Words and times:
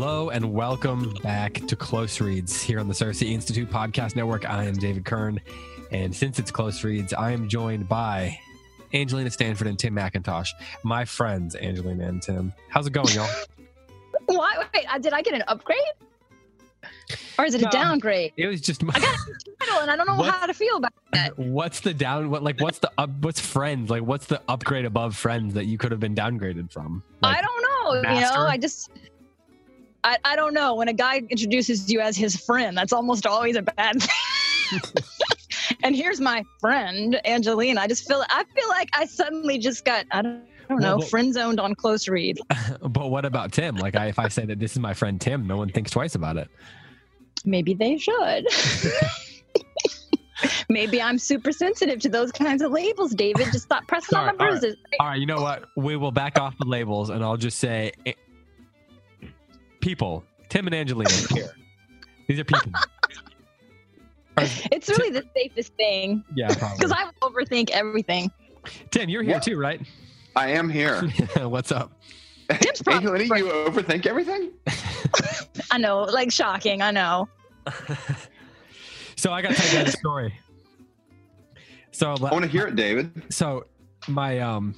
Hello 0.00 0.30
and 0.30 0.52
welcome 0.52 1.12
back 1.24 1.54
to 1.66 1.74
Close 1.74 2.20
Reads 2.20 2.62
here 2.62 2.78
on 2.78 2.86
the 2.86 2.94
CiRCE 2.94 3.32
Institute 3.32 3.68
Podcast 3.68 4.14
Network. 4.14 4.48
I 4.48 4.62
am 4.62 4.74
David 4.74 5.04
Kern, 5.04 5.40
and 5.90 6.14
since 6.14 6.38
it's 6.38 6.52
Close 6.52 6.84
Reads, 6.84 7.12
I 7.12 7.32
am 7.32 7.48
joined 7.48 7.88
by 7.88 8.38
Angelina 8.94 9.28
Stanford 9.28 9.66
and 9.66 9.76
Tim 9.76 9.96
McIntosh, 9.96 10.50
my 10.84 11.04
friends 11.04 11.56
Angelina 11.56 12.06
and 12.06 12.22
Tim. 12.22 12.52
How's 12.68 12.86
it 12.86 12.92
going, 12.92 13.12
y'all? 13.12 13.28
Why? 14.26 14.64
Wait, 14.72 14.86
uh, 14.88 14.98
did 14.98 15.14
I 15.14 15.20
get 15.20 15.34
an 15.34 15.42
upgrade? 15.48 15.78
Or 17.36 17.44
is 17.46 17.54
it 17.54 17.62
No. 17.62 17.66
a 17.66 17.72
downgrade? 17.72 18.34
It 18.36 18.46
was 18.46 18.60
just 18.60 18.84
my 18.84 18.92
I 18.94 19.00
got 19.00 19.16
a 19.16 19.64
title 19.66 19.80
and 19.80 19.90
I 19.90 19.96
don't 19.96 20.06
know 20.06 20.14
What? 20.14 20.32
how 20.32 20.46
to 20.46 20.54
feel 20.54 20.76
about 20.76 20.92
that. 21.12 21.36
what's 21.38 21.80
the 21.80 21.92
down? 21.92 22.30
What 22.30 22.44
like 22.44 22.60
what's 22.60 22.78
the 22.78 22.92
up? 22.98 23.10
What's 23.22 23.40
friends? 23.40 23.90
Like 23.90 24.04
what's 24.04 24.26
the 24.26 24.40
upgrade 24.46 24.84
above 24.84 25.16
friends 25.16 25.54
that 25.54 25.64
you 25.64 25.76
could 25.76 25.90
have 25.90 25.98
been 25.98 26.14
downgraded 26.14 26.70
from? 26.70 27.02
Like, 27.20 27.38
I 27.38 27.40
don't 27.42 28.04
know. 28.04 28.12
You 28.14 28.20
know, 28.20 28.46
I 28.46 28.56
just. 28.58 28.90
I, 30.08 30.16
I 30.24 30.36
don't 30.36 30.54
know. 30.54 30.74
When 30.74 30.88
a 30.88 30.92
guy 30.94 31.18
introduces 31.28 31.90
you 31.92 32.00
as 32.00 32.16
his 32.16 32.34
friend, 32.36 32.76
that's 32.76 32.92
almost 32.92 33.26
always 33.26 33.56
a 33.56 33.62
bad 33.62 34.02
thing. 34.02 34.80
and 35.82 35.94
here's 35.94 36.20
my 36.20 36.44
friend, 36.60 37.20
Angelina. 37.26 37.80
I 37.82 37.86
just 37.88 38.06
feel 38.08 38.24
I 38.28 38.44
feel 38.54 38.68
like 38.68 38.88
I 38.94 39.04
suddenly 39.06 39.58
just 39.58 39.84
got 39.84 40.06
I 40.10 40.22
don't, 40.22 40.32
I 40.36 40.38
don't 40.70 40.80
Well, 40.80 40.90
know, 40.92 40.96
well- 40.98 41.06
friend 41.08 41.32
zoned 41.34 41.60
on 41.60 41.74
close 41.74 42.08
read. 42.08 42.38
But 42.80 43.10
what 43.10 43.24
about 43.24 43.52
Tim? 43.52 43.76
Like 43.76 43.96
I, 43.96 44.06
if 44.06 44.18
I 44.18 44.28
say 44.28 44.46
that 44.46 44.58
this 44.58 44.72
is 44.72 44.78
my 44.78 44.94
friend 44.94 45.20
Tim, 45.20 45.46
no 45.46 45.56
one 45.56 45.68
thinks 45.70 45.90
twice 45.90 46.14
about 46.14 46.36
it. 46.38 46.48
Maybe 47.44 47.74
they 47.74 47.98
should. 47.98 48.46
Maybe 50.70 51.00
I'm 51.02 51.18
super 51.18 51.50
sensitive 51.50 51.98
to 52.00 52.08
those 52.08 52.30
kinds 52.30 52.62
of 52.62 52.70
labels, 52.70 53.12
David. 53.12 53.46
Just 53.52 53.64
stop 53.64 53.86
pressing 53.88 54.10
Sorry, 54.10 54.28
on 54.30 54.36
my 54.36 54.44
all 54.46 54.52
right. 54.52 54.60
bruises. 54.60 54.76
All 55.00 55.06
right, 55.08 55.18
you 55.18 55.26
know 55.26 55.40
what? 55.42 55.64
We 55.76 55.96
will 55.96 56.12
back 56.12 56.38
off 56.38 56.56
the 56.58 56.66
labels, 56.66 57.10
and 57.10 57.24
I'll 57.24 57.36
just 57.38 57.58
say, 57.58 57.90
people. 59.80 60.24
Tim 60.48 60.66
and 60.66 60.74
Angelina 60.74 61.10
here. 61.34 61.54
These 62.26 62.38
are 62.40 62.44
people. 62.44 62.72
It's 64.70 64.88
really 64.88 65.10
the 65.10 65.24
safest 65.36 65.72
thing 65.74 66.22
Yeah, 66.32 66.46
because 66.54 66.92
I 66.92 67.10
overthink 67.22 67.70
everything. 67.70 68.30
Tim, 68.92 69.08
you're 69.08 69.24
here 69.24 69.32
Yeah. 69.32 69.38
too, 69.40 69.58
right? 69.58 69.80
I 70.36 70.50
am 70.50 70.70
here. 70.70 71.02
What's 71.40 71.72
up? 71.72 71.90
Tim's 72.48 72.80
probably 72.80 73.22
Angelina, 73.24 73.36
you 73.38 73.44
overthink 73.46 74.06
everything? 74.06 74.52
I 75.72 75.78
know, 75.78 76.02
like 76.04 76.30
shocking. 76.30 76.82
I 76.82 76.92
know. 76.92 77.28
So 79.16 79.32
I 79.32 79.42
got 79.42 79.56
to 79.56 79.60
tell 79.60 79.72
you 79.72 79.84
guys 79.84 79.94
a 79.94 79.96
story. 79.98 80.38
So 81.90 82.12
I 82.12 82.30
want 82.32 82.44
to 82.44 82.48
hear 82.50 82.68
it, 82.68 82.76
David. 82.76 83.10
so 83.34 83.64
my 84.06 84.38
um 84.38 84.76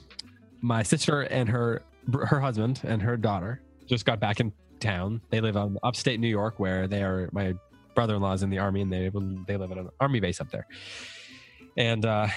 my 0.63 0.83
sister 0.83 1.21
and 1.21 1.51
her 1.51 1.83
her 2.25 2.41
husband 2.41 2.81
and 2.85 3.03
her 3.03 3.19
daughter 3.19 3.61
just 3.87 4.07
got 4.07 4.21
back 4.21 4.41
in 4.41 4.53
town. 4.81 5.21
They 5.31 5.41
live 5.41 5.57
on 5.57 5.79
upstate 5.83 6.21
New 6.21 6.29
York, 6.29 6.59
where 6.59 6.87
they 6.87 7.03
are. 7.03 7.29
My 7.33 7.55
brother-in-law's 7.95 8.43
in 8.43 8.51
the 8.51 8.59
army, 8.59 8.83
and 8.83 8.93
they 8.93 9.11
they 9.47 9.57
live 9.57 9.73
at 9.73 9.79
an 9.79 9.89
army 10.01 10.21
base 10.21 10.41
up 10.41 10.51
there. 10.51 10.67
And 11.77 12.05
uh, 12.05 12.29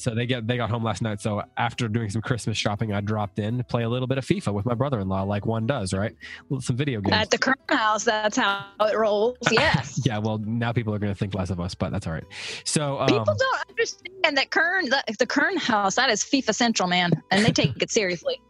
so 0.00 0.14
they 0.14 0.24
get 0.24 0.46
they 0.46 0.56
got 0.56 0.70
home 0.70 0.82
last 0.82 1.02
night. 1.02 1.20
So 1.20 1.42
after 1.58 1.86
doing 1.86 2.08
some 2.08 2.22
Christmas 2.22 2.56
shopping, 2.56 2.94
I 2.94 3.02
dropped 3.02 3.38
in 3.38 3.58
to 3.58 3.64
play 3.64 3.82
a 3.82 3.88
little 3.88 4.08
bit 4.08 4.16
of 4.16 4.24
FIFA 4.24 4.54
with 4.54 4.64
my 4.64 4.72
brother-in-law, 4.72 5.24
like 5.24 5.44
one 5.44 5.66
does, 5.66 5.92
right? 5.92 6.16
Some 6.60 6.76
video 6.76 7.02
games. 7.02 7.14
At 7.14 7.30
the 7.30 7.36
Kern 7.36 7.54
house, 7.68 8.04
that's 8.04 8.38
how 8.38 8.64
it 8.80 8.96
rolls. 8.96 9.36
Yes. 9.50 10.00
yeah, 10.06 10.16
well, 10.16 10.38
now 10.38 10.72
people 10.72 10.94
are 10.94 10.98
going 10.98 11.12
to 11.12 11.18
think 11.18 11.34
less 11.34 11.50
of 11.50 11.60
us, 11.60 11.74
but 11.74 11.92
that's 11.92 12.06
all 12.06 12.14
right. 12.14 12.24
So 12.64 12.98
um, 12.98 13.08
People 13.08 13.34
don't 13.36 13.68
understand 13.68 14.38
that 14.38 14.50
Kern, 14.50 14.88
the, 14.88 15.02
the 15.18 15.26
Kern 15.26 15.58
house, 15.58 15.96
that 15.96 16.08
is 16.08 16.22
FIFA 16.22 16.54
Central, 16.54 16.88
man, 16.88 17.10
and 17.30 17.44
they 17.44 17.52
take 17.52 17.82
it 17.82 17.90
seriously. 17.90 18.40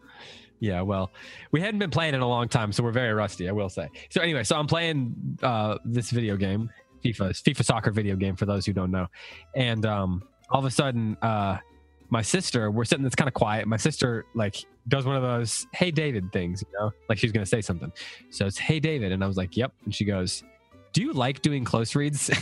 Yeah, 0.60 0.82
well, 0.82 1.10
we 1.52 1.60
hadn't 1.60 1.78
been 1.80 1.90
playing 1.90 2.14
in 2.14 2.20
a 2.20 2.28
long 2.28 2.48
time, 2.48 2.70
so 2.72 2.82
we're 2.82 2.92
very 2.92 3.12
rusty, 3.14 3.48
I 3.48 3.52
will 3.52 3.70
say. 3.70 3.88
So 4.10 4.20
anyway, 4.20 4.44
so 4.44 4.56
I'm 4.56 4.66
playing 4.66 5.38
uh, 5.42 5.78
this 5.84 6.10
video 6.10 6.36
game, 6.36 6.70
FIFA, 7.04 7.30
FIFA 7.30 7.64
soccer 7.64 7.90
video 7.90 8.14
game 8.14 8.36
for 8.36 8.44
those 8.46 8.66
who 8.66 8.72
don't 8.74 8.90
know, 8.90 9.06
and 9.56 9.86
um, 9.86 10.22
all 10.50 10.58
of 10.60 10.66
a 10.66 10.70
sudden, 10.70 11.16
uh, 11.22 11.56
my 12.10 12.20
sister, 12.22 12.70
we're 12.70 12.84
sitting, 12.84 13.06
it's 13.06 13.14
kind 13.14 13.28
of 13.28 13.34
quiet. 13.34 13.66
My 13.68 13.76
sister 13.78 14.26
like 14.34 14.56
does 14.88 15.06
one 15.06 15.16
of 15.16 15.22
those 15.22 15.66
"Hey 15.72 15.90
David" 15.90 16.30
things, 16.32 16.62
you 16.62 16.68
know, 16.78 16.90
like 17.08 17.18
she's 17.18 17.32
gonna 17.32 17.46
say 17.46 17.60
something. 17.62 17.90
So 18.30 18.46
it's 18.46 18.58
"Hey 18.58 18.80
David," 18.80 19.12
and 19.12 19.22
I 19.24 19.26
was 19.28 19.36
like, 19.36 19.56
"Yep," 19.56 19.72
and 19.84 19.94
she 19.94 20.04
goes, 20.04 20.42
"Do 20.92 21.02
you 21.02 21.12
like 21.12 21.40
doing 21.40 21.64
close 21.64 21.94
reads?" 21.94 22.28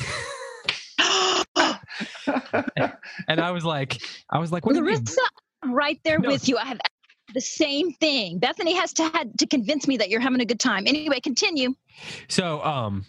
and 3.29 3.41
I 3.41 3.51
was 3.51 3.65
like, 3.65 4.01
I 4.31 4.39
was 4.39 4.53
like, 4.53 4.67
"What 4.67 4.73
do 4.73 4.79
you 4.81 4.85
mean?" 4.85 4.95
Larissa, 4.97 5.21
I'm 5.63 5.73
right 5.73 6.01
there 6.05 6.19
No. 6.19 6.29
with 6.31 6.49
you. 6.49 6.57
I 6.57 6.65
have 6.65 6.81
the 7.35 7.41
same 7.41 7.93
thing. 7.95 8.39
Bethany 8.39 8.75
has 8.75 8.93
to 8.95 9.05
had 9.05 9.39
to 9.39 9.47
convince 9.47 9.87
me 9.87 9.97
that 9.97 10.09
you're 10.09 10.21
having 10.21 10.41
a 10.41 10.45
good 10.45 10.61
time. 10.61 10.87
Anyway, 10.87 11.21
continue. 11.21 11.75
So, 12.29 12.63
um, 12.63 13.05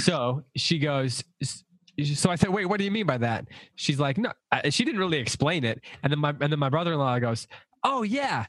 so 0.00 0.44
she 0.56 0.78
goes. 0.78 1.22
So 1.42 2.30
I 2.30 2.34
said, 2.34 2.50
"Wait, 2.50 2.66
what 2.66 2.78
do 2.78 2.84
you 2.84 2.90
mean 2.90 3.06
by 3.06 3.18
that?" 3.18 3.46
She's 3.76 4.00
like, 4.00 4.18
"No." 4.18 4.32
She 4.70 4.84
didn't 4.84 5.00
really 5.00 5.18
explain 5.18 5.64
it, 5.64 5.80
and 6.02 6.12
then 6.12 6.18
my 6.18 6.30
and 6.30 6.52
then 6.52 6.58
my 6.58 6.68
brother-in-law 6.68 7.20
goes, 7.20 7.46
"Oh 7.84 8.02
yeah, 8.02 8.46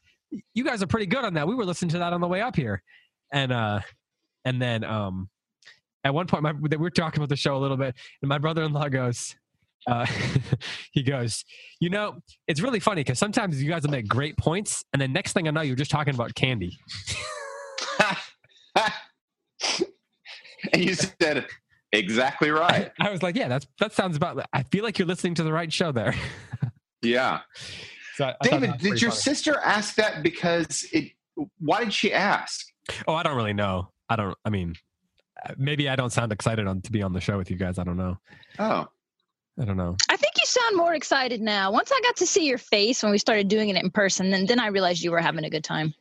you 0.54 0.64
guys 0.64 0.82
are 0.82 0.88
pretty 0.88 1.06
good 1.06 1.24
on 1.24 1.36
that. 1.36 1.48
We 1.48 1.56
were 1.56 1.66
listening 1.66 1.90
to 1.90 2.00
that 2.00 2.14
on 2.14 2.22
the 2.22 2.28
way 2.28 2.42
up 2.42 2.56
here," 2.56 2.82
and 3.32 3.52
uh, 3.52 3.82
and 4.46 4.62
then 4.62 4.84
um, 4.84 5.30
at 6.04 6.14
one 6.14 6.28
point, 6.28 6.44
my 6.44 6.54
we 6.54 6.76
were 6.78 6.90
talking 6.90 7.20
about 7.20 7.30
the 7.30 7.36
show 7.36 7.56
a 7.56 7.60
little 7.60 7.78
bit, 7.78 7.96
and 8.22 8.30
my 8.30 8.38
brother-in-law 8.38 8.90
goes. 8.90 9.36
Uh, 9.88 10.06
he 10.92 11.04
goes, 11.04 11.44
you 11.80 11.90
know, 11.90 12.18
it's 12.48 12.62
really 12.62 12.80
funny 12.80 13.02
because 13.02 13.20
sometimes 13.20 13.62
you 13.62 13.70
guys 13.70 13.84
will 13.84 13.92
make 13.92 14.08
great 14.08 14.38
points, 14.38 14.84
and 14.94 15.02
then 15.02 15.14
next 15.14 15.34
thing 15.34 15.48
I 15.48 15.52
know, 15.52 15.62
you're 15.62 15.76
just 15.76 15.92
talking 15.92 16.14
about 16.16 16.34
candy. 16.36 16.78
and 20.74 20.84
you 20.86 20.94
said 20.96 21.46
exactly 21.92 22.50
right. 22.52 22.92
I 23.00 23.10
was 23.12 23.24
like, 23.24 23.36
yeah, 23.36 23.48
that's 23.48 23.68
that 23.80 23.94
sounds 23.94 24.18
about. 24.18 24.46
I 24.54 24.64
feel 24.64 24.84
like 24.84 24.98
you're 25.00 25.08
listening 25.08 25.36
to 25.36 25.44
the 25.44 25.54
right 25.54 25.72
show 25.72 25.92
there. 25.92 26.14
Yeah. 27.02 27.42
So 28.16 28.26
I- 28.26 28.36
I 28.42 28.48
David, 28.50 28.78
did 28.80 29.02
your 29.02 29.12
funny. 29.12 29.22
sister 29.22 29.60
ask 29.64 29.96
that 29.96 30.24
because 30.24 30.86
it? 30.92 31.12
Why 31.60 31.84
did 31.84 31.94
she 31.94 32.14
ask? 32.14 32.66
Oh, 33.08 33.14
I 33.14 33.24
don't 33.24 33.36
really 33.36 33.54
know. 33.54 33.90
I 34.10 34.16
don't. 34.16 34.38
I 34.46 34.50
mean, 34.50 34.76
uh, 35.46 35.54
maybe 35.58 35.90
I 35.90 35.96
don't 35.96 36.12
sound 36.12 36.32
excited 36.32 36.66
on 36.68 36.82
to 36.82 36.92
be 36.92 37.02
on 37.04 37.14
the 37.14 37.20
show 37.22 37.38
with 37.38 37.52
you 37.52 37.58
guys. 37.58 37.78
I 37.78 37.84
don't 37.84 37.98
know. 37.98 38.18
Oh, 38.58 38.88
I 39.60 39.66
don't 39.66 39.78
know. 39.78 39.96
I 40.10 40.18
think 40.18 40.34
you 40.38 40.46
you 40.46 40.62
sound 40.62 40.78
more 40.78 40.94
excited 40.94 41.42
now. 41.42 41.72
Once 41.72 41.92
I 41.92 42.00
got 42.02 42.18
to 42.18 42.28
see 42.28 42.46
your 42.46 42.58
face 42.58 43.02
when 43.02 43.12
we 43.12 43.18
started 43.18 43.48
doing 43.48 43.70
it 43.70 43.82
in 43.82 43.90
person, 43.90 44.34
and 44.34 44.48
then 44.48 44.60
I 44.60 44.68
realized 44.68 45.04
you 45.04 45.12
were 45.12 45.20
having 45.20 45.44
a 45.44 45.50
good 45.50 45.64
time. 45.64 45.94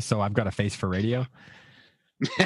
So 0.00 0.20
I've 0.20 0.32
got 0.32 0.46
a 0.46 0.50
face 0.50 0.74
for 0.74 0.88
radio. 0.88 1.26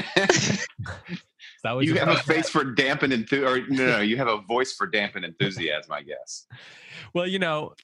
That 1.65 1.77
what 1.77 1.85
you 1.85 1.95
have 1.95 2.09
a 2.09 2.15
talking 2.17 2.35
face 2.35 2.49
for 2.49 2.65
dampen 2.65 3.13
enthusiasm, 3.13 3.77
no, 3.77 3.87
no, 3.87 4.01
you 4.01 4.17
have 4.17 4.27
a 4.27 4.39
voice 4.39 4.73
for 4.73 4.85
dampen 4.85 5.23
enthusiasm, 5.23 5.93
I 5.93 6.03
guess. 6.03 6.49
Well, 7.15 7.25
you 7.25 7.39
know, 7.39 7.75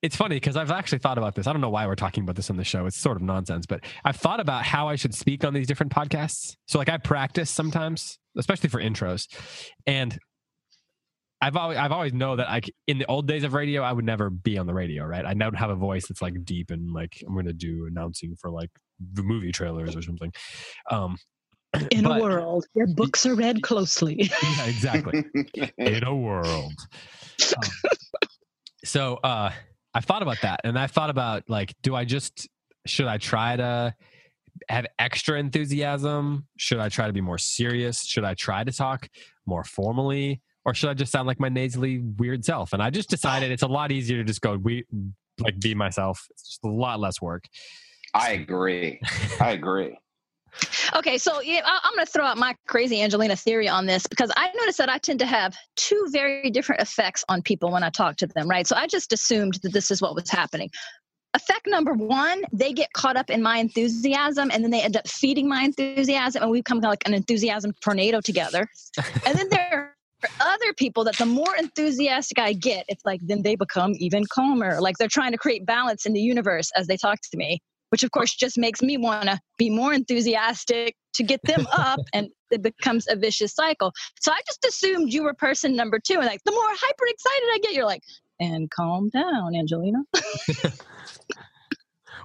it's 0.00 0.16
funny 0.16 0.36
because 0.36 0.56
I've 0.56 0.70
actually 0.70 1.00
thought 1.00 1.18
about 1.18 1.34
this. 1.34 1.46
I 1.46 1.52
don't 1.52 1.60
know 1.60 1.68
why 1.68 1.86
we're 1.86 1.94
talking 1.94 2.22
about 2.22 2.36
this 2.36 2.48
on 2.48 2.56
the 2.56 2.64
show. 2.64 2.86
It's 2.86 2.96
sort 2.96 3.18
of 3.18 3.22
nonsense, 3.22 3.66
but 3.66 3.84
I've 4.02 4.16
thought 4.16 4.40
about 4.40 4.64
how 4.64 4.88
I 4.88 4.96
should 4.96 5.14
speak 5.14 5.44
on 5.44 5.52
these 5.52 5.66
different 5.66 5.92
podcasts. 5.92 6.56
So, 6.66 6.78
like, 6.78 6.88
I 6.88 6.96
practice 6.96 7.50
sometimes, 7.50 8.18
especially 8.38 8.70
for 8.70 8.80
intros, 8.80 9.28
and 9.86 10.18
I've 11.40 11.56
always 11.56 11.78
I've 11.78 11.92
always 11.92 12.12
know 12.12 12.34
that 12.36 12.48
like 12.48 12.70
in 12.88 12.98
the 12.98 13.06
old 13.06 13.28
days 13.28 13.44
of 13.44 13.54
radio, 13.54 13.82
I 13.82 13.92
would 13.92 14.04
never 14.04 14.28
be 14.30 14.58
on 14.58 14.66
the 14.66 14.74
radio, 14.74 15.04
right? 15.04 15.24
I 15.24 15.34
don't 15.34 15.54
have 15.54 15.70
a 15.70 15.76
voice 15.76 16.08
that's 16.08 16.20
like 16.20 16.44
deep 16.44 16.70
and 16.70 16.92
like 16.92 17.22
I'm 17.26 17.32
going 17.32 17.46
to 17.46 17.52
do 17.52 17.86
announcing 17.86 18.34
for 18.40 18.50
like 18.50 18.70
the 19.12 19.22
movie 19.22 19.52
trailers 19.52 19.94
or 19.94 20.02
something. 20.02 20.32
Um, 20.90 21.16
In 21.92 22.04
But- 22.04 22.18
a 22.18 22.22
world 22.22 22.66
where 22.72 22.86
books 22.86 23.24
are 23.26 23.34
read 23.34 23.62
closely. 23.62 24.30
yeah, 24.42 24.64
exactly. 24.66 25.24
in 25.78 26.02
a 26.04 26.14
world. 26.16 26.72
Um, 27.56 27.62
so 28.84 29.16
uh 29.16 29.50
I've 29.94 30.04
thought 30.04 30.22
about 30.22 30.40
that 30.42 30.60
and 30.64 30.78
I've 30.78 30.90
thought 30.90 31.10
about 31.10 31.44
like, 31.48 31.74
do 31.82 31.94
I 31.94 32.04
just 32.04 32.48
should 32.86 33.06
I 33.06 33.18
try 33.18 33.56
to 33.56 33.94
have 34.68 34.86
extra 34.98 35.38
enthusiasm? 35.38 36.46
Should 36.56 36.78
I 36.78 36.88
try 36.88 37.06
to 37.06 37.12
be 37.12 37.20
more 37.20 37.38
serious? 37.38 38.04
Should 38.04 38.24
I 38.24 38.34
try 38.34 38.64
to 38.64 38.72
talk 38.72 39.08
more 39.46 39.62
formally? 39.64 40.40
Or 40.68 40.74
should 40.74 40.90
I 40.90 40.94
just 40.94 41.10
sound 41.10 41.26
like 41.26 41.40
my 41.40 41.48
nasally 41.48 42.00
weird 42.18 42.44
self? 42.44 42.74
And 42.74 42.82
I 42.82 42.90
just 42.90 43.08
decided 43.08 43.50
it's 43.50 43.62
a 43.62 43.66
lot 43.66 43.90
easier 43.90 44.18
to 44.18 44.24
just 44.24 44.42
go 44.42 44.58
we 44.58 44.84
like 45.40 45.58
be 45.58 45.74
myself. 45.74 46.26
It's 46.30 46.46
just 46.46 46.60
a 46.62 46.68
lot 46.68 47.00
less 47.00 47.22
work. 47.22 47.44
I 48.12 48.32
agree. 48.32 49.00
I 49.40 49.52
agree. 49.52 49.96
Okay, 50.94 51.16
so 51.16 51.40
yeah, 51.40 51.62
I- 51.64 51.80
I'm 51.84 51.94
going 51.94 52.04
to 52.04 52.12
throw 52.12 52.26
out 52.26 52.36
my 52.36 52.54
crazy 52.66 53.00
Angelina 53.00 53.34
theory 53.34 53.66
on 53.66 53.86
this 53.86 54.06
because 54.06 54.30
I 54.36 54.50
noticed 54.58 54.76
that 54.76 54.90
I 54.90 54.98
tend 54.98 55.20
to 55.20 55.26
have 55.26 55.56
two 55.76 56.06
very 56.10 56.50
different 56.50 56.82
effects 56.82 57.24
on 57.30 57.40
people 57.40 57.70
when 57.72 57.82
I 57.82 57.88
talk 57.88 58.16
to 58.16 58.26
them, 58.26 58.46
right? 58.46 58.66
So 58.66 58.76
I 58.76 58.86
just 58.86 59.10
assumed 59.14 59.54
that 59.62 59.72
this 59.72 59.90
is 59.90 60.02
what 60.02 60.14
was 60.14 60.28
happening. 60.28 60.68
Effect 61.32 61.66
number 61.66 61.94
one, 61.94 62.42
they 62.52 62.74
get 62.74 62.92
caught 62.92 63.16
up 63.16 63.30
in 63.30 63.42
my 63.42 63.56
enthusiasm 63.56 64.50
and 64.52 64.62
then 64.62 64.70
they 64.70 64.82
end 64.82 64.98
up 64.98 65.08
feeding 65.08 65.48
my 65.48 65.62
enthusiasm 65.62 66.42
and 66.42 66.50
we 66.50 66.58
become 66.58 66.80
like 66.80 67.06
an 67.06 67.14
enthusiasm 67.14 67.72
tornado 67.80 68.20
together. 68.20 68.66
And 69.24 69.38
then 69.38 69.48
there 69.48 69.87
are 70.24 70.30
other 70.40 70.72
people 70.74 71.04
that 71.04 71.16
the 71.16 71.26
more 71.26 71.54
enthusiastic 71.56 72.38
I 72.38 72.52
get, 72.52 72.84
it's 72.88 73.04
like 73.04 73.20
then 73.22 73.42
they 73.42 73.56
become 73.56 73.92
even 73.98 74.24
calmer. 74.32 74.80
Like 74.80 74.96
they're 74.98 75.08
trying 75.08 75.32
to 75.32 75.38
create 75.38 75.66
balance 75.66 76.06
in 76.06 76.12
the 76.12 76.20
universe 76.20 76.70
as 76.76 76.86
they 76.86 76.96
talk 76.96 77.18
to 77.30 77.36
me 77.36 77.60
which 77.90 78.02
of 78.02 78.10
course 78.10 78.34
just 78.34 78.58
makes 78.58 78.82
me 78.82 78.98
want 78.98 79.26
to 79.26 79.40
be 79.56 79.70
more 79.70 79.94
enthusiastic 79.94 80.94
to 81.14 81.22
get 81.22 81.40
them 81.44 81.66
up 81.72 81.98
and 82.12 82.28
it 82.50 82.60
becomes 82.60 83.06
a 83.08 83.16
vicious 83.16 83.54
cycle 83.54 83.94
so 84.20 84.30
i 84.30 84.38
just 84.46 84.62
assumed 84.66 85.10
you 85.10 85.22
were 85.22 85.32
person 85.32 85.74
number 85.74 85.98
two 85.98 86.16
and 86.16 86.26
like 86.26 86.42
the 86.44 86.52
more 86.52 86.68
hyper 86.68 87.06
excited 87.06 87.48
i 87.54 87.58
get 87.62 87.72
you're 87.72 87.86
like 87.86 88.02
and 88.40 88.70
calm 88.70 89.08
down 89.08 89.54
angelina 89.56 90.00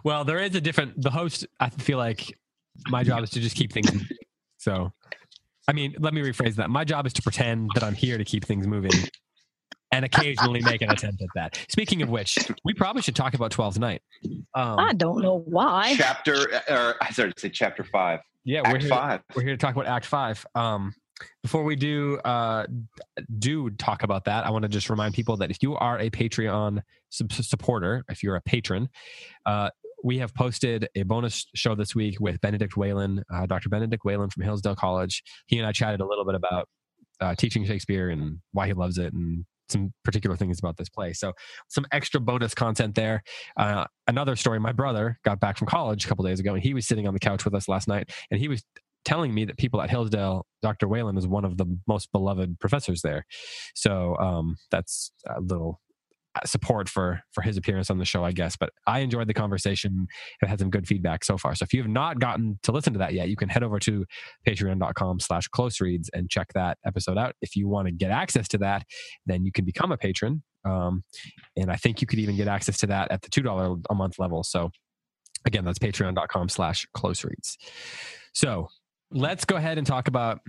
Well, 0.03 0.25
there 0.25 0.39
is 0.39 0.53
a 0.55 0.61
different 0.61 1.01
the 1.01 1.09
host, 1.09 1.47
I 1.59 1.69
feel 1.69 1.97
like 1.97 2.37
my 2.87 3.03
job 3.03 3.23
is 3.23 3.29
to 3.31 3.39
just 3.39 3.55
keep 3.55 3.71
things. 3.71 3.89
So 4.57 4.93
I 5.67 5.73
mean, 5.73 5.95
let 5.99 6.13
me 6.13 6.21
rephrase 6.21 6.55
that. 6.55 6.69
My 6.69 6.83
job 6.83 7.05
is 7.05 7.13
to 7.13 7.21
pretend 7.21 7.71
that 7.75 7.83
I'm 7.83 7.93
here 7.95 8.17
to 8.17 8.25
keep 8.25 8.45
things 8.45 8.67
moving 8.67 8.91
and 9.91 10.03
occasionally 10.03 10.61
make 10.61 10.81
an 10.81 10.89
attempt 10.89 11.21
at 11.21 11.29
that. 11.35 11.59
Speaking 11.69 12.01
of 12.01 12.09
which, 12.09 12.37
we 12.65 12.73
probably 12.73 13.01
should 13.01 13.15
talk 13.15 13.33
about 13.33 13.51
Twelfth 13.51 13.79
Night. 13.79 14.01
Um, 14.55 14.79
i 14.79 14.93
don't 14.93 15.21
know 15.21 15.43
why 15.45 15.95
chapter, 15.97 16.35
or 16.69 16.95
I 17.01 17.11
started 17.11 17.35
to 17.35 17.41
say 17.41 17.49
chapter 17.49 17.83
five. 17.83 18.19
yeah, 18.43 18.61
we're 18.61 18.75
Act 18.75 18.81
here, 18.81 18.89
five. 18.89 19.21
we're 19.35 19.43
here 19.43 19.53
to 19.53 19.57
talk 19.57 19.75
about 19.75 19.87
Act 19.87 20.05
Five. 20.05 20.45
Um, 20.55 20.93
before 21.43 21.63
we 21.63 21.75
do 21.75 22.17
uh, 22.25 22.65
do 23.39 23.69
talk 23.71 24.03
about 24.03 24.25
that, 24.25 24.45
I 24.45 24.49
want 24.49 24.63
to 24.63 24.69
just 24.69 24.89
remind 24.89 25.13
people 25.13 25.37
that 25.37 25.51
if 25.51 25.57
you 25.61 25.75
are 25.75 25.99
a 25.99 26.09
Patreon 26.09 26.81
sub- 27.09 27.31
supporter, 27.31 28.03
if 28.09 28.23
you're 28.23 28.35
a 28.35 28.41
patron, 28.41 28.89
uh, 29.45 29.69
we 30.03 30.17
have 30.19 30.33
posted 30.35 30.89
a 30.95 31.03
bonus 31.03 31.47
show 31.55 31.75
this 31.75 31.95
week 31.95 32.19
with 32.19 32.39
Benedict 32.41 32.75
Whalen, 32.75 33.23
uh, 33.33 33.45
Dr. 33.45 33.69
Benedict 33.69 34.03
Whalen 34.03 34.29
from 34.29 34.43
Hillsdale 34.43 34.75
College. 34.75 35.23
He 35.47 35.57
and 35.57 35.65
I 35.65 35.71
chatted 35.71 36.01
a 36.01 36.05
little 36.05 36.25
bit 36.25 36.35
about 36.35 36.67
uh, 37.21 37.35
teaching 37.35 37.65
Shakespeare 37.65 38.09
and 38.09 38.39
why 38.51 38.67
he 38.67 38.73
loves 38.73 38.97
it 38.97 39.13
and 39.13 39.45
some 39.69 39.93
particular 40.03 40.35
things 40.35 40.59
about 40.59 40.75
this 40.75 40.89
play. 40.89 41.13
So 41.13 41.31
some 41.69 41.85
extra 41.91 42.19
bonus 42.19 42.53
content 42.53 42.95
there. 42.95 43.23
Uh, 43.55 43.85
another 44.05 44.35
story, 44.35 44.59
my 44.59 44.73
brother 44.73 45.19
got 45.23 45.39
back 45.39 45.57
from 45.57 45.67
college 45.67 46.05
a 46.05 46.07
couple 46.09 46.25
days 46.25 46.39
ago 46.39 46.53
and 46.53 46.61
he 46.61 46.73
was 46.73 46.85
sitting 46.85 47.07
on 47.07 47.13
the 47.13 47.19
couch 47.19 47.45
with 47.45 47.55
us 47.55 47.69
last 47.69 47.87
night 47.87 48.11
and 48.29 48.41
he 48.41 48.49
was 48.49 48.61
telling 49.05 49.33
me 49.33 49.45
that 49.45 49.57
people 49.57 49.81
at 49.81 49.89
Hillsdale, 49.89 50.45
Dr. 50.61 50.87
Whalen 50.87 51.17
is 51.17 51.27
one 51.27 51.45
of 51.45 51.57
the 51.57 51.65
most 51.87 52.11
beloved 52.11 52.59
professors 52.59 53.01
there. 53.01 53.25
So 53.73 54.17
um, 54.17 54.57
that's 54.69 55.11
a 55.27 55.39
little 55.39 55.79
support 56.45 56.89
for 56.89 57.21
for 57.31 57.41
his 57.41 57.57
appearance 57.57 57.89
on 57.89 57.97
the 57.97 58.05
show, 58.05 58.23
I 58.23 58.31
guess. 58.31 58.55
But 58.55 58.71
I 58.87 58.99
enjoyed 58.99 59.27
the 59.27 59.33
conversation 59.33 60.07
and 60.41 60.49
had 60.49 60.59
some 60.59 60.69
good 60.69 60.87
feedback 60.87 61.23
so 61.23 61.37
far. 61.37 61.55
So 61.55 61.63
if 61.63 61.73
you 61.73 61.81
have 61.81 61.91
not 61.91 62.19
gotten 62.19 62.59
to 62.63 62.71
listen 62.71 62.93
to 62.93 62.99
that 62.99 63.13
yet, 63.13 63.29
you 63.29 63.35
can 63.35 63.49
head 63.49 63.63
over 63.63 63.79
to 63.79 64.05
patreon.com 64.47 65.19
slash 65.19 65.47
close 65.47 65.79
reads 65.79 66.09
and 66.13 66.29
check 66.29 66.47
that 66.53 66.77
episode 66.85 67.17
out. 67.17 67.35
If 67.41 67.55
you 67.55 67.67
want 67.67 67.87
to 67.87 67.91
get 67.93 68.11
access 68.11 68.47
to 68.49 68.57
that, 68.59 68.83
then 69.25 69.45
you 69.45 69.51
can 69.51 69.65
become 69.65 69.91
a 69.91 69.97
patron. 69.97 70.43
Um, 70.65 71.03
and 71.57 71.71
I 71.71 71.75
think 71.75 72.01
you 72.01 72.07
could 72.07 72.19
even 72.19 72.37
get 72.37 72.47
access 72.47 72.77
to 72.77 72.87
that 72.87 73.11
at 73.11 73.21
the 73.21 73.29
$2 73.29 73.81
a 73.89 73.95
month 73.95 74.17
level. 74.17 74.43
So 74.43 74.71
again, 75.45 75.65
that's 75.65 75.79
patreon.com 75.79 76.49
slash 76.49 76.87
close 76.93 77.23
reads. 77.23 77.57
So 78.33 78.69
let's 79.11 79.45
go 79.45 79.55
ahead 79.55 79.77
and 79.77 79.85
talk 79.85 80.07
about 80.07 80.39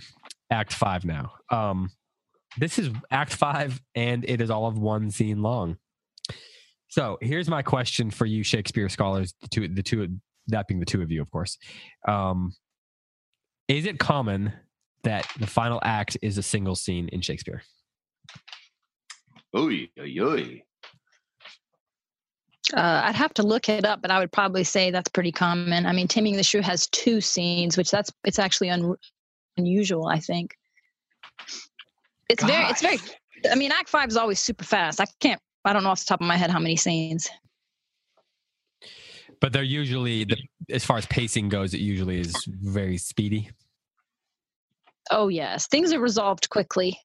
Act 0.51 0.73
Five 0.73 1.05
now. 1.05 1.33
Um, 1.51 1.91
this 2.59 2.79
is 2.79 2.91
Act 3.11 3.35
Five, 3.35 3.81
and 3.95 4.25
it 4.29 4.41
is 4.41 4.51
all 4.51 4.67
of 4.67 4.79
one 4.79 5.11
scene 5.11 5.43
long. 5.43 5.77
So 6.89 7.19
here's 7.21 7.49
my 7.49 7.63
question 7.63 8.11
for 8.11 8.25
you, 8.27 8.45
Shakespeare 8.45 8.89
scholars, 8.89 9.35
the 9.41 9.49
two, 9.49 9.69
the 9.69 9.83
two, 9.83 10.09
that 10.49 10.69
being 10.69 10.79
the 10.81 10.87
two 10.87 11.03
of 11.03 11.11
you, 11.11 11.21
of 11.21 11.31
course. 11.31 11.59
Um, 12.07 12.53
is 13.67 13.87
it 13.87 13.99
common 13.99 14.53
that 15.03 15.27
the 15.39 15.47
final 15.47 15.81
act 15.83 16.17
is 16.23 16.39
a 16.39 16.43
single 16.43 16.75
scene 16.77 17.09
in 17.09 17.21
Shakespeare? 17.21 17.63
Oy, 19.57 19.89
oy, 20.01 20.17
oy. 20.21 20.63
uh, 22.75 23.03
i'd 23.05 23.15
have 23.15 23.35
to 23.35 23.43
look 23.43 23.69
it 23.69 23.85
up 23.85 24.01
but 24.01 24.11
i 24.11 24.19
would 24.19 24.33
probably 24.33 24.65
say 24.65 24.91
that's 24.91 25.09
pretty 25.11 25.31
common 25.31 25.87
i 25.87 25.93
mean 25.93 26.09
taming 26.09 26.35
the 26.37 26.43
shrew 26.43 26.63
has 26.63 26.87
two 26.89 27.21
scenes 27.21 27.77
which 27.77 27.91
that's 27.91 28.11
it's 28.25 28.39
actually 28.39 28.71
un- 28.71 28.97
unusual 29.59 30.07
i 30.09 30.19
think 30.19 30.57
it's 32.29 32.43
very 32.43 32.65
it's 32.65 32.83
very 32.83 32.99
I 33.51 33.55
mean, 33.55 33.73
Act 33.73 33.89
Five 33.89 34.09
is 34.09 34.17
always 34.17 34.41
super 34.41 34.65
fast. 34.65 35.01
I 35.01 35.07
can't. 35.21 35.41
I 35.65 35.73
don't 35.73 35.83
know 35.83 35.91
off 35.91 36.01
the 36.01 36.07
top 36.07 36.21
of 36.21 36.27
my 36.27 36.37
head 36.37 36.51
how 36.51 36.59
many 36.59 36.77
scenes. 36.77 37.29
But 39.41 39.53
they're 39.53 39.63
usually, 39.63 40.25
the, 40.25 40.37
as 40.71 40.85
far 40.85 40.97
as 40.99 41.07
pacing 41.07 41.49
goes, 41.49 41.75
it 41.75 41.81
usually 41.81 42.21
is 42.21 42.35
very 42.47 42.97
speedy. 42.97 43.51
Oh 45.11 45.29
yes, 45.29 45.67
things 45.67 45.93
are 45.93 46.01
resolved 46.01 46.49
quickly. 46.49 46.99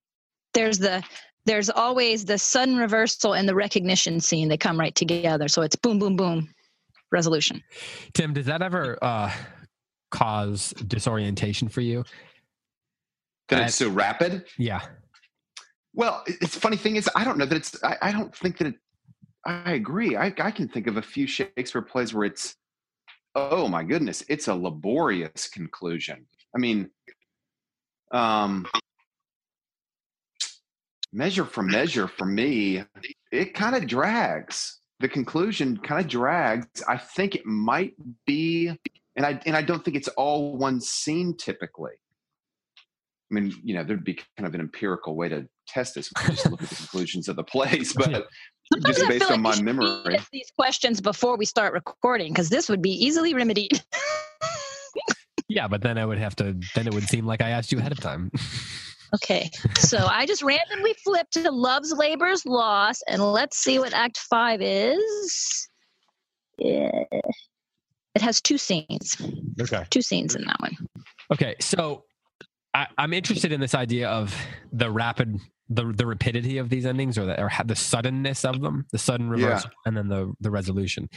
There's 0.53 0.79
the 0.79 1.03
there's 1.45 1.69
always 1.69 2.25
the 2.25 2.37
sudden 2.37 2.77
reversal 2.77 3.33
and 3.33 3.47
the 3.47 3.55
recognition 3.55 4.19
scene. 4.19 4.47
They 4.47 4.57
come 4.57 4.79
right 4.79 4.95
together. 4.95 5.47
So 5.47 5.61
it's 5.63 5.75
boom, 5.75 5.99
boom, 5.99 6.15
boom, 6.15 6.53
resolution. 7.11 7.61
Tim, 8.13 8.33
does 8.33 8.45
that 8.45 8.61
ever 8.61 8.97
uh, 9.01 9.31
cause 10.11 10.73
disorientation 10.87 11.67
for 11.67 11.81
you? 11.81 12.05
That 13.49 13.67
it's 13.67 13.75
so 13.75 13.89
rapid. 13.89 14.45
Yeah. 14.57 14.81
Well, 15.93 16.23
it's 16.27 16.55
funny 16.55 16.77
thing 16.77 16.95
is, 16.95 17.09
I 17.15 17.23
don't 17.23 17.37
know 17.37 17.45
that 17.45 17.55
it's. 17.55 17.83
I, 17.83 17.97
I 18.01 18.11
don't 18.11 18.35
think 18.35 18.57
that 18.59 18.67
it. 18.67 18.75
I 19.45 19.73
agree. 19.73 20.15
I, 20.15 20.33
I 20.39 20.51
can 20.51 20.67
think 20.67 20.87
of 20.87 20.97
a 20.97 21.01
few 21.01 21.27
Shakespeare 21.27 21.81
plays 21.81 22.13
where 22.13 22.25
it's. 22.25 22.55
Oh 23.35 23.67
my 23.67 23.83
goodness, 23.83 24.23
it's 24.27 24.47
a 24.47 24.55
laborious 24.55 25.47
conclusion. 25.47 26.25
I 26.55 26.59
mean, 26.59 26.89
um, 28.11 28.67
measure 31.13 31.45
for 31.45 31.63
measure 31.63 32.07
for 32.07 32.25
me, 32.25 32.83
it 33.31 33.53
kind 33.53 33.75
of 33.75 33.87
drags. 33.87 34.79
The 34.99 35.07
conclusion 35.07 35.77
kind 35.77 36.01
of 36.01 36.07
drags. 36.09 36.67
I 36.87 36.97
think 36.97 37.35
it 37.35 37.45
might 37.45 37.93
be, 38.25 38.67
and 39.15 39.25
I 39.25 39.39
and 39.45 39.55
I 39.55 39.61
don't 39.61 39.83
think 39.83 39.95
it's 39.95 40.09
all 40.09 40.57
one 40.57 40.81
scene 40.81 41.35
typically. 41.37 41.93
I 43.31 43.35
mean, 43.35 43.53
you 43.63 43.75
know, 43.75 43.83
there'd 43.83 44.03
be 44.03 44.15
kind 44.37 44.47
of 44.47 44.55
an 44.55 44.61
empirical 44.61 45.15
way 45.15 45.29
to 45.29 45.47
test 45.67 45.95
this. 45.95 46.09
Just 46.27 46.49
look 46.49 46.61
at 46.63 46.69
the 46.69 46.75
conclusions 46.87 47.27
of 47.27 47.35
the 47.35 47.43
plays, 47.43 47.93
but 47.93 48.25
Sometimes 48.73 48.97
just 48.97 49.05
I 49.05 49.09
based 49.09 49.25
feel 49.25 49.33
on 49.33 49.43
like 49.43 49.57
my 49.57 49.61
memory. 49.63 50.17
feed 50.17 50.21
these 50.31 50.51
questions 50.57 51.01
before 51.01 51.37
we 51.37 51.45
start 51.45 51.73
recording 51.73 52.31
because 52.31 52.49
this 52.49 52.69
would 52.69 52.81
be 52.81 52.91
easily 52.91 53.33
remedied. 53.33 53.81
Yeah, 55.47 55.67
but 55.67 55.81
then 55.81 55.97
I 55.97 56.05
would 56.05 56.19
have 56.19 56.35
to, 56.37 56.55
then 56.75 56.85
it 56.85 56.93
would 56.93 57.09
seem 57.09 57.25
like 57.25 57.41
I 57.41 57.49
asked 57.49 57.71
you 57.71 57.79
ahead 57.79 57.91
of 57.91 57.99
time. 57.99 58.31
Okay, 59.11 59.49
so 59.79 60.05
I 60.05 60.27
just 60.27 60.43
randomly 60.43 60.93
flipped 61.03 61.33
to 61.33 61.49
Love's 61.49 61.91
Labor's 61.91 62.45
Lost, 62.45 63.03
and 63.07 63.23
let's 63.23 63.57
see 63.57 63.79
what 63.79 63.91
Act 63.91 64.19
Five 64.19 64.61
is. 64.61 65.67
Yeah. 66.59 66.91
It 68.13 68.21
has 68.21 68.39
two 68.39 68.59
scenes. 68.59 69.17
Okay. 69.59 69.83
Two 69.89 70.03
scenes 70.03 70.35
in 70.35 70.43
that 70.43 70.59
one. 70.59 70.77
Okay, 71.33 71.55
so 71.59 72.03
I, 72.73 72.87
I'm 72.97 73.13
interested 73.13 73.51
in 73.51 73.59
this 73.59 73.73
idea 73.73 74.09
of 74.09 74.35
the 74.71 74.91
rapid, 74.91 75.39
the 75.69 75.85
the 75.91 76.05
rapidity 76.05 76.57
of 76.59 76.69
these 76.69 76.85
endings, 76.85 77.17
or 77.17 77.25
the 77.25 77.41
or 77.41 77.49
ha- 77.49 77.63
the 77.65 77.75
suddenness 77.75 78.45
of 78.45 78.61
them, 78.61 78.85
the 78.91 78.97
sudden 78.99 79.29
reversal, 79.29 79.71
and 79.85 79.97
then 79.97 80.07
the 80.07 80.33
the 80.39 80.51
resolution. 80.51 81.09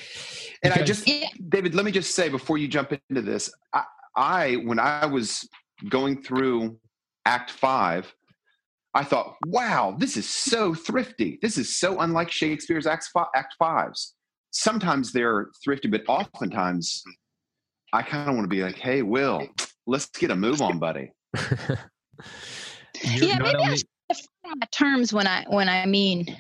And 0.63 0.73
I 0.73 0.79
Because- 0.79 1.05
just, 1.05 1.31
David, 1.51 1.75
let 1.75 1.85
me 1.85 1.93
just 1.93 2.15
say 2.15 2.29
before 2.29 2.59
you 2.59 2.69
jump 2.69 2.93
into 3.11 3.23
this, 3.23 3.51
I, 3.73 3.85
I 4.17 4.53
when 4.65 4.79
I 4.79 5.07
was 5.07 5.49
going 5.89 6.23
through 6.23 6.79
Act 7.27 7.51
Five, 7.51 8.13
I 8.95 9.05
thought, 9.05 9.37
wow, 9.47 9.95
this 9.99 10.17
is 10.17 10.29
so 10.29 10.75
thrifty. 10.75 11.39
This 11.43 11.59
is 11.59 11.75
so 11.75 12.01
unlike 12.01 12.31
Shakespeare's 12.31 12.87
Act, 12.87 13.09
Fi- 13.13 13.27
Act 13.35 13.55
Fives. 13.59 14.15
Sometimes 14.53 15.13
they're 15.13 15.49
thrifty, 15.65 15.89
but 15.89 16.03
oftentimes 16.09 17.03
I 17.93 18.03
kind 18.03 18.29
of 18.29 18.35
want 18.37 18.45
to 18.45 18.55
be 18.55 18.63
like, 18.63 18.77
hey, 18.77 19.01
Will, 19.03 19.47
let's 19.87 20.07
get 20.07 20.31
a 20.31 20.37
move 20.37 20.61
on, 20.63 20.79
buddy. 20.79 21.11
Yeah, 23.05 23.39
maybe 23.39 23.63
I 23.63 23.77
should 23.77 23.87
define 24.09 24.59
my 24.59 24.67
terms 24.71 25.13
when 25.13 25.27
I 25.27 25.45
when 25.49 25.69
I 25.69 25.87
mean. 25.87 26.37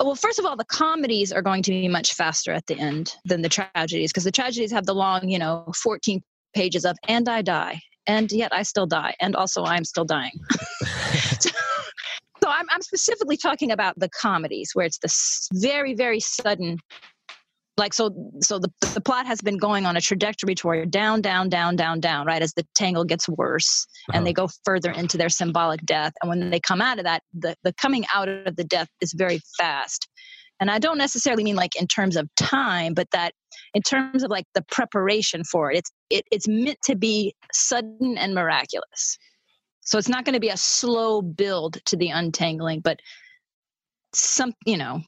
Well, 0.00 0.14
first 0.14 0.38
of 0.38 0.46
all, 0.46 0.56
the 0.56 0.64
comedies 0.64 1.32
are 1.32 1.42
going 1.42 1.62
to 1.64 1.72
be 1.72 1.88
much 1.88 2.14
faster 2.14 2.52
at 2.52 2.66
the 2.66 2.78
end 2.78 3.14
than 3.24 3.42
the 3.42 3.48
tragedies 3.48 4.12
because 4.12 4.24
the 4.24 4.30
tragedies 4.30 4.70
have 4.70 4.86
the 4.86 4.94
long, 4.94 5.28
you 5.28 5.38
know, 5.38 5.66
14 5.82 6.22
pages 6.54 6.84
of 6.84 6.96
"and 7.08 7.28
I 7.28 7.42
die," 7.42 7.80
and 8.06 8.30
yet 8.30 8.52
I 8.52 8.62
still 8.62 8.86
die, 8.86 9.14
and 9.20 9.34
also 9.34 9.64
I'm 9.64 9.84
still 9.84 10.04
dying. 10.04 10.32
so 12.42 12.48
I'm, 12.48 12.66
I'm 12.70 12.82
specifically 12.82 13.36
talking 13.36 13.72
about 13.72 13.98
the 13.98 14.08
comedies 14.08 14.70
where 14.74 14.86
it's 14.86 14.98
the 14.98 15.58
very 15.60 15.94
very 15.94 16.20
sudden 16.20 16.78
like 17.80 17.94
so 17.94 18.14
so 18.40 18.58
the, 18.58 18.70
the 18.94 19.00
plot 19.00 19.26
has 19.26 19.40
been 19.40 19.56
going 19.56 19.86
on 19.86 19.96
a 19.96 20.00
trajectory 20.00 20.54
toward 20.54 20.90
down 20.90 21.22
down 21.22 21.48
down 21.48 21.74
down 21.74 21.98
down 21.98 22.26
right 22.26 22.42
as 22.42 22.52
the 22.52 22.64
tangle 22.74 23.04
gets 23.04 23.28
worse 23.28 23.86
and 24.12 24.24
they 24.24 24.30
uh-huh. 24.30 24.46
go 24.46 24.52
further 24.64 24.90
into 24.90 25.16
their 25.16 25.30
symbolic 25.30 25.80
death. 25.84 26.12
And 26.22 26.28
when 26.28 26.50
they 26.50 26.60
come 26.60 26.82
out 26.82 26.98
of 26.98 27.04
that 27.04 27.22
the, 27.32 27.56
the 27.64 27.72
coming 27.72 28.04
out 28.14 28.28
of 28.28 28.54
the 28.54 28.64
death 28.64 28.88
is 29.00 29.14
very 29.14 29.40
fast. 29.58 30.06
And 30.60 30.70
i 30.70 30.78
don't 30.78 30.98
necessarily 30.98 31.42
mean 31.42 31.56
like 31.56 31.74
in 31.74 31.86
terms 31.86 32.16
of 32.16 32.28
time 32.36 32.92
but 32.92 33.10
that 33.12 33.32
in 33.72 33.82
terms 33.82 34.22
of 34.22 34.30
like 34.30 34.44
the 34.54 34.62
preparation 34.70 35.42
for 35.42 35.72
it 35.72 35.78
it's 35.78 35.90
it, 36.10 36.24
it's 36.30 36.46
meant 36.46 36.78
to 36.84 36.94
be 36.94 37.34
sudden 37.52 38.18
and 38.18 38.34
miraculous. 38.34 39.18
So 39.80 39.96
it's 39.96 40.08
not 40.08 40.24
going 40.24 40.34
to 40.34 40.40
be 40.40 40.50
a 40.50 40.56
slow 40.56 41.22
build 41.22 41.78
to 41.86 41.96
the 41.96 42.10
untangling 42.10 42.80
but 42.80 43.00
some 44.12 44.52
you 44.66 44.76
know 44.76 45.00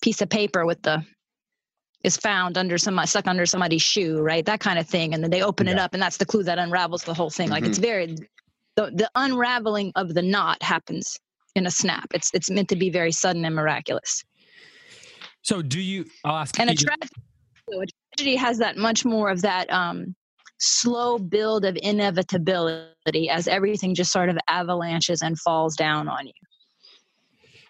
piece 0.00 0.22
of 0.22 0.28
paper 0.28 0.64
with 0.64 0.80
the 0.82 1.04
is 2.04 2.16
found 2.16 2.56
under 2.56 2.78
some 2.78 3.00
stuck 3.06 3.26
under 3.26 3.46
somebody's 3.46 3.82
shoe 3.82 4.20
right? 4.20 4.44
That 4.44 4.60
kind 4.60 4.78
of 4.78 4.88
thing. 4.88 5.14
And 5.14 5.22
then 5.22 5.30
they 5.30 5.42
open 5.42 5.68
it 5.68 5.78
up 5.78 5.94
and 5.94 6.02
that's 6.02 6.16
the 6.16 6.26
clue 6.26 6.42
that 6.44 6.58
unravels 6.58 7.02
the 7.04 7.14
whole 7.14 7.30
thing. 7.30 7.48
Like 7.48 7.64
it's 7.64 7.78
very 7.78 8.16
the, 8.76 8.90
the 8.94 9.10
unraveling 9.14 9.92
of 9.96 10.14
the 10.14 10.22
knot 10.22 10.62
happens 10.62 11.18
in 11.54 11.66
a 11.66 11.70
snap. 11.70 12.06
It's 12.14 12.30
it's 12.34 12.50
meant 12.50 12.68
to 12.68 12.76
be 12.76 12.90
very 12.90 13.12
sudden 13.12 13.44
and 13.44 13.54
miraculous. 13.54 14.22
So 15.42 15.62
do 15.62 15.80
you? 15.80 16.04
I'll 16.24 16.36
ask. 16.36 16.58
and 16.60 16.70
a 16.70 16.74
tragedy, 16.74 17.08
so 17.70 17.80
a 17.80 17.86
tragedy 18.14 18.36
has 18.36 18.58
that 18.58 18.76
much 18.76 19.04
more 19.04 19.30
of 19.30 19.42
that 19.42 19.70
um, 19.72 20.14
slow 20.58 21.18
build 21.18 21.64
of 21.64 21.78
inevitability 21.82 23.30
as 23.30 23.48
everything 23.48 23.94
just 23.94 24.12
sort 24.12 24.28
of 24.28 24.36
avalanches 24.48 25.22
and 25.22 25.38
falls 25.38 25.76
down 25.76 26.08
on 26.08 26.26
you 26.26 26.32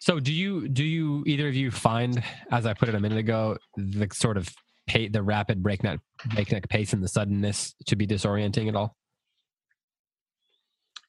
So 0.06 0.20
do 0.20 0.32
you 0.32 0.68
do 0.68 0.84
you 0.84 1.24
either 1.26 1.48
of 1.48 1.56
you 1.56 1.72
find, 1.72 2.22
as 2.52 2.64
I 2.64 2.74
put 2.74 2.88
it 2.88 2.94
a 2.94 3.00
minute 3.00 3.18
ago, 3.18 3.56
the 3.76 4.06
sort 4.12 4.36
of 4.36 4.48
pa- 4.88 5.08
the 5.10 5.20
rapid 5.20 5.64
breakneck 5.64 5.98
breakneck 6.26 6.68
pace 6.68 6.92
and 6.92 7.02
the 7.02 7.08
suddenness 7.08 7.74
to 7.86 7.96
be 7.96 8.06
disorienting 8.06 8.68
at 8.68 8.76
all? 8.76 8.96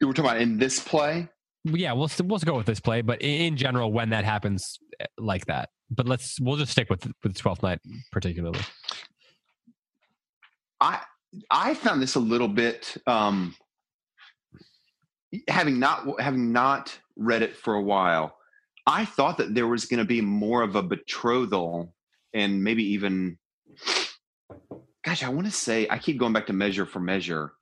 You 0.01 0.07
were 0.07 0.15
talking 0.15 0.31
about 0.31 0.41
in 0.41 0.57
this 0.57 0.79
play? 0.79 1.27
Yeah, 1.63 1.93
we'll 1.93 2.09
we'll 2.23 2.39
go 2.39 2.57
with 2.57 2.65
this 2.65 2.79
play, 2.79 3.01
but 3.01 3.21
in, 3.21 3.41
in 3.41 3.57
general, 3.57 3.93
when 3.93 4.09
that 4.09 4.25
happens 4.25 4.79
eh, 4.99 5.05
like 5.19 5.45
that, 5.45 5.69
but 5.91 6.07
let's 6.07 6.41
we'll 6.41 6.57
just 6.57 6.71
stick 6.71 6.89
with 6.89 7.07
with 7.23 7.37
Twelfth 7.37 7.61
Night 7.61 7.77
particularly. 8.11 8.61
I 10.81 11.01
I 11.51 11.75
found 11.75 12.01
this 12.01 12.15
a 12.15 12.19
little 12.19 12.47
bit 12.47 12.97
um 13.05 13.55
having 15.47 15.77
not 15.77 16.19
having 16.19 16.51
not 16.51 16.97
read 17.15 17.43
it 17.43 17.55
for 17.55 17.75
a 17.75 17.81
while. 17.81 18.36
I 18.87 19.03
thought 19.03 19.37
that 19.37 19.53
there 19.53 19.67
was 19.67 19.85
going 19.85 19.99
to 19.99 20.05
be 20.05 20.21
more 20.21 20.63
of 20.63 20.75
a 20.77 20.81
betrothal 20.81 21.93
and 22.33 22.63
maybe 22.63 22.83
even 22.93 23.37
gosh, 25.03 25.23
I 25.23 25.29
want 25.29 25.45
to 25.45 25.53
say 25.53 25.87
I 25.89 25.97
keep 25.97 26.17
going 26.17 26.33
back 26.33 26.47
to 26.47 26.53
measure 26.53 26.85
for 26.85 26.99
measure. 26.99 27.53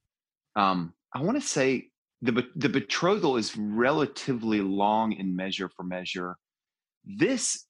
Um 0.56 0.94
I 1.14 1.22
want 1.22 1.42
to 1.42 1.48
say 1.48 1.90
the 2.22 2.48
the 2.56 2.70
betrothal 2.70 3.38
is 3.38 3.58
relatively 3.58 4.62
long 4.62 5.14
in 5.14 5.36
measure 5.36 5.70
for 5.76 5.84
measure. 5.84 6.38
This 7.04 7.66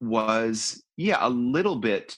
was 0.00 0.82
yeah, 0.96 1.18
a 1.20 1.28
little 1.28 1.76
bit 1.76 2.16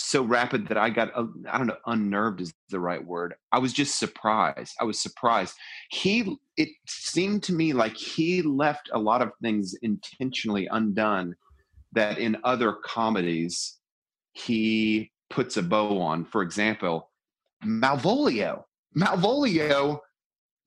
so 0.00 0.22
rapid 0.22 0.68
that 0.68 0.78
I 0.78 0.90
got, 0.90 1.10
uh, 1.16 1.26
I 1.50 1.58
don't 1.58 1.66
know, 1.66 1.76
unnerved 1.86 2.40
is 2.40 2.54
the 2.70 2.78
right 2.78 3.04
word. 3.04 3.34
I 3.50 3.58
was 3.58 3.72
just 3.72 3.98
surprised. 3.98 4.74
I 4.80 4.84
was 4.84 5.00
surprised. 5.00 5.54
He, 5.90 6.36
it 6.56 6.68
seemed 6.86 7.42
to 7.44 7.52
me 7.52 7.72
like 7.72 7.96
he 7.96 8.40
left 8.42 8.90
a 8.92 8.98
lot 8.98 9.22
of 9.22 9.32
things 9.42 9.74
intentionally 9.82 10.68
undone 10.70 11.34
that 11.92 12.18
in 12.18 12.36
other 12.44 12.74
comedies 12.84 13.78
he 14.32 15.10
puts 15.30 15.56
a 15.56 15.62
bow 15.62 16.00
on. 16.00 16.24
For 16.24 16.42
example, 16.42 17.10
Malvolio. 17.64 18.62
Malvolio, 18.96 19.98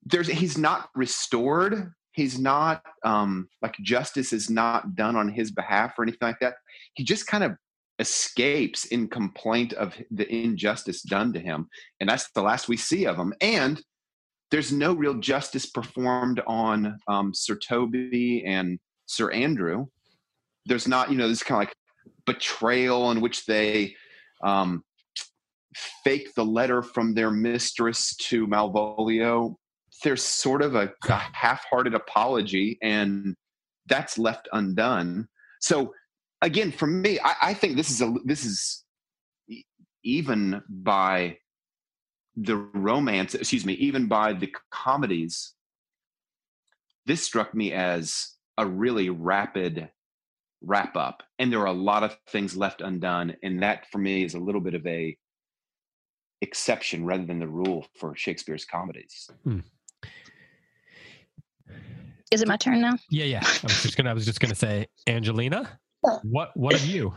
there's, 0.04 0.28
he's 0.28 0.58
not 0.58 0.90
restored. 0.94 1.90
He's 2.12 2.38
not, 2.38 2.84
um, 3.02 3.48
like 3.62 3.76
justice 3.78 4.34
is 4.34 4.50
not 4.50 4.94
done 4.94 5.16
on 5.16 5.30
his 5.30 5.50
behalf 5.50 5.98
or 5.98 6.02
anything 6.02 6.28
like 6.28 6.40
that. 6.40 6.56
He 6.92 7.02
just 7.02 7.26
kind 7.26 7.42
of 7.42 7.52
escapes 7.98 8.86
in 8.86 9.06
complaint 9.08 9.72
of 9.74 9.94
the 10.10 10.32
injustice 10.34 11.02
done 11.02 11.32
to 11.32 11.38
him 11.38 11.68
and 12.00 12.08
that's 12.08 12.30
the 12.32 12.42
last 12.42 12.68
we 12.68 12.76
see 12.76 13.06
of 13.06 13.16
him 13.16 13.32
and 13.40 13.82
there's 14.52 14.70
no 14.70 14.92
real 14.92 15.14
justice 15.14 15.64
performed 15.64 16.40
on 16.46 16.98
um, 17.08 17.32
sir 17.34 17.56
toby 17.56 18.44
and 18.46 18.78
sir 19.06 19.30
andrew. 19.30 19.86
There's 20.66 20.86
not 20.86 21.10
you 21.10 21.16
know 21.16 21.26
this 21.26 21.42
kind 21.42 21.62
of 21.62 21.68
like 21.68 21.76
betrayal 22.26 23.10
in 23.10 23.22
which 23.22 23.46
they 23.46 23.96
um, 24.44 24.84
fake 26.04 26.34
the 26.36 26.44
letter 26.44 26.82
from 26.82 27.14
their 27.14 27.30
mistress 27.30 28.14
to 28.16 28.46
malvolio. 28.46 29.54
There's 30.04 30.22
sort 30.22 30.60
of 30.60 30.74
a, 30.74 30.92
a 31.08 31.22
half-hearted 31.32 31.94
apology 31.94 32.78
and 32.82 33.34
that's 33.88 34.18
left 34.18 34.48
undone. 34.52 35.28
So 35.60 35.94
again 36.42 36.70
for 36.70 36.86
me 36.86 37.18
I, 37.24 37.34
I 37.42 37.54
think 37.54 37.76
this 37.76 37.90
is 37.90 38.02
a 38.02 38.14
this 38.24 38.44
is 38.44 38.84
even 40.04 40.62
by 40.68 41.38
the 42.36 42.56
romance 42.56 43.34
excuse 43.34 43.64
me 43.64 43.74
even 43.74 44.08
by 44.08 44.32
the 44.34 44.52
comedies 44.70 45.54
this 47.06 47.22
struck 47.22 47.54
me 47.54 47.72
as 47.72 48.34
a 48.58 48.66
really 48.66 49.08
rapid 49.10 49.90
wrap 50.64 50.96
up 50.96 51.22
and 51.38 51.52
there 51.52 51.60
are 51.60 51.66
a 51.66 51.72
lot 51.72 52.02
of 52.02 52.16
things 52.28 52.56
left 52.56 52.80
undone 52.80 53.34
and 53.42 53.62
that 53.62 53.86
for 53.90 53.98
me 53.98 54.22
is 54.22 54.34
a 54.34 54.38
little 54.38 54.60
bit 54.60 54.74
of 54.74 54.86
a 54.86 55.16
exception 56.42 57.06
rather 57.06 57.24
than 57.24 57.38
the 57.38 57.48
rule 57.48 57.86
for 57.98 58.14
shakespeare's 58.16 58.64
comedies. 58.64 59.30
Hmm. 59.44 59.60
Is 62.30 62.42
it 62.42 62.48
my 62.48 62.56
turn 62.56 62.80
now? 62.80 62.96
Yeah, 63.10 63.26
yeah. 63.26 63.40
I 63.44 63.60
was 63.62 63.82
just 63.82 63.96
gonna 63.96 64.10
I 64.10 64.14
was 64.14 64.26
just 64.26 64.40
gonna 64.40 64.54
say, 64.54 64.86
Angelina, 65.06 65.78
what 66.22 66.56
what 66.56 66.74
of 66.74 66.84
you? 66.86 67.14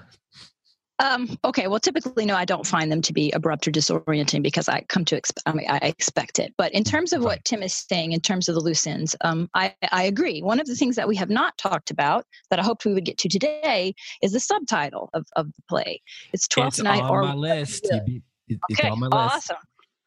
Um, 0.99 1.37
okay, 1.43 1.67
well, 1.67 1.79
typically, 1.79 2.25
no, 2.25 2.35
I 2.35 2.45
don't 2.45 2.65
find 2.65 2.89
them 2.89 3.01
to 3.01 3.11
be 3.11 3.29
abrupt 3.31 3.67
or 3.67 3.71
disorienting 3.71 4.41
because 4.41 4.69
I 4.69 4.81
come 4.87 5.03
to 5.05 5.17
expect. 5.17 5.43
I 5.45 5.51
mean, 5.51 5.69
I 5.69 5.77
expect 5.79 6.39
it. 6.39 6.53
But 6.57 6.71
in 6.73 6.85
terms 6.85 7.11
of 7.11 7.21
what 7.21 7.43
Tim 7.43 7.61
is 7.61 7.73
saying, 7.73 8.13
in 8.13 8.21
terms 8.21 8.47
of 8.47 8.55
the 8.55 8.61
loose 8.61 8.87
ends, 8.87 9.13
um, 9.19 9.49
I, 9.53 9.75
I 9.91 10.03
agree. 10.03 10.41
One 10.41 10.57
of 10.61 10.67
the 10.67 10.75
things 10.75 10.95
that 10.95 11.05
we 11.07 11.17
have 11.17 11.29
not 11.29 11.57
talked 11.57 11.91
about 11.91 12.25
that 12.49 12.59
I 12.59 12.63
hoped 12.63 12.85
we 12.85 12.93
would 12.93 13.03
get 13.03 13.17
to 13.19 13.29
today 13.29 13.93
is 14.21 14.31
the 14.31 14.39
subtitle 14.39 15.09
of, 15.13 15.25
of 15.35 15.47
the 15.47 15.61
play. 15.67 16.01
It's 16.31 16.47
Twelfth 16.47 16.79
it's 16.79 16.83
Night 16.83 17.01
on 17.01 17.11
or 17.11 17.21
my 17.23 17.33
list. 17.33 17.89
You 17.91 17.99
it- 18.07 18.23
It's 18.47 18.79
Okay, 18.79 18.87
on 18.87 18.99
my 18.99 19.07
list. 19.07 19.51
awesome. 19.51 19.57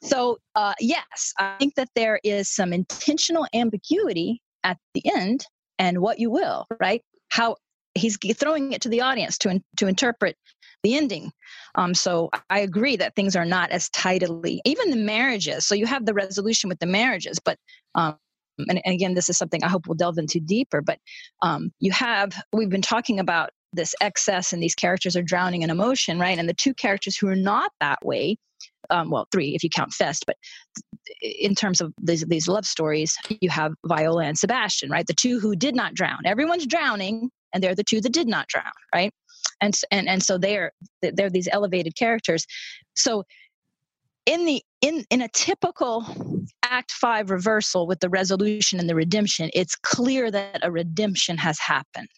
So, 0.00 0.38
uh, 0.54 0.74
yes, 0.80 1.34
I 1.38 1.56
think 1.58 1.74
that 1.74 1.90
there 1.96 2.18
is 2.24 2.48
some 2.48 2.72
intentional 2.72 3.46
ambiguity 3.52 4.40
at 4.64 4.78
the 4.94 5.02
end, 5.14 5.44
and 5.78 5.98
what 5.98 6.18
you 6.18 6.30
will, 6.30 6.66
right? 6.80 7.02
How 7.28 7.56
he's 7.94 8.18
throwing 8.34 8.72
it 8.72 8.82
to 8.82 8.88
the 8.88 9.00
audience 9.00 9.38
to 9.38 9.60
to 9.76 9.86
interpret 9.86 10.36
the 10.82 10.94
ending. 10.94 11.32
Um, 11.74 11.94
so 11.94 12.30
I 12.50 12.60
agree 12.60 12.96
that 12.96 13.14
things 13.16 13.34
are 13.36 13.44
not 13.44 13.70
as 13.70 13.88
tidily, 13.90 14.60
even 14.64 14.90
the 14.90 14.96
marriages. 14.96 15.66
So 15.66 15.74
you 15.74 15.86
have 15.86 16.06
the 16.06 16.14
resolution 16.14 16.68
with 16.68 16.78
the 16.78 16.86
marriages, 16.86 17.38
but 17.44 17.58
um, 17.94 18.16
and, 18.68 18.80
and, 18.84 18.94
again, 18.94 19.14
this 19.14 19.28
is 19.28 19.38
something 19.38 19.62
I 19.62 19.68
hope 19.68 19.86
we'll 19.86 19.94
delve 19.94 20.18
into 20.18 20.40
deeper. 20.40 20.80
But 20.80 20.98
um, 21.42 21.70
you 21.78 21.92
have 21.92 22.32
we've 22.52 22.70
been 22.70 22.82
talking 22.82 23.20
about 23.20 23.50
this 23.72 23.94
excess, 24.00 24.52
and 24.52 24.62
these 24.62 24.74
characters 24.74 25.16
are 25.16 25.22
drowning 25.22 25.62
in 25.62 25.70
emotion, 25.70 26.18
right? 26.18 26.38
And 26.38 26.48
the 26.48 26.54
two 26.54 26.74
characters 26.74 27.16
who 27.16 27.28
are 27.28 27.36
not 27.36 27.72
that 27.80 28.04
way. 28.04 28.36
Um, 28.90 29.10
well, 29.10 29.28
three 29.30 29.54
if 29.54 29.62
you 29.62 29.68
count 29.68 29.92
Fest, 29.92 30.24
but 30.26 30.36
in 31.20 31.54
terms 31.54 31.82
of 31.82 31.92
these, 32.00 32.24
these 32.26 32.48
love 32.48 32.64
stories, 32.64 33.16
you 33.40 33.50
have 33.50 33.74
Viola 33.86 34.24
and 34.24 34.38
Sebastian, 34.38 34.90
right? 34.90 35.06
The 35.06 35.14
two 35.14 35.40
who 35.40 35.54
did 35.54 35.74
not 35.74 35.94
drown. 35.94 36.20
Everyone's 36.24 36.66
drowning, 36.66 37.30
and 37.52 37.62
they're 37.62 37.74
the 37.74 37.84
two 37.84 38.00
that 38.00 38.12
did 38.12 38.28
not 38.28 38.48
drown, 38.48 38.72
right? 38.94 39.12
and 39.60 39.74
and 39.90 40.08
and 40.08 40.22
so 40.22 40.38
they're 40.38 40.72
they're 41.02 41.30
these 41.30 41.48
elevated 41.50 41.96
characters. 41.96 42.46
So 42.94 43.24
in 44.26 44.44
the 44.44 44.62
in 44.80 45.04
in 45.10 45.22
a 45.22 45.28
typical 45.28 46.04
act 46.62 46.92
5 46.92 47.30
reversal 47.30 47.86
with 47.86 48.00
the 48.00 48.10
resolution 48.10 48.78
and 48.78 48.88
the 48.88 48.94
redemption 48.94 49.50
it's 49.54 49.74
clear 49.76 50.30
that 50.30 50.60
a 50.62 50.70
redemption 50.70 51.38
has 51.38 51.58
happened. 51.58 52.08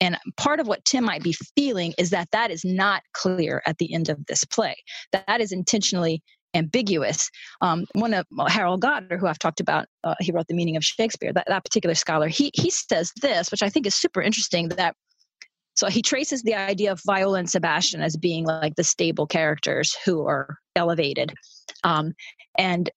And 0.00 0.18
part 0.36 0.60
of 0.60 0.66
what 0.66 0.84
tim 0.84 1.04
might 1.04 1.22
be 1.22 1.34
feeling 1.56 1.94
is 1.98 2.10
that 2.10 2.28
that 2.32 2.50
is 2.50 2.64
not 2.64 3.02
clear 3.14 3.62
at 3.66 3.78
the 3.78 3.94
end 3.94 4.08
of 4.08 4.26
this 4.26 4.44
play. 4.44 4.76
That, 5.12 5.26
that 5.26 5.40
is 5.40 5.52
intentionally 5.52 6.22
ambiguous. 6.56 7.30
Um, 7.60 7.86
one 7.94 8.14
of 8.14 8.26
Harold 8.48 8.80
Goddard, 8.80 9.18
who 9.18 9.26
I've 9.26 9.38
talked 9.38 9.60
about, 9.60 9.86
uh, 10.04 10.14
he 10.20 10.32
wrote 10.32 10.46
the 10.48 10.54
meaning 10.54 10.76
of 10.76 10.84
Shakespeare. 10.84 11.32
That, 11.32 11.46
that 11.48 11.64
particular 11.64 11.94
scholar, 11.94 12.28
he 12.28 12.50
he 12.54 12.70
says 12.70 13.12
this, 13.22 13.50
which 13.50 13.62
I 13.62 13.68
think 13.68 13.86
is 13.86 13.94
super 13.94 14.22
interesting. 14.22 14.68
That 14.70 14.94
so 15.74 15.88
he 15.88 16.02
traces 16.02 16.42
the 16.42 16.54
idea 16.54 16.90
of 16.90 17.02
Viola 17.06 17.38
and 17.38 17.50
Sebastian 17.50 18.00
as 18.00 18.16
being 18.16 18.46
like 18.46 18.76
the 18.76 18.84
stable 18.84 19.26
characters 19.26 19.94
who 20.04 20.26
are 20.26 20.58
elevated. 20.74 21.32
Um, 21.84 22.14
and 22.58 22.90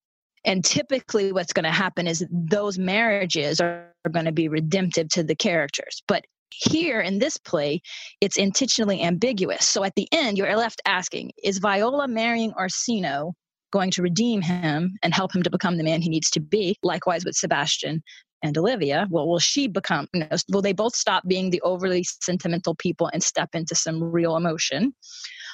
and 0.45 0.63
typically 0.63 1.31
what's 1.33 1.53
going 1.53 1.65
to 1.65 1.71
happen 1.71 2.07
is 2.07 2.25
those 2.31 2.79
marriages 2.79 3.59
are, 3.59 3.93
are 4.05 4.11
going 4.11 4.25
to 4.25 4.31
be 4.31 4.47
redemptive 4.47 5.09
to 5.09 5.23
the 5.23 5.35
characters. 5.35 6.01
But 6.07 6.25
here 6.51 7.01
in 7.01 7.19
this 7.19 7.37
play, 7.37 7.81
it's 8.21 8.37
intentionally 8.37 9.01
ambiguous. 9.01 9.67
So 9.67 9.83
at 9.83 9.95
the 9.95 10.07
end, 10.11 10.37
you're 10.37 10.55
left 10.55 10.81
asking, 10.85 11.31
is 11.43 11.59
Viola 11.59 12.07
marrying 12.07 12.53
Orsino 12.53 13.33
going 13.71 13.91
to 13.91 14.01
redeem 14.01 14.41
him 14.41 14.97
and 15.03 15.13
help 15.13 15.35
him 15.35 15.43
to 15.43 15.49
become 15.49 15.77
the 15.77 15.83
man 15.83 16.01
he 16.01 16.09
needs 16.09 16.29
to 16.31 16.39
be? 16.39 16.77
Likewise 16.83 17.25
with 17.25 17.35
Sebastian 17.35 18.03
and 18.41 18.57
Olivia, 18.57 19.07
well, 19.09 19.27
will 19.27 19.39
she 19.39 19.67
become, 19.67 20.07
you 20.13 20.21
know, 20.21 20.37
will 20.49 20.61
they 20.61 20.73
both 20.73 20.95
stop 20.95 21.27
being 21.27 21.49
the 21.49 21.61
overly 21.61 22.03
sentimental 22.03 22.75
people 22.75 23.09
and 23.13 23.21
step 23.21 23.49
into 23.53 23.75
some 23.75 24.03
real 24.03 24.35
emotion? 24.35 24.93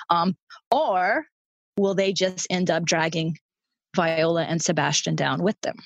Um, 0.09 0.35
or 0.71 1.25
will 1.77 1.95
they 1.95 2.13
just 2.13 2.47
end 2.49 2.69
up 2.69 2.85
dragging 2.85 3.37
Viola 3.95 4.43
and 4.43 4.61
Sebastian 4.61 5.15
down 5.15 5.41
with 5.41 5.59
them? 5.61 5.77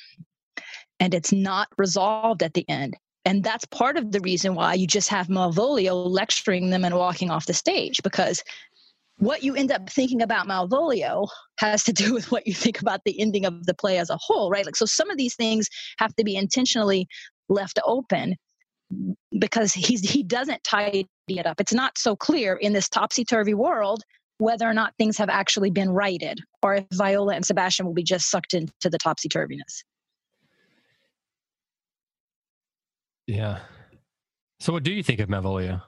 And 1.00 1.14
it's 1.14 1.32
not 1.32 1.70
resolved 1.78 2.44
at 2.44 2.54
the 2.54 2.68
end. 2.68 2.98
And 3.26 3.44
that's 3.44 3.66
part 3.66 3.98
of 3.98 4.12
the 4.12 4.22
reason 4.22 4.56
why 4.56 4.74
you 4.74 4.88
just 4.88 5.10
have 5.10 5.28
Malvolio 5.28 6.10
lecturing 6.10 6.70
them 6.70 6.84
and 6.84 6.96
walking 6.96 7.30
off 7.30 7.46
the 7.46 7.54
stage 7.54 8.02
because 8.02 8.44
what 9.20 9.44
you 9.44 9.54
end 9.56 9.72
up 9.72 9.90
thinking 9.90 10.22
about 10.22 10.48
Malvolio 10.48 11.28
has 11.60 11.84
to 11.84 11.94
do 11.94 12.14
with 12.16 12.32
what 12.32 12.48
you 12.48 12.54
think 12.54 12.82
about 12.82 13.02
the 13.06 13.20
ending 13.20 13.46
of 13.46 13.66
the 13.66 13.74
play 13.74 13.98
as 13.98 14.10
a 14.10 14.18
whole, 14.20 14.50
right? 14.50 14.66
Like, 14.66 14.76
so 14.76 14.86
some 14.86 15.10
of 15.10 15.18
these 15.18 15.36
things 15.36 15.68
have 16.00 16.16
to 16.16 16.24
be 16.24 16.36
intentionally 16.36 17.08
left 17.50 17.80
open 17.86 18.36
because 19.38 19.74
he's 19.74 20.02
he 20.02 20.24
doesn't 20.24 20.64
tidy 20.64 21.08
it 21.28 21.46
up. 21.46 21.62
It's 21.62 21.74
not 21.74 21.98
so 21.98 22.16
clear 22.16 22.56
in 22.56 22.74
this 22.74 22.90
topsy 22.90 23.24
turvy 23.24 23.54
world 23.54 24.04
whether 24.40 24.68
or 24.68 24.74
not 24.74 24.94
things 24.98 25.18
have 25.18 25.30
actually 25.30 25.70
been 25.70 25.90
righted, 25.90 26.40
or 26.64 26.76
if 26.76 26.86
Viola 26.94 27.36
and 27.36 27.46
Sebastian 27.46 27.86
will 27.86 27.94
be 27.94 28.04
just 28.04 28.32
sucked 28.32 28.54
into 28.54 28.72
the 28.86 28.98
topsy 28.98 29.28
turviness. 29.28 29.84
Yeah. 33.28 33.60
So, 34.62 34.72
what 34.74 34.84
do 34.84 34.92
you 34.92 35.04
think 35.04 35.20
of 35.20 35.28
Malvolio? 35.28 35.82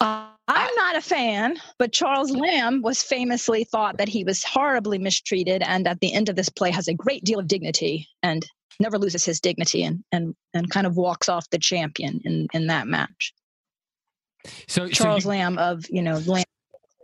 Uh, 0.00 0.26
I'm 0.48 0.74
not 0.74 0.96
a 0.96 1.00
fan, 1.00 1.56
but 1.78 1.92
Charles 1.92 2.30
Lamb 2.30 2.82
was 2.82 3.02
famously 3.02 3.64
thought 3.64 3.98
that 3.98 4.08
he 4.08 4.24
was 4.24 4.42
horribly 4.44 4.98
mistreated 4.98 5.62
and 5.62 5.86
at 5.86 6.00
the 6.00 6.12
end 6.12 6.28
of 6.28 6.36
this 6.36 6.48
play 6.48 6.70
has 6.70 6.88
a 6.88 6.94
great 6.94 7.24
deal 7.24 7.38
of 7.38 7.46
dignity 7.46 8.08
and 8.22 8.44
never 8.80 8.98
loses 8.98 9.24
his 9.24 9.40
dignity 9.40 9.82
and 9.82 10.04
and, 10.12 10.34
and 10.54 10.70
kind 10.70 10.86
of 10.86 10.96
walks 10.96 11.28
off 11.28 11.48
the 11.50 11.58
champion 11.58 12.20
in, 12.24 12.46
in 12.52 12.66
that 12.66 12.86
match. 12.86 13.32
So 14.68 14.88
Charles 14.88 15.24
so 15.24 15.32
you, 15.32 15.38
Lamb 15.38 15.58
of, 15.58 15.84
you 15.90 16.02
know, 16.02 16.18
Lamb 16.18 16.44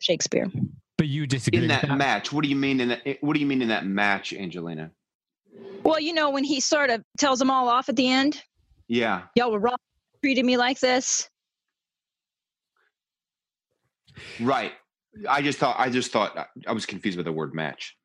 Shakespeare. 0.00 0.50
But 0.98 1.08
you 1.08 1.26
disagree 1.26 1.62
in 1.62 1.68
that, 1.68 1.82
that, 1.82 1.96
match. 1.96 2.32
What 2.32 2.44
do 2.44 2.48
you 2.48 2.56
mean 2.56 2.80
in 2.80 2.90
that, 2.90 3.18
what 3.20 3.34
do 3.34 3.40
you 3.40 3.46
mean 3.46 3.62
in 3.62 3.68
that 3.68 3.86
match, 3.86 4.32
Angelina? 4.32 4.90
Well, 5.82 6.00
you 6.00 6.12
know, 6.14 6.30
when 6.30 6.44
he 6.44 6.60
sort 6.60 6.90
of 6.90 7.02
tells 7.18 7.38
them 7.38 7.50
all 7.50 7.68
off 7.68 7.88
at 7.88 7.96
the 7.96 8.08
end. 8.08 8.42
Yeah. 8.88 9.22
Y'all 9.36 9.50
were 9.52 9.58
wrong 9.58 9.76
treated 10.22 10.44
me 10.44 10.56
like 10.56 10.78
this. 10.78 11.28
Right. 14.40 14.72
I 15.28 15.42
just 15.42 15.58
thought 15.58 15.76
I 15.78 15.90
just 15.90 16.10
thought 16.10 16.48
I 16.66 16.72
was 16.72 16.86
confused 16.86 17.16
with 17.16 17.26
the 17.26 17.32
word 17.32 17.54
match. 17.54 17.96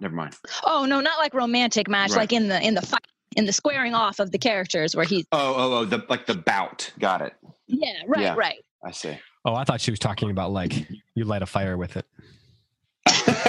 Never 0.00 0.14
mind. 0.14 0.34
Oh 0.64 0.84
no, 0.84 1.00
not 1.00 1.18
like 1.18 1.34
romantic 1.34 1.88
match, 1.88 2.10
Right. 2.10 2.18
like 2.18 2.32
in 2.32 2.48
the 2.48 2.60
in 2.60 2.74
the 2.74 2.82
fight 2.82 3.06
in 3.36 3.44
the 3.46 3.52
squaring 3.52 3.94
off 3.94 4.18
of 4.18 4.30
the 4.32 4.38
characters 4.38 4.96
where 4.96 5.04
he 5.04 5.24
Oh, 5.32 5.54
oh, 5.56 5.72
oh, 5.78 5.84
the 5.84 6.04
like 6.08 6.26
the 6.26 6.34
bout. 6.34 6.90
Got 6.98 7.22
it. 7.22 7.34
Yeah, 7.66 7.92
right, 8.06 8.22
Yeah. 8.22 8.34
right. 8.36 8.64
I 8.84 8.90
see. 8.92 9.16
Oh, 9.44 9.54
I 9.54 9.64
thought 9.64 9.80
she 9.80 9.90
was 9.92 10.00
talking 10.00 10.30
about 10.30 10.50
like 10.50 10.72
you 11.14 11.24
light 11.24 11.42
a 11.42 11.46
fire 11.46 11.76
with 11.76 11.96
it. 11.96 12.06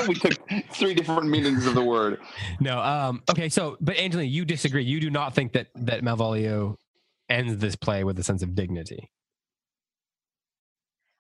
we 0.09 0.15
took 0.15 0.33
three 0.71 0.93
different 0.93 1.29
meanings 1.29 1.65
of 1.65 1.75
the 1.75 1.83
word. 1.83 2.19
No. 2.59 2.79
Um. 2.79 3.23
Okay. 3.29 3.49
So, 3.49 3.77
but 3.81 3.97
Angelina, 3.97 4.29
you 4.29 4.45
disagree. 4.45 4.83
You 4.83 4.99
do 4.99 5.09
not 5.09 5.33
think 5.33 5.53
that 5.53 5.67
that 5.75 6.01
Malvolio 6.01 6.75
ends 7.29 7.57
this 7.57 7.75
play 7.75 8.03
with 8.03 8.17
a 8.19 8.23
sense 8.23 8.41
of 8.41 8.55
dignity. 8.55 9.11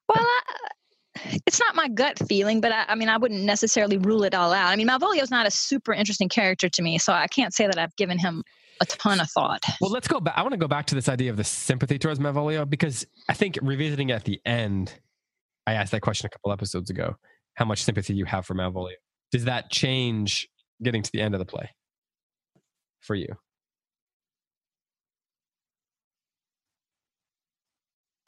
Well, 0.07 0.19
I, 0.19 1.39
it's 1.45 1.59
not 1.59 1.75
my 1.75 1.87
gut 1.87 2.19
feeling, 2.27 2.61
but 2.61 2.71
I, 2.71 2.85
I 2.89 2.95
mean, 2.95 3.09
I 3.09 3.17
wouldn't 3.17 3.43
necessarily 3.43 3.97
rule 3.97 4.23
it 4.23 4.33
all 4.33 4.53
out. 4.53 4.67
I 4.67 4.75
mean, 4.75 4.87
Malvolio's 4.87 5.31
not 5.31 5.45
a 5.45 5.51
super 5.51 5.93
interesting 5.93 6.29
character 6.29 6.69
to 6.69 6.81
me, 6.81 6.97
so 6.97 7.13
I 7.13 7.27
can't 7.27 7.53
say 7.53 7.67
that 7.67 7.77
I've 7.77 7.95
given 7.95 8.17
him 8.17 8.43
a 8.81 8.85
ton 8.85 9.19
of 9.19 9.29
thought. 9.29 9.63
Well, 9.81 9.91
let's 9.91 10.07
go 10.07 10.19
back. 10.19 10.35
I 10.37 10.41
want 10.41 10.53
to 10.53 10.57
go 10.57 10.67
back 10.67 10.85
to 10.87 10.95
this 10.95 11.09
idea 11.09 11.31
of 11.31 11.37
the 11.37 11.43
sympathy 11.43 11.97
towards 11.97 12.19
Malvolio 12.19 12.69
because 12.69 13.05
I 13.27 13.33
think 13.33 13.57
revisiting 13.61 14.09
it 14.09 14.13
at 14.13 14.23
the 14.23 14.39
end, 14.45 14.93
I 15.65 15.73
asked 15.73 15.91
that 15.91 16.01
question 16.01 16.27
a 16.27 16.29
couple 16.29 16.51
episodes 16.51 16.89
ago. 16.89 17.15
How 17.57 17.65
much 17.65 17.83
sympathy 17.83 18.13
you 18.13 18.25
have 18.25 18.45
for 18.45 18.53
Malvolio? 18.53 18.93
Does 19.31 19.45
that 19.45 19.71
change 19.71 20.47
getting 20.81 21.01
to 21.01 21.11
the 21.11 21.21
end 21.21 21.33
of 21.33 21.39
the 21.39 21.45
play 21.45 21.71
for 23.01 23.15
you? 23.15 23.27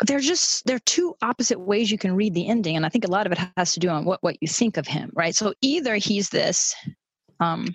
They're 0.03 0.19
just 0.19 0.65
they're 0.65 0.79
two 0.79 1.15
opposite 1.21 1.59
ways 1.59 1.91
you 1.91 1.99
can 1.99 2.15
read 2.15 2.33
the 2.33 2.47
ending, 2.47 2.75
and 2.75 2.85
I 2.85 2.89
think 2.89 3.05
a 3.05 3.11
lot 3.11 3.27
of 3.27 3.31
it 3.33 3.39
has 3.55 3.73
to 3.73 3.79
do 3.79 3.89
on 3.89 4.03
what 4.03 4.23
what 4.23 4.37
you 4.41 4.47
think 4.47 4.77
of 4.77 4.87
him, 4.87 5.11
right? 5.13 5.35
So 5.35 5.53
either 5.61 5.95
he's 5.97 6.29
this, 6.29 6.73
um, 7.39 7.67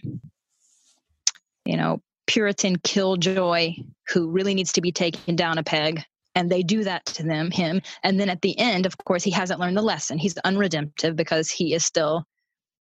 you 1.64 1.76
know, 1.76 2.00
Puritan 2.26 2.76
killjoy 2.76 3.74
who 4.08 4.30
really 4.30 4.54
needs 4.54 4.72
to 4.72 4.80
be 4.80 4.90
taken 4.90 5.36
down 5.36 5.58
a 5.58 5.62
peg, 5.62 6.02
and 6.34 6.50
they 6.50 6.62
do 6.62 6.84
that 6.84 7.04
to 7.06 7.22
them 7.22 7.50
him. 7.50 7.80
And 8.02 8.18
then 8.18 8.28
at 8.28 8.42
the 8.42 8.58
end 8.58 8.86
of 8.86 8.96
course 8.98 9.22
he 9.22 9.30
hasn't 9.30 9.60
learned 9.60 9.76
the 9.76 9.82
lesson. 9.82 10.18
He's 10.18 10.34
unredemptive 10.44 11.16
because 11.16 11.50
he 11.50 11.74
is 11.74 11.84
still 11.84 12.24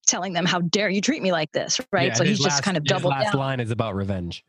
telling 0.07 0.33
them 0.33 0.45
how 0.45 0.61
dare 0.61 0.89
you 0.89 1.01
treat 1.01 1.21
me 1.21 1.31
like 1.31 1.51
this 1.51 1.79
right? 1.91 2.07
Yeah, 2.07 2.13
so 2.13 2.23
he's 2.23 2.37
his 2.37 2.45
just 2.45 2.63
kind 2.63 2.77
of 2.77 2.83
double 2.83 3.09
last 3.09 3.33
down. 3.33 3.39
line 3.39 3.59
is 3.59 3.71
about 3.71 3.95
revenge. 3.95 4.43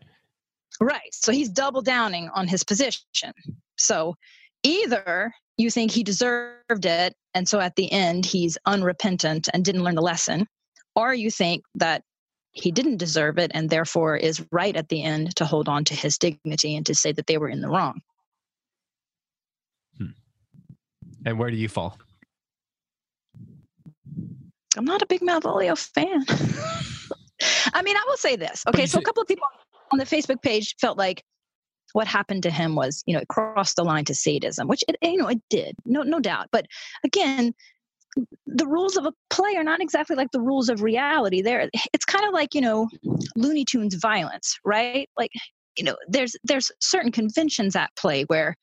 right. 0.80 1.12
So 1.12 1.32
he's 1.32 1.48
double 1.48 1.82
downing 1.82 2.30
on 2.34 2.48
his 2.48 2.64
position. 2.64 3.32
So 3.76 4.14
either 4.62 5.32
you 5.56 5.70
think 5.70 5.90
he 5.90 6.02
deserved 6.02 6.86
it 6.86 7.14
and 7.34 7.48
so 7.48 7.60
at 7.60 7.76
the 7.76 7.90
end 7.92 8.24
he's 8.26 8.56
unrepentant 8.66 9.48
and 9.52 9.64
didn't 9.64 9.82
learn 9.82 9.94
the 9.94 10.02
lesson 10.02 10.46
or 10.96 11.14
you 11.14 11.30
think 11.30 11.62
that 11.74 12.02
he 12.52 12.72
didn't 12.72 12.96
deserve 12.96 13.38
it 13.38 13.50
and 13.54 13.70
therefore 13.70 14.16
is 14.16 14.44
right 14.50 14.74
at 14.74 14.88
the 14.88 15.02
end 15.02 15.34
to 15.36 15.44
hold 15.44 15.68
on 15.68 15.84
to 15.84 15.94
his 15.94 16.18
dignity 16.18 16.74
and 16.76 16.86
to 16.86 16.94
say 16.94 17.12
that 17.12 17.26
they 17.26 17.38
were 17.38 17.48
in 17.48 17.60
the 17.60 17.68
wrong 17.68 18.00
And 21.26 21.38
where 21.38 21.50
do 21.50 21.56
you 21.56 21.68
fall? 21.68 21.98
I'm 24.76 24.84
not 24.84 25.02
a 25.02 25.06
big 25.06 25.20
Malvolio 25.20 25.76
fan. 25.76 26.24
I 27.74 27.82
mean, 27.82 27.96
I 27.96 28.04
will 28.06 28.16
say 28.16 28.36
this. 28.36 28.62
Okay, 28.68 28.86
so 28.86 28.98
a 28.98 29.02
couple 29.02 29.22
of 29.22 29.28
people 29.28 29.46
on 29.92 29.98
the 29.98 30.04
Facebook 30.04 30.42
page 30.42 30.76
felt 30.80 30.96
like 30.96 31.22
what 31.92 32.06
happened 32.06 32.42
to 32.44 32.50
him 32.50 32.76
was, 32.76 33.02
you 33.06 33.14
know, 33.14 33.20
it 33.20 33.28
crossed 33.28 33.76
the 33.76 33.84
line 33.84 34.04
to 34.04 34.14
sadism, 34.14 34.68
which 34.68 34.84
it, 34.88 34.96
you 35.02 35.16
know, 35.16 35.28
it 35.28 35.40
did, 35.50 35.74
no, 35.84 36.02
no 36.02 36.20
doubt. 36.20 36.48
But 36.52 36.66
again, 37.04 37.52
the 38.46 38.66
rules 38.66 38.96
of 38.96 39.06
a 39.06 39.12
play 39.28 39.56
are 39.56 39.64
not 39.64 39.80
exactly 39.80 40.16
like 40.16 40.30
the 40.32 40.40
rules 40.40 40.68
of 40.68 40.82
reality. 40.82 41.42
There, 41.42 41.68
it's 41.92 42.04
kind 42.04 42.24
of 42.24 42.32
like 42.32 42.54
you 42.54 42.60
know, 42.60 42.88
Looney 43.36 43.64
Tunes 43.64 43.94
violence, 43.94 44.58
right? 44.64 45.08
Like 45.16 45.30
you 45.76 45.84
know, 45.84 45.96
there's 46.08 46.36
there's 46.44 46.70
certain 46.80 47.12
conventions 47.12 47.76
at 47.76 47.90
play 47.96 48.24
where 48.24 48.56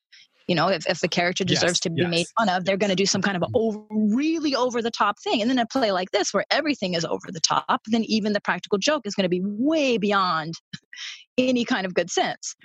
you 0.48 0.54
know 0.56 0.68
if, 0.68 0.86
if 0.88 1.02
a 1.02 1.08
character 1.08 1.44
deserves 1.44 1.74
Yes, 1.74 1.80
to 1.80 1.90
be 1.90 2.02
yes. 2.02 2.10
made 2.10 2.26
fun 2.38 2.48
of 2.48 2.64
they're 2.64 2.76
going 2.76 2.90
to 2.90 2.96
do 2.96 3.06
some 3.06 3.22
kind 3.22 3.36
of 3.36 3.42
a 3.42 3.48
over, 3.54 3.80
really 3.90 4.54
over 4.56 4.82
the 4.82 4.90
top 4.90 5.20
thing 5.20 5.40
and 5.40 5.50
then 5.50 5.58
a 5.58 5.66
play 5.66 5.92
like 5.92 6.10
this 6.10 6.34
where 6.34 6.44
everything 6.50 6.94
is 6.94 7.04
over 7.04 7.30
the 7.30 7.40
top 7.40 7.82
then 7.86 8.02
even 8.04 8.32
the 8.32 8.40
practical 8.40 8.78
joke 8.78 9.02
is 9.06 9.14
going 9.14 9.24
to 9.24 9.28
be 9.28 9.42
way 9.44 9.98
beyond 9.98 10.54
any 11.38 11.64
kind 11.64 11.86
of 11.86 11.94
good 11.94 12.10
sense 12.10 12.56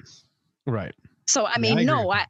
Right. 0.65 0.95
so 1.27 1.45
i 1.45 1.57
Yeah, 1.57 1.59
mean 1.59 1.77
I 1.79 1.83
no. 1.83 2.09
I 2.11 2.25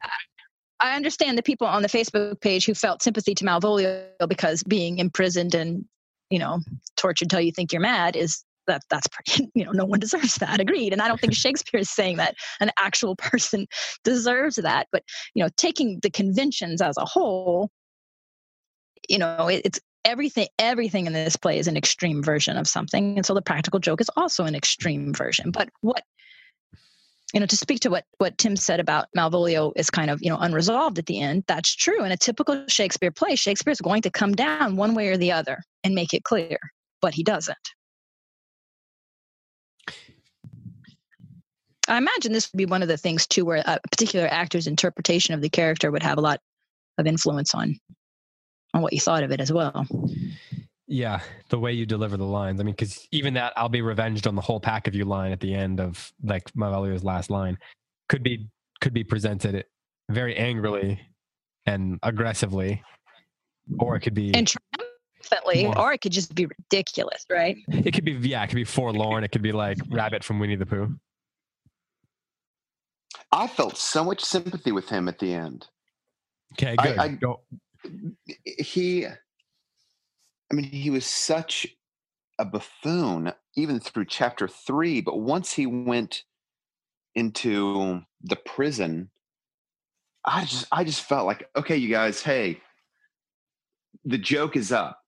I 0.80 0.96
understand 0.96 1.38
the 1.38 1.42
people 1.42 1.66
on 1.68 1.82
the 1.82 1.88
Facebook 1.88 2.40
page 2.40 2.66
who 2.66 2.74
felt 2.74 3.00
sympathy 3.02 3.34
to 3.36 3.44
Malvolio 3.44 4.06
because 4.28 4.62
being 4.64 4.98
imprisoned 4.98 5.54
and 5.54 5.84
you 6.30 6.38
know 6.38 6.60
tortured 6.96 7.30
till 7.30 7.40
you 7.40 7.52
think 7.52 7.72
you're 7.72 7.80
mad 7.80 8.16
is 8.16 8.44
that 8.66 8.82
that's 8.90 9.08
pretty 9.08 9.50
you 9.54 9.64
know 9.64 9.72
no 9.72 9.84
one 9.84 10.00
deserves 10.00 10.36
that 10.36 10.60
agreed. 10.60 10.92
And 10.92 11.02
I 11.02 11.08
don't 11.08 11.20
think 11.20 11.34
Shakespeare 11.34 11.80
is 11.80 11.90
saying 11.90 12.16
that 12.16 12.34
an 12.60 12.70
actual 12.78 13.16
person 13.24 13.66
deserves 14.02 14.56
that 14.56 14.88
but 14.92 15.02
you 15.34 15.42
know 15.42 15.50
taking 15.56 16.00
the 16.02 16.10
conventions 16.10 16.80
as 16.80 16.96
a 16.96 17.04
whole 17.04 17.70
you 19.08 19.18
know 19.18 19.48
it, 19.48 19.62
it's 19.64 19.80
everything 20.04 20.48
everything 20.58 21.06
in 21.06 21.12
this 21.12 21.36
play 21.36 21.58
is 21.58 21.66
an 21.66 21.76
extreme 21.76 22.22
version 22.22 22.56
of 22.56 22.68
something 22.68 23.16
and 23.16 23.26
so 23.26 23.34
the 23.34 23.42
practical 23.42 23.80
joke 23.80 24.00
is 24.00 24.10
also 24.16 24.44
an 24.44 24.54
extreme 24.54 25.12
version. 25.14 25.50
But 25.50 25.68
what 25.80 26.02
you 27.32 27.40
know 27.40 27.46
to 27.46 27.56
speak 27.56 27.80
to 27.80 27.90
what 27.90 28.04
what 28.18 28.38
tim 28.38 28.54
said 28.54 28.78
about 28.78 29.08
malvolio 29.16 29.72
is 29.74 29.90
kind 29.90 30.08
of 30.08 30.22
you 30.22 30.30
know 30.30 30.38
unresolved 30.38 30.98
at 30.98 31.06
the 31.06 31.20
end 31.20 31.44
that's 31.46 31.74
true. 31.74 32.04
In 32.04 32.12
a 32.12 32.16
typical 32.16 32.64
shakespeare 32.68 33.10
play 33.10 33.36
shakespeare's 33.36 33.80
going 33.80 34.02
to 34.02 34.10
come 34.10 34.34
down 34.34 34.76
one 34.76 34.94
way 34.94 35.08
or 35.08 35.16
the 35.16 35.32
other 35.32 35.62
and 35.82 35.94
make 35.94 36.14
it 36.14 36.24
clear 36.24 36.58
but 37.00 37.14
he 37.14 37.22
doesn't 37.22 37.58
i 41.88 41.96
imagine 41.98 42.32
this 42.32 42.52
would 42.52 42.58
be 42.58 42.66
one 42.66 42.82
of 42.82 42.88
the 42.88 42.96
things 42.96 43.26
too 43.26 43.44
where 43.44 43.62
a 43.66 43.78
particular 43.90 44.26
actor's 44.30 44.66
interpretation 44.66 45.34
of 45.34 45.40
the 45.40 45.48
character 45.48 45.90
would 45.90 46.02
have 46.02 46.18
a 46.18 46.20
lot 46.20 46.40
of 46.98 47.06
influence 47.06 47.54
on 47.54 47.76
on 48.74 48.82
what 48.82 48.92
you 48.92 49.00
thought 49.00 49.22
of 49.22 49.30
it 49.30 49.40
as 49.40 49.52
well 49.52 49.86
Yeah, 50.86 51.20
the 51.48 51.58
way 51.58 51.72
you 51.72 51.86
deliver 51.86 52.18
the 52.18 52.26
lines. 52.26 52.60
I 52.60 52.62
mean, 52.62 52.74
because 52.74 53.08
even 53.10 53.32
that 53.34 53.54
"I'll 53.56 53.70
be 53.70 53.80
revenged 53.80 54.26
on 54.26 54.34
the 54.34 54.42
whole 54.42 54.60
pack 54.60 54.86
of 54.86 54.94
you" 54.94 55.06
line 55.06 55.32
at 55.32 55.40
the 55.40 55.54
end 55.54 55.80
of 55.80 56.12
like 56.22 56.52
Malvolio's 56.52 57.02
last 57.02 57.30
line 57.30 57.56
could 58.10 58.22
be 58.22 58.46
could 58.82 58.92
be 58.92 59.02
presented 59.02 59.64
very 60.10 60.36
angrily 60.36 61.00
and 61.64 61.98
aggressively, 62.02 62.82
or 63.78 63.96
it 63.96 64.00
could 64.00 64.12
be 64.12 64.34
and 64.34 64.46
triumphantly 64.46 65.64
More. 65.64 65.78
or 65.78 65.92
it 65.94 66.02
could 66.02 66.12
just 66.12 66.34
be 66.34 66.46
ridiculous 66.46 67.24
right 67.30 67.56
it 67.68 67.92
could 67.94 68.04
be 68.04 68.12
yeah, 68.12 68.44
it 68.44 68.48
could 68.48 68.56
be 68.56 68.64
forlorn. 68.64 69.24
It 69.24 69.32
could 69.32 69.42
be 69.42 69.52
like 69.52 69.78
Rabbit 69.90 70.22
from 70.22 70.38
Winnie 70.38 70.56
the 70.56 70.66
Pooh. 70.66 70.94
I 73.34 73.48
felt 73.48 73.76
so 73.76 74.04
much 74.04 74.24
sympathy 74.24 74.70
with 74.70 74.88
him 74.88 75.08
at 75.08 75.18
the 75.18 75.34
end. 75.34 75.66
Okay, 76.52 76.76
I- 76.78 76.86
good. 76.86 76.98
I- 76.98 77.08
Go. 77.08 77.40
He, 78.44 79.06
I 79.06 79.12
mean, 80.52 80.64
he 80.64 80.88
was 80.88 81.04
such 81.04 81.66
a 82.38 82.44
buffoon 82.44 83.32
even 83.56 83.78
through 83.80 84.06
chapter 84.06 84.48
three, 84.48 85.00
but 85.00 85.18
once 85.20 85.52
he 85.52 85.66
went 85.66 86.22
into 87.14 88.00
the 88.22 88.36
prison, 88.36 89.10
I 90.24 90.44
just, 90.46 90.66
I 90.72 90.84
just 90.84 91.02
felt 91.02 91.26
like, 91.26 91.48
okay, 91.54 91.76
you 91.76 91.90
guys, 91.90 92.22
hey, 92.22 92.60
the 94.04 94.18
joke 94.18 94.56
is 94.56 94.72
up. 94.72 94.98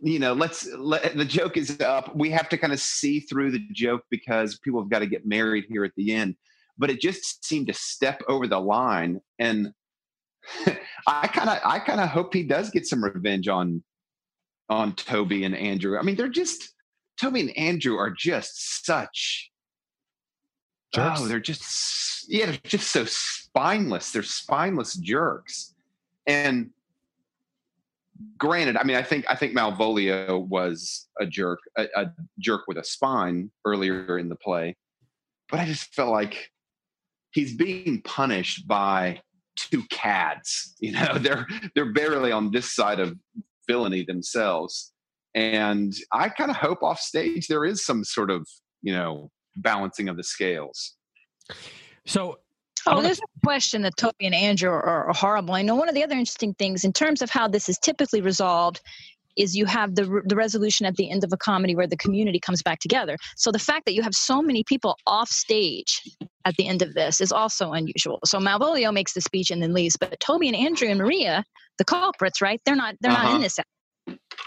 You 0.00 0.18
know, 0.18 0.32
let's 0.32 0.66
let 0.72 1.16
the 1.16 1.24
joke 1.24 1.56
is 1.56 1.80
up. 1.80 2.16
We 2.16 2.30
have 2.30 2.48
to 2.48 2.58
kind 2.58 2.72
of 2.72 2.80
see 2.80 3.20
through 3.20 3.50
the 3.50 3.64
joke 3.72 4.02
because 4.10 4.58
people 4.58 4.80
have 4.80 4.90
got 4.90 5.00
to 5.00 5.06
get 5.06 5.26
married 5.26 5.66
here 5.68 5.84
at 5.84 5.92
the 5.96 6.12
end. 6.12 6.36
But 6.78 6.90
it 6.90 7.00
just 7.00 7.44
seemed 7.44 7.68
to 7.68 7.74
step 7.74 8.22
over 8.28 8.46
the 8.46 8.60
line, 8.60 9.20
and 9.38 9.72
I 11.06 11.28
kind 11.28 11.48
of, 11.48 11.58
I 11.64 11.78
kind 11.78 12.00
of 12.00 12.08
hope 12.08 12.34
he 12.34 12.42
does 12.42 12.70
get 12.70 12.86
some 12.86 13.04
revenge 13.04 13.48
on, 13.48 13.82
on 14.68 14.94
Toby 14.94 15.44
and 15.44 15.54
Andrew. 15.54 15.98
I 15.98 16.02
mean, 16.02 16.16
they're 16.16 16.28
just 16.28 16.74
Toby 17.20 17.40
and 17.40 17.56
Andrew 17.56 17.96
are 17.96 18.10
just 18.10 18.84
such. 18.84 19.50
Jerks? 20.94 21.20
Oh, 21.22 21.26
they're 21.26 21.40
just 21.40 22.28
yeah, 22.28 22.46
they're 22.46 22.58
just 22.64 22.90
so 22.90 23.04
spineless. 23.06 24.12
They're 24.12 24.22
spineless 24.22 24.94
jerks. 24.94 25.74
And 26.26 26.70
granted, 28.38 28.76
I 28.76 28.84
mean, 28.84 28.96
I 28.96 29.02
think 29.02 29.24
I 29.28 29.34
think 29.34 29.56
Malvolio 29.56 30.46
was 30.46 31.08
a 31.20 31.26
jerk, 31.26 31.60
a, 31.76 31.86
a 31.96 32.12
jerk 32.38 32.62
with 32.68 32.78
a 32.78 32.84
spine 32.84 33.50
earlier 33.64 34.18
in 34.18 34.28
the 34.28 34.36
play, 34.36 34.76
but 35.48 35.60
I 35.60 35.64
just 35.64 35.94
felt 35.94 36.10
like 36.10 36.50
he's 37.32 37.56
being 37.56 38.00
punished 38.02 38.66
by 38.68 39.20
two 39.56 39.82
cads. 39.90 40.74
You 40.80 40.92
know, 40.92 41.14
they're 41.20 41.46
they're 41.74 41.92
barely 41.92 42.32
on 42.32 42.50
this 42.50 42.74
side 42.74 43.00
of 43.00 43.16
villainy 43.68 44.04
themselves, 44.04 44.92
and 45.34 45.92
I 46.12 46.28
kind 46.28 46.50
of 46.50 46.56
hope 46.56 46.82
off 46.82 47.00
stage 47.00 47.48
there 47.48 47.64
is 47.64 47.84
some 47.84 48.04
sort 48.04 48.30
of 48.30 48.46
you 48.82 48.92
know 48.92 49.30
balancing 49.56 50.08
of 50.08 50.16
the 50.16 50.24
scales. 50.24 50.94
So 52.06 52.38
Oh, 52.84 52.94
wanna- 52.94 53.02
there's 53.04 53.20
no 53.20 53.26
question 53.44 53.82
that 53.82 53.96
Toby 53.96 54.26
and 54.26 54.34
Andrew 54.34 54.68
are, 54.68 54.82
are 55.08 55.12
horrible. 55.12 55.54
I 55.54 55.62
know 55.62 55.76
one 55.76 55.88
of 55.88 55.94
the 55.94 56.02
other 56.02 56.16
interesting 56.16 56.52
things 56.54 56.82
in 56.84 56.92
terms 56.92 57.22
of 57.22 57.30
how 57.30 57.46
this 57.46 57.68
is 57.68 57.78
typically 57.78 58.20
resolved 58.20 58.80
is 59.36 59.56
you 59.56 59.66
have 59.66 59.94
the, 59.94 60.22
the 60.26 60.36
resolution 60.36 60.86
at 60.86 60.96
the 60.96 61.10
end 61.10 61.24
of 61.24 61.32
a 61.32 61.36
comedy 61.36 61.74
where 61.74 61.86
the 61.86 61.96
community 61.96 62.40
comes 62.40 62.62
back 62.62 62.78
together. 62.80 63.16
So 63.36 63.50
the 63.50 63.58
fact 63.58 63.84
that 63.86 63.94
you 63.94 64.02
have 64.02 64.14
so 64.14 64.42
many 64.42 64.64
people 64.64 64.96
off 65.06 65.28
stage 65.28 66.00
at 66.44 66.54
the 66.56 66.66
end 66.66 66.82
of 66.82 66.94
this 66.94 67.20
is 67.20 67.32
also 67.32 67.72
unusual. 67.72 68.18
So 68.24 68.38
Malvolio 68.38 68.92
makes 68.92 69.12
the 69.14 69.20
speech 69.20 69.50
and 69.50 69.62
then 69.62 69.72
leaves, 69.72 69.96
but 69.96 70.18
Toby 70.20 70.48
and 70.48 70.56
Andrew 70.56 70.88
and 70.88 70.98
Maria, 70.98 71.44
the 71.78 71.84
culprits, 71.84 72.40
right? 72.40 72.60
They're 72.64 72.76
not 72.76 72.96
they're 73.00 73.12
not 73.12 73.26
Uh-huh. 73.26 73.36
in 73.36 73.42
this. 73.42 73.58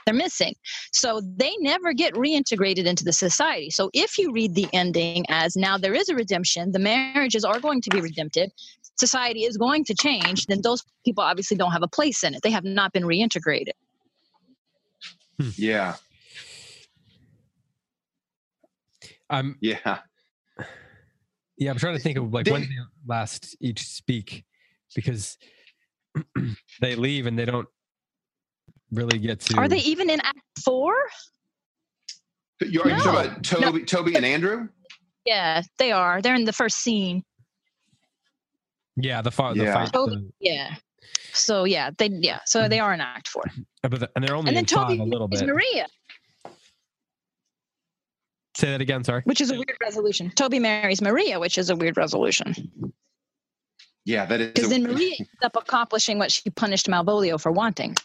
They're 0.05 0.13
missing. 0.13 0.53
So 0.91 1.21
they 1.35 1.55
never 1.59 1.93
get 1.93 2.13
reintegrated 2.13 2.85
into 2.85 3.03
the 3.03 3.13
society. 3.13 3.71
So 3.71 3.89
if 3.93 4.19
you 4.19 4.31
read 4.31 4.53
the 4.53 4.67
ending 4.71 5.25
as 5.29 5.55
now 5.55 5.77
there 5.79 5.95
is 5.95 6.09
a 6.09 6.15
redemption, 6.15 6.71
the 6.73 6.79
marriages 6.79 7.43
are 7.43 7.59
going 7.59 7.81
to 7.81 7.89
be 7.89 8.01
redemptive, 8.01 8.51
society 8.97 9.45
is 9.45 9.57
going 9.57 9.83
to 9.85 9.95
change, 9.95 10.45
then 10.45 10.61
those 10.61 10.83
people 11.05 11.23
obviously 11.23 11.57
don't 11.57 11.71
have 11.71 11.81
a 11.81 11.87
place 11.87 12.23
in 12.23 12.35
it. 12.35 12.41
They 12.43 12.51
have 12.51 12.63
not 12.63 12.93
been 12.93 13.03
reintegrated. 13.03 13.71
Hmm. 15.39 15.49
Yeah, 15.57 15.95
I'm 19.29 19.57
yeah. 19.61 19.99
yeah, 21.57 21.71
I'm 21.71 21.77
trying 21.77 21.95
to 21.95 22.01
think 22.01 22.17
of 22.17 22.31
like 22.33 22.45
They- 22.45 22.51
when 22.51 22.61
they 22.61 22.67
last 23.05 23.55
each 23.59 23.85
speak 23.87 24.45
because 24.95 25.37
they 26.81 26.95
leave 26.95 27.25
and 27.25 27.37
they 27.37 27.45
don't 27.45 27.67
really 28.91 29.17
get 29.19 29.41
to. 29.41 29.57
Are 29.57 29.67
they 29.67 29.79
even 29.79 30.09
in 30.09 30.21
Act 30.21 30.39
Four? 30.63 30.93
You 32.61 32.81
are 32.83 32.89
you 32.89 32.95
talking 32.97 33.25
about 33.27 33.43
Toby, 33.43 33.83
Toby 33.83 34.15
and 34.15 34.25
Andrew? 34.25 34.69
Yeah, 35.25 35.61
they 35.79 35.91
are. 35.91 36.21
They're 36.21 36.35
in 36.35 36.45
the 36.45 36.53
first 36.53 36.77
scene. 36.77 37.23
Yeah, 38.95 39.21
the, 39.21 39.31
fi- 39.31 39.53
the 39.53 39.63
Yeah. 39.65 39.73
fight. 39.73 39.91
Toby, 39.91 40.15
the- 40.15 40.31
yeah. 40.39 40.75
So 41.35 41.63
yeah, 41.65 41.91
they 41.97 42.07
yeah. 42.11 42.39
So 42.45 42.67
they 42.67 42.79
are 42.79 42.93
in 42.93 43.01
Act 43.01 43.27
Four. 43.27 43.43
Uh, 43.83 43.89
but 43.89 43.99
the- 43.99 44.09
and 44.15 44.23
they're 44.23 44.35
only 44.35 44.49
and 44.49 44.57
then 44.57 44.63
in 44.63 44.65
Toby 44.65 44.97
five 44.97 45.07
a 45.07 45.09
little 45.09 45.27
is 45.31 45.41
bit. 45.41 45.49
Maria, 45.49 45.85
Say 48.55 48.71
that 48.71 48.79
again. 48.81 49.03
Sorry. 49.03 49.21
which 49.25 49.41
is 49.41 49.51
a 49.51 49.55
weird 49.55 49.75
resolution. 49.81 50.31
Toby 50.31 50.59
marries 50.59 51.01
Maria, 51.01 51.39
which 51.39 51.57
is 51.57 51.69
a 51.69 51.75
weird 51.75 51.97
resolution. 51.97 52.53
Yeah, 54.05 54.25
that 54.27 54.39
is. 54.39 54.51
Because 54.53 54.67
a- 54.71 54.73
then 54.73 54.83
Maria 54.83 55.15
ends 55.19 55.29
up 55.43 55.55
accomplishing 55.57 56.19
what 56.19 56.31
she 56.31 56.49
punished 56.51 56.87
Malvolio 56.87 57.39
for 57.41 57.51
wanting. 57.51 57.95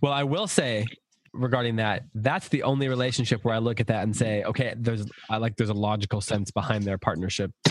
Well, 0.00 0.12
I 0.12 0.22
will 0.24 0.46
say 0.46 0.86
regarding 1.34 1.76
that, 1.76 2.04
that's 2.14 2.48
the 2.48 2.62
only 2.62 2.88
relationship 2.88 3.44
where 3.44 3.54
I 3.54 3.58
look 3.58 3.80
at 3.80 3.86
that 3.88 4.02
and 4.02 4.16
say, 4.16 4.42
okay, 4.44 4.72
there's 4.78 5.04
I 5.28 5.36
like 5.36 5.56
there's 5.56 5.68
a 5.68 5.74
logical 5.74 6.20
sense 6.22 6.50
behind 6.50 6.84
their 6.84 6.96
partnership. 6.98 7.50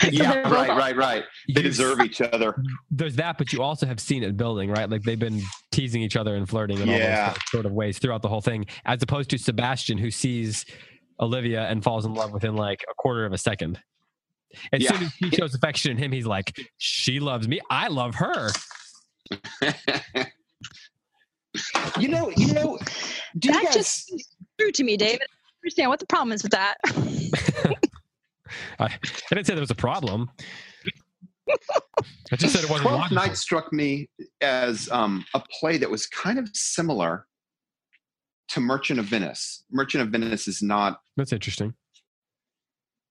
So 0.00 0.08
to 0.08 0.14
speak. 0.16 0.20
Because 0.20 0.34
yeah, 0.34 0.42
they're 0.42 0.52
right, 0.52 0.70
right, 0.70 0.96
right. 0.96 1.24
They 1.54 1.62
deserve 1.62 2.00
each 2.00 2.20
other. 2.20 2.54
There's 2.90 3.16
that, 3.16 3.36
but 3.38 3.52
you 3.52 3.62
also 3.62 3.86
have 3.86 4.00
seen 4.00 4.22
it 4.22 4.36
building, 4.36 4.70
right? 4.70 4.88
Like 4.88 5.02
they've 5.02 5.18
been 5.18 5.42
teasing 5.70 6.02
each 6.02 6.16
other 6.16 6.34
and 6.36 6.48
flirting 6.48 6.78
in 6.78 6.88
all 6.88 6.98
those 6.98 7.36
sort 7.50 7.66
of 7.66 7.72
ways 7.72 7.98
throughout 7.98 8.22
the 8.22 8.28
whole 8.28 8.40
thing, 8.40 8.66
as 8.84 9.02
opposed 9.02 9.30
to 9.30 9.38
Sebastian, 9.38 9.98
who 9.98 10.10
sees 10.10 10.64
Olivia 11.20 11.64
and 11.68 11.84
falls 11.84 12.06
in 12.06 12.14
love 12.14 12.32
within 12.32 12.56
like 12.56 12.82
a 12.90 12.94
quarter 12.94 13.26
of 13.26 13.32
a 13.32 13.38
second. 13.38 13.78
As 14.72 14.82
Yeah. 14.82 14.92
soon 14.92 15.02
as 15.04 15.14
he 15.14 15.30
shows 15.30 15.54
affection 15.54 15.92
in 15.92 15.98
him, 15.98 16.12
he's 16.12 16.26
like, 16.26 16.56
"She 16.78 17.20
loves 17.20 17.46
me. 17.48 17.60
I 17.70 17.88
love 17.88 18.14
her." 18.16 18.50
you 21.98 22.08
know, 22.08 22.30
you 22.36 22.52
know. 22.54 22.78
Do 23.38 23.48
you 23.52 23.62
guys? 23.64 23.74
just 23.74 24.06
seems 24.06 24.28
true 24.58 24.72
to 24.72 24.84
me, 24.84 24.96
David. 24.96 25.22
I 25.22 25.26
understand 25.64 25.90
what 25.90 26.00
the 26.00 26.06
problem 26.06 26.32
is 26.32 26.42
with 26.42 26.52
that. 26.52 26.76
I, 28.78 28.84
I 28.84 28.90
didn't 29.30 29.46
say 29.46 29.54
there 29.54 29.60
was 29.60 29.70
a 29.70 29.74
problem. 29.74 30.30
I 32.32 32.36
just 32.36 32.54
said 32.54 32.64
it 32.64 32.70
wasn't 32.70 32.88
Twelfth 32.88 33.12
logical. 33.12 33.26
Night 33.26 33.36
struck 33.36 33.72
me 33.72 34.08
as 34.40 34.88
um, 34.90 35.24
a 35.34 35.42
play 35.60 35.76
that 35.78 35.90
was 35.90 36.06
kind 36.06 36.38
of 36.38 36.48
similar 36.54 37.26
to 38.48 38.60
Merchant 38.60 38.98
of 38.98 39.06
Venice. 39.06 39.64
Merchant 39.70 40.02
of 40.02 40.08
Venice 40.08 40.48
is 40.48 40.62
not 40.62 41.00
That's 41.16 41.32
interesting. 41.32 41.74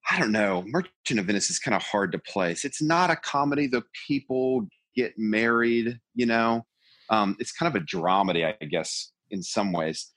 I 0.09 0.19
don't 0.19 0.31
know. 0.31 0.63
Merchant 0.67 1.19
of 1.19 1.25
Venice 1.25 1.49
is 1.49 1.59
kind 1.59 1.75
of 1.75 1.83
hard 1.83 2.11
to 2.13 2.19
place. 2.19 2.65
It's 2.65 2.81
not 2.81 3.09
a 3.09 3.15
comedy. 3.15 3.67
The 3.67 3.83
people 4.07 4.67
get 4.95 5.13
married, 5.17 5.99
you 6.15 6.25
know. 6.25 6.65
Um, 7.09 7.35
it's 7.39 7.51
kind 7.51 7.73
of 7.73 7.81
a 7.81 7.85
dramedy, 7.85 8.45
I 8.45 8.65
guess, 8.65 9.11
in 9.29 9.43
some 9.43 9.71
ways. 9.71 10.11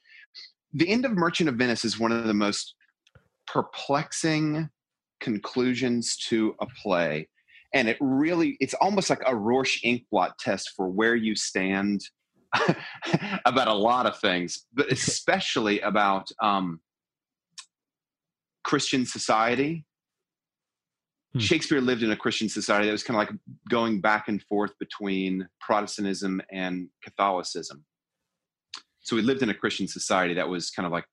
The 0.73 0.89
end 0.89 1.05
of 1.05 1.13
Merchant 1.13 1.49
of 1.49 1.57
Venice 1.57 1.85
is 1.85 1.99
one 1.99 2.13
of 2.13 2.25
the 2.27 2.35
most 2.35 2.75
perplexing 3.47 4.69
conclusions 5.25 6.17
to 6.17 6.55
a 6.61 6.67
play. 6.67 7.29
And 7.73 7.89
it 7.89 7.97
really, 8.01 8.57
it's 8.61 8.75
almost 8.75 9.11
like 9.11 9.23
a 9.27 9.35
Rorschach 9.35 9.83
inkblot 9.83 10.33
test 10.39 10.73
for 10.77 10.89
where 10.89 11.17
you 11.17 11.35
stand 11.35 12.03
about 13.47 13.67
a 13.67 13.75
lot 13.75 14.07
of 14.07 14.21
things, 14.21 14.67
but 14.73 14.93
especially 14.93 15.81
about 15.81 16.29
um, 16.41 16.81
Christian 18.63 19.07
society. 19.07 19.85
Hmm. 21.33 21.41
Shakespeare 21.41 21.81
lived 21.81 22.05
in 22.05 22.13
a 22.13 22.17
Christian 22.17 22.49
society 22.49 22.87
that 22.87 22.93
was 22.93 23.03
kind 23.03 23.21
of 23.21 23.27
like 23.27 23.41
going 23.69 24.01
back 24.01 24.29
and 24.29 24.41
forth 24.43 24.73
between 24.79 25.49
Protestantism 25.61 26.41
and 26.53 26.89
Catholicism. 27.03 27.85
So 29.01 29.17
he 29.17 29.23
lived 29.23 29.43
in 29.43 29.51
a 29.51 29.55
Christian 29.55 29.89
society 29.89 30.35
that 30.35 30.49
was 30.49 30.71
kind 30.71 30.87
of 30.87 30.93
like, 30.93 31.07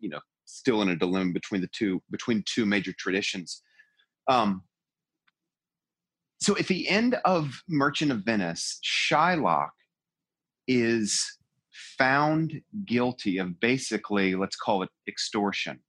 you 0.00 0.08
know, 0.08 0.20
still 0.52 0.82
in 0.82 0.88
a 0.88 0.96
dilemma 0.96 1.32
between 1.32 1.60
the 1.60 1.70
two 1.72 2.02
between 2.10 2.44
two 2.46 2.66
major 2.66 2.92
traditions. 2.98 3.62
Um, 4.28 4.62
so 6.40 6.56
at 6.56 6.68
the 6.68 6.88
end 6.88 7.16
of 7.24 7.62
Merchant 7.68 8.10
of 8.12 8.24
Venice, 8.24 8.78
Shylock 8.82 9.70
is 10.66 11.22
found 11.98 12.60
guilty 12.86 13.38
of 13.38 13.60
basically, 13.60 14.34
let's 14.34 14.56
call 14.56 14.82
it 14.82 14.88
extortion. 15.06 15.80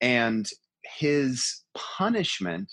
And 0.00 0.48
his 0.98 1.62
punishment 1.74 2.72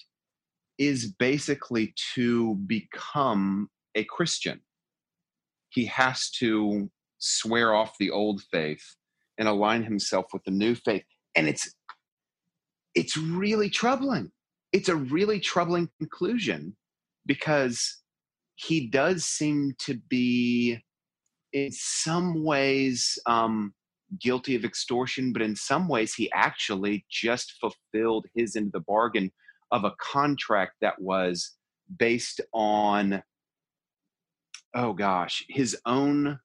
is 0.80 1.14
basically 1.20 1.94
to 2.16 2.56
become 2.66 3.70
a 3.94 4.04
Christian. 4.06 4.62
He 5.70 5.86
has 5.86 6.32
to 6.40 6.90
swear 7.20 7.76
off 7.76 7.98
the 8.00 8.10
old 8.10 8.42
faith 8.52 8.96
and 9.40 9.48
align 9.48 9.84
himself 9.84 10.28
with 10.34 10.44
the 10.44 10.52
new 10.52 10.76
faith. 10.76 11.04
And 11.36 11.48
it's 11.48 11.74
it's 12.94 13.18
really 13.18 13.70
troubling. 13.70 14.32
It's 14.72 14.90
a 14.90 14.96
really 14.96 15.40
troubling 15.40 15.90
conclusion 16.00 16.76
because 17.26 18.02
he 18.56 18.88
does 18.88 19.24
seem 19.26 19.74
to 19.80 19.96
be 20.10 20.84
in 21.54 21.72
some 21.72 22.44
ways 22.44 23.18
um, 23.26 23.74
guilty 24.20 24.56
of 24.56 24.66
extortion, 24.66 25.32
but 25.32 25.42
in 25.42 25.56
some 25.56 25.88
ways 25.88 26.14
he 26.14 26.32
actually 26.34 27.06
just 27.10 27.54
fulfilled 27.60 28.26
his 28.36 28.56
end 28.56 28.68
of 28.68 28.72
the 28.74 28.80
bargain 28.82 29.32
of 29.72 29.84
a 29.84 29.94
contract 30.00 30.74
that 30.82 31.00
was 31.02 31.56
based 31.98 32.42
on 32.54 33.24
oh 34.76 34.94
gosh 34.94 35.44
his 35.50 35.76
own 35.86 36.40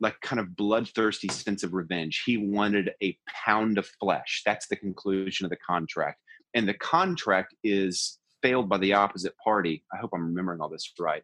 like 0.00 0.20
kind 0.20 0.40
of 0.40 0.56
bloodthirsty 0.56 1.28
sense 1.28 1.62
of 1.62 1.72
revenge. 1.72 2.22
He 2.26 2.36
wanted 2.36 2.90
a 3.02 3.16
pound 3.28 3.78
of 3.78 3.86
flesh. 4.00 4.42
That's 4.44 4.68
the 4.68 4.76
conclusion 4.76 5.46
of 5.46 5.50
the 5.50 5.56
contract. 5.66 6.20
And 6.54 6.68
the 6.68 6.74
contract 6.74 7.54
is 7.64 8.18
failed 8.42 8.68
by 8.68 8.78
the 8.78 8.92
opposite 8.92 9.34
party. 9.42 9.84
I 9.92 9.98
hope 9.98 10.10
i'm 10.14 10.26
remembering 10.26 10.60
all 10.60 10.68
this 10.68 10.92
right. 10.98 11.22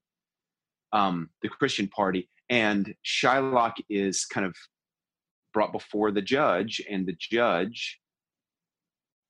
Um, 0.93 1.31
the 1.43 1.49
christian 1.49 1.89
party. 1.89 2.29
And 2.49 2.95
shylock 3.05 3.75
is 3.89 4.25
kind 4.27 4.47
of 4.47 4.55
brought 5.55 5.73
before 5.73 6.11
the 6.11 6.23
judge 6.23 6.83
and 6.91 7.07
the 7.07 7.17
judge 7.19 7.99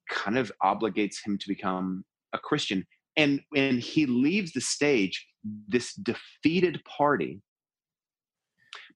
kind 0.09 0.38
of 0.38 0.52
obligates 0.62 1.16
him 1.24 1.38
to 1.38 1.48
become 1.48 2.05
a 2.33 2.38
christian. 2.38 2.87
And 3.16 3.40
when 3.50 3.78
he 3.78 4.07
leaves 4.07 4.52
the 4.52 4.61
stage 4.61 5.26
this 5.68 5.94
defeated 5.94 6.83
party 6.85 7.40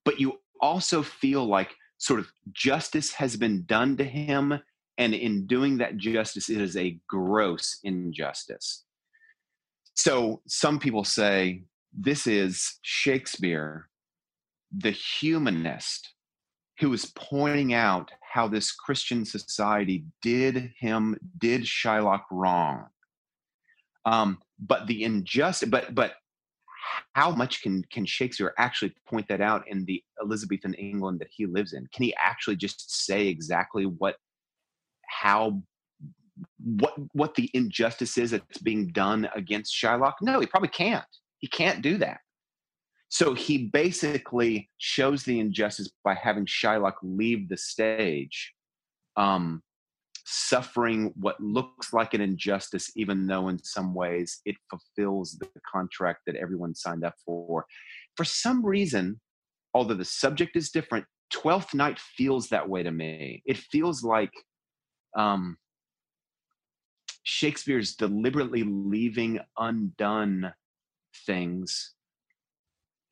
but 0.06 0.18
you 0.18 0.40
also 0.62 1.02
feel 1.02 1.44
like 1.44 1.74
sort 1.98 2.20
of 2.20 2.32
justice 2.52 3.12
has 3.12 3.36
been 3.36 3.64
done 3.66 3.96
to 3.98 4.04
him 4.04 4.58
and 4.96 5.12
in 5.12 5.46
doing 5.46 5.76
that 5.78 5.98
justice 5.98 6.48
it 6.48 6.60
is 6.60 6.76
a 6.76 6.98
gross 7.08 7.80
injustice. 7.84 8.84
So 9.94 10.40
some 10.46 10.78
people 10.78 11.04
say 11.04 11.64
this 11.92 12.26
is 12.26 12.78
shakespeare 12.82 13.88
the 14.76 14.90
humanist 14.90 16.12
who 16.78 16.92
is 16.92 17.12
pointing 17.16 17.72
out 17.72 18.10
how 18.20 18.46
this 18.46 18.72
christian 18.72 19.24
society 19.24 20.04
did 20.22 20.72
him 20.78 21.16
did 21.38 21.62
shylock 21.62 22.22
wrong. 22.30 22.86
Um, 24.04 24.38
but 24.58 24.86
the 24.86 25.02
injustice 25.02 25.68
but 25.68 25.94
but 25.94 26.14
how 27.14 27.30
much 27.30 27.62
can 27.62 27.82
can 27.90 28.04
Shakespeare 28.04 28.54
actually 28.58 28.94
point 29.08 29.26
that 29.28 29.40
out 29.40 29.66
in 29.68 29.84
the 29.84 30.02
Elizabethan 30.22 30.74
England 30.74 31.20
that 31.20 31.28
he 31.30 31.46
lives 31.46 31.72
in? 31.72 31.86
Can 31.92 32.04
he 32.04 32.14
actually 32.16 32.56
just 32.56 33.06
say 33.06 33.28
exactly 33.28 33.84
what 33.86 34.16
how 35.08 35.62
what 36.62 36.94
what 37.12 37.34
the 37.34 37.50
injustice 37.54 38.18
is 38.18 38.32
that's 38.32 38.58
being 38.58 38.88
done 38.88 39.28
against 39.34 39.74
Shylock? 39.74 40.14
No, 40.20 40.40
he 40.40 40.46
probably 40.46 40.68
can't. 40.68 41.04
He 41.38 41.46
can't 41.46 41.82
do 41.82 41.98
that. 41.98 42.20
So 43.08 43.34
he 43.34 43.68
basically 43.68 44.68
shows 44.78 45.22
the 45.22 45.38
injustice 45.38 45.88
by 46.04 46.14
having 46.14 46.46
Shylock 46.46 46.94
leave 47.02 47.48
the 47.48 47.56
stage, 47.56 48.52
um, 49.16 49.62
suffering 50.28 51.12
what 51.14 51.40
looks 51.40 51.92
like 51.92 52.12
an 52.12 52.20
injustice, 52.20 52.90
even 52.96 53.26
though 53.26 53.48
in 53.48 53.62
some 53.62 53.94
ways 53.94 54.40
it 54.44 54.56
fulfills 54.68 55.38
the 55.38 55.48
contract 55.70 56.22
that 56.26 56.34
everyone 56.34 56.74
signed 56.74 57.04
up 57.04 57.14
for. 57.24 57.64
For 58.16 58.24
some 58.24 58.66
reason, 58.66 59.20
although 59.72 59.94
the 59.94 60.04
subject 60.04 60.56
is 60.56 60.70
different, 60.70 61.06
Twelfth 61.30 61.74
Night 61.74 61.98
feels 62.00 62.48
that 62.48 62.68
way 62.68 62.82
to 62.82 62.90
me. 62.90 63.42
It 63.46 63.56
feels 63.56 64.02
like 64.02 64.32
um, 65.16 65.58
Shakespeare's 67.22 67.94
deliberately 67.94 68.64
leaving 68.64 69.38
undone 69.56 70.52
things 71.24 71.94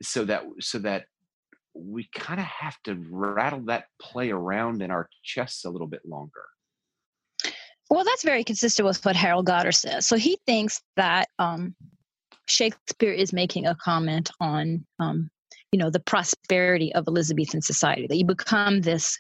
so 0.02 0.24
that 0.24 0.42
so 0.60 0.78
that 0.80 1.04
we 1.74 2.08
kind 2.14 2.40
of 2.40 2.46
have 2.46 2.76
to 2.84 3.00
rattle 3.08 3.62
that 3.66 3.84
play 4.00 4.30
around 4.30 4.82
in 4.82 4.90
our 4.90 5.08
chests 5.22 5.64
a 5.64 5.70
little 5.70 5.86
bit 5.86 6.02
longer. 6.04 6.42
Well, 7.90 8.04
that's 8.04 8.24
very 8.24 8.44
consistent 8.44 8.86
with 8.86 9.04
what 9.04 9.16
Harold 9.16 9.46
Goddard 9.46 9.72
says. 9.72 10.06
So 10.06 10.16
he 10.16 10.38
thinks 10.46 10.80
that 10.96 11.28
um, 11.38 11.74
Shakespeare 12.46 13.12
is 13.12 13.32
making 13.32 13.66
a 13.66 13.74
comment 13.76 14.30
on, 14.40 14.84
um, 14.98 15.30
you 15.70 15.78
know, 15.78 15.90
the 15.90 16.00
prosperity 16.00 16.94
of 16.94 17.06
Elizabethan 17.06 17.62
society, 17.62 18.06
that 18.06 18.16
you 18.16 18.24
become 18.24 18.80
this 18.80 19.18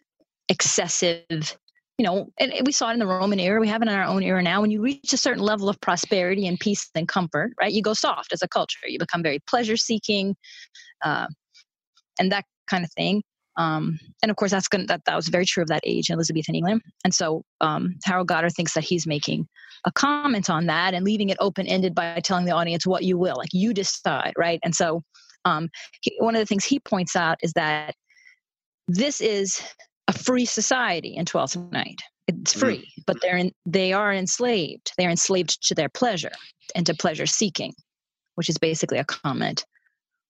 excessive, 0.48 1.24
you 1.98 2.04
know, 2.04 2.26
and 2.38 2.52
we 2.64 2.72
saw 2.72 2.90
it 2.90 2.94
in 2.94 2.98
the 2.98 3.06
Roman 3.06 3.38
era. 3.38 3.60
We 3.60 3.68
have 3.68 3.82
it 3.82 3.88
in 3.88 3.94
our 3.94 4.04
own 4.04 4.22
era 4.22 4.42
now. 4.42 4.60
When 4.60 4.70
you 4.70 4.82
reach 4.82 5.12
a 5.12 5.18
certain 5.18 5.42
level 5.42 5.68
of 5.68 5.80
prosperity 5.80 6.46
and 6.46 6.58
peace 6.58 6.90
and 6.94 7.06
comfort, 7.06 7.52
right, 7.60 7.72
you 7.72 7.82
go 7.82 7.94
soft 7.94 8.32
as 8.32 8.42
a 8.42 8.48
culture. 8.48 8.78
You 8.86 8.98
become 8.98 9.22
very 9.22 9.40
pleasure 9.46 9.76
seeking, 9.76 10.36
uh, 11.02 11.26
and 12.18 12.32
that 12.32 12.44
kind 12.68 12.84
of 12.84 12.92
thing. 12.92 13.22
Um, 13.56 13.98
and 14.22 14.30
of 14.30 14.36
course, 14.36 14.50
that's 14.50 14.68
going 14.68 14.86
that 14.86 15.02
that 15.06 15.16
was 15.16 15.28
very 15.28 15.46
true 15.46 15.62
of 15.62 15.68
that 15.68 15.82
age 15.84 16.10
in 16.10 16.14
Elizabethan 16.14 16.54
England. 16.54 16.82
And 17.04 17.14
so 17.14 17.44
um, 17.60 17.94
Harold 18.04 18.28
Goddard 18.28 18.50
thinks 18.50 18.74
that 18.74 18.84
he's 18.84 19.06
making 19.06 19.46
a 19.84 19.92
comment 19.92 20.50
on 20.50 20.66
that 20.66 20.94
and 20.94 21.04
leaving 21.04 21.28
it 21.28 21.36
open 21.40 21.66
ended 21.66 21.94
by 21.94 22.20
telling 22.20 22.46
the 22.46 22.52
audience 22.52 22.86
what 22.86 23.04
you 23.04 23.18
will, 23.18 23.36
like 23.36 23.50
you 23.52 23.74
decide, 23.74 24.32
right? 24.36 24.58
And 24.64 24.74
so 24.74 25.02
um, 25.44 25.68
he, 26.00 26.16
one 26.18 26.34
of 26.34 26.40
the 26.40 26.46
things 26.46 26.64
he 26.64 26.80
points 26.80 27.14
out 27.14 27.38
is 27.42 27.52
that 27.52 27.94
this 28.88 29.20
is 29.20 29.60
a 30.08 30.12
free 30.12 30.44
society 30.46 31.14
in 31.16 31.24
Twelfth 31.24 31.56
Night. 31.70 32.00
It's 32.26 32.54
free, 32.54 32.90
but 33.06 33.18
they're 33.20 33.36
in, 33.36 33.52
they 33.66 33.92
are 33.92 34.12
enslaved. 34.12 34.92
They're 34.96 35.10
enslaved 35.10 35.62
to 35.68 35.74
their 35.74 35.90
pleasure 35.90 36.32
and 36.74 36.86
to 36.86 36.94
pleasure 36.94 37.26
seeking, 37.26 37.74
which 38.36 38.48
is 38.48 38.56
basically 38.56 38.98
a 38.98 39.04
comment 39.04 39.64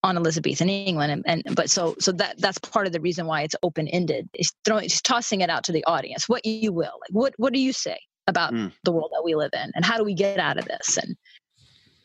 on 0.05 0.19
Elizabethan 0.19 0.69
England, 0.69 1.11
and, 1.11 1.43
and 1.47 1.57
but 1.57 1.71
so 1.71 1.97
so 1.99 2.13
that 2.13 2.39
that's 2.39 2.59
part 2.59 2.87
of 2.87 2.93
the 2.93 3.01
reason 3.01 3.27
why 3.27 3.41
it's 3.41 3.57
open 3.63 3.89
ended. 3.89 4.29
It's 4.35 4.53
throwing, 4.65 4.83
he's 4.83 5.01
tossing 5.01 5.41
it 5.41 5.49
out 5.49 5.65
to 5.65 5.73
the 5.73 5.83
audience. 5.87 6.29
What 6.29 6.45
you 6.45 6.73
will, 6.73 6.93
like, 7.01 7.11
what 7.11 7.33
what 7.39 7.53
do 7.55 7.59
you 7.59 7.73
say 7.73 7.99
about 8.27 8.53
Mm. 8.53 8.73
the 8.85 8.93
world 8.93 9.11
that 9.13 9.25
we 9.25 9.35
live 9.35 9.53
in, 9.55 9.73
and 9.75 9.85
how 9.85 9.97
do 9.97 10.05
we 10.05 10.15
get 10.15 10.39
out 10.39 10.59
of 10.59 10.67
this? 10.67 10.99
And 10.99 11.17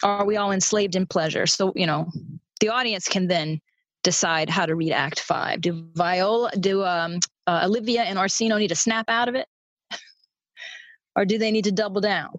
are 0.02 0.26
we 0.26 0.38
all 0.38 0.52
enslaved 0.52 0.96
in 0.96 1.06
pleasure? 1.06 1.46
So 1.46 1.74
you 1.76 1.86
know, 1.86 2.10
the 2.62 2.70
audience 2.70 3.08
can 3.08 3.28
then 3.28 3.60
decide 4.04 4.50
how 4.50 4.66
to 4.66 4.76
read 4.76 4.94
Act 4.94 5.20
Five. 5.20 5.60
Do 5.60 5.86
Viola, 5.96 6.52
do 6.58 6.86
um, 6.86 7.20
uh, 7.48 7.64
Olivia 7.66 8.04
and 8.04 8.18
Orsino 8.18 8.58
need 8.58 8.70
to 8.70 8.76
snap 8.76 9.10
out 9.10 9.28
of 9.28 9.36
it, 9.36 9.48
or 11.18 11.26
do 11.26 11.38
they 11.38 11.52
need 11.52 11.66
to 11.66 11.72
double 11.74 12.00
down? 12.00 12.32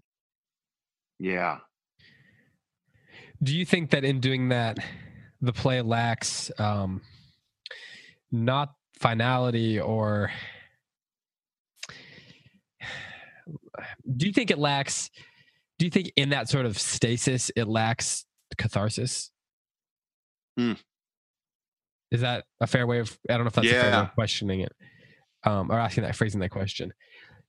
Yeah. 1.18 1.58
Do 3.42 3.54
you 3.54 3.66
think 3.66 3.90
that 3.90 4.04
in 4.04 4.20
doing 4.20 4.48
that, 4.50 4.78
the 5.40 5.52
play 5.52 5.80
lacks 5.82 6.50
um, 6.58 7.00
not 8.30 8.74
finality 8.98 9.80
or 9.80 10.30
do 14.16 14.26
you 14.26 14.32
think 14.32 14.50
it 14.50 14.58
lacks 14.58 15.10
do 15.78 15.86
you 15.86 15.90
think 15.90 16.12
in 16.16 16.30
that 16.30 16.48
sort 16.48 16.66
of 16.66 16.78
stasis 16.78 17.50
it 17.56 17.66
lacks 17.66 18.26
catharsis? 18.58 19.30
Hmm. 20.58 20.72
is 22.10 22.20
that 22.20 22.44
a 22.60 22.66
fair 22.66 22.86
way 22.86 22.98
of 22.98 23.16
i 23.30 23.34
don't 23.34 23.44
know 23.44 23.48
if 23.48 23.54
that's 23.54 23.66
a 23.66 23.70
fair 23.70 23.90
way 23.92 23.98
of 23.98 24.14
questioning 24.14 24.60
it 24.60 24.72
um, 25.44 25.70
or 25.70 25.78
asking 25.78 26.04
that 26.04 26.16
phrasing 26.16 26.40
that 26.40 26.50
question. 26.50 26.92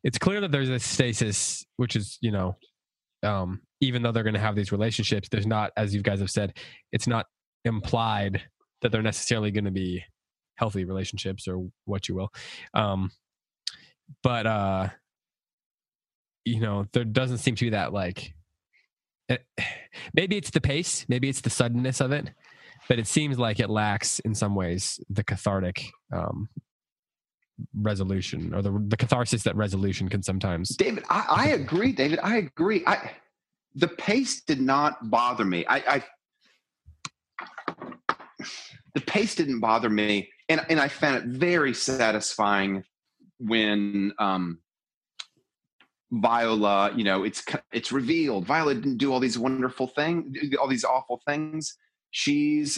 It's 0.04 0.18
clear 0.18 0.42
that 0.42 0.52
there's 0.52 0.70
a 0.70 0.80
stasis 0.80 1.66
which 1.78 1.96
is 1.96 2.18
you 2.22 2.32
know 2.32 2.56
um, 3.24 3.62
even 3.82 4.02
though 4.02 4.12
they're 4.12 4.24
going 4.24 4.34
to 4.34 4.40
have 4.40 4.56
these 4.56 4.72
relationships 4.72 5.30
there's 5.30 5.46
not 5.46 5.72
as 5.78 5.94
you 5.94 6.02
guys 6.02 6.20
have 6.20 6.32
said 6.32 6.58
it's 6.92 7.08
not 7.08 7.28
implied 7.66 8.42
that 8.82 8.92
they're 8.92 9.02
necessarily 9.02 9.52
going 9.52 9.66
to 9.66 9.72
be 9.72 10.04
healthy 10.56 10.86
relationships 10.86 11.48
or 11.48 11.68
what 11.86 12.08
you 12.08 12.16
will 12.16 12.32
um, 12.74 13.12
but 14.24 14.46
uh 14.46 14.90
you 16.46 16.60
know 16.60 16.86
there 16.94 17.04
doesn't 17.04 17.38
seem 17.38 17.56
to 17.56 17.66
be 17.66 17.70
that 17.70 17.94
like 17.94 18.34
it, 19.30 19.46
maybe 20.14 20.38
it's 20.38 20.52
the 20.52 20.62
pace 20.62 21.06
maybe 21.08 21.30
it's 21.30 21.42
the 21.42 21.50
suddenness 21.50 22.02
of 22.02 22.12
it 22.12 22.32
but 22.90 23.00
it 23.00 23.08
seems 23.08 23.38
like 23.38 23.60
it 23.60 23.70
lacks 23.70 24.20
in 24.20 24.34
some 24.36 24.56
ways 24.56 25.00
the 25.10 25.24
cathartic 25.24 25.92
um 26.14 26.50
resolution 27.76 28.54
or 28.54 28.62
the 28.62 28.84
the 28.88 28.98
catharsis 28.98 29.44
that 29.44 29.56
resolution 29.56 30.10
can 30.10 30.24
sometimes 30.24 30.70
David, 30.70 31.04
I, 31.10 31.26
I 31.30 31.48
agree. 31.50 31.92
David, 31.92 32.20
I 32.24 32.38
agree. 32.38 32.84
I 32.88 33.12
the 33.76 33.88
pace 33.88 34.42
did 34.42 34.60
not 34.60 35.10
bother 35.10 35.46
me. 35.46 35.66
I, 35.66 35.78
I 35.78 36.04
the 38.94 39.02
pace 39.02 39.36
didn't 39.36 39.60
bother 39.60 39.90
me, 39.90 40.30
and 40.50 40.66
and 40.70 40.80
I 40.80 40.88
found 40.88 41.18
it 41.18 41.26
very 41.26 41.74
satisfying 41.74 42.84
when 43.40 44.14
um, 44.20 44.60
Viola, 46.12 46.92
you 46.96 47.04
know, 47.04 47.24
it's 47.24 47.44
it's 47.72 47.92
revealed 47.92 48.46
Viola 48.46 48.76
didn't 48.76 48.98
do 48.98 49.12
all 49.12 49.20
these 49.20 49.38
wonderful 49.40 49.88
things, 49.88 50.38
all 50.60 50.68
these 50.68 50.86
awful 50.86 51.22
things. 51.28 51.78
She's 52.12 52.78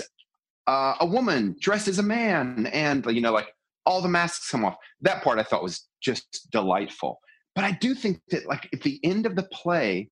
uh, 0.68 0.96
a 1.00 1.06
woman 1.06 1.56
dressed 1.60 1.88
as 1.88 2.00
a 2.00 2.04
man, 2.04 2.68
and 2.68 3.06
you 3.08 3.22
know, 3.22 3.34
like 3.34 3.48
all 3.86 4.02
the 4.02 4.10
masks 4.10 4.50
come 4.50 4.64
off. 4.66 4.76
That 5.02 5.24
part 5.24 5.40
I 5.40 5.44
thought 5.44 5.64
was 5.64 5.88
just 6.02 6.48
delightful. 6.52 7.20
But 7.56 7.66
I 7.66 7.72
do 7.72 7.94
think 7.94 8.22
that, 8.30 8.48
like, 8.48 8.68
at 8.74 8.82
the 8.82 9.00
end 9.04 9.26
of 9.26 9.36
the 9.36 9.44
play, 9.44 10.10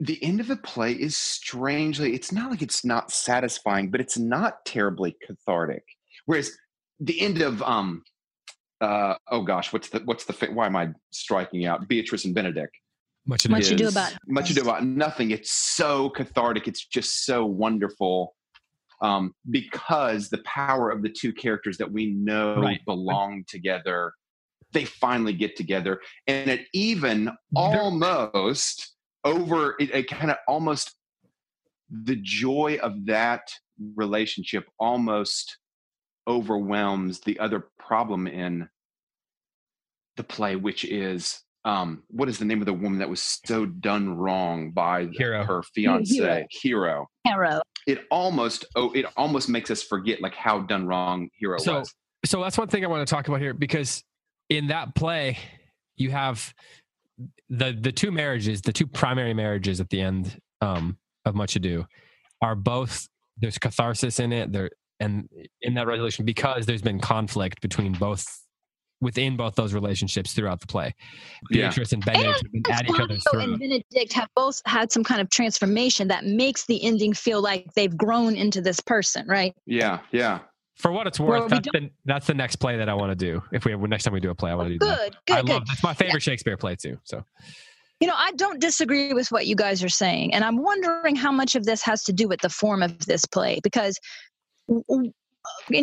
the 0.00 0.22
end 0.22 0.40
of 0.40 0.46
the 0.46 0.56
play 0.56 0.92
is 0.92 1.16
strangely, 1.16 2.14
it's 2.14 2.32
not 2.32 2.50
like 2.50 2.62
it's 2.62 2.84
not 2.84 3.10
satisfying, 3.10 3.90
but 3.90 4.00
it's 4.00 4.18
not 4.18 4.64
terribly 4.64 5.16
cathartic. 5.26 5.82
Whereas 6.26 6.52
the 7.00 7.20
end 7.20 7.42
of, 7.42 7.62
um, 7.62 8.02
uh, 8.80 9.14
oh 9.30 9.42
gosh, 9.42 9.72
what's 9.72 9.88
the, 9.88 10.00
what's 10.04 10.24
the, 10.24 10.32
fa- 10.32 10.52
why 10.52 10.66
am 10.66 10.76
I 10.76 10.90
striking 11.10 11.66
out? 11.66 11.88
Beatrice 11.88 12.24
and 12.24 12.34
Benedict. 12.34 12.76
much 13.26 13.44
ado. 13.44 13.52
Much 13.54 13.70
Ado 13.70 13.84
is- 13.86 13.92
About 13.96 14.12
much 14.28 14.50
ado 14.50 14.62
about 14.62 14.84
nothing. 14.84 15.32
It's 15.32 15.50
so 15.50 16.10
cathartic. 16.10 16.68
It's 16.68 16.86
just 16.86 17.24
so 17.24 17.44
wonderful 17.44 18.34
um, 19.02 19.32
because 19.50 20.28
the 20.28 20.38
power 20.44 20.90
of 20.90 21.02
the 21.02 21.08
two 21.10 21.32
characters 21.32 21.76
that 21.78 21.90
we 21.90 22.06
know 22.06 22.60
Right. 22.60 22.84
belong 22.84 23.44
together, 23.48 24.12
they 24.72 24.84
finally 24.84 25.32
get 25.32 25.56
together, 25.56 26.00
and 26.26 26.48
it 26.50 26.66
even 26.72 27.24
There- 27.24 27.34
almost 27.80 28.94
over. 29.24 29.74
It, 29.78 29.94
it 29.94 30.08
kind 30.10 30.30
of 30.30 30.36
almost 30.46 30.94
the 31.90 32.16
joy 32.16 32.78
of 32.82 33.06
that 33.06 33.50
relationship 33.96 34.64
almost 34.78 35.56
overwhelms 36.26 37.20
the 37.20 37.38
other 37.38 37.68
problem 37.78 38.26
in 38.26 38.68
the 40.16 40.24
play, 40.24 40.56
which 40.56 40.84
is 40.84 41.40
um, 41.64 42.02
what 42.08 42.28
is 42.28 42.38
the 42.38 42.44
name 42.44 42.60
of 42.60 42.66
the 42.66 42.72
woman 42.72 42.98
that 42.98 43.08
was 43.08 43.40
so 43.46 43.66
done 43.66 44.16
wrong 44.16 44.70
by 44.72 45.06
Hero. 45.12 45.44
her 45.44 45.62
fiance 45.62 46.14
Hero. 46.14 46.46
hero 46.50 47.06
Arrow. 47.26 47.60
it 47.86 48.04
almost 48.10 48.64
oh 48.76 48.92
it 48.92 49.04
almost 49.16 49.48
makes 49.48 49.70
us 49.70 49.82
forget 49.82 50.22
like 50.22 50.34
how 50.34 50.60
done 50.60 50.86
wrong 50.86 51.28
hero 51.38 51.58
So- 51.58 51.80
was 51.80 51.94
so 52.24 52.42
that's 52.42 52.56
one 52.56 52.68
thing 52.68 52.84
I 52.84 52.88
want 52.88 53.06
to 53.06 53.12
talk 53.12 53.28
about 53.28 53.40
here 53.40 53.54
because 53.54 54.02
in 54.48 54.68
that 54.68 54.94
play 54.94 55.36
you 55.96 56.10
have 56.10 56.54
the 57.48 57.76
the 57.78 57.92
two 57.92 58.10
marriages, 58.10 58.62
the 58.62 58.72
two 58.72 58.86
primary 58.86 59.34
marriages 59.34 59.80
at 59.80 59.90
the 59.90 60.00
end 60.00 60.40
um, 60.60 60.98
of 61.24 61.34
Much 61.34 61.56
Ado 61.56 61.86
are 62.42 62.54
both 62.54 63.08
there's 63.36 63.58
catharsis 63.58 64.20
in 64.20 64.32
it 64.32 64.52
there 64.52 64.70
and 65.00 65.28
in 65.62 65.74
that 65.74 65.86
resolution 65.86 66.24
because 66.24 66.66
there's 66.66 66.82
been 66.82 67.00
conflict 67.00 67.60
between 67.60 67.92
both 67.92 68.24
within 69.00 69.36
both 69.36 69.54
those 69.54 69.72
relationships 69.74 70.32
throughout 70.32 70.60
the 70.60 70.66
play. 70.66 70.92
Yeah. 71.50 71.68
Beatrice 71.68 71.92
and 71.92 72.04
Benedict 72.04 72.42
have 72.42 72.52
been 72.52 72.62
at 72.72 72.90
each 72.90 73.00
other's 73.00 73.22
Fabio 73.30 73.52
and. 73.52 73.58
Benedict 73.58 74.12
have 74.14 74.28
both 74.34 74.60
had 74.66 74.90
some 74.90 75.04
kind 75.04 75.20
of 75.20 75.30
transformation 75.30 76.08
that 76.08 76.24
makes 76.24 76.66
the 76.66 76.82
ending 76.82 77.14
feel 77.14 77.40
like 77.40 77.72
they've 77.74 77.96
grown 77.96 78.34
into 78.34 78.60
this 78.60 78.80
person, 78.80 79.26
right? 79.28 79.54
yeah 79.66 80.00
yeah 80.10 80.40
For 80.78 80.92
what 80.92 81.06
it's 81.06 81.18
worth, 81.18 81.50
that's 81.50 81.68
the, 81.72 81.90
that's 82.04 82.26
the 82.26 82.34
next 82.34 82.56
play 82.56 82.76
that 82.76 82.88
I 82.88 82.94
want 82.94 83.10
to 83.10 83.16
do. 83.16 83.42
If 83.52 83.64
we 83.64 83.72
have, 83.72 83.80
next 83.80 84.04
time 84.04 84.14
we 84.14 84.20
do 84.20 84.30
a 84.30 84.34
play, 84.34 84.50
I 84.52 84.54
want 84.54 84.68
to 84.68 84.78
do 84.78 84.86
that. 84.86 84.98
Good, 84.98 85.16
good, 85.26 85.36
I 85.36 85.42
good. 85.42 85.48
love 85.50 85.66
that's 85.66 85.82
my 85.82 85.92
favorite 85.92 86.22
Shakespeare 86.22 86.56
play 86.56 86.76
too. 86.76 86.98
So 87.02 87.24
You 88.00 88.06
know, 88.06 88.14
I 88.16 88.30
don't 88.36 88.60
disagree 88.60 89.12
with 89.12 89.32
what 89.32 89.46
you 89.48 89.56
guys 89.56 89.82
are 89.82 89.88
saying. 89.88 90.34
And 90.34 90.44
I'm 90.44 90.62
wondering 90.62 91.16
how 91.16 91.32
much 91.32 91.56
of 91.56 91.64
this 91.64 91.82
has 91.82 92.04
to 92.04 92.12
do 92.12 92.28
with 92.28 92.40
the 92.40 92.48
form 92.48 92.82
of 92.84 93.06
this 93.06 93.24
play 93.26 93.58
because, 93.64 93.98
and 94.68 95.12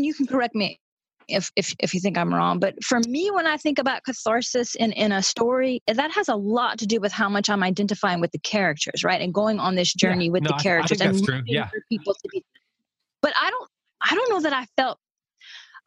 you 0.05 0.13
can 0.13 0.27
correct 0.27 0.55
me 0.55 0.79
if, 1.27 1.49
if, 1.58 1.73
if 1.79 1.93
you 1.93 1.99
think 1.99 2.17
I'm 2.17 2.34
wrong, 2.34 2.60
but 2.60 2.81
for 2.84 2.99
me, 3.01 3.31
when 3.31 3.47
I 3.47 3.58
think 3.58 3.79
about 3.79 4.03
catharsis 4.05 4.75
in, 4.75 4.93
in 4.93 5.12
a 5.12 5.21
story, 5.21 5.81
that 5.88 6.12
has 6.12 6.29
a 6.29 6.36
lot 6.36 6.77
to 6.79 6.86
do 6.86 7.01
with 7.01 7.12
how 7.12 7.27
much 7.27 7.49
I'm 7.49 7.63
identifying 7.63 8.21
with 8.21 8.31
the 8.31 8.39
characters, 8.39 9.03
right? 9.03 9.19
And 9.19 9.34
going 9.34 9.60
on 9.60 9.75
this 9.75 9.93
Yeah. 9.95 10.10
journey 10.10 10.29
with 10.29 10.43
No, 10.43 10.51
the 10.51 10.63
characters 10.63 11.01
and 11.01 11.21
true. 11.21 11.41
Yeah. 11.47 11.67
for 11.67 11.81
people 11.89 12.13
to 12.13 12.29
be. 12.31 12.45
But 13.21 13.34
I 13.41 13.49
don't, 13.49 13.69
That 14.43 14.54
I 14.54 14.65
felt. 14.78 15.00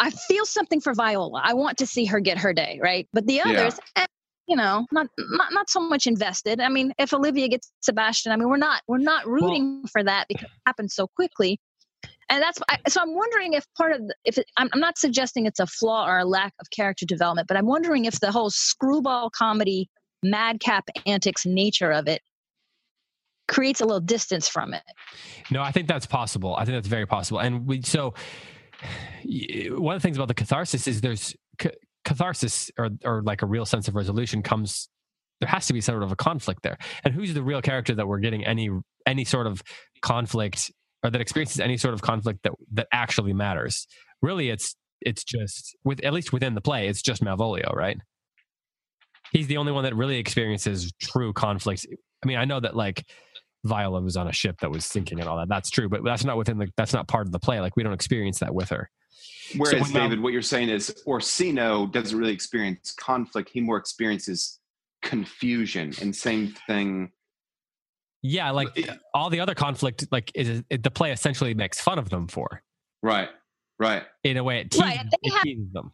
I 0.00 0.10
feel 0.10 0.46
something 0.46 0.80
for 0.80 0.94
Viola. 0.94 1.40
I 1.44 1.54
want 1.54 1.78
to 1.78 1.86
see 1.86 2.04
her 2.04 2.20
get 2.20 2.38
her 2.38 2.52
day, 2.52 2.78
right? 2.80 3.08
But 3.12 3.26
the 3.26 3.40
others, 3.40 3.80
eh, 3.96 4.06
you 4.46 4.56
know, 4.56 4.86
not 4.92 5.08
not 5.18 5.52
not 5.52 5.68
so 5.68 5.80
much 5.80 6.06
invested. 6.06 6.60
I 6.60 6.68
mean, 6.68 6.92
if 6.98 7.12
Olivia 7.12 7.48
gets 7.48 7.72
Sebastian, 7.80 8.32
I 8.32 8.36
mean, 8.36 8.48
we're 8.48 8.56
not 8.56 8.82
we're 8.86 8.98
not 8.98 9.26
rooting 9.26 9.84
for 9.90 10.02
that 10.04 10.26
because 10.28 10.44
it 10.44 10.50
happened 10.66 10.90
so 10.90 11.08
quickly. 11.08 11.60
And 12.30 12.42
that's 12.42 12.60
I, 12.70 12.78
so 12.88 13.00
I'm 13.00 13.14
wondering 13.14 13.54
if 13.54 13.64
part 13.76 13.92
of 13.92 14.00
the, 14.06 14.14
if 14.24 14.38
it, 14.38 14.46
I'm, 14.56 14.68
I'm 14.72 14.80
not 14.80 14.98
suggesting 14.98 15.46
it's 15.46 15.60
a 15.60 15.66
flaw 15.66 16.06
or 16.06 16.18
a 16.18 16.24
lack 16.24 16.52
of 16.60 16.70
character 16.70 17.06
development, 17.06 17.48
but 17.48 17.56
I'm 17.56 17.66
wondering 17.66 18.04
if 18.04 18.20
the 18.20 18.30
whole 18.30 18.50
screwball 18.50 19.30
comedy, 19.30 19.88
madcap 20.22 20.88
antics 21.06 21.46
nature 21.46 21.90
of 21.90 22.06
it 22.06 22.20
creates 23.48 23.80
a 23.80 23.84
little 23.84 24.00
distance 24.00 24.48
from 24.48 24.74
it. 24.74 24.82
No, 25.50 25.62
I 25.62 25.72
think 25.72 25.88
that's 25.88 26.06
possible. 26.06 26.54
I 26.54 26.64
think 26.64 26.76
that's 26.76 26.88
very 26.88 27.06
possible. 27.06 27.40
And 27.40 27.66
we 27.66 27.82
so 27.82 28.14
one 29.24 29.96
of 29.96 30.02
the 30.02 30.06
things 30.06 30.16
about 30.16 30.28
the 30.28 30.34
catharsis 30.34 30.86
is 30.86 31.00
there's 31.00 31.34
catharsis 32.04 32.70
or 32.78 32.90
or 33.04 33.22
like 33.22 33.42
a 33.42 33.46
real 33.46 33.66
sense 33.66 33.88
of 33.88 33.94
resolution 33.94 34.42
comes. 34.42 34.88
There 35.40 35.48
has 35.48 35.66
to 35.68 35.72
be 35.72 35.80
sort 35.80 36.02
of 36.02 36.10
a 36.10 36.16
conflict 36.16 36.62
there. 36.62 36.78
And 37.04 37.14
who's 37.14 37.32
the 37.32 37.42
real 37.42 37.62
character 37.62 37.94
that 37.94 38.06
we're 38.06 38.18
getting 38.18 38.44
any 38.44 38.70
any 39.06 39.24
sort 39.24 39.46
of 39.46 39.62
conflict 40.02 40.70
or 41.04 41.10
that 41.10 41.20
experiences 41.20 41.60
any 41.60 41.76
sort 41.76 41.94
of 41.94 42.02
conflict 42.02 42.40
that 42.44 42.52
that 42.72 42.88
actually 42.92 43.32
matters? 43.32 43.86
Really, 44.20 44.50
it's 44.50 44.74
it's 45.00 45.24
just 45.24 45.76
with 45.84 46.04
at 46.04 46.12
least 46.12 46.32
within 46.32 46.54
the 46.54 46.60
play, 46.60 46.88
it's 46.88 47.02
just 47.02 47.22
Malvolio, 47.22 47.72
right? 47.74 47.98
He's 49.32 49.46
the 49.46 49.58
only 49.58 49.72
one 49.72 49.84
that 49.84 49.94
really 49.94 50.18
experiences 50.18 50.90
true 51.00 51.32
conflict. 51.32 51.86
I 52.24 52.26
mean, 52.26 52.38
I 52.38 52.46
know 52.46 52.58
that 52.60 52.74
like 52.74 53.04
Viola 53.64 54.00
was 54.00 54.16
on 54.16 54.28
a 54.28 54.32
ship 54.32 54.60
that 54.60 54.70
was 54.70 54.84
sinking 54.84 55.20
and 55.20 55.28
all 55.28 55.36
that. 55.38 55.48
That's 55.48 55.70
true, 55.70 55.88
but 55.88 56.04
that's 56.04 56.24
not 56.24 56.36
within 56.36 56.58
the 56.58 56.68
that's 56.76 56.92
not 56.92 57.08
part 57.08 57.26
of 57.26 57.32
the 57.32 57.38
play. 57.38 57.60
Like 57.60 57.76
we 57.76 57.82
don't 57.82 57.92
experience 57.92 58.38
that 58.40 58.54
with 58.54 58.68
her. 58.70 58.88
whereas 59.56 59.82
when 59.82 59.92
Mal- 59.92 60.02
david 60.08 60.20
what 60.22 60.32
you're 60.32 60.42
saying 60.42 60.68
is 60.68 61.02
orsino 61.06 61.86
doesn't 61.86 62.16
really 62.18 62.32
experience 62.32 62.92
conflict 62.92 63.48
he 63.52 63.60
more 63.60 63.76
experiences 63.78 64.60
confusion 65.02 65.92
and 66.02 66.14
same 66.14 66.54
thing 66.66 67.10
Yeah, 68.22 68.50
like 68.50 68.68
It- 68.76 68.90
all 69.14 69.30
the 69.30 69.40
other 69.40 69.54
conflict, 69.54 70.06
like 70.12 70.30
is 70.34 70.62
it, 70.70 70.82
the 70.82 70.90
play 70.90 71.12
essentially 71.12 71.54
makes 71.54 71.80
fun 71.80 71.98
of 71.98 72.10
them 72.10 72.28
for. 72.28 72.62
right 73.02 73.28
right 73.78 74.04
In 74.24 74.36
a 74.36 74.44
way, 74.44 74.60
it 74.60 74.70
teases, 74.70 74.82
Right, 74.86 74.98
they 75.10 75.28
it 75.28 75.32
have- 75.32 75.42
teases 75.42 75.72
them. 75.72 75.92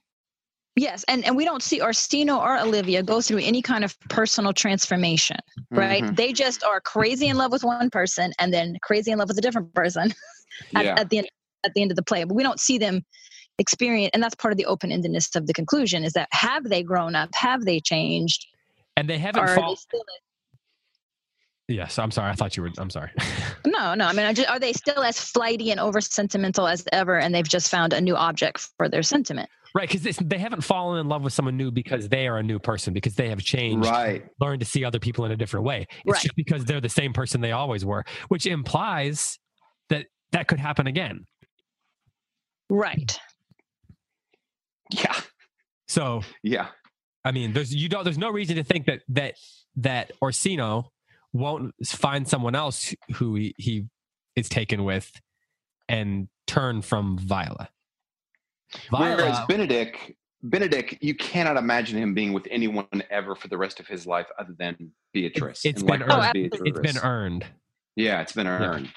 Yes, 0.76 1.04
and, 1.06 1.24
and 1.24 1.36
we 1.36 1.44
don't 1.44 1.62
see 1.62 1.80
Orsino 1.80 2.38
or 2.38 2.58
Olivia 2.58 3.02
go 3.02 3.20
through 3.20 3.38
any 3.38 3.62
kind 3.62 3.84
of 3.84 3.98
personal 4.08 4.52
transformation, 4.52 5.36
right? 5.70 6.02
Mhm. 6.02 6.16
They 6.16 6.32
just 6.32 6.64
are 6.64 6.80
crazy 6.80 7.28
in 7.28 7.36
love 7.36 7.52
with 7.52 7.62
one 7.62 7.90
person 7.90 8.32
and 8.40 8.52
then 8.52 8.76
crazy 8.82 9.12
in 9.12 9.18
love 9.18 9.28
with 9.28 9.38
a 9.38 9.40
different 9.40 9.72
person 9.74 10.12
at, 10.74 10.84
yeah 10.84 10.94
at 10.98 11.10
the 11.10 11.18
end 11.18 11.28
at 11.64 11.72
the 11.74 11.82
end 11.82 11.92
of 11.92 11.96
the 11.96 12.02
play. 12.02 12.24
But 12.24 12.34
we 12.34 12.42
don't 12.42 12.58
see 12.58 12.76
them 12.78 13.02
experience, 13.58 14.10
and 14.14 14.22
that's 14.22 14.34
part 14.34 14.52
of 14.52 14.58
the 14.58 14.66
open 14.66 14.90
endedness 14.90 15.36
of 15.36 15.46
the 15.46 15.54
conclusion: 15.54 16.02
is 16.02 16.12
that 16.14 16.28
have 16.32 16.64
they 16.64 16.82
grown 16.82 17.14
up? 17.14 17.30
Have 17.34 17.64
they 17.64 17.78
changed? 17.78 18.44
And 18.96 19.08
they 19.08 19.18
haven't 19.18 19.42
Or 19.42 19.46
are 19.46 19.54
fall, 19.56 19.70
they 19.70 19.76
still? 19.76 20.04
Yes, 21.68 21.98
I'm 21.98 22.10
sorry. 22.10 22.30
I 22.30 22.34
thought 22.34 22.56
you 22.56 22.62
were. 22.64 22.70
I'm 22.78 22.90
sorry. 22.90 23.10
No, 23.66 23.94
no. 23.94 24.06
I 24.06 24.12
mean, 24.12 24.24
I 24.24 24.32
just, 24.32 24.48
are 24.48 24.60
they 24.60 24.72
still 24.72 25.02
as 25.02 25.18
flighty 25.18 25.70
and 25.72 25.80
over 25.80 26.00
sentimental 26.00 26.68
as 26.68 26.84
ever, 26.92 27.18
and 27.18 27.34
they've 27.34 27.48
just 27.48 27.68
found 27.70 27.92
a 27.92 28.00
new 28.00 28.14
object 28.14 28.68
for 28.76 28.88
their 28.88 29.02
sentiment? 29.02 29.48
right, 29.74 29.90
because 29.90 30.16
they 30.18 30.38
haven't 30.38 30.60
fallen 30.60 31.00
in 31.00 31.08
love 31.08 31.22
with 31.24 31.32
someone 31.32 31.56
new 31.56 31.72
because 31.72 32.08
they 32.08 32.28
are 32.28 32.38
a 32.38 32.42
new 32.42 32.60
person 32.60 32.94
because 32.94 33.16
they 33.16 33.28
have 33.30 33.40
changed, 33.40 33.88
Right. 33.88 34.24
learned 34.38 34.60
to 34.60 34.66
see 34.66 34.84
other 34.84 35.00
people 35.00 35.24
in 35.24 35.32
a 35.32 35.36
different 35.36 35.66
way. 35.66 35.88
It's 36.04 36.12
Right. 36.12 36.22
just 36.22 36.36
because 36.36 36.64
they're 36.66 36.80
the 36.80 36.88
same 36.88 37.12
person 37.12 37.40
they 37.40 37.50
always 37.50 37.84
were, 37.84 38.04
which 38.28 38.46
implies 38.46 39.40
that 39.88 40.06
that 40.30 40.46
could 40.46 40.60
happen 40.60 40.86
again. 40.86 41.24
Right. 42.70 43.18
Yeah. 44.92 45.18
So 45.88 46.22
Yeah. 46.44 46.68
I 47.24 47.32
mean, 47.32 47.52
there's 47.54 47.74
you 47.74 47.88
don't 47.88 48.04
there's 48.04 48.18
no 48.18 48.30
reason 48.30 48.54
to 48.56 48.62
think 48.64 48.86
that 48.86 49.00
that 49.08 49.34
that 49.76 50.12
Orsino 50.22 50.92
won't 51.34 51.74
find 51.84 52.26
someone 52.26 52.54
else 52.54 52.94
who 53.16 53.34
he, 53.34 53.54
he 53.58 53.84
is 54.36 54.48
taken 54.48 54.84
with 54.84 55.12
and 55.88 56.28
turn 56.46 56.80
from 56.80 57.18
Viola. 57.18 57.68
Whereas 58.90 59.18
Viola, 59.18 59.46
Benedict, 59.48 60.12
Benedict, 60.42 60.96
you 61.02 61.14
cannot 61.14 61.56
imagine 61.56 61.98
him 61.98 62.14
being 62.14 62.32
with 62.32 62.46
anyone 62.50 62.86
ever 63.10 63.34
for 63.34 63.48
the 63.48 63.58
rest 63.58 63.80
of 63.80 63.86
his 63.86 64.06
life 64.06 64.26
other 64.38 64.54
than 64.58 64.92
Beatrice. 65.12 65.64
It's 65.64 65.82
and 65.82 65.90
been 65.90 66.00
likewise 66.00 66.24
earned. 66.26 66.32
Beatrice. 66.34 66.62
it's 66.64 66.80
been 66.80 67.02
earned. 67.04 67.44
Yeah, 67.96 68.20
it's 68.20 68.32
been 68.32 68.46
earned. 68.46 68.88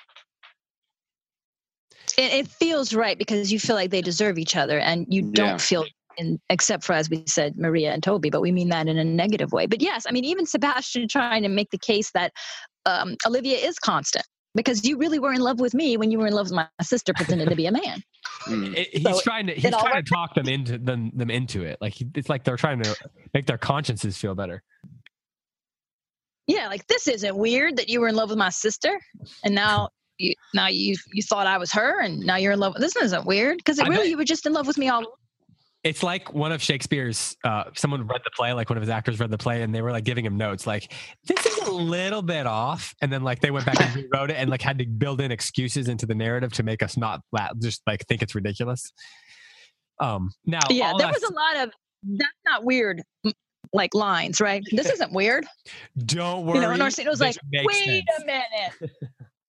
It, 2.18 2.34
it 2.34 2.48
feels 2.48 2.94
right 2.94 3.18
because 3.18 3.52
you 3.52 3.60
feel 3.60 3.76
like 3.76 3.92
they 3.92 4.02
deserve 4.02 4.38
each 4.40 4.56
other, 4.56 4.80
and 4.80 5.06
you 5.10 5.22
don't 5.22 5.48
Yeah. 5.50 5.58
feel, 5.58 5.86
in, 6.18 6.40
except 6.50 6.84
for 6.84 6.94
as 6.94 7.10
we 7.10 7.24
said, 7.28 7.58
Maria 7.58 7.92
and 7.94 8.02
Toby, 8.04 8.30
but 8.30 8.42
we 8.42 8.52
mean 8.52 8.70
that 8.70 8.88
in 8.88 8.98
a 8.98 9.04
negative 9.04 9.52
way. 9.52 9.66
But 9.68 9.82
yes, 9.82 10.06
I 10.08 10.12
mean, 10.12 10.26
even 10.26 10.46
Sebastian 10.46 11.08
trying 11.08 11.44
to 11.44 11.50
make 11.50 11.70
the 11.72 11.78
case 11.78 12.12
that 12.12 12.32
um, 12.86 13.16
Olivia 13.26 13.58
is 13.58 13.78
constant 13.80 14.26
because 14.56 14.84
you 14.86 14.98
really 14.98 15.20
were 15.20 15.34
in 15.34 15.42
love 15.42 15.60
with 15.60 15.74
me 15.74 15.98
when 15.98 16.10
you 16.12 16.18
were 16.18 16.28
in 16.28 16.34
love 16.34 16.48
with 16.48 16.54
my 16.54 16.68
sister 16.82 17.14
pretending 17.14 17.48
to 17.50 17.56
be 17.56 17.66
a 17.68 17.72
man. 17.72 18.02
Mm. 18.48 18.76
It- 18.78 18.90
he's 18.94 19.04
So 19.04 19.20
trying 19.22 19.48
to 19.48 19.54
he's 19.54 19.72
trying 19.72 20.02
to 20.04 20.10
talk 20.10 20.34
them 20.36 20.48
into 20.48 20.78
them 20.78 21.12
them 21.14 21.30
into 21.30 21.64
it. 21.64 21.78
Like 21.82 21.96
it's 22.16 22.30
like 22.30 22.44
they're 22.46 22.56
trying 22.56 22.82
to 22.84 22.96
make 23.34 23.46
their 23.46 23.58
consciences 23.58 24.16
feel 24.18 24.36
better. 24.36 24.64
Yeah, 26.46 26.68
like 26.70 26.88
this 26.88 27.08
isn't 27.08 27.36
weird 27.36 27.76
that 27.78 27.90
you 27.90 28.00
were 28.00 28.08
in 28.08 28.16
love 28.16 28.30
with 28.30 28.38
my 28.38 28.50
sister, 28.50 28.98
and 29.44 29.54
now 29.54 29.90
you 30.18 30.34
now 30.54 30.68
you 30.68 30.96
you 31.12 31.24
thought 31.24 31.46
I 31.46 31.58
was 31.58 31.72
her, 31.74 32.00
and 32.00 32.20
now 32.20 32.38
you're 32.38 32.54
in 32.54 32.60
love. 32.60 32.74
With, 32.74 32.82
This 32.82 32.96
isn't 32.96 33.26
weird 33.26 33.58
because 33.58 33.80
I 33.80 33.88
really 33.88 34.04
bet- 34.04 34.10
you 34.10 34.18
were 34.18 34.24
just 34.24 34.46
in 34.46 34.54
love 34.54 34.68
with 34.68 34.78
me 34.78 34.88
all. 34.88 35.04
It's 35.88 36.04
like 36.04 36.34
one 36.34 36.52
of 36.52 36.62
Shakespeare's. 36.62 37.38
Uh, 37.46 37.64
someone 37.74 38.06
read 38.06 38.20
the 38.26 38.32
play, 38.32 38.52
like 38.52 38.70
one 38.70 38.76
of 38.76 38.82
his 38.82 38.90
actors 38.90 39.22
read 39.22 39.32
the 39.32 39.38
play, 39.38 39.62
and 39.62 39.74
they 39.74 39.82
were 39.82 39.92
like 39.92 40.04
giving 40.04 40.26
him 40.26 40.36
notes, 40.36 40.68
like 40.68 40.94
this 41.26 41.46
is 41.46 41.58
a 41.66 41.72
little 41.72 42.22
bit 42.22 42.46
off, 42.46 42.94
and 43.02 43.12
then 43.12 43.24
like 43.24 43.40
they 43.40 43.52
went 43.52 43.66
back 43.66 43.80
and 43.80 43.96
rewrote 43.96 44.30
it, 44.30 44.34
and 44.34 44.50
like 44.50 44.62
had 44.62 44.78
to 44.80 44.86
build 44.86 45.22
in 45.22 45.32
excuses 45.32 45.88
into 45.88 46.06
the 46.06 46.14
narrative 46.14 46.52
to 46.54 46.64
make 46.64 46.84
us 46.84 46.98
not 46.98 47.22
just 47.62 47.82
like 47.88 48.06
think 48.08 48.22
it's 48.22 48.36
ridiculous. 48.36 48.92
Um, 50.02 50.32
now, 50.46 50.60
Yeah, 50.70 50.92
there 50.98 51.08
was 51.08 51.24
a 51.24 51.34
lot 51.34 51.68
of 51.68 51.74
that's 52.04 52.32
not 52.46 52.66
weird, 52.66 53.02
like 53.72 53.96
lines, 53.96 54.42
right? 54.42 54.64
This 54.74 54.90
isn't 54.90 55.14
weird. 55.14 55.46
don't 56.06 56.46
worry. 56.46 56.58
You 56.58 56.64
know, 56.64 56.72
and 56.72 56.84
was 56.84 57.22
like, 57.22 57.38
wait 57.54 58.04
sense." 58.08 58.22
a 58.22 58.26
minute. 58.26 58.92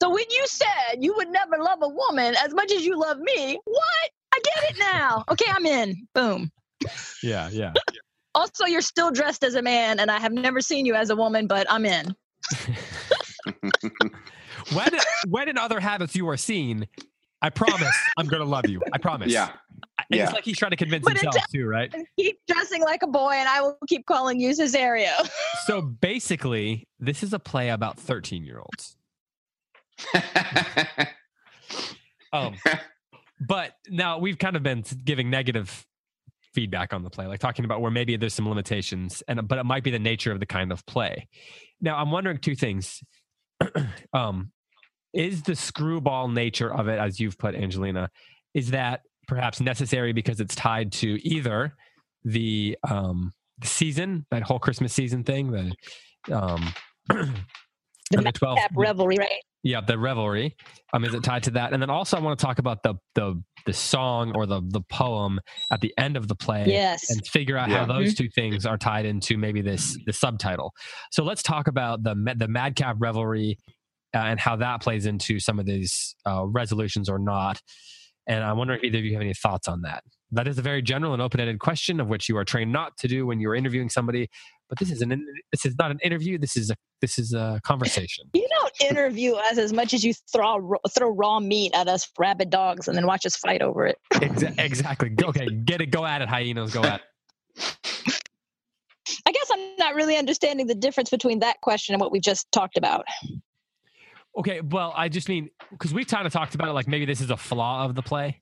so 0.01 0.09
when 0.09 0.25
you 0.31 0.47
said 0.47 0.99
you 1.01 1.15
would 1.17 1.31
never 1.31 1.59
love 1.59 1.81
a 1.83 1.89
woman 1.89 2.37
as 2.45 2.55
much 2.55 2.71
as 2.71 2.87
you 2.87 2.97
love 2.97 3.19
me, 3.19 3.59
what? 3.65 4.11
I 4.39 4.41
get 4.45 4.71
it 4.71 4.79
now. 4.79 5.25
Okay, 5.31 5.47
I'm 5.49 5.67
in. 5.67 6.07
Boom. 6.15 6.51
Yeah, 7.23 7.49
yeah. 7.51 7.73
Also, 8.35 8.67
you're 8.67 8.81
still 8.81 9.11
dressed 9.11 9.43
as 9.43 9.55
a 9.55 9.63
man, 9.63 9.99
and 9.99 10.11
I 10.11 10.19
have 10.19 10.33
never 10.33 10.61
seen 10.61 10.87
you 10.87 10.95
as 10.95 11.11
a 11.11 11.17
woman, 11.17 11.47
but 11.47 11.67
I'm 11.71 11.85
in. 11.85 12.15
when 14.73 14.91
when 15.29 15.49
in 15.49 15.59
other 15.59 15.81
habits 15.81 16.15
you 16.15 16.29
are 16.29 16.37
seen, 16.37 16.87
I 17.43 17.51
promise 17.51 17.95
I'm 18.17 18.27
gonna 18.27 18.45
love 18.45 18.69
you. 18.69 18.81
I 18.93 18.99
promise. 18.99 19.33
Yeah. 19.33 19.51
I- 19.99 20.05
and 20.11 20.21
It's 20.21 20.33
like 20.33 20.45
he's 20.45 20.57
trying 20.57 20.71
to 20.71 20.77
convince 20.77 21.05
But 21.05 21.19
himself 21.19 21.45
too, 21.53 21.67
right? 21.67 21.93
Keep 22.19 22.39
dressing 22.47 22.83
like 22.83 23.03
a 23.03 23.07
boy, 23.09 23.33
and 23.33 23.49
I 23.49 23.61
will 23.61 23.77
keep 23.89 24.07
calling 24.07 24.41
you 24.41 24.51
Cesario. 24.51 25.11
So 25.67 25.83
basically, 25.83 26.87
this 26.99 27.23
is 27.23 27.33
a 27.35 27.39
play 27.39 27.69
about 27.71 27.99
13 27.99 28.45
year 28.45 28.61
olds. 28.61 28.97
Um, 32.31 32.57
but 33.41 33.73
now 33.89 34.19
we've 34.19 34.39
kind 34.39 34.57
of 34.57 34.63
been 34.63 34.85
giving 35.05 35.31
negative 35.31 35.87
feedback 36.55 36.93
on 36.93 37.03
the 37.03 37.11
play, 37.11 37.27
like 37.27 37.41
talking 37.41 37.65
about 37.65 37.81
where 37.81 37.91
maybe 37.91 38.17
there's 38.17 38.35
some 38.35 38.49
limitations, 38.49 39.23
and 39.29 39.47
but 39.47 39.59
it 39.59 39.65
might 39.65 39.85
be 39.85 39.91
the 39.91 39.99
nature 39.99 40.33
of 40.33 40.41
the 40.41 40.47
kind 40.47 40.73
of 40.73 40.85
play. 40.87 41.29
Now, 41.81 41.97
I'm 41.97 42.11
wondering 42.11 42.39
two 42.39 42.55
things. 42.55 43.03
um, 44.13 44.53
is 45.13 45.43
the 45.43 45.57
screwball 45.57 46.29
nature 46.29 46.73
of 46.73 46.89
it, 46.89 46.99
as 46.99 47.19
you've 47.19 47.39
put, 47.39 47.55
Angelina, 47.55 48.11
is 48.55 48.71
that 48.71 49.03
perhaps 49.27 49.61
necessary 49.61 50.13
because 50.13 50.41
it's 50.41 50.55
tied 50.55 50.93
to 50.93 51.19
either 51.27 51.75
the 52.25 52.77
um, 52.89 53.33
the 53.59 53.67
season, 53.67 54.27
that 54.31 54.43
whole 54.43 54.59
Christmas 54.59 54.93
season 54.93 55.25
thing, 55.25 55.51
the 55.51 56.37
um, 56.37 56.73
The 58.11 58.23
the 58.23 58.33
12 58.33 58.59
Tap 58.59 58.71
revelry, 58.75 59.17
right? 59.19 59.43
Yeah, 59.63 59.81
the 59.81 59.99
revelry. 59.99 60.57
Um, 60.93 61.05
is 61.05 61.15
it 61.15 61.23
tied 61.23 61.43
to 61.45 61.51
that? 61.53 61.73
And 61.73 61.83
then 61.83 61.91
also, 61.91 62.17
I 62.17 62.21
want 62.21 62.39
to 62.39 62.45
talk 62.45 62.59
about 62.59 62.83
the 62.83 62.95
the 63.15 63.43
the 63.67 63.73
song 63.73 64.33
or 64.35 64.47
the 64.47 64.63
the 64.67 64.81
poem 64.91 65.41
at 65.71 65.81
the 65.81 65.93
end 65.99 66.17
of 66.17 66.29
the 66.29 66.35
play, 66.35 66.65
Yes. 66.67 67.11
and 67.11 67.27
figure 67.27 67.57
out 67.59 67.69
Yeah. 67.69 67.79
how 67.79 67.87
those 67.87 68.15
two 68.15 68.29
things 68.35 68.65
are 68.67 68.79
tied 68.79 69.05
into 69.07 69.37
maybe 69.37 69.61
this 69.63 69.99
the 70.07 70.13
subtitle. 70.13 70.73
So 71.11 71.25
let's 71.25 71.43
talk 71.43 71.69
about 71.69 72.03
the 72.03 72.15
the 72.37 72.49
madcap 72.49 72.97
revelry 72.99 73.59
uh, 74.15 74.19
and 74.19 74.41
how 74.41 74.57
that 74.57 74.81
plays 74.81 75.07
into 75.07 75.39
some 75.41 75.59
of 75.59 75.67
these 75.67 76.15
uh, 76.27 76.47
resolutions 76.47 77.09
or 77.09 77.19
not. 77.19 77.61
And 78.27 78.45
I 78.45 78.53
wonder 78.53 78.75
if 78.75 78.85
either 78.85 78.99
of 78.99 79.05
you 79.05 79.13
have 79.15 79.23
any 79.23 79.35
thoughts 79.35 79.69
on 79.69 79.83
that. 79.83 80.03
That 80.33 80.47
is 80.47 80.59
a 80.59 80.63
very 80.63 80.83
general 80.83 81.15
and 81.15 81.23
open 81.23 81.41
ended 81.41 81.59
question 81.59 82.01
of 82.01 82.09
which 82.09 82.29
you 82.29 82.37
are 82.37 82.45
trained 82.45 82.73
not 82.73 82.97
to 82.99 83.09
do 83.09 83.27
when 83.27 83.41
you 83.41 83.49
are 83.51 83.55
interviewing 83.55 83.89
somebody. 83.89 84.29
But 84.69 84.79
this 84.79 84.91
is 84.91 85.01
an 85.01 85.27
this 85.51 85.65
is 85.65 85.75
not 85.79 85.91
an 85.91 85.99
interview. 86.03 86.39
This 86.39 86.57
is 86.57 86.71
a 86.71 86.77
this 87.01 87.19
is 87.19 87.33
a 87.33 87.61
conversation. 87.65 88.27
You 88.35 88.47
don't 88.61 88.91
interview 88.91 89.35
us 89.35 89.57
as 89.57 89.73
much 89.73 89.95
as 89.95 90.05
you 90.05 90.13
throw 90.33 90.77
throw 90.95 91.11
raw 91.11 91.41
meat 91.41 91.73
at 91.75 91.89
us 91.89 92.09
rabid 92.19 92.51
dogs 92.51 92.87
and 92.89 92.97
then 92.97 93.07
watch 93.07 93.25
us 93.25 93.37
fight 93.37 93.63
over 93.63 93.87
it. 93.87 93.97
Exa- 94.15 94.59
exactly. 94.59 95.15
Okay, 95.23 95.47
get 95.47 95.81
it. 95.81 95.91
Go 95.91 96.05
at 96.05 96.21
it, 96.23 96.29
hyenas. 96.29 96.73
Go 96.73 96.83
at. 96.83 97.01
it. 97.57 97.77
I 99.27 99.33
guess 99.33 99.49
I'm 99.53 99.77
not 99.79 99.95
really 99.95 100.17
understanding 100.17 100.67
the 100.67 100.75
difference 100.75 101.11
between 101.11 101.39
that 101.41 101.61
question 101.63 101.95
and 101.95 102.01
what 102.01 102.13
we 102.13 102.21
just 102.21 102.51
talked 102.53 102.77
about. 102.77 103.05
Okay, 104.37 104.61
well, 104.61 104.93
I 104.97 105.09
just 105.09 105.29
mean 105.29 105.51
because 105.71 105.93
we've 105.93 106.07
kind 106.07 106.27
of 106.27 106.33
talked 106.33 106.55
about 106.55 106.69
it, 106.69 106.73
like 106.73 106.89
maybe 106.89 107.07
this 107.07 107.21
is 107.21 107.31
a 107.31 107.37
flaw 107.37 107.85
of 107.85 107.95
the 107.95 108.03
play. 108.03 108.41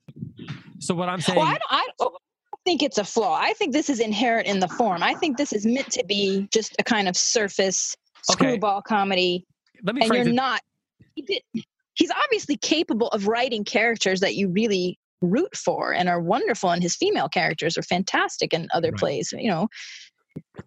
So 0.79 0.93
what 0.93 1.09
I'm 1.09 1.21
saying, 1.21 1.39
Well, 1.39 1.47
I 1.47 1.51
don't, 1.51 1.61
I 1.71 1.87
don't 1.99 2.13
think 2.67 2.83
it's 2.83 2.97
a 2.97 3.03
flaw. 3.05 3.33
I 3.39 3.53
think 3.53 3.71
this 3.71 3.89
is 3.89 4.01
inherent 4.01 4.45
in 4.45 4.59
the 4.59 4.67
form. 4.67 5.01
I 5.01 5.13
think 5.13 5.37
this 5.37 5.53
is 5.53 5.65
meant 5.65 5.89
to 5.91 6.03
be 6.05 6.49
just 6.51 6.75
a 6.79 6.83
kind 6.83 7.07
of 7.07 7.15
surface 7.15 7.95
Okay. 8.29 8.43
screwball 8.43 8.81
comedy, 8.81 9.45
let 9.83 9.95
me 9.95 10.01
and 10.01 10.13
you're 10.13 10.27
it. 10.27 10.33
not. 10.33 10.59
He 11.15 11.21
did, 11.21 11.41
he's 11.93 12.11
obviously 12.25 12.57
capable 12.57 13.07
of 13.09 13.25
writing 13.27 13.63
characters 13.63 14.19
that 14.19 14.35
you 14.35 14.49
really 14.49 14.99
root 15.21 15.55
for 15.55 15.93
and 15.93 16.09
are 16.09 16.19
wonderful, 16.19 16.71
and 16.71 16.83
his 16.83 16.97
female 16.97 17.29
characters 17.29 17.77
are 17.77 17.83
fantastic 17.83 18.53
in 18.53 18.67
other 18.73 18.89
Right. 18.91 18.99
plays. 18.99 19.31
You 19.31 19.49
know, 19.49 19.67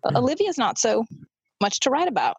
mm. 0.06 0.16
Olivia's 0.16 0.56
not 0.56 0.78
so 0.78 1.04
much 1.60 1.80
to 1.80 1.90
write 1.90 2.08
about. 2.08 2.38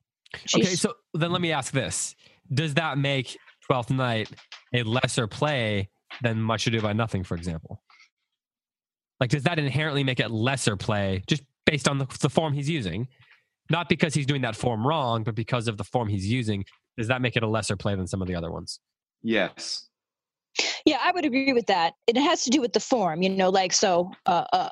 Okay, 0.56 0.74
so 0.74 0.96
then 1.14 1.32
let 1.32 1.42
me 1.42 1.52
ask 1.52 1.72
this: 1.72 2.16
Does 2.52 2.74
that 2.74 2.98
make 2.98 3.38
Twelfth 3.68 3.92
Night 3.92 4.28
a 4.74 4.82
lesser 4.82 5.28
play 5.28 5.90
than 6.24 6.42
Much 6.42 6.66
Ado 6.66 6.80
About 6.80 6.96
Nothing, 6.96 7.24
for 7.24 7.36
example? 7.36 7.84
Like, 9.22 9.30
does 9.30 9.44
that 9.44 9.60
inherently 9.60 10.04
make 10.04 10.20
it 10.20 10.32
lesser 10.32 10.76
play 10.76 11.24
just 11.28 11.44
based 11.66 11.88
on 11.88 12.00
the, 12.00 12.08
the 12.20 12.30
form 12.30 12.54
he's 12.54 12.70
using? 12.70 13.08
Not 13.70 13.88
because 13.88 14.16
he's 14.16 14.26
doing 14.26 14.42
that 14.42 14.56
form 14.56 14.86
wrong, 14.86 15.24
but 15.24 15.36
because 15.36 15.68
of 15.68 15.78
the 15.78 15.84
form 15.84 16.10
he's 16.10 16.26
using. 16.26 16.66
Does 16.98 17.08
that 17.08 17.22
make 17.22 17.38
it 17.38 17.44
a 17.44 17.48
lesser 17.48 17.78
play 17.78 17.96
than 17.96 18.08
some 18.08 18.22
of 18.22 18.28
the 18.28 18.36
other 18.36 18.52
ones? 18.52 18.80
yes. 19.22 19.88
Yeah, 20.86 20.98
I 21.02 21.12
would 21.14 21.24
agree 21.24 21.54
with 21.54 21.68
that. 21.68 21.94
It 22.08 22.18
has 22.18 22.44
to 22.44 22.50
do 22.50 22.60
with 22.60 22.74
the 22.74 22.82
form, 22.82 23.22
you 23.22 23.30
know, 23.30 23.50
like 23.50 23.72
so 23.72 24.12
uh, 24.26 24.44
uh, 24.52 24.70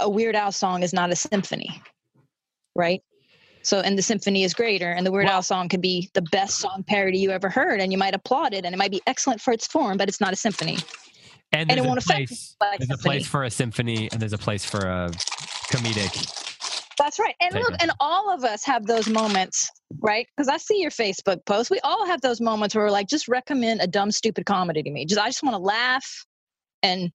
a 0.00 0.10
Weird 0.10 0.34
Al 0.34 0.50
song 0.50 0.82
is 0.82 0.92
not 0.92 1.12
a 1.12 1.16
symphony, 1.16 1.80
right? 2.74 3.00
So, 3.62 3.78
and 3.80 3.96
the 3.96 4.02
symphony 4.02 4.42
is 4.42 4.54
greater, 4.54 4.90
and 4.90 5.06
the 5.06 5.12
Weird 5.12 5.26
Al 5.26 5.42
song 5.42 5.68
could 5.68 5.82
be 5.82 6.10
the 6.14 6.22
best 6.22 6.58
song 6.58 6.84
parody 6.88 7.18
you 7.18 7.30
ever 7.30 7.48
heard, 7.48 7.80
and 7.80 7.92
you 7.92 7.98
might 7.98 8.14
applaud 8.14 8.54
it, 8.54 8.64
and 8.64 8.74
it 8.74 8.78
might 8.78 8.90
be 8.90 9.02
excellent 9.06 9.40
for 9.40 9.52
its 9.52 9.68
form, 9.68 9.98
but 9.98 10.08
it's 10.08 10.20
not 10.20 10.32
a 10.32 10.36
symphony. 10.36 10.78
And, 11.52 11.70
And 11.70 11.72
it 11.72 11.74
there's 11.74 11.84
a 11.84 11.88
won't 11.88 11.98
affect 11.98 12.32
like 12.60 12.78
there's 12.80 12.90
a 12.90 12.98
place 12.98 13.26
for 13.26 13.44
a 13.44 13.50
symphony, 13.50 14.08
and 14.12 14.20
there's 14.20 14.32
a 14.32 14.38
place 14.38 14.64
for 14.64 14.78
a 14.78 15.10
comedic. 15.70 16.42
That's 16.98 17.18
right. 17.18 17.34
And 17.40 17.54
look, 17.54 17.74
and 17.80 17.92
all 18.00 18.32
of 18.32 18.42
us 18.44 18.64
have 18.64 18.86
those 18.86 19.08
moments, 19.08 19.70
right? 20.00 20.26
Because 20.34 20.48
I 20.48 20.56
see 20.56 20.80
your 20.80 20.90
Facebook 20.90 21.44
post. 21.44 21.70
We 21.70 21.78
all 21.80 22.06
have 22.06 22.22
those 22.22 22.40
moments 22.40 22.74
where 22.74 22.84
we're 22.84 22.90
like, 22.90 23.08
just 23.08 23.28
recommend 23.28 23.82
a 23.82 23.86
dumb, 23.86 24.10
stupid 24.10 24.46
comedy 24.46 24.82
to 24.82 24.90
me. 24.90 25.04
Just 25.04 25.20
I 25.20 25.28
just 25.28 25.42
want 25.42 25.54
to 25.54 25.58
laugh 25.58 26.24
and 26.82 27.12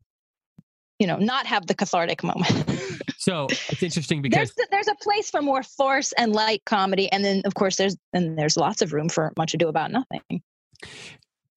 you 0.99 1.07
know, 1.07 1.17
not 1.17 1.47
have 1.47 1.65
the 1.65 1.73
cathartic 1.73 2.23
moment. 2.23 2.65
So 3.17 3.45
it's 3.69 3.83
interesting 3.83 4.23
because 4.23 4.51
there's 4.57 4.69
there's 4.71 4.87
a 4.87 4.95
place 4.95 5.29
for 5.29 5.43
more 5.43 5.61
force 5.61 6.11
and 6.13 6.33
light 6.33 6.63
comedy, 6.65 7.11
and 7.11 7.23
then 7.23 7.43
of 7.45 7.53
course 7.53 7.75
there's 7.75 7.95
and 8.13 8.35
there's 8.35 8.57
lots 8.57 8.81
of 8.81 8.93
room 8.93 9.09
for 9.09 9.31
much 9.37 9.53
ado 9.53 9.67
about 9.67 9.91
nothing. 9.91 10.41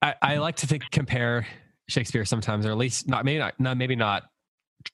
I, 0.02 0.14
I 0.20 0.36
like 0.36 0.56
to 0.56 0.66
think 0.66 0.82
compare 0.92 1.46
Shakespeare 1.88 2.24
sometimes, 2.24 2.66
or 2.66 2.70
at 2.70 2.78
least 2.78 3.08
not 3.08 3.24
maybe 3.24 3.38
not, 3.38 3.58
not 3.58 3.76
maybe 3.76 3.96
not 3.96 4.24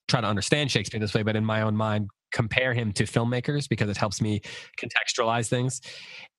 try 0.09 0.21
to 0.21 0.27
understand 0.27 0.71
Shakespeare 0.71 1.01
this 1.01 1.15
way, 1.15 1.23
but 1.23 1.37
in 1.37 1.45
my 1.45 1.63
own 1.63 1.77
mind, 1.77 2.09
compare 2.33 2.73
him 2.73 2.93
to 2.93 3.05
filmmakers 3.05 3.69
because 3.69 3.89
it 3.89 3.97
helps 3.97 4.21
me 4.21 4.41
contextualize 4.79 5.49
things. 5.49 5.81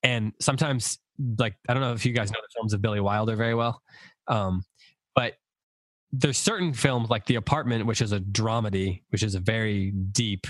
And 0.04 0.34
sometimes, 0.40 1.00
like 1.38 1.56
I 1.68 1.74
don't 1.74 1.82
know 1.82 1.94
if 1.94 2.06
you 2.06 2.14
guys 2.14 2.32
know 2.32 2.40
the 2.42 2.54
films 2.56 2.74
of 2.74 2.82
Billy 2.82 3.00
Wilder 3.00 3.36
very 3.36 3.56
well, 3.56 3.82
um, 4.28 4.64
but 5.16 5.34
there's 6.12 6.38
certain 6.38 6.74
films 6.74 7.10
like 7.10 7.26
The 7.26 7.36
Apartment, 7.36 7.86
which 7.86 8.02
is 8.02 8.12
a 8.12 8.20
dramedy, 8.20 9.02
which 9.10 9.24
is 9.24 9.36
a 9.36 9.40
very 9.40 9.92
deep. 9.92 10.48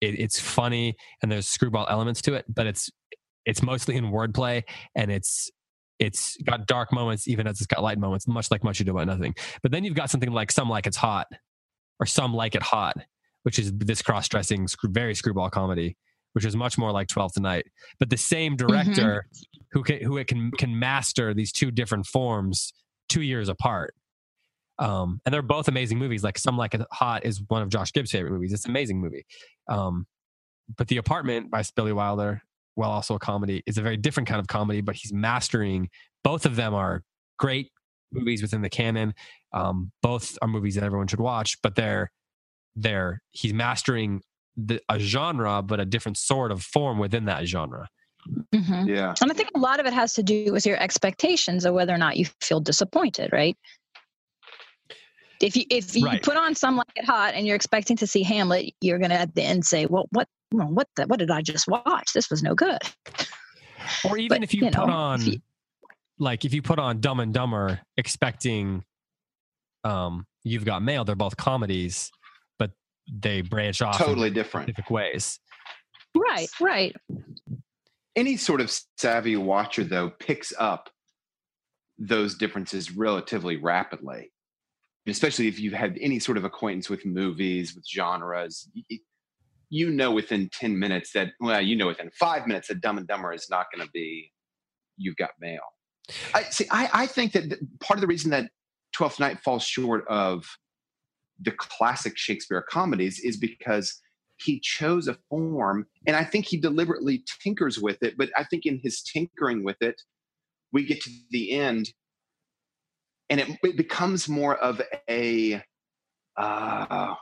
It, 0.00 0.18
it's 0.18 0.38
funny 0.38 0.94
and 1.22 1.32
there's 1.32 1.48
screwball 1.48 1.86
elements 1.88 2.20
to 2.22 2.34
it, 2.34 2.44
but 2.52 2.66
it's 2.66 2.90
it's 3.46 3.62
mostly 3.62 3.96
in 3.96 4.06
wordplay 4.06 4.64
and 4.94 5.10
it's 5.10 5.50
it's 5.98 6.36
got 6.38 6.66
dark 6.66 6.92
moments 6.92 7.26
even 7.28 7.46
as 7.46 7.58
it's 7.60 7.66
got 7.66 7.82
light 7.82 7.98
moments, 7.98 8.28
much 8.28 8.50
like 8.50 8.62
Much 8.62 8.80
Ado 8.80 8.92
About 8.92 9.06
Nothing. 9.06 9.34
But 9.62 9.72
then 9.72 9.84
you've 9.84 9.94
got 9.94 10.10
something 10.10 10.30
like 10.30 10.52
Some 10.52 10.68
Like 10.68 10.86
It's 10.86 10.96
Hot, 10.96 11.26
or 12.00 12.06
Some 12.06 12.34
Like 12.34 12.54
It 12.54 12.62
Hot, 12.62 12.96
which 13.42 13.58
is 13.58 13.72
this 13.72 14.02
cross-dressing, 14.02 14.68
very 14.84 15.14
screwball 15.14 15.50
comedy, 15.50 15.96
which 16.32 16.44
is 16.44 16.56
much 16.56 16.76
more 16.76 16.92
like 16.92 17.08
12th 17.08 17.38
Night. 17.40 17.66
But 17.98 18.10
the 18.10 18.16
same 18.16 18.56
mm-hmm. 18.56 18.66
director 18.66 19.26
mm-hmm. 19.26 19.58
who 19.72 19.82
can, 19.82 20.02
who 20.02 20.16
it 20.18 20.26
can 20.26 20.50
can 20.52 20.78
master 20.78 21.32
these 21.32 21.52
two 21.52 21.70
different 21.70 22.06
forms 22.06 22.72
two 23.08 23.22
years 23.22 23.48
apart. 23.48 23.94
Um, 24.78 25.20
and 25.24 25.32
they're 25.32 25.40
both 25.40 25.68
amazing 25.68 25.98
movies. 25.98 26.22
Like 26.22 26.36
Some 26.36 26.58
Like 26.58 26.74
It 26.74 26.82
Hot 26.92 27.24
is 27.24 27.40
one 27.48 27.62
of 27.62 27.70
Josh 27.70 27.92
Gibbs' 27.92 28.10
favorite 28.10 28.32
movies. 28.32 28.52
It's 28.52 28.64
an 28.66 28.70
amazing 28.70 29.00
movie. 29.00 29.24
Um, 29.68 30.06
but 30.76 30.88
The 30.88 30.98
Apartment 30.98 31.50
by 31.50 31.62
Billy 31.74 31.92
Wilder, 31.92 32.42
while 32.76 32.90
also 32.90 33.16
a 33.16 33.18
comedy, 33.18 33.62
is 33.66 33.76
a 33.76 33.82
very 33.82 33.96
different 33.96 34.28
kind 34.28 34.40
of 34.40 34.46
comedy. 34.46 34.80
But 34.80 34.94
he's 34.94 35.12
mastering. 35.12 35.90
Both 36.22 36.46
of 36.46 36.56
them 36.56 36.72
are 36.72 37.02
great 37.38 37.70
movies 38.12 38.42
within 38.42 38.62
the 38.62 38.70
canon. 38.70 39.14
Um, 39.52 39.90
both 40.02 40.38
are 40.40 40.48
movies 40.48 40.76
that 40.76 40.84
everyone 40.84 41.08
should 41.08 41.20
watch. 41.20 41.60
But 41.62 41.74
they're 41.74 42.12
they're 42.76 43.22
he's 43.32 43.52
mastering 43.52 44.22
the, 44.56 44.80
a 44.88 44.98
genre, 44.98 45.62
but 45.62 45.80
a 45.80 45.84
different 45.84 46.16
sort 46.16 46.52
of 46.52 46.62
form 46.62 46.98
within 46.98 47.26
that 47.26 47.46
genre. 47.46 47.88
Mm-hmm. 48.54 48.88
Yeah. 48.88 49.14
And 49.20 49.30
I 49.30 49.34
think 49.34 49.50
a 49.54 49.58
lot 49.58 49.80
of 49.80 49.86
it 49.86 49.92
has 49.92 50.14
to 50.14 50.22
do 50.22 50.52
with 50.52 50.66
your 50.66 50.80
expectations 50.82 51.64
of 51.64 51.74
whether 51.74 51.94
or 51.94 51.98
not 51.98 52.16
you 52.16 52.26
feel 52.40 52.60
disappointed, 52.60 53.30
right? 53.32 53.56
If 55.40 55.54
you 55.54 55.64
if 55.70 55.94
you 55.94 56.06
right. 56.06 56.22
put 56.22 56.36
on 56.36 56.54
some 56.54 56.76
like 56.76 56.86
it 56.96 57.04
hot 57.04 57.34
and 57.34 57.46
you're 57.46 57.56
expecting 57.56 57.96
to 57.98 58.06
see 58.06 58.22
Hamlet, 58.22 58.72
you're 58.80 58.98
gonna 58.98 59.14
at 59.14 59.34
the 59.34 59.42
end 59.42 59.66
say, 59.66 59.84
"Well, 59.84 60.06
what 60.10 60.28
what 60.50 60.88
the, 60.96 61.06
what 61.06 61.18
did 61.18 61.30
I 61.30 61.42
just 61.42 61.66
watch? 61.68 62.12
This 62.14 62.30
was 62.30 62.42
no 62.42 62.54
good." 62.54 62.78
Or 64.04 64.18
even 64.18 64.40
but, 64.40 64.44
if 64.44 64.54
you, 64.54 64.64
you 64.64 64.70
put 64.70 64.86
know, 64.86 64.92
on, 64.92 65.22
you, 65.22 65.38
like 66.18 66.44
if 66.44 66.52
you 66.52 66.62
put 66.62 66.78
on 66.78 67.00
Dumb 67.00 67.20
and 67.20 67.32
Dumber, 67.32 67.80
expecting, 67.96 68.84
um, 69.84 70.26
you've 70.44 70.64
got 70.64 70.82
mail. 70.82 71.04
They're 71.04 71.14
both 71.14 71.36
comedies, 71.36 72.10
but 72.58 72.72
they 73.10 73.42
branch 73.42 73.82
off 73.82 73.98
totally 73.98 74.30
different 74.30 74.68
specific 74.68 74.90
ways. 74.90 75.38
Right, 76.14 76.48
right 76.60 76.94
any 78.16 78.36
sort 78.36 78.60
of 78.60 78.72
savvy 78.96 79.36
watcher 79.36 79.84
though 79.84 80.10
picks 80.10 80.52
up 80.58 80.90
those 81.98 82.34
differences 82.34 82.90
relatively 82.90 83.56
rapidly 83.56 84.32
especially 85.06 85.46
if 85.46 85.60
you've 85.60 85.72
had 85.72 85.96
any 86.00 86.18
sort 86.18 86.36
of 86.36 86.44
acquaintance 86.44 86.90
with 86.90 87.06
movies 87.06 87.74
with 87.74 87.86
genres 87.86 88.68
you 89.68 89.90
know 89.90 90.10
within 90.10 90.48
10 90.52 90.78
minutes 90.78 91.12
that 91.12 91.28
well 91.40 91.60
you 91.60 91.76
know 91.76 91.88
within 91.88 92.10
five 92.18 92.46
minutes 92.46 92.68
that 92.68 92.80
dumb 92.80 92.98
and 92.98 93.06
dumber 93.06 93.32
is 93.32 93.48
not 93.50 93.66
going 93.74 93.84
to 93.84 93.90
be 93.92 94.30
you've 94.96 95.16
got 95.16 95.30
mail. 95.40 95.60
I 96.34 96.44
see 96.44 96.66
I, 96.70 96.88
I 96.92 97.06
think 97.06 97.32
that 97.32 97.58
part 97.80 97.98
of 97.98 98.00
the 98.00 98.06
reason 98.06 98.30
that 98.30 98.50
12th 98.98 99.20
night 99.20 99.40
falls 99.40 99.64
short 99.64 100.04
of 100.08 100.44
the 101.40 101.52
classic 101.52 102.16
shakespeare 102.16 102.64
comedies 102.68 103.20
is 103.20 103.36
because 103.36 104.00
he 104.38 104.60
chose 104.60 105.08
a 105.08 105.16
form 105.28 105.86
and 106.06 106.14
i 106.14 106.24
think 106.24 106.46
he 106.46 106.56
deliberately 106.58 107.24
tinkers 107.42 107.78
with 107.78 108.02
it 108.02 108.14
but 108.16 108.30
i 108.36 108.44
think 108.44 108.66
in 108.66 108.78
his 108.82 109.02
tinkering 109.02 109.64
with 109.64 109.76
it 109.80 110.00
we 110.72 110.84
get 110.84 111.00
to 111.00 111.10
the 111.30 111.52
end 111.52 111.88
and 113.28 113.40
it, 113.40 113.48
it 113.62 113.76
becomes 113.76 114.28
more 114.28 114.56
of 114.56 114.80
a 115.10 115.62
uh, 116.36 117.14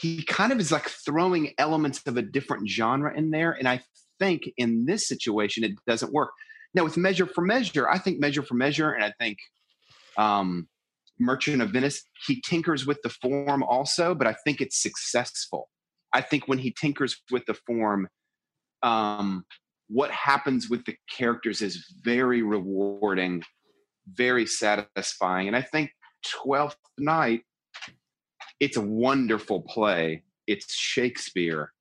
he 0.00 0.22
kind 0.24 0.52
of 0.52 0.60
is 0.60 0.72
like 0.72 0.88
throwing 0.88 1.52
elements 1.58 2.00
of 2.06 2.16
a 2.16 2.22
different 2.22 2.68
genre 2.68 3.16
in 3.16 3.30
there 3.30 3.52
and 3.52 3.68
i 3.68 3.80
think 4.18 4.42
in 4.56 4.86
this 4.86 5.08
situation 5.08 5.64
it 5.64 5.72
doesn't 5.86 6.12
work 6.12 6.30
now 6.74 6.84
with 6.84 6.96
measure 6.96 7.26
for 7.26 7.42
measure 7.42 7.88
i 7.88 7.98
think 7.98 8.20
measure 8.20 8.42
for 8.42 8.54
measure 8.54 8.92
and 8.92 9.04
i 9.04 9.12
think 9.18 9.38
um, 10.16 10.68
Merchant 11.20 11.62
of 11.62 11.70
Venice, 11.70 12.02
he 12.26 12.40
tinkers 12.40 12.86
with 12.86 13.00
the 13.02 13.10
form 13.10 13.62
also, 13.62 14.14
but 14.14 14.26
I 14.26 14.34
think 14.44 14.60
it's 14.60 14.82
successful. 14.82 15.68
I 16.12 16.22
think 16.22 16.48
when 16.48 16.58
he 16.58 16.72
tinkers 16.72 17.16
with 17.30 17.44
the 17.46 17.54
form, 17.54 18.08
um, 18.82 19.44
what 19.88 20.10
happens 20.10 20.68
with 20.70 20.84
the 20.86 20.96
characters 21.10 21.62
is 21.62 21.84
very 22.02 22.42
rewarding, 22.42 23.42
very 24.06 24.46
satisfying. 24.46 25.46
And 25.46 25.56
I 25.56 25.62
think 25.62 25.90
12th 26.44 26.76
Night, 26.98 27.42
it's 28.60 28.76
a 28.76 28.80
wonderful 28.80 29.62
play. 29.62 30.22
It's 30.46 30.72
Shakespeare. 30.74 31.72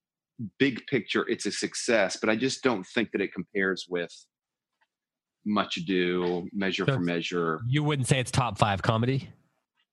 Big 0.58 0.88
picture, 0.88 1.28
it's 1.28 1.46
a 1.46 1.52
success, 1.52 2.16
but 2.16 2.30
I 2.30 2.38
just 2.38 2.64
don't 2.64 2.86
think 2.86 3.12
that 3.12 3.20
it 3.20 3.34
compares 3.34 3.88
with 3.90 4.14
much 5.46 5.76
ado, 5.76 6.48
measure 6.54 6.86
so 6.86 6.94
for 6.94 7.00
measure. 7.00 7.60
You 7.68 7.84
wouldn't 7.84 8.08
say 8.08 8.20
it's 8.20 8.32
top 8.32 8.58
five 8.58 8.82
comedy? 8.82 9.30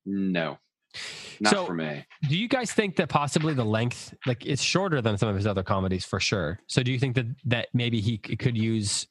No. 0.04 0.58
Not 1.40 1.52
so, 1.52 1.66
for 1.66 1.74
me. 1.74 2.04
Do 2.28 2.38
you 2.38 2.48
guys 2.48 2.72
think 2.72 2.96
that 2.96 3.08
possibly 3.08 3.54
the 3.54 3.64
length, 3.64 4.14
like 4.24 4.46
it's 4.46 4.62
shorter 4.62 5.02
than 5.02 5.18
some 5.18 5.28
of 5.28 5.34
his 5.36 5.46
other 5.46 5.62
comedies 5.62 6.04
for 6.04 6.20
sure? 6.20 6.60
So 6.68 6.82
do 6.82 6.92
you 6.92 6.98
think 6.98 7.16
that 7.16 7.26
that 7.44 7.68
maybe 7.74 8.00
he 8.00 8.16
could 8.16 8.56
use 8.56 9.06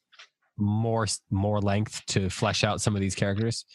more 0.56 1.06
more 1.30 1.60
length 1.60 2.04
to 2.06 2.30
flesh 2.30 2.64
out 2.64 2.80
some 2.80 2.94
of 2.94 3.00
these 3.00 3.14
characters? 3.14 3.66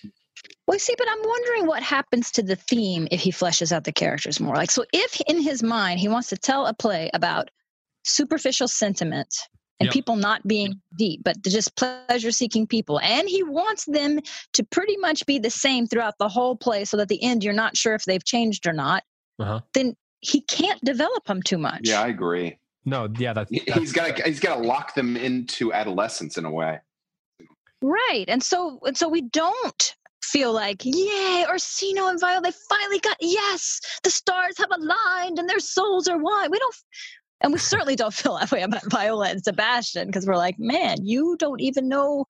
Well, 0.68 0.80
see, 0.80 0.96
but 0.98 1.08
I'm 1.10 1.22
wondering 1.24 1.68
what 1.68 1.84
happens 1.84 2.32
to 2.32 2.44
the 2.44 2.56
theme 2.56 3.08
if 3.12 3.20
he 3.20 3.32
fleshes 3.32 3.72
out 3.72 3.84
the 3.84 3.92
characters 3.92 4.40
more. 4.40 4.56
Like, 4.56 4.72
so 4.72 4.86
if 4.94 5.20
in 5.28 5.42
his 5.42 5.62
mind 5.62 6.00
he 6.00 6.08
wants 6.08 6.30
to 6.30 6.38
tell 6.38 6.66
a 6.66 6.74
play 6.74 7.10
about 7.14 7.50
superficial 8.04 8.68
sentiment 8.68 9.36
and 9.80 9.88
yep. 9.88 9.94
people 9.94 10.16
not 10.16 10.48
being 10.48 10.80
deep, 10.98 11.22
but 11.24 11.42
just 11.44 11.76
pleasure 11.76 12.32
seeking 12.32 12.68
people. 12.68 13.00
And 13.00 13.28
he 13.28 13.44
wants 13.44 13.86
them 13.86 14.20
to 14.54 14.64
pretty 14.64 14.96
much 14.98 15.26
be 15.26 15.40
the 15.40 15.50
same 15.50 15.88
throughout 15.88 16.18
the 16.20 16.30
whole 16.30 16.56
play 16.56 16.86
so 16.86 16.98
that 16.98 17.04
at 17.04 17.10
the 17.10 17.24
end 17.24 17.44
you're 17.44 17.54
not 17.54 17.76
sure 17.76 17.96
if 17.96 18.06
they've 18.06 18.24
changed 18.24 18.68
or 18.68 18.74
not. 18.74 19.04
Uh-huh. 19.40 19.60
Then 19.74 19.96
he 20.20 20.42
can't 20.42 20.80
develop 20.86 21.26
them 21.26 21.42
too 21.42 21.58
much. 21.58 21.82
Yeah, 21.84 22.02
I 22.02 22.08
agree. 22.08 22.60
No, 22.86 23.10
yeah, 23.18 23.34
that's, 23.34 23.52
that's 23.52 23.80
he's 23.80 23.92
got 23.92 24.16
to 24.16 24.24
he's 24.24 24.40
got 24.40 24.56
to 24.56 24.62
lock 24.62 24.96
them 24.96 25.18
into 25.18 25.74
adolescence 25.74 26.38
in 26.38 26.46
a 26.46 26.52
way. 26.52 26.80
Right, 27.82 28.26
and 28.28 28.42
so 28.42 28.80
and 28.84 28.98
so 28.98 29.10
we 29.10 29.22
don't 29.22 29.96
feel 30.24 30.54
like 30.54 30.86
yay 30.86 31.46
Orsino 31.50 32.10
and 32.10 32.20
Viola 32.20 32.42
they 32.42 32.52
finally 32.70 33.00
got 33.00 33.18
yes 33.20 33.80
the 34.04 34.10
stars 34.10 34.56
have 34.58 34.70
aligned 34.72 35.40
and 35.40 35.50
their 35.50 35.60
souls 35.60 36.08
are 36.08 36.18
one. 36.18 36.52
We 36.52 36.60
don't 36.60 36.76
and 37.42 37.52
we 37.52 37.60
certainly 37.60 37.96
don't 37.96 38.14
feel 38.14 38.38
that 38.38 38.52
way 38.52 38.62
about 38.62 38.90
Viola 38.90 39.30
and 39.30 39.44
Sebastian 39.44 40.08
because 40.08 40.26
we're 40.26 40.38
like, 40.38 40.60
man, 40.60 40.98
you 41.04 41.36
don't 41.40 41.60
even 41.60 41.88
know 41.88 42.26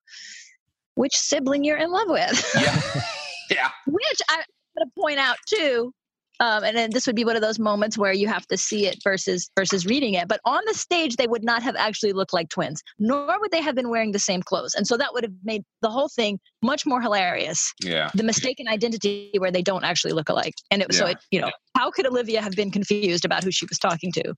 which 0.94 1.14
sibling 1.14 1.64
you're 1.64 1.78
in 1.78 1.90
love 1.90 2.08
with. 2.08 2.52
Yeah. 2.54 3.02
yeah. 3.50 3.70
Which 3.86 4.20
I 4.28 4.36
want 4.76 4.90
to 4.94 5.00
point 5.00 5.18
out 5.18 5.36
too. 5.46 5.94
Um, 6.42 6.64
and 6.64 6.76
then 6.76 6.90
this 6.90 7.06
would 7.06 7.14
be 7.14 7.24
one 7.24 7.36
of 7.36 7.42
those 7.42 7.60
moments 7.60 7.96
where 7.96 8.12
you 8.12 8.26
have 8.26 8.44
to 8.48 8.56
see 8.56 8.88
it 8.88 8.98
versus 9.04 9.48
versus 9.56 9.86
reading 9.86 10.14
it. 10.14 10.26
But 10.26 10.40
on 10.44 10.60
the 10.66 10.74
stage, 10.74 11.14
they 11.14 11.28
would 11.28 11.44
not 11.44 11.62
have 11.62 11.76
actually 11.76 12.12
looked 12.12 12.32
like 12.32 12.48
twins, 12.48 12.82
nor 12.98 13.38
would 13.40 13.52
they 13.52 13.62
have 13.62 13.76
been 13.76 13.90
wearing 13.90 14.10
the 14.10 14.18
same 14.18 14.42
clothes. 14.42 14.74
And 14.74 14.84
so 14.84 14.96
that 14.96 15.14
would 15.14 15.22
have 15.22 15.32
made 15.44 15.62
the 15.82 15.90
whole 15.90 16.08
thing 16.08 16.40
much 16.60 16.84
more 16.84 17.00
hilarious. 17.00 17.72
Yeah. 17.80 18.10
The 18.14 18.24
mistaken 18.24 18.66
identity 18.66 19.30
where 19.38 19.52
they 19.52 19.62
don't 19.62 19.84
actually 19.84 20.14
look 20.14 20.28
alike. 20.28 20.54
And 20.72 20.82
it, 20.82 20.88
yeah. 20.90 20.98
so 20.98 21.06
it, 21.06 21.18
you 21.30 21.40
know, 21.40 21.52
how 21.76 21.92
could 21.92 22.06
Olivia 22.06 22.42
have 22.42 22.54
been 22.54 22.72
confused 22.72 23.24
about 23.24 23.44
who 23.44 23.52
she 23.52 23.64
was 23.66 23.78
talking 23.78 24.10
to? 24.10 24.34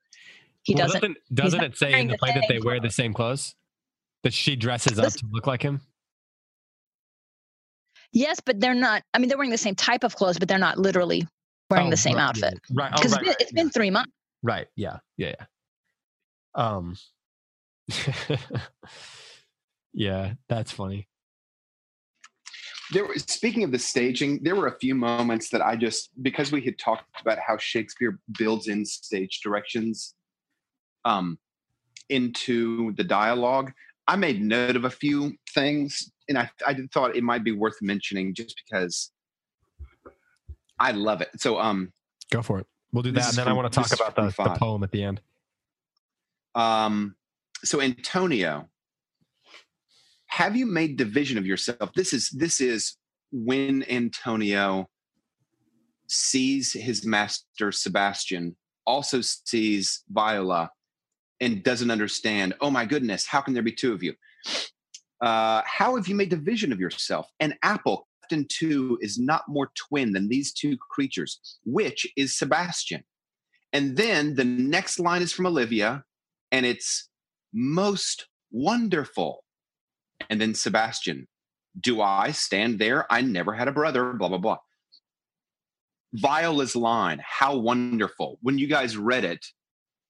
He 0.65 0.75
well, 0.75 0.87
doesn't. 0.87 1.01
Doesn't, 1.01 1.19
doesn't 1.35 1.65
it 1.65 1.79
say 1.79 1.99
in 1.99 2.09
the 2.09 2.19
play 2.19 2.33
that 2.35 2.45
they 2.51 2.61
wear 2.61 2.81
the 2.81 2.91
same 2.91 3.15
clothes? 3.15 3.55
That 4.25 4.35
she 4.35 4.57
dresses 4.57 4.99
up 4.99 5.11
to 5.11 5.27
look 5.33 5.47
like 5.47 5.63
him? 5.63 5.81
Yes, 8.13 8.41
but 8.45 8.61
they're 8.61 8.75
not. 8.75 9.03
I 9.15 9.19
mean, 9.19 9.29
they're 9.29 9.39
wearing 9.39 9.51
the 9.51 9.59
same 9.59 9.75
type 9.75 10.05
of 10.05 10.17
clothes, 10.17 10.39
but 10.39 10.49
they're 10.49 10.59
not 10.59 10.79
literally 10.79 11.27
wearing 11.75 11.89
oh, 11.89 11.91
the 11.91 11.97
same 11.97 12.17
right, 12.17 12.23
outfit. 12.23 12.55
Yeah. 12.71 12.83
Right. 12.83 12.93
Because 12.95 13.15
oh, 13.15 13.17
right, 13.17 13.27
it's, 13.27 13.37
it's 13.43 13.53
been 13.53 13.71
three 13.71 13.91
months. 13.91 14.13
Right. 14.43 14.67
Yeah. 14.77 14.99
Yeah. 15.17 15.35
Yeah. 15.39 15.47
Um. 16.55 16.97
yeah, 19.93 20.35
that's 20.49 20.73
funny. 20.73 21.09
there 22.93 23.07
were- 23.07 23.19
speaking 23.19 23.65
of 23.65 23.73
the 23.73 23.79
staging 23.79 24.41
there 24.43 24.55
were 24.55 24.69
a 24.69 24.79
few 24.79 24.95
moments 24.95 25.49
that 25.51 25.63
i 25.63 25.75
just 25.75 26.11
because 26.23 26.53
we 26.53 26.61
had 26.61 26.79
talked 26.79 27.05
about 27.21 27.39
how 27.39 27.57
shakespeare 27.57 28.19
builds 28.39 28.69
in 28.69 28.85
stage 28.85 29.41
directions 29.43 30.15
um 31.05 31.39
into 32.11 32.93
the 32.97 33.05
dialogue 33.05 33.73
i 34.07 34.15
made 34.17 34.43
note 34.43 34.77
of 34.77 34.85
a 34.85 34.91
few 34.91 35.33
things 35.55 36.11
and 36.29 36.37
i 36.39 36.49
i 36.67 36.75
thought 36.93 37.17
it 37.17 37.25
might 37.25 37.43
be 37.43 37.53
worth 37.53 37.81
mentioning 37.81 38.35
just 38.35 38.55
because 38.65 39.11
i 40.79 40.91
love 40.91 41.21
it 41.21 41.31
so 41.37 41.59
um 41.59 41.93
Go 42.31 42.43
for 42.43 42.59
it. 42.59 42.67
We'll 42.93 43.03
do 43.03 43.13
that, 43.13 43.29
and 43.29 43.37
then 43.37 43.49
I 43.49 43.53
want 43.53 43.73
to 43.73 43.81
talk 43.81 43.93
about 43.93 44.15
the, 44.17 44.43
the 44.43 44.57
poem 44.59 44.83
at 44.83 44.91
the 44.91 45.03
end. 45.03 45.21
Um, 46.55 47.17
so 47.63 47.81
Antonio, 47.81 48.69
have 50.27 50.57
you 50.57 50.67
made 50.67 50.97
division 50.97 51.39
of 51.39 51.47
yourself? 51.47 51.93
This 51.95 52.13
is 52.13 52.31
this 52.31 52.61
is 52.61 52.97
when 53.33 53.85
Antonio 53.89 54.89
sees 56.09 56.73
his 56.73 57.05
master 57.05 57.73
Sebastian, 57.73 58.57
also 58.87 59.21
sees 59.21 60.03
Viola, 60.09 60.71
and 61.41 61.63
doesn't 61.63 61.91
understand. 61.91 62.55
Oh 62.61 62.71
my 62.71 62.85
goodness, 62.85 63.27
how 63.27 63.41
can 63.41 63.55
there 63.55 63.63
be 63.63 63.73
two 63.73 63.93
of 63.93 64.03
you? 64.03 64.15
Uh, 65.21 65.63
how 65.67 65.97
have 65.97 66.07
you 66.07 66.15
made 66.15 66.29
division 66.29 66.73
of 66.73 66.79
yourself? 66.79 67.29
An 67.41 67.55
apple 67.63 68.07
in 68.33 68.47
two 68.49 68.99
is 69.01 69.19
not 69.19 69.43
more 69.49 69.71
twin 69.75 70.13
than 70.13 70.29
these 70.29 70.53
two 70.53 70.77
creatures. 70.77 71.59
Which 71.65 72.07
is 72.17 72.37
Sebastian? 72.37 73.05
And 73.73 73.97
then 73.97 74.37
the 74.37 74.45
next 74.45 75.01
line 75.01 75.23
is 75.23 75.33
from 75.33 75.47
Olivia, 75.47 76.05
and 76.53 76.65
it's 76.65 77.09
most 77.53 78.27
wonderful. 78.53 79.45
And 80.31 80.41
then 80.41 80.55
Sebastian, 80.55 81.27
do 81.81 82.01
I 82.01 82.31
stand 82.31 82.79
there? 82.79 83.13
I 83.13 83.21
never 83.21 83.53
had 83.53 83.69
a 83.69 83.73
brother, 83.73 84.13
blah, 84.13 84.29
blah, 84.29 84.39
blah. 84.39 84.59
Viola's 86.13 86.77
line, 86.77 87.21
how 87.25 87.57
wonderful. 87.57 88.39
When 88.43 88.59
you 88.59 88.69
guys 88.69 88.97
read 88.97 89.25
it, 89.25 89.45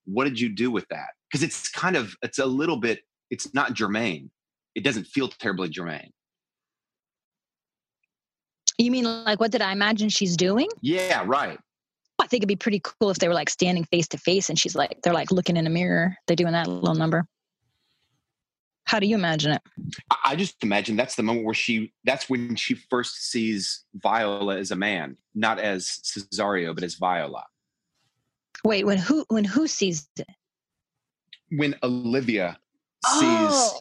what 0.04 0.24
did 0.24 0.38
you 0.38 0.50
do 0.50 0.70
with 0.70 0.86
that? 0.88 1.08
Because 1.30 1.42
it's 1.42 1.70
kind 1.70 1.96
of, 1.96 2.14
it's 2.22 2.38
a 2.38 2.44
little 2.46 2.76
bit, 2.76 3.00
it's 3.30 3.54
not 3.54 3.72
germane. 3.72 4.30
It 4.74 4.84
doesn't 4.84 5.06
feel 5.06 5.28
terribly 5.28 5.70
germane. 5.70 6.12
You 8.78 8.90
mean 8.90 9.04
like 9.04 9.40
what 9.40 9.52
did 9.52 9.62
I 9.62 9.72
imagine 9.72 10.08
she's 10.08 10.36
doing? 10.36 10.68
Yeah, 10.80 11.24
right. 11.26 11.58
I 12.20 12.26
think 12.26 12.40
it'd 12.40 12.48
be 12.48 12.56
pretty 12.56 12.80
cool 12.82 13.10
if 13.10 13.18
they 13.18 13.28
were 13.28 13.34
like 13.34 13.50
standing 13.50 13.84
face 13.84 14.08
to 14.08 14.18
face 14.18 14.48
and 14.48 14.58
she's 14.58 14.74
like 14.74 15.00
they're 15.02 15.12
like 15.12 15.30
looking 15.30 15.56
in 15.56 15.66
a 15.66 15.70
mirror. 15.70 16.16
They're 16.26 16.36
doing 16.36 16.52
that 16.52 16.66
little 16.66 16.94
number. 16.94 17.26
How 18.86 19.00
do 19.00 19.06
you 19.06 19.14
imagine 19.14 19.52
it? 19.52 19.62
I, 20.24 20.36
just 20.36 20.62
imagine 20.62 20.94
that's 20.94 21.14
the 21.16 21.22
moment 21.22 21.46
where 21.46 21.54
she, 21.54 21.94
that's 22.04 22.28
when 22.28 22.54
she 22.54 22.74
first 22.74 23.30
sees 23.30 23.82
Viola 23.94 24.58
as 24.58 24.72
a 24.72 24.76
man, 24.76 25.16
not 25.34 25.58
as 25.58 25.86
Cesario, 26.04 26.74
but 26.74 26.84
as 26.84 26.94
Viola. 26.96 27.44
Wait, 28.62 28.84
when 28.84 28.98
who 28.98 29.24
when 29.30 29.44
who 29.44 29.66
sees 29.66 30.06
it? 30.18 30.28
when 31.50 31.74
Olivia 31.82 32.58
sees 33.18 33.22
Oh. 33.22 33.80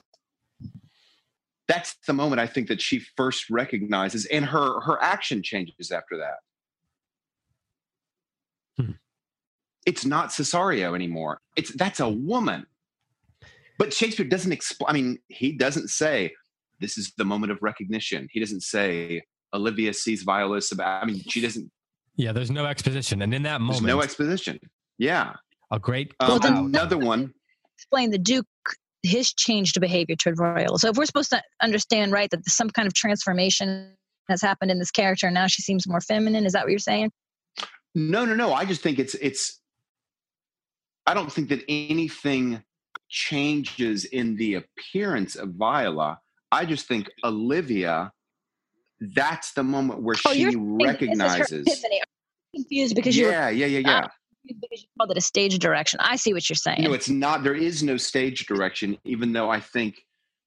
That's 1.68 1.96
the 2.08 2.14
moment 2.14 2.42
I 2.42 2.48
think 2.48 2.68
that 2.68 2.82
she 2.82 3.00
first 3.16 3.50
recognizes 3.50 4.26
and 4.26 4.46
her 4.46 4.80
her 4.82 5.02
action 5.02 5.42
changes 5.42 5.92
after 5.92 6.18
that. 6.18 6.38
Hmm. 8.78 8.92
It's 9.86 10.06
not 10.06 10.30
Cesario 10.30 10.96
anymore. 10.96 11.40
It's 11.56 11.72
that's 11.76 12.00
a 12.00 12.10
woman. 12.10 12.66
But 13.80 13.94
Shakespeare 13.94 14.26
doesn't 14.28 14.52
explain 14.52 14.90
I 14.90 14.94
mean, 14.94 15.18
he 15.28 15.52
doesn't 15.54 15.90
say 15.90 16.34
this 16.80 16.98
is 16.98 17.14
the 17.18 17.26
moment 17.26 17.52
of 17.52 17.60
recognition. 17.62 18.28
He 18.32 18.40
doesn't 18.40 18.62
say 18.62 19.24
Olivia 19.54 19.94
sees 19.94 20.24
Viola 20.24 20.60
About, 20.72 21.04
I 21.04 21.06
mean, 21.06 21.22
she 21.28 21.40
doesn't 21.42 21.72
Yeah, 22.16 22.32
there's 22.34 22.52
no 22.52 22.66
exposition, 22.66 23.22
and 23.22 23.34
in 23.34 23.44
that 23.44 23.60
there's 23.60 23.82
moment, 23.82 23.86
no 23.88 24.02
exposition. 24.02 24.60
Yeah. 24.98 25.34
a 25.72 25.80
great 25.80 26.14
Um, 26.20 26.40
then- 26.42 26.58
another 26.58 26.98
one. 26.98 27.34
Explain 27.78 28.12
the 28.12 28.18
Duke 28.20 28.46
his 29.04 29.34
changed 29.34 29.80
behavior 29.80 30.16
toward 30.16 30.38
Viola. 30.38 30.80
So 30.80 30.90
if 30.90 30.98
we're 30.98 31.06
supposed 31.06 31.30
to 31.32 31.42
understand 31.62 32.12
right 32.14 32.30
that 32.32 32.48
some 32.50 32.70
kind 32.70 32.88
of 32.88 32.94
transformation 32.94 33.94
has 34.30 34.42
happened 34.42 34.72
in 34.72 34.80
this 34.80 34.92
character 34.92 35.28
and 35.28 35.34
now 35.34 35.48
she 35.48 35.62
seems 35.62 35.88
more 35.88 36.02
feminine, 36.02 36.46
is 36.46 36.54
that 36.54 36.64
what 36.64 36.72
you're 36.72 36.80
saying? 36.80 37.12
No, 37.94 38.26
no, 38.26 38.34
no. 38.34 38.54
I 38.54 38.66
just 38.66 38.82
think 38.82 38.98
it's 38.98 39.14
it's. 39.16 39.60
I 41.06 41.14
don't 41.14 41.32
think 41.32 41.50
that 41.50 41.64
anything 41.68 42.64
changes 43.10 44.06
in 44.06 44.36
the 44.38 44.56
appearance 44.56 45.36
of 45.36 45.50
Viola. 45.50 46.20
I 46.52 46.66
just 46.66 46.88
think 46.88 47.10
Olivia. 47.24 48.12
That's 49.16 49.52
the 49.52 49.64
moment 49.64 50.02
where 50.02 50.16
Oh, 50.26 50.34
she 50.34 50.56
recognizes. 50.56 51.68
confused 52.56 52.96
because 52.96 53.18
you 53.18 53.26
were 53.26 53.32
Yeah, 53.32 53.50
yeah, 53.50 53.66
yeah, 53.66 53.80
yeah. 53.80 54.08
You 54.44 54.56
called 54.98 55.12
it 55.12 55.18
a 55.18 55.22
stage 55.22 55.58
direction. 55.60 56.00
I 56.02 56.16
see 56.16 56.34
what 56.34 56.50
you're 56.50 56.56
saying. 56.56 56.84
No, 56.84 56.94
it's 56.94 57.10
not. 57.10 57.44
There 57.44 57.56
is 57.56 57.84
no 57.84 57.98
stage 57.98 58.46
direction, 58.46 58.98
even 59.06 59.34
though 59.34 59.50
I 59.50 59.60
think 59.60 59.96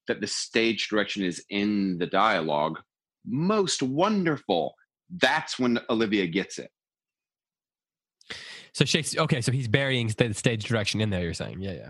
that 0.07 0.21
the 0.21 0.27
stage 0.27 0.87
direction 0.87 1.23
is 1.23 1.43
in 1.49 1.97
the 1.97 2.07
dialogue. 2.07 2.79
Most 3.25 3.81
wonderful. 3.81 4.75
That's 5.21 5.59
when 5.59 5.79
Olivia 5.89 6.27
gets 6.27 6.59
it. 6.59 6.69
So 8.73 8.85
Shakespeare. 8.85 9.21
Okay, 9.23 9.41
so 9.41 9.51
he's 9.51 9.67
burying 9.67 10.07
the 10.07 10.33
stage 10.33 10.63
direction 10.65 11.01
in 11.01 11.09
there. 11.09 11.23
You're 11.23 11.33
saying, 11.33 11.61
yeah, 11.61 11.73
yeah. 11.73 11.89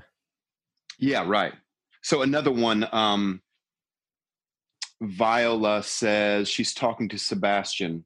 Yeah, 0.99 1.23
right. 1.27 1.53
So 2.01 2.21
another 2.21 2.51
one, 2.51 2.87
um, 2.91 3.41
Viola 5.01 5.83
says 5.83 6.49
she's 6.49 6.73
talking 6.73 7.09
to 7.09 7.19
Sebastian, 7.19 8.05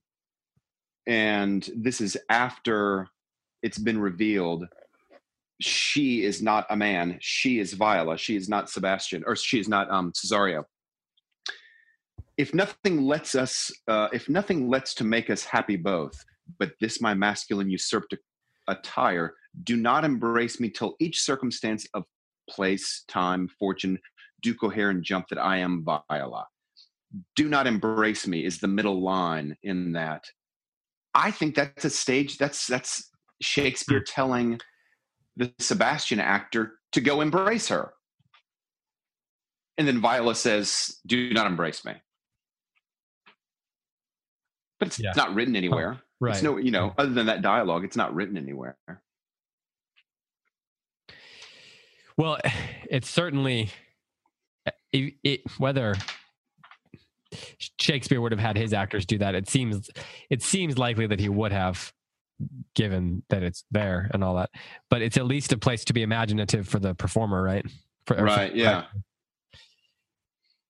and 1.07 1.69
this 1.75 2.01
is 2.01 2.17
after 2.29 3.07
it's 3.63 3.77
been 3.77 3.99
revealed 3.99 4.67
she 5.61 6.23
is 6.23 6.41
not 6.41 6.65
a 6.69 6.75
man. 6.75 7.17
She 7.21 7.59
is 7.59 7.73
Viola. 7.73 8.17
She 8.17 8.35
is 8.35 8.49
not 8.49 8.69
Sebastian, 8.69 9.23
or 9.27 9.35
she 9.35 9.59
is 9.59 9.67
not 9.67 9.89
um, 9.91 10.11
Cesario. 10.11 10.63
If 12.37 12.53
nothing 12.53 13.03
lets 13.03 13.35
us, 13.35 13.71
uh, 13.87 14.07
if 14.11 14.27
nothing 14.27 14.69
lets 14.69 14.95
to 14.95 15.03
make 15.03 15.29
us 15.29 15.43
happy 15.43 15.75
both, 15.75 16.25
but 16.57 16.71
this 16.81 16.99
my 16.99 17.13
masculine 17.13 17.69
usurped 17.69 18.15
attire, 18.67 19.35
do 19.63 19.77
not 19.77 20.03
embrace 20.03 20.59
me 20.59 20.69
till 20.69 20.95
each 20.99 21.21
circumstance 21.21 21.85
of 21.93 22.05
place, 22.49 23.03
time, 23.07 23.47
fortune 23.59 23.99
do 24.41 24.55
cohere 24.55 24.89
and 24.89 25.03
jump 25.03 25.27
that 25.29 25.37
I 25.37 25.57
am 25.57 25.85
Viola. 25.85 26.47
Do 27.35 27.47
not 27.47 27.67
embrace 27.67 28.25
me 28.25 28.45
is 28.45 28.59
the 28.59 28.67
middle 28.67 29.01
line 29.01 29.55
in 29.61 29.91
that. 29.91 30.23
I 31.13 31.29
think 31.29 31.55
that's 31.55 31.85
a 31.85 31.89
stage. 31.89 32.37
That's 32.39 32.65
that's 32.65 33.10
Shakespeare 33.41 33.99
hmm. 33.99 34.05
telling 34.05 34.59
the 35.35 35.53
Sebastian 35.59 36.19
actor 36.19 36.73
to 36.93 37.01
go 37.01 37.21
embrace 37.21 37.67
her, 37.69 37.93
and 39.77 39.87
then 39.87 39.99
Viola 39.99 40.35
says, 40.35 40.99
"Do 41.05 41.33
not 41.33 41.47
embrace 41.47 41.83
me." 41.85 41.93
But 44.79 44.87
it's, 44.89 44.99
Yeah. 44.99 45.13
not 45.15 45.35
written 45.35 45.55
anywhere. 45.55 46.01
Right. 46.19 46.33
It's 46.33 46.43
no, 46.43 46.57
you 46.57 46.71
know, 46.71 46.93
other 46.97 47.11
than 47.11 47.27
that 47.27 47.41
dialogue, 47.41 47.83
it's 47.83 47.95
not 47.95 48.13
written 48.13 48.37
anywhere. 48.37 48.77
Well, 52.17 52.37
it's 52.89 53.09
certainly 53.09 53.71
eh, 54.65 54.71
it, 54.91 55.13
it, 55.23 55.41
whether 55.57 55.95
Shakespeare 57.79 58.21
would 58.21 58.31
have 58.31 58.39
had 58.39 58.57
his 58.57 58.73
actors 58.73 59.05
do 59.05 59.17
that. 59.19 59.35
It 59.35 59.49
seems 59.49 59.89
it 60.29 60.43
seems 60.43 60.77
likely 60.77 61.07
that 61.07 61.19
he 61.19 61.29
would 61.29 61.51
have, 61.51 61.93
given 62.75 63.23
that 63.29 63.43
it's 63.43 63.63
there 63.71 64.09
and 64.13 64.23
all 64.23 64.35
that. 64.35 64.49
But 64.89 65.01
it's 65.01 65.17
at 65.17 65.25
least 65.25 65.53
a 65.53 65.57
place 65.57 65.85
to 65.85 65.93
be 65.93 66.01
imaginative 66.01 66.67
for 66.67 66.79
the 66.79 66.93
performer, 66.95 67.41
right? 67.41 67.65
For, 68.05 68.15
or 68.15 68.19
for- 68.19 68.25
Right, 68.25 68.55
yeah. 68.55 68.85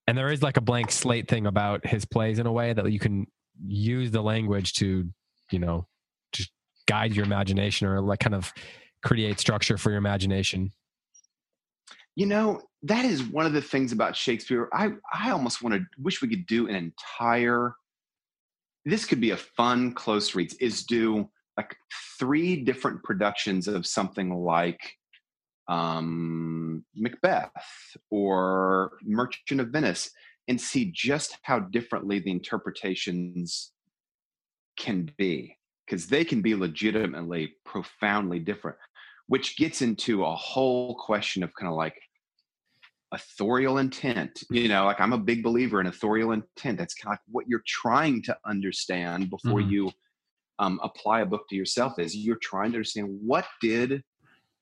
And 0.07 0.17
there 0.17 0.31
is 0.31 0.41
like 0.41 0.57
a 0.57 0.61
blank 0.61 0.91
slate 0.91 1.27
thing 1.27 1.45
about 1.45 1.85
his 1.85 2.05
plays 2.05 2.39
in 2.39 2.45
a 2.45 2.51
way 2.51 2.73
that 2.73 2.91
you 2.91 2.99
can 2.99 3.27
use 3.65 4.11
the 4.11 4.21
language 4.21 4.73
to, 4.73 5.07
you 5.51 5.59
know, 5.59 5.87
just 6.33 6.51
guide 6.87 7.15
your 7.15 7.23
imagination 7.25 7.87
or 7.87 8.01
like 8.01 8.19
kind 8.19 8.35
of 8.35 8.51
create 9.03 9.39
structure 9.39 9.77
for 9.77 9.89
your 9.91 9.99
imagination. 9.99 10.71
You 12.15 12.25
know, 12.25 12.61
that 12.83 13.05
is 13.05 13.23
one 13.23 13.45
of 13.45 13.53
the 13.53 13.61
things 13.61 13.91
about 13.91 14.15
Shakespeare. 14.15 14.67
I 14.73 14.89
I 15.13 15.31
almost 15.31 15.61
want 15.61 15.75
to 15.75 15.85
wish 15.97 16.21
we 16.21 16.27
could 16.27 16.45
do 16.45 16.67
an 16.67 16.75
entire. 16.75 17.73
This 18.83 19.05
could 19.05 19.21
be 19.21 19.29
a 19.29 19.37
fun 19.37 19.93
close 19.93 20.35
reads. 20.35 20.55
Is 20.55 20.83
do 20.83 21.29
like 21.61 21.75
three 22.19 22.63
different 22.63 23.03
productions 23.03 23.67
of 23.67 23.85
something 23.85 24.33
like 24.33 24.79
um, 25.67 26.83
Macbeth 26.95 27.51
or 28.09 28.93
Merchant 29.03 29.61
of 29.61 29.69
Venice, 29.69 30.11
and 30.47 30.59
see 30.59 30.91
just 30.93 31.37
how 31.43 31.59
differently 31.59 32.19
the 32.19 32.31
interpretations 32.31 33.71
can 34.77 35.09
be, 35.17 35.57
because 35.85 36.07
they 36.07 36.25
can 36.25 36.41
be 36.41 36.55
legitimately 36.55 37.53
profoundly 37.65 38.39
different 38.39 38.77
which 39.31 39.55
gets 39.55 39.81
into 39.81 40.25
a 40.25 40.35
whole 40.35 40.93
question 40.95 41.41
of 41.41 41.53
kind 41.55 41.69
of 41.71 41.77
like 41.77 41.95
authorial 43.13 43.77
intent. 43.77 44.43
You 44.49 44.67
know, 44.67 44.83
like 44.83 44.99
I'm 44.99 45.13
a 45.13 45.17
big 45.17 45.41
believer 45.41 45.79
in 45.79 45.87
authorial 45.87 46.33
intent. 46.33 46.77
That's 46.77 46.93
kind 46.93 47.13
of 47.13 47.19
like 47.19 47.21
what 47.31 47.47
you're 47.47 47.63
trying 47.65 48.23
to 48.23 48.37
understand 48.45 49.29
before 49.29 49.61
Mhm. 49.61 49.71
you 49.71 49.91
um, 50.59 50.79
apply 50.83 51.21
a 51.21 51.25
book 51.25 51.47
to 51.49 51.55
yourself. 51.55 51.99
Is 51.99 52.15
you're 52.15 52.37
trying 52.37 52.71
to 52.71 52.77
understand 52.77 53.19
what 53.21 53.45
did 53.61 54.03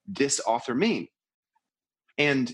this 0.08 0.42
author 0.46 0.74
mean, 0.76 1.08
and 2.18 2.54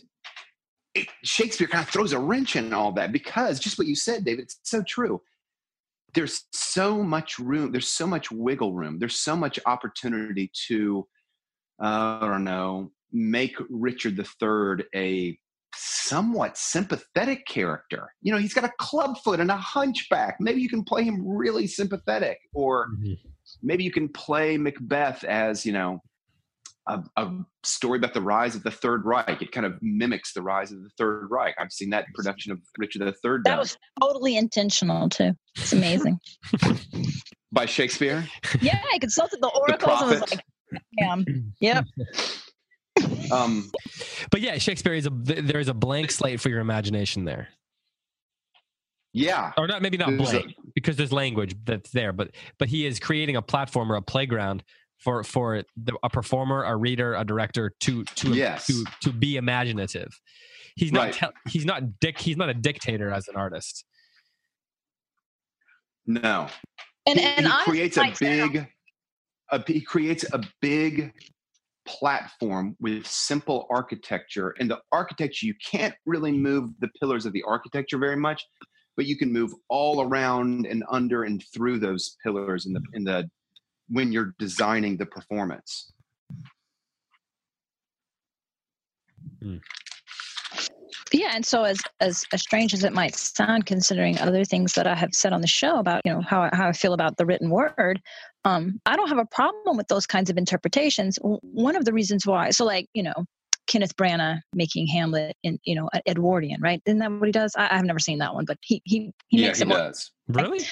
it, 0.96 1.08
Shakespeare 1.24 1.68
kind 1.68 1.84
of 1.84 1.90
throws 1.90 2.14
a 2.14 2.20
wrench 2.20 2.56
in 2.56 2.74
all 2.74 2.94
that 2.94 3.12
because 3.12 3.60
just 3.60 3.78
what 3.78 3.88
you 3.88 3.96
said, 3.96 4.24
David, 4.24 4.46
it's 4.46 4.60
so 4.64 4.82
true. 4.82 5.22
There's 6.14 6.46
so 6.54 7.04
much 7.04 7.38
room. 7.38 7.74
There's 7.74 7.90
so 7.90 8.08
much 8.08 8.32
wiggle 8.32 8.74
room. 8.74 9.00
There's 9.00 9.18
so 9.18 9.36
much 9.36 9.60
opportunity 9.66 10.50
to, 10.68 11.06
uh, 11.84 12.20
I 12.22 12.28
don't 12.28 12.46
know, 12.46 12.92
make 13.12 13.56
Richard 13.70 14.18
III 14.18 14.86
a 14.96 15.38
somewhat 15.76 16.58
sympathetic 16.58 17.46
character. 17.48 18.10
You 18.22 18.32
know, 18.32 18.38
he's 18.40 18.54
got 18.54 18.64
a 18.64 18.72
clubfoot 18.80 19.40
and 19.40 19.52
a 19.52 19.58
hunchback. 19.58 20.38
Maybe 20.40 20.62
you 20.62 20.70
can 20.70 20.84
play 20.84 21.04
him 21.04 21.22
really 21.26 21.68
sympathetic, 21.68 22.38
or 22.54 22.88
Mhm. 23.00 23.18
maybe 23.62 23.84
you 23.84 23.92
can 23.92 24.10
play 24.10 24.58
Macbeth 24.58 25.24
as, 25.24 25.66
you 25.66 25.74
know, 25.74 26.02
a, 26.88 27.04
a 27.18 27.32
story 27.64 27.98
about 27.98 28.14
the 28.14 28.22
rise 28.22 28.54
of 28.56 28.62
the 28.64 28.70
Third 28.70 29.06
Reich. 29.06 29.42
It 29.42 29.52
kind 29.52 29.66
of 29.66 29.74
mimics 29.82 30.34
the 30.34 30.44
rise 30.44 30.72
of 30.72 30.84
the 30.84 30.90
Third 30.98 31.28
Reich. 31.32 31.56
I've 31.60 31.72
seen 31.72 31.90
that 31.90 32.06
production 32.14 32.52
of 32.52 32.60
Richard 32.78 33.02
III 33.02 33.12
That 33.24 33.44
done 33.44 33.58
was 33.60 33.78
totally 34.00 34.38
intentional 34.38 35.10
too. 35.10 35.32
It's 35.58 35.74
amazing. 35.74 36.20
by 37.52 37.66
Shakespeare. 37.66 38.28
yeah, 38.62 38.82
I 38.94 39.00
consulted 39.00 39.42
the 39.42 39.48
oracles 39.48 40.02
and 40.02 40.10
was 40.12 40.22
like, 40.32 40.46
damn. 41.00 41.26
Yep. 41.60 41.86
Um, 43.32 43.72
But 44.32 44.42
yeah, 44.42 44.58
Shakespeare 44.58 44.94
is 44.94 45.06
a 45.06 45.10
there 45.12 45.60
is 45.60 45.68
a 45.68 45.74
blank 45.74 46.12
slate 46.12 46.40
for 46.42 46.50
your 46.50 46.60
imagination 46.60 47.26
there, 47.26 47.50
yeah, 49.14 49.52
or 49.58 49.68
not 49.68 49.82
maybe 49.82 49.98
not 49.98 50.10
There's 50.10 50.34
a- 50.34 50.40
blank 50.40 50.56
because 50.74 50.96
there's 50.98 51.12
language 51.14 51.56
that's 51.64 51.92
there, 51.92 52.12
but 52.14 52.32
but 52.60 52.68
he 52.68 52.86
is 52.86 53.00
creating 53.00 53.36
a 53.36 53.42
platform 53.42 53.92
or 53.92 53.96
a 53.96 54.02
playground 54.02 54.64
for 55.00 55.24
for 55.24 55.64
the, 55.78 55.94
a 56.04 56.10
performer, 56.10 56.64
a 56.64 56.76
reader, 56.76 57.14
a 57.16 57.24
director 57.24 57.72
to 57.82 58.04
to 58.04 58.34
Yes. 58.34 58.68
to 58.68 58.84
to 59.02 59.12
be 59.12 59.38
imaginative. 59.38 60.10
He's 60.76 60.92
not 60.92 61.02
Right. 61.06 61.14
tell 61.14 61.32
he's 61.50 61.66
not 61.66 62.00
dick 62.00 62.20
he's 62.20 62.38
not 62.38 62.50
a 62.50 62.54
dictator 62.54 63.10
as 63.12 63.28
an 63.28 63.36
artist. 63.36 63.86
no. 66.06 66.48
And 67.08 67.20
he, 67.20 67.26
and 67.26 67.46
he 67.46 67.52
honestly, 67.52 67.72
creates 67.72 67.98
a 67.98 68.14
big 68.20 68.68
a, 69.52 69.64
he 69.68 69.82
creates 69.82 70.26
a 70.34 70.42
big 70.60 71.14
platform 71.86 72.76
with 72.80 73.06
simple 73.06 73.68
architecture 73.70 74.56
and 74.60 74.70
the 74.70 74.80
architecture 74.92 75.46
you 75.46 75.54
can't 75.64 75.94
really 76.06 76.32
move 76.32 76.72
the 76.80 76.90
pillars 77.00 77.26
of 77.26 77.34
the 77.34 77.44
architecture 77.48 77.98
very 77.98 78.16
much 78.16 78.44
but 78.98 79.06
you 79.06 79.18
can 79.18 79.32
move 79.32 79.54
all 79.70 80.02
around 80.02 80.66
and 80.66 80.84
under 80.90 81.24
and 81.24 81.44
through 81.54 81.80
those 81.80 82.18
pillars 82.24 82.66
in 82.66 82.74
the 82.74 82.82
in 82.94 83.04
the 83.04 83.30
when 83.90 84.12
you're 84.12 84.34
designing 84.40 84.98
the 84.98 85.06
performance 85.06 85.92
hmm. 89.42 89.58
Yeah 91.14 91.32
and 91.36 91.46
so 91.46 91.64
as, 91.64 91.80
as 92.00 92.24
as 92.34 92.42
strange 92.42 92.74
as 92.74 92.84
it 92.84 92.92
might 92.94 93.16
sound 93.16 93.66
considering 93.66 94.18
other 94.20 94.44
things 94.44 94.74
that 94.74 94.88
i 94.88 94.96
have 94.96 95.14
said 95.14 95.34
on 95.34 95.42
the 95.42 95.48
show 95.48 95.78
about 95.78 96.02
you 96.06 96.12
know 96.12 96.22
how, 96.22 96.42
I- 96.42 96.50
how 96.56 96.68
i 96.68 96.72
feel 96.72 96.94
about 96.94 97.18
the 97.18 97.26
written 97.26 97.50
word 97.50 98.02
um 98.44 98.80
i 98.86 98.96
don't 98.96 99.10
have 99.10 99.18
a 99.20 99.26
problem 99.26 99.78
with 99.78 99.88
those 99.88 100.08
kinds 100.08 100.30
of 100.30 100.38
interpretations 100.38 101.18
one 101.22 101.76
of 101.76 101.86
the 101.86 101.94
reasons 101.94 102.26
why 102.26 102.50
so 102.50 102.66
like 102.66 102.88
you 102.94 103.04
know 103.04 103.14
kenneth 103.68 103.96
branagh 103.98 104.40
making 104.54 104.88
hamlet 104.88 105.36
in 105.44 105.58
you 105.64 105.76
know 105.76 105.90
edwardian 106.08 106.60
right 106.62 106.82
isn't 106.86 107.00
that 107.00 107.12
what 107.12 107.26
he 107.28 107.32
does 107.32 107.54
i, 107.58 107.68
i've 107.78 107.86
never 107.86 108.00
seen 108.00 108.18
that 108.20 108.34
one 108.34 108.46
but 108.46 108.58
he 108.62 108.82
he, 108.86 109.12
he 109.28 109.40
yeah 109.42 109.48
makes 109.48 109.60
he 109.60 109.64
it 109.64 109.68
more 109.68 109.78
does 109.78 110.12
Really? 110.28 110.66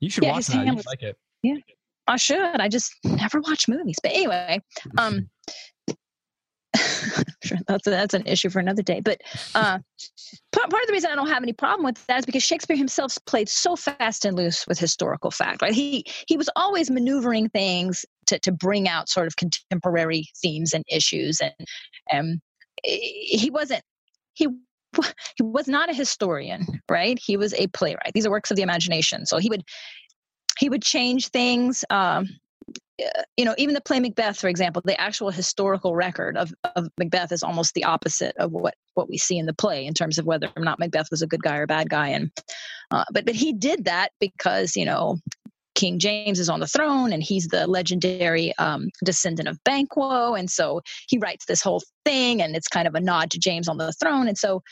You 0.00 0.10
should 0.10 0.24
Yeah, 0.24 0.30
watch 0.30 0.38
his 0.38 0.46
that. 0.48 0.56
You 0.58 0.64
Hamlet- 0.64 0.86
like 0.86 1.02
it. 1.02 1.16
Yeah, 1.44 1.54
I 2.08 2.16
should. 2.16 2.60
I 2.60 2.68
just 2.68 2.92
never 3.04 3.40
watch 3.40 3.68
movies. 3.68 3.96
But 4.02 4.10
anyway, 4.12 4.60
um, 4.98 5.28
sure, 6.76 7.58
that's 7.66 7.86
a, 7.86 7.90
that's 7.90 8.14
an 8.14 8.26
issue 8.26 8.50
for 8.50 8.58
another 8.58 8.82
day. 8.82 9.00
But 9.00 9.20
uh, 9.54 9.78
part, 10.52 10.70
part 10.70 10.82
of 10.82 10.86
the 10.86 10.92
reason 10.92 11.10
I 11.10 11.14
don't 11.14 11.28
have 11.28 11.42
any 11.42 11.52
problem 11.52 11.84
with 11.84 12.04
that 12.06 12.20
is 12.20 12.26
because 12.26 12.42
Shakespeare 12.42 12.76
himself 12.76 13.16
played 13.26 13.48
so 13.48 13.76
fast 13.76 14.24
and 14.24 14.36
loose 14.36 14.66
with 14.66 14.78
historical 14.78 15.30
fact. 15.30 15.62
Right? 15.62 15.72
He 15.74 16.04
he 16.26 16.36
was 16.36 16.48
always 16.56 16.90
maneuvering 16.90 17.48
things 17.50 18.04
to 18.26 18.38
to 18.40 18.52
bring 18.52 18.88
out 18.88 19.08
sort 19.08 19.26
of 19.26 19.36
contemporary 19.36 20.28
themes 20.40 20.72
and 20.72 20.84
issues, 20.88 21.40
and 21.40 21.52
um, 22.12 22.40
he 22.84 23.50
wasn't 23.50 23.82
he. 24.34 24.48
He 25.38 25.42
was 25.42 25.68
not 25.68 25.88
a 25.88 25.94
historian, 25.94 26.66
right? 26.86 27.18
He 27.18 27.38
was 27.38 27.54
a 27.54 27.66
playwright. 27.68 28.12
These 28.12 28.26
are 28.26 28.30
works 28.30 28.50
of 28.50 28.58
the 28.58 28.62
imagination. 28.62 29.24
So 29.24 29.38
he 29.38 29.48
would 29.48 29.62
he 30.58 30.68
would 30.68 30.82
change 30.82 31.28
things. 31.28 31.82
Um, 31.88 32.28
you 33.36 33.44
know, 33.44 33.54
even 33.58 33.74
the 33.74 33.80
play 33.80 34.00
Macbeth, 34.00 34.38
for 34.38 34.48
example, 34.48 34.82
the 34.84 35.00
actual 35.00 35.30
historical 35.30 35.94
record 35.94 36.36
of, 36.36 36.52
of 36.76 36.88
Macbeth 36.98 37.32
is 37.32 37.42
almost 37.42 37.74
the 37.74 37.84
opposite 37.84 38.36
of 38.36 38.52
what 38.52 38.74
what 38.94 39.08
we 39.08 39.16
see 39.16 39.38
in 39.38 39.46
the 39.46 39.54
play 39.54 39.86
in 39.86 39.94
terms 39.94 40.18
of 40.18 40.26
whether 40.26 40.48
or 40.56 40.62
not 40.62 40.78
Macbeth 40.78 41.10
was 41.10 41.22
a 41.22 41.26
good 41.26 41.42
guy 41.42 41.56
or 41.56 41.62
a 41.62 41.66
bad 41.66 41.88
guy. 41.88 42.08
And 42.08 42.30
uh, 42.90 43.04
but 43.12 43.24
but 43.24 43.34
he 43.34 43.52
did 43.52 43.84
that 43.86 44.10
because 44.20 44.76
you 44.76 44.84
know 44.84 45.18
King 45.74 45.98
James 45.98 46.38
is 46.38 46.48
on 46.48 46.60
the 46.60 46.66
throne 46.66 47.12
and 47.12 47.22
he's 47.22 47.48
the 47.48 47.66
legendary 47.66 48.52
um, 48.58 48.88
descendant 49.04 49.48
of 49.48 49.62
Banquo, 49.64 50.34
and 50.34 50.50
so 50.50 50.80
he 51.08 51.18
writes 51.18 51.46
this 51.46 51.62
whole 51.62 51.82
thing, 52.04 52.42
and 52.42 52.54
it's 52.54 52.68
kind 52.68 52.86
of 52.86 52.94
a 52.94 53.00
nod 53.00 53.30
to 53.30 53.38
James 53.38 53.68
on 53.68 53.78
the 53.78 53.92
throne, 53.92 54.28
and 54.28 54.38
so 54.38 54.62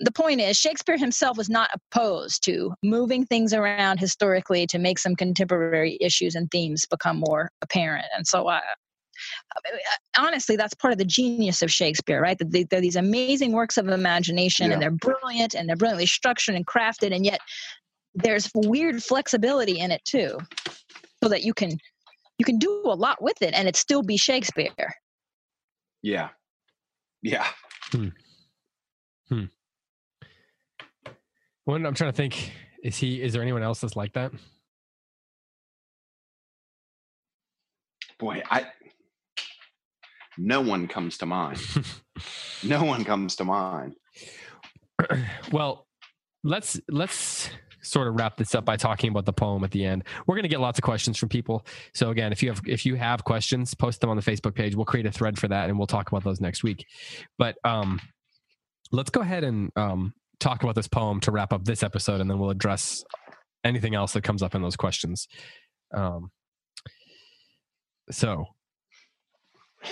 the 0.00 0.12
point 0.12 0.40
is 0.40 0.56
shakespeare 0.56 0.96
himself 0.96 1.36
was 1.36 1.48
not 1.48 1.70
opposed 1.74 2.42
to 2.44 2.74
moving 2.82 3.24
things 3.26 3.52
around 3.52 3.98
historically 3.98 4.66
to 4.66 4.78
make 4.78 4.98
some 4.98 5.14
contemporary 5.14 5.98
issues 6.00 6.34
and 6.34 6.50
themes 6.50 6.84
become 6.90 7.18
more 7.18 7.50
apparent. 7.62 8.06
And 8.16 8.26
so 8.26 8.48
I, 8.48 8.60
honestly 10.18 10.56
that's 10.56 10.74
part 10.74 10.92
of 10.92 10.98
the 10.98 11.04
genius 11.04 11.62
of 11.62 11.70
shakespeare 11.70 12.20
right? 12.20 12.38
That 12.38 12.52
they, 12.52 12.64
they're 12.64 12.80
these 12.80 12.96
amazing 12.96 13.52
works 13.52 13.76
of 13.78 13.88
imagination 13.88 14.66
Yeah. 14.66 14.74
and 14.74 14.82
they're 14.82 14.90
brilliant 14.90 15.54
and 15.54 15.68
they're 15.68 15.76
brilliantly 15.76 16.06
structured 16.06 16.54
and 16.54 16.66
crafted 16.66 17.14
and 17.14 17.24
yet 17.24 17.40
there's 18.14 18.50
weird 18.54 19.02
flexibility 19.02 19.78
in 19.78 19.90
it 19.90 20.04
too 20.04 20.38
so 21.22 21.28
that 21.28 21.42
you 21.44 21.54
can 21.54 21.70
you 22.38 22.44
can 22.44 22.58
do 22.58 22.82
a 22.84 22.94
lot 22.94 23.22
with 23.22 23.40
it 23.40 23.54
and 23.54 23.66
it 23.66 23.76
still 23.76 24.02
be 24.02 24.16
shakespeare. 24.16 24.94
Yeah. 26.02 26.28
Yeah 27.22 27.46
hmm. 27.92 28.08
Hmm. 29.28 29.44
When 31.66 31.84
I'm 31.84 31.94
trying 31.94 32.10
to 32.10 32.16
think, 32.16 32.52
is 32.82 32.96
he? 32.96 33.22
Is 33.22 33.34
there 33.34 33.42
anyone 33.42 33.62
else 33.62 33.80
that's 33.80 33.96
like 33.96 34.14
that? 34.14 34.32
boy 38.18 38.42
i 38.50 38.64
no 40.38 40.62
one 40.62 40.88
comes 40.88 41.18
to 41.18 41.26
mind 41.26 41.60
no 42.62 42.82
one 42.82 43.04
comes 43.04 43.36
to 43.36 43.44
mind 43.44 43.94
well, 45.52 45.86
let's 46.42 46.80
let's 46.88 47.50
sort 47.82 48.08
of 48.08 48.14
wrap 48.14 48.36
this 48.36 48.54
up 48.54 48.64
by 48.64 48.76
talking 48.76 49.10
about 49.10 49.24
the 49.24 49.32
poem 49.32 49.62
at 49.62 49.70
the 49.70 49.84
end. 49.84 50.04
We're 50.26 50.34
going 50.34 50.42
to 50.42 50.48
get 50.48 50.60
lots 50.60 50.78
of 50.78 50.82
questions 50.82 51.16
from 51.18 51.28
people. 51.28 51.64
So 51.94 52.10
again, 52.10 52.32
if 52.32 52.42
you 52.42 52.48
have 52.48 52.60
if 52.66 52.86
you 52.86 52.96
have 52.96 53.24
questions, 53.24 53.74
post 53.74 54.00
them 54.00 54.10
on 54.10 54.16
the 54.16 54.22
Facebook 54.22 54.54
page. 54.54 54.74
We'll 54.74 54.84
create 54.84 55.06
a 55.06 55.12
thread 55.12 55.38
for 55.38 55.48
that, 55.48 55.68
and 55.68 55.78
we'll 55.78 55.86
talk 55.86 56.08
about 56.08 56.24
those 56.24 56.40
next 56.40 56.62
week. 56.62 56.86
But 57.38 57.56
um, 57.64 58.00
let's 58.90 59.10
go 59.10 59.20
ahead 59.20 59.44
and 59.44 59.70
um, 59.76 60.14
talk 60.40 60.62
about 60.62 60.74
this 60.74 60.88
poem 60.88 61.20
to 61.20 61.32
wrap 61.32 61.52
up 61.52 61.64
this 61.64 61.82
episode, 61.82 62.20
and 62.20 62.30
then 62.30 62.38
we'll 62.38 62.50
address 62.50 63.04
anything 63.64 63.94
else 63.94 64.12
that 64.12 64.22
comes 64.22 64.42
up 64.42 64.54
in 64.54 64.62
those 64.62 64.76
questions. 64.76 65.28
Um, 65.94 66.30
so. 68.10 68.46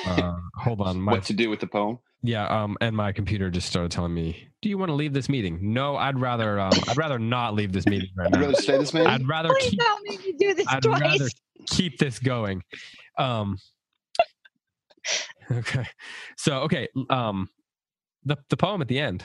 Uh, 0.07 0.33
hold 0.57 0.81
on, 0.81 1.01
my 1.01 1.13
what 1.13 1.25
to 1.25 1.35
do 1.35 1.51
with 1.51 1.61
the 1.61 1.67
poem 1.67 1.99
yeah, 2.27 2.47
um, 2.47 2.79
and 2.81 2.97
my 2.97 3.13
computer 3.13 3.51
just 3.51 3.69
started 3.69 3.91
telling 3.91 4.15
me, 4.15 4.49
"Do 4.63 4.71
you 4.71 4.79
want 4.79 4.89
to 4.89 4.95
leave 4.95 5.13
this 5.13 5.29
meeting?" 5.29 5.59
No, 5.61 5.97
I'd 5.97 6.19
rather, 6.19 6.59
um, 6.59 6.73
I'd 6.89 6.97
rather 6.97 7.19
not 7.19 7.53
leave 7.53 7.71
this 7.71 7.85
meeting 7.85 8.09
right 8.17 8.27
i'd 8.33 8.33
now. 8.33 8.41
rather 8.41 8.55
stay 8.55 8.79
this 8.79 8.95
man 8.95 9.07
I'd 9.07 9.29
rather 9.29 9.51
please 9.51 9.71
keep, 9.71 9.79
don't 9.79 10.09
make 10.09 10.25
me 10.25 10.33
do 10.39 10.55
this 10.55 10.67
I'd 10.67 10.83
twice 10.83 11.01
rather 11.03 11.29
keep 11.67 11.99
this 11.99 12.19
going. 12.19 12.63
Um, 13.19 13.59
okay, 15.53 15.87
so 16.39 16.61
okay, 16.61 16.89
um, 17.11 17.51
the 18.25 18.39
the 18.49 18.57
poem 18.57 18.81
at 18.81 18.89
the 18.89 19.01
end. 19.01 19.23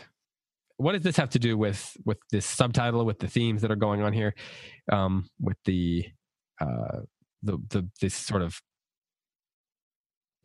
What 0.80 0.94
does 0.94 1.02
this 1.02 1.18
have 1.18 1.30
to 1.32 1.40
do 1.40 1.58
with 1.58 1.98
with 2.06 2.18
this 2.32 2.46
subtitle, 2.46 3.06
with 3.06 3.20
the 3.20 3.28
themes 3.28 3.62
that 3.62 3.72
are 3.72 3.76
going 3.76 4.02
on 4.02 4.14
here, 4.14 4.34
um, 4.92 5.28
with 5.40 5.58
the 5.66 6.06
uh, 6.62 7.02
the 7.44 7.58
the 7.70 7.90
this 8.00 8.14
sort 8.14 8.42
of 8.42 8.60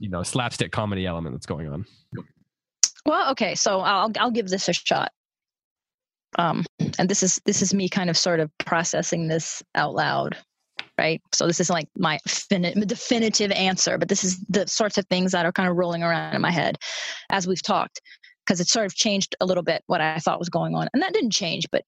you 0.00 0.10
know 0.10 0.24
slapstick 0.24 0.72
comedy 0.72 1.06
element 1.06 1.34
that's 1.36 1.46
going 1.46 1.68
on? 1.68 1.86
Well, 3.06 3.30
okay, 3.30 3.54
so 3.54 3.80
I'll 3.80 4.10
I'll 4.18 4.32
give 4.32 4.48
this 4.48 4.68
a 4.68 4.72
shot. 4.72 5.12
Um, 6.36 6.64
and 6.98 7.08
this 7.08 7.22
is 7.22 7.40
this 7.44 7.62
is 7.62 7.72
me 7.72 7.88
kind 7.88 8.10
of 8.10 8.16
sort 8.16 8.40
of 8.40 8.50
processing 8.58 9.28
this 9.28 9.62
out 9.76 9.94
loud, 9.94 10.36
right? 10.98 11.22
So 11.32 11.46
this 11.46 11.60
isn't 11.60 11.72
like 11.72 11.88
my 11.96 12.18
fini- 12.26 12.74
definitive 12.74 13.52
answer, 13.52 13.98
but 13.98 14.08
this 14.08 14.24
is 14.24 14.44
the 14.48 14.66
sorts 14.66 14.98
of 14.98 15.06
things 15.06 15.30
that 15.30 15.46
are 15.46 15.52
kind 15.52 15.68
of 15.68 15.76
rolling 15.76 16.02
around 16.02 16.34
in 16.34 16.42
my 16.42 16.50
head 16.50 16.76
as 17.30 17.46
we've 17.46 17.62
talked. 17.62 18.00
Because 18.44 18.60
it 18.60 18.68
sort 18.68 18.86
of 18.86 18.94
changed 18.94 19.34
a 19.40 19.46
little 19.46 19.62
bit 19.62 19.82
what 19.86 20.00
I 20.00 20.18
thought 20.18 20.38
was 20.38 20.48
going 20.48 20.74
on, 20.74 20.88
and 20.92 21.02
that 21.02 21.12
didn't 21.12 21.32
change, 21.32 21.66
but 21.70 21.84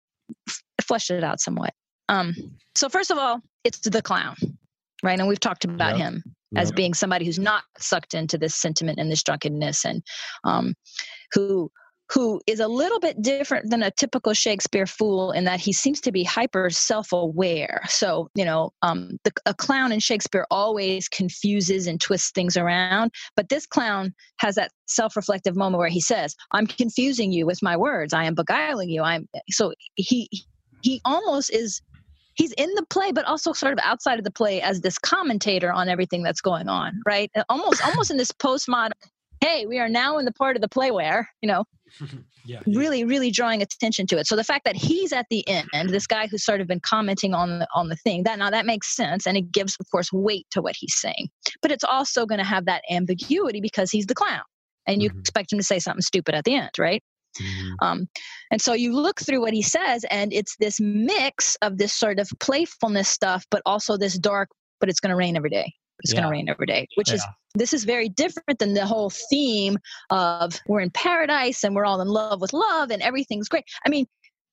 f- 0.49 0.63
fleshed 0.83 1.11
it 1.11 1.25
out 1.25 1.41
somewhat. 1.41 1.75
Um, 2.09 2.35
so 2.77 2.89
first 2.89 3.11
of 3.11 3.19
all, 3.19 3.41
it's 3.65 3.81
the 3.81 4.03
clown, 4.03 4.37
right? 5.03 5.19
And 5.19 5.29
we've 5.29 5.41
talked 5.41 5.65
about 5.65 5.97
Yep. 5.97 5.99
him 5.99 6.23
as 6.57 6.73
being 6.73 6.95
somebody 6.95 7.27
who's 7.27 7.39
not 7.39 7.65
sucked 7.79 8.15
into 8.15 8.39
this 8.39 8.55
sentiment 8.55 8.99
and 8.99 9.11
this 9.11 9.23
drunkenness, 9.23 9.85
and 9.85 10.03
um, 10.45 10.75
who 11.33 11.71
who 12.11 12.41
is 12.47 12.61
a 12.61 12.69
little 12.69 13.01
bit 13.01 13.21
different 13.21 13.71
than 13.71 13.83
a 13.83 13.91
typical 13.91 14.33
Shakespeare 14.33 14.87
fool 14.87 15.33
in 15.33 15.45
that 15.45 15.61
he 15.61 15.73
seems 15.73 16.01
to 16.03 16.13
be 16.13 16.23
hyper 16.23 16.71
self-aware. 16.71 17.83
So 17.89 18.31
you 18.35 18.45
know, 18.45 18.71
um, 18.83 19.19
the, 19.25 19.33
a 19.47 19.55
clown 19.55 19.93
in 19.93 20.01
Shakespeare 20.01 20.47
always 20.51 21.09
confuses 21.09 21.87
and 21.87 22.01
twists 22.01 22.31
things 22.31 22.57
around, 22.57 23.11
but 23.35 23.49
this 23.49 23.67
clown 23.67 24.15
has 24.39 24.55
that 24.55 24.73
self-reflective 24.87 25.57
moment 25.57 25.79
where 25.79 25.89
he 25.89 26.01
says, 26.01 26.35
"I'm 26.53 26.67
confusing 26.67 27.33
you 27.33 27.47
with 27.47 27.63
my 27.63 27.77
words. 27.77 28.13
I 28.13 28.25
am 28.25 28.35
beguiling 28.35 28.89
you. 28.89 29.03
I'm." 29.03 29.29
So 29.51 29.73
he 29.97 30.29
he 30.83 31.01
almost 31.05 31.51
is 31.51 31.81
he's 32.35 32.53
in 32.53 32.73
the 32.75 32.85
play 32.91 33.13
but 33.13 33.25
also 33.25 33.53
sort 33.53 33.73
of 33.73 33.79
outside 33.83 34.19
of 34.19 34.25
the 34.25 34.31
play 34.31 34.61
as 34.61 34.81
this 34.81 34.99
commentator 34.99 35.73
on 35.73 35.89
everything 35.89 36.23
that's 36.23 36.41
going 36.41 36.69
on 36.69 37.01
right 37.07 37.31
almost 37.49 37.85
almost 37.85 38.11
in 38.11 38.17
this 38.17 38.31
postmodern 38.31 38.93
hey 39.41 39.67
we 39.67 39.79
are 39.79 39.89
now 39.89 40.19
in 40.19 40.25
the 40.25 40.33
part 40.33 40.57
of 40.57 40.63
the 40.63 40.69
play 40.69 40.91
where 40.91 41.29
you 41.43 41.49
know 41.49 41.65
Yeah. 42.45 42.61
really 42.67 43.03
really 43.05 43.33
drawing 43.33 43.61
attention 43.61 44.07
to 44.07 44.19
it 44.19 44.27
so 44.29 44.37
the 44.37 44.45
fact 44.45 44.65
that 44.67 44.77
he's 44.77 45.13
at 45.13 45.27
the 45.31 45.47
end 45.49 45.69
this 45.89 46.07
guy 46.07 46.29
who's 46.29 46.45
sort 46.45 46.61
of 46.61 46.69
been 46.69 46.79
commenting 46.81 47.35
on 47.35 47.59
the 47.59 47.67
on 47.75 47.89
the 47.89 47.97
thing 47.97 48.23
that 48.23 48.39
now 48.39 48.51
that 48.51 48.67
makes 48.67 48.95
sense 48.95 49.27
and 49.27 49.37
it 49.37 49.51
gives 49.51 49.77
of 49.81 49.87
course 49.91 50.13
weight 50.13 50.47
to 50.53 50.63
what 50.63 50.77
he's 50.79 50.95
saying 50.97 51.29
but 51.61 51.73
it's 51.73 51.83
also 51.85 52.25
going 52.25 52.39
to 52.39 52.45
have 52.45 52.65
that 52.67 52.83
ambiguity 52.91 53.61
because 53.61 53.91
he's 53.91 54.07
the 54.07 54.15
clown 54.15 54.43
and 54.87 55.03
you 55.03 55.11
Mhm. 55.11 55.19
expect 55.21 55.53
him 55.53 55.59
to 55.59 55.65
say 55.65 55.81
something 55.81 56.03
stupid 56.03 56.37
at 56.37 56.45
the 56.45 56.55
end 56.55 56.71
right 56.79 57.03
Mhm. 57.41 57.75
um, 57.83 58.09
and 58.53 58.63
so 58.63 58.73
you 58.73 58.95
look 58.95 59.21
through 59.21 59.41
what 59.43 59.53
he 59.53 59.61
says, 59.61 60.05
and 60.11 60.33
it's 60.33 60.57
this 60.59 60.81
mix 60.81 61.57
of 61.61 61.77
this 61.77 61.93
sort 61.93 62.19
of 62.19 62.31
playfulness 62.41 63.09
stuff, 63.11 63.45
but 63.51 63.61
also 63.67 63.99
this 63.99 64.17
dark, 64.19 64.49
but 64.81 64.89
it's 64.89 65.01
going 65.01 65.11
to 65.11 65.17
rain 65.17 65.37
every 65.37 65.51
day. 65.51 65.75
It's 66.01 66.13
going 66.13 66.25
to 66.25 66.31
rain 66.31 66.49
every 66.49 66.67
day, 66.67 66.89
which 66.97 67.13
is 67.13 67.25
this 67.55 67.73
is 67.73 67.85
very 67.85 68.09
different 68.09 68.59
than 68.59 68.75
the 68.75 68.87
whole 68.87 69.11
theme 69.11 69.79
of 70.11 70.61
we're 70.69 70.81
in 70.81 70.91
paradise 70.91 71.65
and 71.65 71.75
we're 71.75 71.87
all 71.87 72.01
in 72.01 72.09
love 72.09 72.41
with 72.41 72.53
love 72.53 72.91
and 72.91 73.01
everything's 73.01 73.49
great. 73.49 73.65
I 73.87 73.89
mean, 73.89 74.07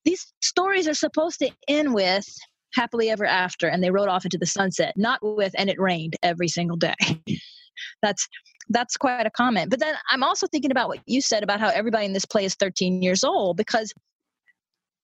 these 0.05 0.33
stories 0.41 0.87
are 0.87 0.93
supposed 0.93 1.39
to 1.39 1.51
end 1.67 1.93
with 1.93 2.25
happily 2.73 3.09
ever 3.09 3.25
after, 3.25 3.67
and 3.67 3.83
they 3.83 3.91
rode 3.91 4.09
off 4.09 4.25
into 4.25 4.37
the 4.37 4.45
sunset, 4.45 4.93
not 4.95 5.19
with 5.21 5.53
and 5.57 5.69
it 5.69 5.79
rained 5.79 6.15
every 6.23 6.47
single 6.47 6.77
day. 6.77 6.95
that's 8.01 8.27
that's 8.69 8.95
quite 8.95 9.25
a 9.25 9.31
comment. 9.31 9.69
But 9.69 9.79
then 9.79 9.95
I'm 10.09 10.23
also 10.23 10.47
thinking 10.47 10.71
about 10.71 10.87
what 10.87 10.99
you 11.05 11.21
said 11.21 11.43
about 11.43 11.59
how 11.59 11.69
everybody 11.69 12.05
in 12.05 12.13
this 12.13 12.25
play 12.25 12.45
is 12.45 12.55
13 12.55 13.01
years 13.01 13.23
old 13.23 13.57
because 13.57 13.93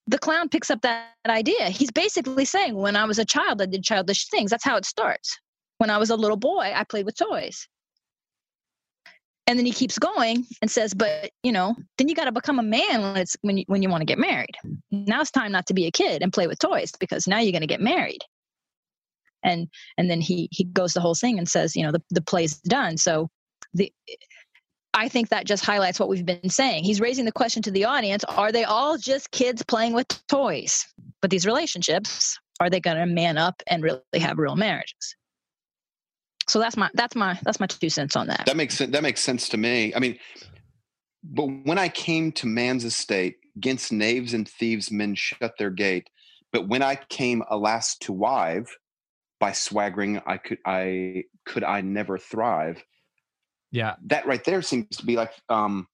the 0.07 0.17
clown 0.17 0.49
picks 0.49 0.71
up 0.71 0.81
that 0.81 1.09
idea. 1.27 1.69
He's 1.69 1.91
basically 1.91 2.45
saying, 2.45 2.75
when 2.75 2.95
I 2.95 3.05
was 3.05 3.19
a 3.19 3.25
child, 3.25 3.61
I 3.61 3.65
did 3.65 3.83
childish 3.83 4.27
things. 4.29 4.49
That's 4.49 4.63
how 4.63 4.75
it 4.77 4.85
starts. 4.85 5.37
When 5.79 5.89
I 5.89 5.97
was 5.97 6.09
a 6.09 6.15
little 6.15 6.37
boy, 6.37 6.71
I 6.73 6.83
played 6.83 7.05
with 7.05 7.17
toys. 7.17 7.67
And 9.47 9.57
then 9.57 9.65
he 9.65 9.71
keeps 9.71 9.97
going 9.97 10.45
and 10.61 10.69
says, 10.69 10.93
but 10.93 11.31
you 11.41 11.51
know, 11.51 11.75
then 11.97 12.07
you 12.07 12.13
got 12.13 12.25
to 12.25 12.31
become 12.31 12.59
a 12.59 12.63
man 12.63 13.01
when 13.01 13.17
it's 13.17 13.35
when 13.41 13.57
you, 13.57 13.63
when 13.65 13.81
you 13.81 13.89
want 13.89 14.01
to 14.01 14.05
get 14.05 14.19
married. 14.19 14.55
Now 14.91 15.21
it's 15.21 15.31
time 15.31 15.51
not 15.51 15.65
to 15.67 15.73
be 15.73 15.87
a 15.87 15.91
kid 15.91 16.21
and 16.21 16.31
play 16.31 16.45
with 16.45 16.59
toys 16.59 16.91
because 16.99 17.27
now 17.27 17.39
you're 17.39 17.51
going 17.51 17.61
to 17.61 17.67
get 17.67 17.81
married. 17.81 18.19
And 19.41 19.67
and 19.97 20.07
then 20.07 20.21
he 20.21 20.49
he 20.51 20.65
goes 20.65 20.93
the 20.93 21.01
whole 21.01 21.15
thing 21.15 21.39
and 21.39 21.49
says, 21.49 21.75
you 21.75 21.83
know, 21.83 21.91
the 21.91 22.03
the 22.11 22.21
play's 22.21 22.59
done. 22.59 22.97
So 22.97 23.29
the 23.73 23.91
I 24.93 25.07
think 25.07 25.29
that 25.29 25.45
just 25.45 25.65
highlights 25.65 25.99
what 25.99 26.09
we've 26.09 26.25
been 26.25 26.49
saying. 26.49 26.83
He's 26.83 27.01
raising 27.01 27.25
the 27.25 27.31
question 27.31 27.63
to 27.63 27.71
the 27.71 27.85
audience 27.85 28.23
are 28.25 28.51
they 28.51 28.65
all 28.65 28.97
just 28.97 29.31
kids 29.31 29.63
playing 29.63 29.93
with 29.93 30.07
toys? 30.27 30.85
But 31.21 31.31
these 31.31 31.45
relationships, 31.45 32.37
are 32.59 32.69
they 32.69 32.79
going 32.79 32.97
to 32.97 33.05
man 33.05 33.37
up 33.37 33.63
and 33.67 33.81
really 33.81 34.19
have 34.19 34.37
real 34.37 34.55
marriages? 34.55 35.15
So 36.49 36.59
that's 36.59 36.75
my 36.75 36.89
that's 36.93 37.15
my 37.15 37.39
that's 37.43 37.59
my 37.59 37.67
two 37.67 37.89
cents 37.89 38.15
on 38.15 38.27
that. 38.27 38.43
That 38.45 38.57
makes 38.57 38.77
sense. 38.77 38.91
That 38.91 39.03
makes 39.03 39.21
sense 39.21 39.49
to 39.49 39.57
me. 39.57 39.93
I 39.95 39.99
mean, 39.99 40.17
but 41.23 41.45
when 41.63 41.77
I 41.77 41.89
came 41.89 42.31
to 42.33 42.47
man's 42.47 42.85
estate, 42.85 43.37
against 43.55 43.91
knaves 43.91 44.33
and 44.33 44.47
thieves, 44.47 44.89
men 44.89 45.15
shut 45.15 45.53
their 45.57 45.69
gate. 45.69 46.09
But 46.53 46.67
when 46.67 46.81
I 46.81 46.95
came, 47.09 47.43
alas, 47.49 47.97
to 47.99 48.13
wive, 48.13 48.67
by 49.39 49.51
swaggering, 49.51 50.21
I 50.25 50.37
could 50.37 50.59
I 50.65 51.25
could 51.45 51.63
I 51.63 51.81
never 51.81 52.17
thrive. 52.17 52.83
Yeah. 53.71 53.95
That 54.07 54.25
right 54.25 54.43
there 54.43 54.61
seems 54.61 54.97
to 54.97 55.05
be 55.05 55.15
like 55.15 55.33
um. 55.49 55.87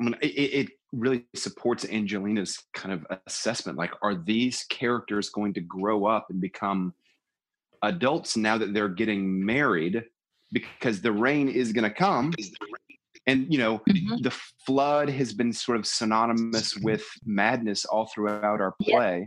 I 0.00 0.04
mean, 0.04 0.16
it, 0.20 0.26
it 0.26 0.54
it 0.60 0.68
really 0.92 1.26
supports 1.34 1.86
Angelina's 1.86 2.58
kind 2.74 2.92
of 2.92 3.06
assessment. 3.26 3.78
Like, 3.78 3.92
are 4.02 4.14
these 4.14 4.64
characters 4.64 5.30
going 5.30 5.54
to 5.54 5.60
grow 5.60 6.06
up 6.06 6.26
and 6.30 6.40
become 6.40 6.92
adults 7.86 8.36
now 8.36 8.58
that 8.58 8.74
they're 8.74 8.88
getting 8.88 9.44
married? 9.44 10.04
Because 10.52 11.00
the 11.00 11.12
rain 11.12 11.48
is 11.48 11.72
going 11.72 11.84
to 11.84 11.90
come, 11.90 12.32
and 13.26 13.52
you 13.52 13.58
know 13.58 13.80
Mhm. 13.88 14.22
the 14.22 14.30
flood 14.64 15.08
has 15.08 15.32
been 15.32 15.52
sort 15.52 15.76
of 15.78 15.86
synonymous 15.86 16.76
with 16.76 17.04
madness 17.24 17.84
all 17.84 18.06
throughout 18.06 18.60
our 18.60 18.74
play. 18.80 19.26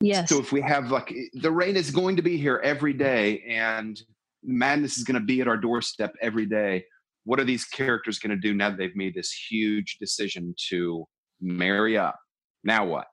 Yes. 0.00 0.28
So 0.28 0.38
if 0.38 0.52
we 0.52 0.60
have 0.60 0.90
like 0.90 1.12
the 1.34 1.50
rain 1.50 1.76
is 1.76 1.90
going 1.90 2.16
to 2.16 2.22
be 2.22 2.36
here 2.36 2.60
every 2.62 2.92
day 2.92 3.40
and 3.48 4.00
madness 4.44 4.98
is 4.98 5.04
going 5.04 5.18
to 5.20 5.26
be 5.26 5.40
at 5.40 5.48
our 5.48 5.56
doorstep 5.56 6.14
every 6.20 6.46
day, 6.46 6.84
what 7.24 7.40
are 7.40 7.44
these 7.44 7.64
characters 7.64 8.18
going 8.18 8.30
to 8.30 8.36
do 8.36 8.54
now 8.54 8.70
that 8.70 8.78
they've 8.78 8.94
made 8.94 9.14
this 9.14 9.32
huge 9.32 9.96
decision 9.98 10.54
to 10.68 11.06
marry 11.40 11.96
up? 11.98 12.16
Now 12.62 12.84
what? 12.86 13.06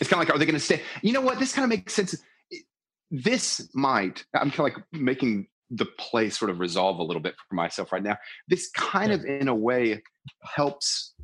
It's 0.00 0.08
kind 0.08 0.22
of 0.22 0.28
like, 0.28 0.34
are 0.34 0.38
they 0.38 0.46
going 0.46 0.54
to 0.54 0.60
stay? 0.60 0.82
You 1.02 1.12
know 1.12 1.20
what? 1.20 1.38
This 1.38 1.52
kind 1.52 1.64
of 1.64 1.70
makes 1.70 1.94
sense. 1.94 2.14
This 3.10 3.68
might, 3.74 4.24
I'm 4.34 4.50
kind 4.50 4.70
of 4.70 4.76
like 4.76 4.84
making 4.92 5.48
the 5.70 5.86
play 5.98 6.30
sort 6.30 6.50
of 6.50 6.60
resolve 6.60 6.98
a 6.98 7.02
little 7.02 7.22
bit 7.22 7.34
for 7.48 7.54
myself 7.54 7.92
right 7.92 8.02
now. 8.02 8.16
This 8.48 8.70
kind 8.70 9.12
of, 9.12 9.24
in 9.24 9.48
a 9.48 9.54
way, 9.54 10.02
helps 10.42 11.14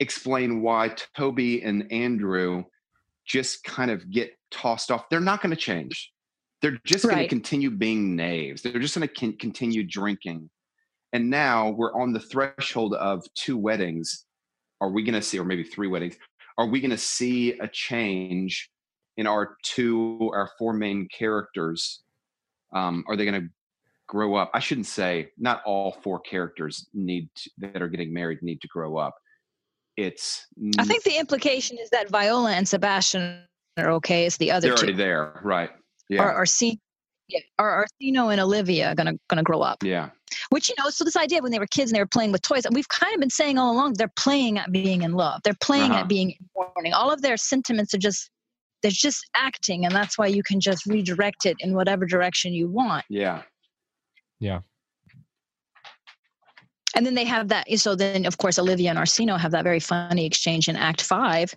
explain 0.00 0.62
why 0.62 0.94
Toby 1.16 1.62
and 1.62 1.90
Andrew 1.92 2.64
just 3.26 3.62
kind 3.64 3.90
of 3.90 4.10
get 4.10 4.32
tossed 4.50 4.90
off. 4.90 5.08
They're 5.08 5.20
not 5.20 5.42
going 5.42 5.54
to 5.54 5.56
change. 5.56 6.12
They're 6.60 6.78
just 6.84 7.04
going 7.04 7.18
to 7.18 7.28
continue 7.28 7.70
being 7.70 8.16
knaves. 8.16 8.62
They're 8.62 8.80
just 8.80 8.96
going 8.96 9.08
to 9.08 9.14
con- 9.14 9.36
continue 9.36 9.84
drinking. 9.84 10.50
And 11.12 11.28
now 11.28 11.70
we're 11.70 11.94
on 11.94 12.12
the 12.12 12.20
threshold 12.20 12.94
of 12.94 13.24
two 13.34 13.56
weddings. 13.56 14.24
Are 14.80 14.90
we 14.90 15.02
going 15.02 15.14
to 15.14 15.22
see, 15.22 15.38
or 15.38 15.44
maybe 15.44 15.62
three 15.62 15.86
weddings? 15.86 16.16
Are 16.58 16.66
we 16.66 16.80
going 16.80 16.90
to 16.90 16.98
see 16.98 17.58
a 17.58 17.68
change 17.68 18.70
in 19.16 19.26
our 19.26 19.56
two, 19.62 20.30
our 20.34 20.50
four 20.58 20.72
main 20.72 21.08
characters? 21.08 22.02
Um, 22.74 23.04
are 23.08 23.16
they 23.16 23.24
going 23.24 23.42
to 23.42 23.48
grow 24.08 24.34
up? 24.34 24.50
I 24.54 24.60
shouldn't 24.60 24.86
say 24.86 25.30
not 25.38 25.62
all 25.64 25.92
four 26.02 26.20
characters 26.20 26.88
need 26.94 27.28
to, 27.36 27.50
that 27.58 27.82
are 27.82 27.88
getting 27.88 28.12
married 28.12 28.42
need 28.42 28.60
to 28.62 28.68
grow 28.68 28.96
up. 28.96 29.14
It's 29.96 30.46
I 30.78 30.84
think 30.84 31.04
the 31.04 31.18
implication 31.18 31.76
is 31.78 31.90
that 31.90 32.08
Viola 32.10 32.52
and 32.52 32.66
Sebastian 32.66 33.44
are 33.76 33.90
okay. 33.92 34.24
It's 34.24 34.38
the 34.38 34.50
other 34.50 34.68
they're 34.68 34.76
two. 34.76 34.82
already 34.84 34.96
there, 34.96 35.40
right? 35.44 35.70
Yeah, 36.08 36.22
Are 36.22 36.34
Orsino, 36.38 36.78
yeah, 37.28 37.40
are 37.58 37.86
Orsino 37.86 38.32
and 38.32 38.40
Olivia 38.40 38.94
gonna 38.94 39.12
gonna 39.28 39.42
grow 39.42 39.60
up? 39.60 39.84
yeah, 39.84 40.10
Which 40.50 40.68
you 40.68 40.74
know, 40.78 40.90
so 40.90 41.04
this 41.04 41.16
idea 41.16 41.42
when 41.42 41.52
they 41.52 41.58
were 41.58 41.66
kids 41.66 41.90
and 41.90 41.96
they 41.96 42.02
were 42.02 42.06
playing 42.06 42.32
with 42.32 42.42
toys, 42.42 42.64
and 42.64 42.74
we've 42.74 42.88
kind 42.88 43.14
of 43.14 43.20
been 43.20 43.30
saying 43.30 43.58
all 43.58 43.72
along, 43.72 43.94
they're 43.94 44.12
playing 44.16 44.58
at 44.58 44.72
being 44.72 45.02
in 45.02 45.12
love. 45.12 45.40
They're 45.44 45.54
playing 45.60 45.92
Uh-huh. 45.92 46.00
at 46.00 46.08
being 46.08 46.30
in 46.30 46.36
mourning. 46.56 46.92
All 46.92 47.10
of 47.10 47.22
their 47.22 47.36
sentiments 47.36 47.94
are 47.94 47.98
just 47.98 48.30
they're 48.82 48.90
just 48.90 49.24
acting, 49.36 49.84
and 49.84 49.94
that's 49.94 50.18
why 50.18 50.26
you 50.26 50.42
can 50.42 50.58
just 50.60 50.86
redirect 50.86 51.46
it 51.46 51.56
in 51.60 51.74
whatever 51.74 52.04
direction 52.04 52.52
you 52.52 52.68
want. 52.68 53.04
Yeah. 53.08 53.42
Yeah. 54.40 54.60
And 56.94 57.06
then 57.06 57.14
they 57.14 57.24
have 57.24 57.48
that. 57.48 57.66
So 57.78 57.94
then, 57.94 58.26
of 58.26 58.38
course, 58.38 58.58
Olivia 58.58 58.90
and 58.90 58.98
Orsino 58.98 59.38
have 59.38 59.52
that 59.52 59.64
very 59.64 59.80
funny 59.80 60.26
exchange 60.26 60.68
in 60.68 60.76
Act 60.76 61.00
Five, 61.02 61.54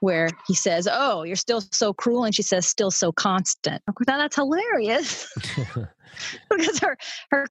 where 0.00 0.28
he 0.46 0.54
says, 0.54 0.88
"Oh, 0.90 1.22
you're 1.22 1.36
still 1.36 1.62
so 1.72 1.92
cruel," 1.92 2.24
and 2.24 2.34
she 2.34 2.42
says, 2.42 2.66
"Still 2.66 2.90
so 2.90 3.12
constant." 3.12 3.82
Of 3.88 3.94
course, 3.94 4.06
now 4.08 4.18
that's 4.18 4.36
hilarious 4.36 5.32
because 6.50 6.78
her 6.78 6.96
her 7.30 7.46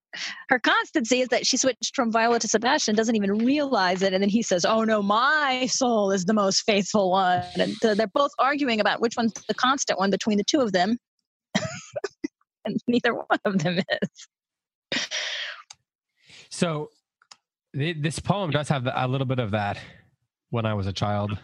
her 0.49 0.59
constancy 0.59 1.21
is 1.21 1.29
that 1.29 1.45
she 1.45 1.57
switched 1.57 1.95
from 1.95 2.11
Viola 2.11 2.39
to 2.39 2.47
Sebastian, 2.47 2.95
doesn't 2.95 3.15
even 3.15 3.37
realize 3.39 4.01
it, 4.01 4.13
and 4.13 4.21
then 4.21 4.29
he 4.29 4.41
says, 4.41 4.65
"Oh 4.65 4.83
no, 4.83 5.01
my 5.01 5.65
soul 5.67 6.11
is 6.11 6.25
the 6.25 6.33
most 6.33 6.61
faithful 6.61 7.11
one," 7.11 7.43
and 7.55 7.73
so 7.75 7.95
they're 7.95 8.07
both 8.07 8.31
arguing 8.39 8.79
about 8.79 9.01
which 9.01 9.15
one's 9.17 9.33
the 9.47 9.53
constant 9.53 9.99
one 9.99 10.09
between 10.09 10.37
the 10.37 10.43
two 10.43 10.61
of 10.61 10.71
them, 10.71 10.97
and 12.65 12.77
neither 12.87 13.13
one 13.13 13.39
of 13.45 13.59
them 13.59 13.79
is. 13.79 14.99
So 16.49 16.89
th- 17.75 17.97
this 17.99 18.19
poem 18.19 18.51
does 18.51 18.69
have 18.69 18.87
a 18.91 19.07
little 19.07 19.27
bit 19.27 19.39
of 19.39 19.51
that 19.51 19.79
when 20.49 20.65
I 20.65 20.73
was 20.73 20.87
a 20.87 20.93
child. 20.93 21.37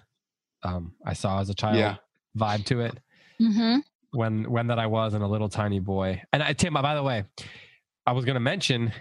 Um, 0.65 0.93
I 1.05 1.13
saw 1.13 1.39
as 1.39 1.49
a 1.49 1.53
child 1.53 1.77
Yeah. 1.77 1.95
vibe 2.37 2.65
to 2.65 2.81
it 2.81 2.97
Mm-hmm. 3.41 3.79
when 4.11 4.49
when 4.49 4.67
that 4.67 4.79
I 4.79 4.87
was 4.87 5.13
and 5.13 5.23
a 5.23 5.27
little 5.27 5.49
tiny 5.49 5.79
boy. 5.79 6.21
And 6.33 6.41
I, 6.41 6.53
Tim, 6.53 6.73
by 6.73 6.95
the 6.95 7.03
way, 7.03 7.23
I 8.07 8.11
was 8.13 8.23
going 8.25 8.35
to 8.35 8.39
mention 8.39 8.91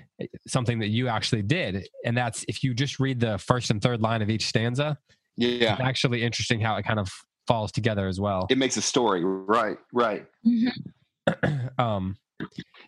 something 0.47 0.79
that 0.81 0.89
you 0.89 1.09
actually 1.09 1.43
did, 1.43 1.89
and 2.05 2.17
that's 2.17 2.45
if 2.49 2.65
you 2.65 2.75
just 2.75 2.99
read 2.99 3.21
the 3.21 3.39
first 3.39 3.71
and 3.71 3.81
third 3.81 4.01
line 4.01 4.23
of 4.23 4.31
each 4.31 4.47
stanza, 4.47 4.99
Yeah. 5.37 5.73
it's 5.75 5.81
actually 5.83 6.23
interesting 6.23 6.61
how 6.61 6.77
it 6.77 6.85
kind 6.85 6.99
of 6.99 7.09
falls 7.47 7.71
together 7.71 8.09
as 8.09 8.19
well. 8.19 8.47
It 8.51 8.59
makes 8.59 8.77
a 8.77 8.83
story. 8.83 9.23
Right, 9.25 9.79
right. 9.93 10.27
Um, 11.79 12.17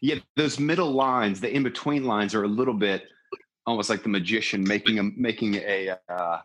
Yeah, 0.00 0.16
those 0.36 0.58
middle 0.58 0.90
lines, 0.92 1.40
the 1.40 1.54
in 1.54 1.62
between 1.62 2.04
lines, 2.04 2.34
are 2.34 2.42
a 2.44 2.48
little 2.48 2.74
bit 2.74 3.04
almost 3.66 3.88
like 3.90 4.02
the 4.02 4.08
magician 4.08 4.62
making 4.62 4.98
a 4.98 5.02
making 5.02 5.54
a 5.56 5.96
uh, 6.08 6.38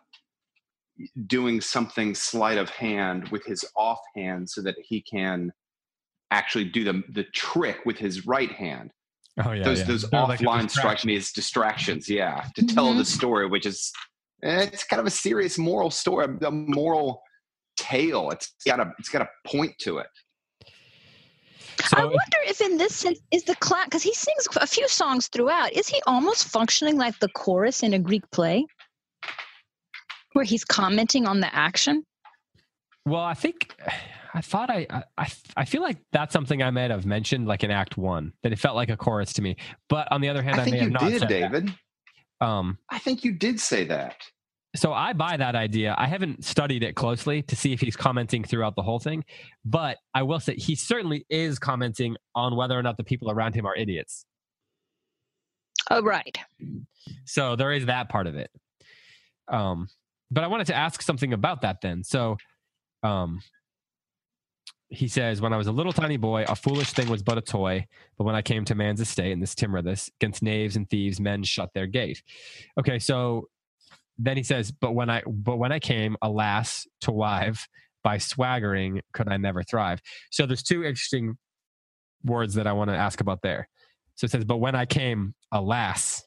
doing 1.26 1.60
something 1.60 2.14
sleight 2.14 2.58
of 2.58 2.70
hand 2.70 3.28
with 3.28 3.44
his 3.44 3.64
offhand 3.76 4.48
so 4.48 4.62
that 4.62 4.76
he 4.82 5.02
can 5.02 5.52
actually 6.30 6.64
do 6.64 6.84
the 6.84 7.02
the 7.10 7.24
trick 7.34 7.78
with 7.84 7.98
his 7.98 8.26
right 8.26 8.52
hand. 8.52 8.90
oh 9.44 9.52
yeah, 9.52 9.62
those 9.62 9.80
yeah. 9.80 9.84
those 9.86 10.10
They're 10.10 10.22
like 10.22 10.40
offline 10.40 10.70
strike 10.70 11.04
me 11.04 11.16
as 11.16 11.30
distractions. 11.30 12.08
Yeah, 12.08 12.44
to 12.56 12.66
tell 12.66 12.86
the 12.86 13.02
mm-hmm. 13.02 13.02
story, 13.02 13.46
which 13.46 13.66
is 13.66 13.92
it's 14.42 14.84
kind 14.84 15.00
of 15.00 15.06
a 15.06 15.10
serious 15.10 15.58
moral 15.58 15.90
story, 15.90 16.26
a 16.42 16.50
moral 16.50 17.22
tale. 17.76 18.30
It's 18.30 18.52
got 18.66 18.80
a 18.80 18.92
it's 18.98 19.08
got 19.08 19.22
a 19.22 19.28
point 19.46 19.72
to 19.80 19.98
it. 19.98 20.08
So 21.86 21.96
I 21.98 22.04
wonder 22.04 22.38
if 22.46 22.60
in 22.60 22.76
this 22.76 22.94
sense 22.94 23.20
is 23.30 23.44
the 23.44 23.56
class 23.56 23.86
because 23.86 24.02
he 24.02 24.14
sings 24.14 24.48
a 24.56 24.66
few 24.66 24.88
songs 24.88 25.28
throughout. 25.28 25.72
Is 25.72 25.88
he 25.88 26.00
almost 26.06 26.48
functioning 26.48 26.96
like 26.96 27.18
the 27.18 27.28
chorus 27.30 27.82
in 27.82 27.94
a 27.94 27.98
Greek 27.98 28.22
play, 28.30 28.66
where 30.32 30.44
he's 30.44 30.64
commenting 30.64 31.26
on 31.26 31.40
the 31.40 31.54
action? 31.54 32.04
Well, 33.04 33.20
I 33.22 33.34
think 33.34 33.74
I 34.34 34.40
thought 34.40 34.70
I, 34.70 34.86
I- 34.90 35.02
I 35.18 35.32
I 35.56 35.64
feel 35.64 35.82
like 35.82 35.98
that's 36.12 36.32
something 36.32 36.62
I 36.62 36.70
might 36.70 36.90
have 36.90 37.04
mentioned 37.06 37.46
like 37.46 37.64
in 37.64 37.70
Act 37.70 37.96
One 37.98 38.32
that 38.42 38.52
it 38.52 38.58
felt 38.58 38.76
like 38.76 38.88
a 38.90 38.96
chorus 38.96 39.32
to 39.34 39.42
me. 39.42 39.56
But 39.88 40.10
on 40.12 40.20
the 40.20 40.28
other 40.28 40.42
hand, 40.42 40.58
I, 40.58 40.62
I 40.62 40.64
think 40.64 40.74
may 40.74 40.78
you 40.78 40.84
have 40.84 40.92
not 40.92 41.10
did, 41.10 41.18
said 41.20 41.28
that. 41.28 41.40
David. 41.52 41.74
Um, 42.40 42.78
I 42.90 42.98
think 42.98 43.24
you 43.24 43.32
did 43.32 43.60
say 43.60 43.84
that. 43.84 44.16
so 44.74 44.92
I 44.92 45.12
buy 45.12 45.36
that 45.36 45.54
idea. 45.54 45.94
I 45.98 46.06
haven't 46.08 46.44
studied 46.44 46.82
it 46.82 46.96
closely 46.96 47.42
to 47.42 47.54
see 47.54 47.72
if 47.72 47.80
he's 47.80 47.94
commenting 47.94 48.42
throughout 48.42 48.74
the 48.74 48.82
whole 48.82 48.98
thing, 48.98 49.24
but 49.64 49.98
I 50.14 50.22
will 50.24 50.40
say 50.40 50.54
he 50.56 50.74
certainly 50.74 51.24
is 51.30 51.58
commenting 51.60 52.16
on 52.34 52.56
whether 52.56 52.76
or 52.78 52.82
not 52.82 52.96
the 52.96 53.04
people 53.04 53.30
around 53.30 53.54
him 53.54 53.64
are 53.66 53.76
idiots. 53.76 54.24
Oh, 55.90 56.02
right. 56.02 56.36
So 57.26 57.54
there 57.56 57.72
is 57.72 57.86
that 57.86 58.08
part 58.08 58.26
of 58.26 58.34
it. 58.36 58.50
Um, 59.48 59.88
but 60.32 60.42
I 60.44 60.46
wanted 60.46 60.66
to 60.68 60.74
ask 60.74 61.02
something 61.02 61.32
about 61.32 61.60
that 61.60 61.80
then. 61.82 62.02
So 62.02 62.38
um, 63.02 63.40
he 64.88 65.06
says, 65.06 65.40
When 65.40 65.52
I 65.52 65.56
was 65.56 65.66
a 65.66 65.72
little 65.72 65.92
tiny 65.92 66.16
boy, 66.16 66.44
a 66.48 66.56
foolish 66.56 66.92
thing 66.92 67.08
was 67.08 67.22
but 67.22 67.38
a 67.38 67.42
toy. 67.42 67.86
But 68.16 68.24
when 68.24 68.34
I 68.34 68.42
came 68.42 68.64
to 68.66 68.74
man's 68.74 69.00
estate, 69.00 69.32
and 69.32 69.42
this 69.42 69.54
timber 69.54 69.82
this, 69.82 70.10
against 70.20 70.42
knaves 70.42 70.76
and 70.76 70.88
thieves, 70.88 71.20
men 71.20 71.42
shut 71.42 71.74
their 71.74 71.86
gate. 71.86 72.22
Okay, 72.78 72.98
so 72.98 73.48
then 74.18 74.36
he 74.36 74.42
says, 74.42 74.72
But 74.72 74.92
when 74.92 75.10
I 75.10 75.22
but 75.26 75.56
when 75.56 75.70
I 75.70 75.78
came, 75.78 76.16
alas, 76.22 76.86
to 77.02 77.12
wive, 77.12 77.68
by 78.02 78.18
swaggering 78.18 79.02
could 79.12 79.28
I 79.28 79.36
never 79.36 79.62
thrive. 79.62 80.00
So 80.30 80.46
there's 80.46 80.62
two 80.62 80.82
interesting 80.82 81.36
words 82.24 82.54
that 82.54 82.66
I 82.66 82.72
want 82.72 82.90
to 82.90 82.96
ask 82.96 83.20
about 83.20 83.42
there. 83.42 83.68
So 84.14 84.24
it 84.24 84.30
says, 84.30 84.44
But 84.44 84.58
when 84.58 84.74
I 84.74 84.86
came, 84.86 85.34
alas, 85.50 86.24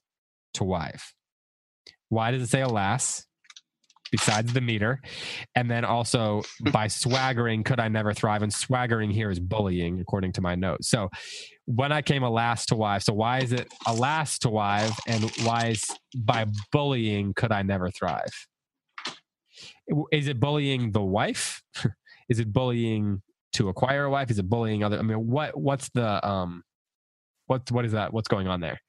to 0.55 0.63
wife. 0.63 1.13
Why 2.09 2.31
does 2.31 2.41
it 2.41 2.49
say 2.49 2.61
alas? 2.61 3.25
Besides 4.15 4.53
the 4.53 4.61
meter. 4.61 5.01
And 5.55 5.69
then 5.69 5.83
also 5.83 6.41
by 6.71 6.87
swaggering, 6.87 7.63
could 7.63 7.79
I 7.79 7.87
never 7.87 8.13
thrive? 8.13 8.41
And 8.43 8.53
swaggering 8.53 9.09
here 9.11 9.29
is 9.29 9.39
bullying, 9.39 9.99
according 9.99 10.31
to 10.33 10.41
my 10.41 10.55
notes. 10.55 10.89
So 10.89 11.09
when 11.65 11.91
I 11.91 12.01
came 12.01 12.23
alas 12.23 12.65
to 12.67 12.75
wife. 12.75 13.03
So 13.03 13.13
why 13.13 13.39
is 13.39 13.51
it 13.51 13.67
alas 13.87 14.39
to 14.39 14.49
wife? 14.49 14.97
And 15.07 15.23
why 15.43 15.67
is 15.67 15.83
by 16.15 16.45
bullying 16.71 17.33
could 17.33 17.51
I 17.51 17.63
never 17.63 17.89
thrive? 17.89 18.31
Is 20.11 20.27
it 20.27 20.39
bullying 20.39 20.91
the 20.91 21.01
wife? 21.01 21.61
is 22.29 22.39
it 22.39 22.51
bullying 22.53 23.21
to 23.53 23.69
acquire 23.69 24.05
a 24.05 24.09
wife? 24.09 24.31
Is 24.31 24.39
it 24.39 24.47
bullying 24.49 24.83
other? 24.83 24.97
I 24.97 25.01
mean, 25.01 25.27
what 25.27 25.57
what's 25.59 25.89
the 25.89 26.25
um 26.27 26.63
what 27.47 27.69
what 27.71 27.85
is 27.85 27.91
that? 27.93 28.13
What's 28.13 28.27
going 28.27 28.47
on 28.47 28.61
there? 28.61 28.79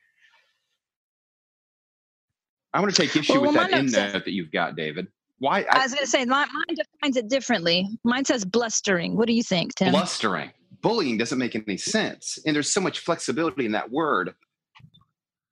I 2.72 2.80
want 2.80 2.94
to 2.94 3.00
take 3.00 3.16
issue 3.16 3.32
Well, 3.34 3.42
with 3.42 3.54
well, 3.54 3.64
that 3.64 3.72
in 3.72 3.78
end 3.78 3.86
note 3.86 3.94
says- 3.94 4.12
note 4.14 4.24
that 4.24 4.32
you've 4.32 4.52
got, 4.52 4.76
David. 4.76 5.08
Why 5.38 5.66
I 5.70 5.80
I, 5.80 5.82
was 5.82 5.92
going 5.92 6.04
to 6.04 6.10
say 6.10 6.24
my, 6.24 6.46
mine 6.46 6.76
defines 6.76 7.16
it 7.16 7.28
differently. 7.28 7.88
Mine 8.04 8.24
says 8.24 8.44
blustering. 8.44 9.16
What 9.16 9.26
do 9.26 9.34
you 9.34 9.42
think, 9.42 9.74
Tim? 9.74 9.92
blustering? 9.92 10.50
Bullying 10.82 11.18
doesn't 11.18 11.38
make 11.38 11.54
any 11.54 11.76
sense, 11.76 12.38
and 12.46 12.54
there's 12.54 12.72
so 12.72 12.80
much 12.80 13.00
flexibility 13.00 13.66
in 13.66 13.72
that 13.72 13.90
word. 13.90 14.34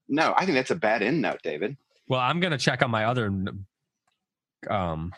No, 0.09 0.35
I 0.37 0.45
think 0.45 0.57
that's 0.57 0.71
a 0.71 0.77
bad 0.77 1.03
end 1.03 1.21
note, 1.21 1.41
David. 1.43 1.77
Well, 2.09 2.21
I'm 2.21 2.41
gonna 2.41 2.59
check 2.59 2.83
on 2.83 2.91
my 2.91 3.07
other 3.07 3.33
um 4.71 5.13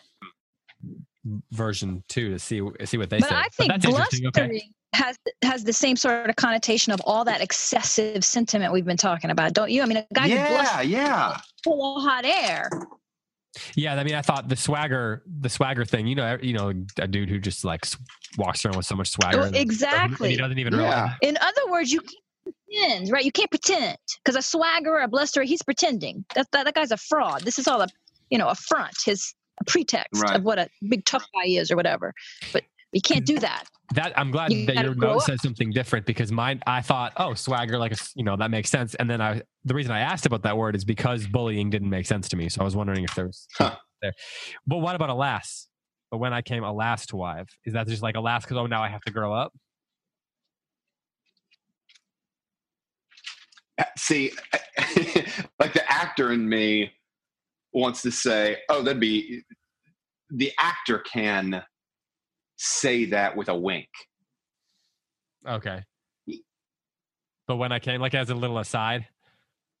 version 1.51 2.03
too 2.07 2.29
to 2.29 2.39
see 2.39 2.61
see 2.85 2.97
what 2.97 3.09
they 3.09 3.19
say. 3.19 3.27
but 3.27 3.29
say. 3.29 3.35
I 3.35 3.47
think 3.49 3.71
that's 3.71 3.85
interesting. 3.85 4.21
blustering 4.23 4.55
Okay. 4.55 4.71
has 4.93 5.17
has 5.43 5.63
the 5.63 5.73
same 5.73 5.95
sort 5.95 6.29
of 6.29 6.35
connotation 6.35 6.93
of 6.93 7.01
all 7.05 7.25
that 7.25 7.41
excessive 7.41 8.23
sentiment 8.23 8.73
we've 8.73 8.85
been 8.85 8.97
talking 8.97 9.29
about, 9.29 9.53
don't 9.53 9.69
you? 9.69 9.81
I 9.81 9.85
mean, 9.85 9.97
a 9.97 10.07
guy 10.13 10.29
who 10.29 10.35
yeah, 10.35 10.49
blusters 10.49 10.87
yeah. 10.87 11.37
full 11.63 11.97
of 11.97 12.03
hot 12.03 12.25
air. 12.25 12.69
Yeah, 13.75 13.95
I 13.95 14.03
mean, 14.03 14.15
I 14.15 14.21
thought 14.21 14.49
the 14.49 14.55
swagger, 14.55 15.23
the 15.41 15.49
swagger 15.49 15.85
thing. 15.85 16.07
You 16.07 16.15
know, 16.15 16.37
you 16.41 16.53
know, 16.53 16.73
a 16.99 17.07
dude 17.07 17.29
who 17.29 17.39
just 17.39 17.63
like 17.65 17.85
walks 18.37 18.65
around 18.65 18.77
with 18.77 18.85
so 18.85 18.95
much 18.95 19.09
swagger. 19.09 19.37
Well, 19.37 19.47
and- 19.47 19.55
and 19.55 19.63
exactly. 19.63 20.29
he 20.31 20.37
doesn't 20.37 20.59
even 20.59 20.73
realize. 20.75 20.93
Yeah. 20.93 21.15
it. 21.21 21.29
In 21.29 21.37
other 21.41 21.69
words, 21.71 21.91
you 21.91 22.01
can't 22.01 22.15
pretend, 22.43 23.11
right? 23.11 23.25
You 23.25 23.31
can't 23.31 23.49
pretend 23.49 23.97
because 24.23 24.35
a 24.35 24.41
swagger, 24.41 24.97
a 24.99 25.07
blusterer, 25.07 25.43
he's 25.43 25.61
pretending. 25.61 26.25
That, 26.35 26.47
that 26.51 26.65
that 26.65 26.73
guy's 26.75 26.91
a 26.91 26.97
fraud. 26.97 27.41
This 27.43 27.59
is 27.59 27.67
all 27.67 27.81
a 27.81 27.87
you 28.29 28.37
know 28.37 28.47
a 28.49 28.55
front, 28.55 28.95
his 29.05 29.33
a 29.59 29.63
pretext 29.65 30.21
Right. 30.21 30.35
of 30.35 30.43
what 30.43 30.59
a 30.59 30.69
big 30.87 31.03
tough 31.05 31.25
guy 31.33 31.49
is 31.49 31.71
or 31.71 31.75
whatever. 31.75 32.13
But 32.53 32.63
you 32.97 33.01
can't 33.01 33.25
do 33.25 33.39
that. 33.39 33.65
That 33.93 34.17
I'm 34.19 34.31
glad 34.31 34.51
You 34.51 34.65
that 34.65 34.75
your 34.77 34.95
note 34.95 35.17
up. 35.17 35.21
says 35.21 35.41
something 35.41 35.71
different 35.71 36.05
because 36.07 36.31
mine, 36.31 36.61
I 36.67 36.81
thought, 36.81 37.13
oh, 37.17 37.35
swagger, 37.35 37.77
like 37.77 37.91
a 37.91 37.95
s- 37.95 38.11
you 38.15 38.23
know, 38.23 38.35
that 38.35 38.51
makes 38.51 38.69
sense. 38.69 38.95
And 38.95 39.09
then 39.09 39.21
I, 39.21 39.43
the 39.65 39.75
reason 39.75 39.91
I 39.93 39.99
asked 39.99 40.25
about 40.25 40.43
that 40.43 40.57
word 40.57 40.75
is 40.75 40.83
because 40.83 41.27
bullying 41.27 41.69
didn't 41.69 41.89
make 41.89 42.05
sense 42.07 42.27
to 42.29 42.35
me. 42.35 42.49
So 42.49 42.61
I 42.61 42.63
was 42.65 42.75
wondering 42.75 43.03
if 43.05 43.13
there 43.15 43.27
was 43.27 43.47
Huh. 43.57 43.77
there. 44.01 44.13
But 44.65 44.79
what 44.79 44.95
about 44.95 45.09
alas? 45.09 45.67
But 46.11 46.17
when 46.17 46.33
I 46.33 46.41
came 46.41 46.63
alas 46.63 47.05
to 47.07 47.17
wife, 47.17 47.47
is 47.65 47.73
that 47.73 47.87
just 47.87 48.01
like 48.01 48.15
alas 48.15 48.43
because 48.43 48.57
oh 48.57 48.65
now 48.65 48.83
I 48.83 48.89
have 48.89 49.01
to 49.03 49.11
grow 49.11 49.33
up? 49.33 49.53
Uh, 53.79 53.85
see, 53.97 54.31
like 55.59 55.73
the 55.73 55.83
actor 55.87 56.33
in 56.33 56.47
me 56.49 56.91
wants 57.73 58.01
to 58.01 58.11
say, 58.11 58.57
"Oh, 58.69 58.81
that'd 58.81 58.99
be." 58.99 59.43
The 60.31 60.51
actor 60.59 60.99
can 60.99 61.63
say 62.57 63.05
that 63.05 63.35
with 63.37 63.49
a 63.49 63.55
wink. 63.55 63.87
Okay. 65.47 65.83
But 67.47 67.55
when 67.55 67.71
I 67.71 67.79
came, 67.79 68.01
like 68.01 68.13
as 68.13 68.29
a 68.29 68.35
little 68.35 68.57
aside, 68.59 69.07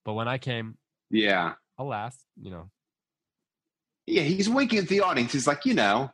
but 0.05 0.13
when 0.13 0.27
I 0.29 0.37
came, 0.37 0.77
Yeah, 1.09 1.53
alas, 1.77 2.15
you 2.41 2.49
know, 2.49 2.69
yeah. 4.05 4.21
He's 4.21 4.47
winking 4.47 4.79
at 4.79 4.87
the 4.87 5.01
audience. 5.01 5.33
He's 5.33 5.47
like, 5.47 5.65
you 5.65 5.73
know, 5.73 6.09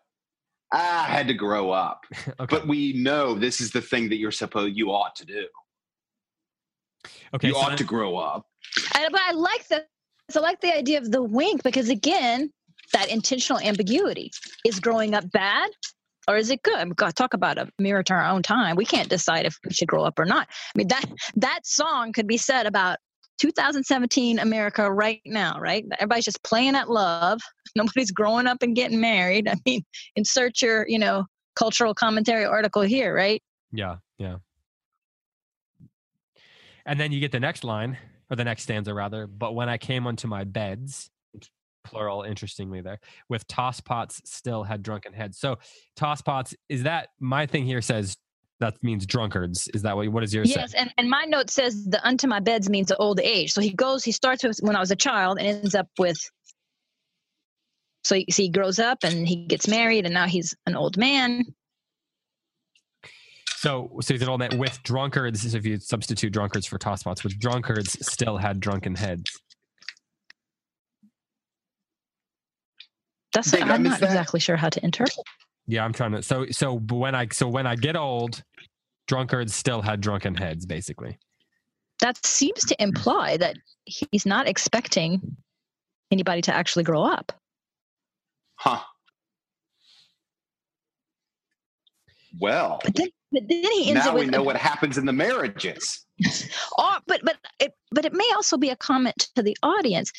I 0.72 1.04
had 1.04 1.28
to 1.28 1.36
grow 1.36 1.70
up, 1.70 2.06
okay, 2.28 2.46
but 2.50 2.68
we 2.68 2.94
know 2.94 3.36
this 3.36 3.62
is 3.62 3.70
the 3.72 3.82
thing 3.82 4.10
that 4.10 4.16
you're 4.16 4.32
supposed 4.32 4.76
you 4.76 4.90
ought 4.92 5.16
to 5.18 5.26
do. 5.28 5.46
okay, 7.36 7.50
you 7.50 7.54
so 7.54 7.60
ought 7.60 7.70
then- 7.70 7.78
to 7.78 7.84
grow 7.84 8.18
up. 8.18 8.48
And, 8.98 9.12
but 9.12 9.22
I 9.22 9.34
like 9.34 9.68
the 9.68 9.86
so 10.32 10.40
I 10.40 10.44
like 10.44 10.62
the 10.62 10.76
idea 10.76 10.98
of 10.98 11.12
the 11.12 11.22
wink 11.22 11.62
because 11.62 11.90
again, 11.90 12.50
that 12.94 13.10
intentional 13.12 13.60
ambiguity 13.62 14.32
is 14.66 14.80
growing 14.80 15.14
up 15.14 15.30
bad 15.32 15.70
or 16.28 16.38
is 16.38 16.50
it 16.50 16.64
good? 16.64 16.88
We've 16.88 16.96
got 16.96 17.08
to 17.08 17.14
talk 17.14 17.34
about 17.34 17.58
a 17.58 17.68
mirror 17.80 18.04
to 18.04 18.14
our 18.14 18.26
own 18.26 18.42
time. 18.44 18.76
We 18.76 18.86
can't 18.86 19.10
decide 19.10 19.46
if 19.46 19.58
we 19.66 19.74
should 19.74 19.88
grow 19.88 20.04
up 20.04 20.20
or 20.20 20.26
not. 20.26 20.48
I 20.50 20.78
mean 20.78 20.88
that 20.88 21.06
that 21.36 21.62
song 21.66 22.14
could 22.14 22.28
be 22.28 22.38
said 22.38 22.66
about 22.66 22.98
2017 23.40 24.40
America 24.40 24.92
right 24.92 25.22
now, 25.26 25.60
right? 25.60 25.86
Everybody's 26.00 26.26
just 26.26 26.44
playing 26.44 26.76
at 26.76 26.90
love. 26.90 27.42
Nobody's 27.76 28.12
growing 28.12 28.48
up 28.48 28.62
and 28.62 28.76
getting 28.76 29.02
married. 29.02 29.48
I 29.48 29.56
mean, 29.66 29.84
insert 30.16 30.62
your, 30.62 30.88
you 30.88 31.00
know, 31.00 31.26
cultural 31.56 31.94
commentary 31.94 32.46
article 32.46 32.84
here, 32.84 33.14
right? 33.14 33.42
Yeah, 33.72 33.98
yeah. 34.18 34.38
And 36.86 37.00
then 37.00 37.12
you 37.12 37.20
get 37.20 37.32
the 37.32 37.40
next 37.40 37.64
line, 37.64 37.98
or 38.30 38.36
the 38.36 38.44
next 38.44 38.64
stanza 38.64 38.94
rather. 38.94 39.28
But 39.28 39.56
when 39.56 39.70
I 39.70 39.78
came 39.78 40.08
onto 40.08 40.28
my 40.28 40.44
beds, 40.44 41.10
plural, 41.84 42.24
interestingly 42.24 42.82
there, 42.82 43.00
with 43.30 43.48
toss 43.48 43.80
pots 43.80 44.22
still 44.26 44.64
had 44.64 44.84
drunken 44.84 45.14
heads. 45.14 45.40
So 45.40 45.58
toss 45.96 46.22
pots 46.22 46.56
is 46.70 46.84
that 46.84 47.10
my 47.20 47.46
thing 47.46 47.66
here 47.66 47.82
says 47.82 48.18
that 48.60 48.82
means 48.82 49.06
drunkards. 49.06 49.68
Is 49.74 49.82
that 49.82 49.96
what? 49.96 50.08
What 50.10 50.22
does 50.22 50.34
yours 50.34 50.54
say? 50.54 50.60
Yes, 50.60 50.74
and, 50.74 50.94
and 50.98 51.10
my 51.10 51.26
note 51.26 51.50
says 51.50 51.86
the 51.86 52.06
unto 52.06 52.28
my 52.28 52.40
beds 52.40 52.70
means 52.70 52.92
old 52.98 53.20
age. 53.20 53.52
So 53.52 53.62
he 53.62 53.72
goes, 53.72 54.04
he 54.04 54.12
starts 54.12 54.44
with 54.44 54.60
when 54.62 54.76
I 54.76 54.80
was 54.80 54.92
a 54.92 54.96
child 54.96 55.38
and 55.38 55.48
ends 55.48 55.76
up 55.76 55.88
with. 55.98 56.18
So 58.04 58.16
he, 58.16 58.26
so 58.30 58.44
he 58.44 58.50
grows 58.50 58.80
up 58.80 59.00
and 59.04 59.28
he 59.28 59.46
gets 59.48 59.68
married 59.68 60.06
and 60.06 60.14
now 60.14 60.28
he's 60.28 60.54
an 60.66 60.76
old 60.76 60.98
man. 60.98 61.44
So, 63.64 63.98
so 64.02 64.14
he's 64.14 64.22
an 64.22 64.28
old 64.28 64.40
man 64.40 64.58
with 64.58 64.84
drunkards. 64.84 65.56
If 65.56 65.66
you 65.66 65.80
substitute 65.80 66.34
drunkards 66.34 66.66
for 66.66 66.78
tosspots, 66.78 67.24
with 67.24 67.40
drunkards 67.40 67.98
still 68.06 68.38
had 68.38 68.60
drunken 68.60 68.94
heads. 68.94 69.40
That's 73.34 73.52
Dave, 73.52 73.64
I 73.64 73.74
I'm 73.74 73.84
not 73.84 74.00
that. 74.00 74.06
exactly 74.06 74.40
sure 74.40 74.56
how 74.56 74.70
to 74.70 74.84
interpret. 74.84 75.26
Yeah, 75.68 75.84
I'm 75.84 75.94
trying 75.94 76.12
to. 76.12 76.22
So, 76.22 76.46
so 76.52 76.80
when 76.90 77.16
I 77.16 77.28
so 77.32 77.48
when 77.48 77.66
I 77.66 77.76
get 77.76 77.96
old, 77.96 78.44
drunkards 79.08 79.56
still 79.56 79.82
had 79.82 80.02
drunken 80.02 80.36
heads, 80.36 80.66
basically. 80.66 81.18
That 82.02 82.24
seems 82.26 82.66
to 82.66 82.82
imply 82.82 83.38
that 83.38 83.58
he's 83.86 84.26
not 84.26 84.48
expecting 84.48 85.38
anybody 86.12 86.42
to 86.44 86.54
actually 86.54 86.84
grow 86.84 87.04
up. 87.04 87.32
Huh. 88.56 88.80
Well, 92.40 92.80
But 92.84 92.96
then, 92.96 93.10
but 93.32 93.44
then 93.48 93.64
he 93.72 93.92
ends 93.92 94.06
now 94.06 94.12
it 94.12 94.16
we 94.16 94.22
with 94.22 94.32
know 94.32 94.42
what 94.42 94.56
happens 94.56 94.98
in 94.98 95.06
the 95.06 95.14
marriages. 95.14 96.06
or 96.26 96.30
oh, 96.80 96.98
but 97.08 97.22
but 97.24 97.38
it 97.60 97.74
but 97.92 98.06
it 98.06 98.14
may 98.14 98.30
also 98.36 98.58
be 98.58 98.70
a 98.70 98.76
comment 98.76 99.30
to 99.36 99.44
the 99.44 99.56
audience 99.62 100.12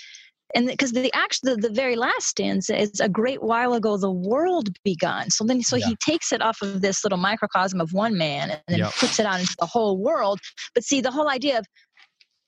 and 0.54 0.66
because 0.68 0.92
the 0.92 1.12
actually 1.14 1.54
the, 1.54 1.68
the 1.68 1.74
very 1.74 1.96
last 1.96 2.26
stanza 2.26 2.78
is 2.80 3.00
a 3.00 3.08
great 3.08 3.42
while 3.42 3.74
ago 3.74 3.96
the 3.96 4.10
world 4.10 4.68
begun 4.84 5.30
so 5.30 5.44
then 5.44 5.62
so 5.62 5.76
Yeah. 5.76 5.86
he 5.88 5.96
takes 5.96 6.32
it 6.32 6.40
off 6.40 6.62
of 6.62 6.80
this 6.80 7.04
little 7.04 7.18
microcosm 7.18 7.80
of 7.80 7.92
one 7.92 8.16
man 8.16 8.50
and 8.50 8.60
then 8.68 8.78
Yep. 8.80 8.94
puts 8.98 9.18
it 9.18 9.26
out 9.26 9.40
into 9.40 9.54
the 9.58 9.66
whole 9.66 9.98
world 9.98 10.40
but 10.74 10.84
see 10.84 11.00
the 11.00 11.10
whole 11.10 11.28
idea 11.28 11.58
of 11.58 11.66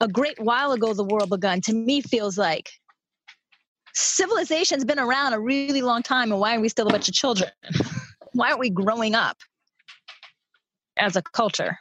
a 0.01 0.09
great 0.09 0.39
while 0.41 0.73
ago 0.73 0.95
the 0.95 1.05
world 1.05 1.31
begun 1.31 1.61
to 1.63 1.73
me 1.75 2.01
feels 2.01 2.39
like 2.39 2.71
civilization's 3.95 4.85
been 4.85 4.99
around 4.99 5.33
a 5.33 5.41
really 5.41 5.83
long 5.83 6.03
time 6.03 6.31
and 6.31 6.41
why 6.41 6.55
are 6.55 6.61
we 6.61 6.69
still 6.69 6.87
a 6.87 6.91
bunch 6.91 7.09
of 7.09 7.15
children 7.15 7.51
why 8.33 8.49
aren't 8.49 8.61
we 8.61 8.71
growing 8.71 9.15
up 9.15 9.39
as 10.99 11.17
a 11.17 11.23
culture 11.23 11.79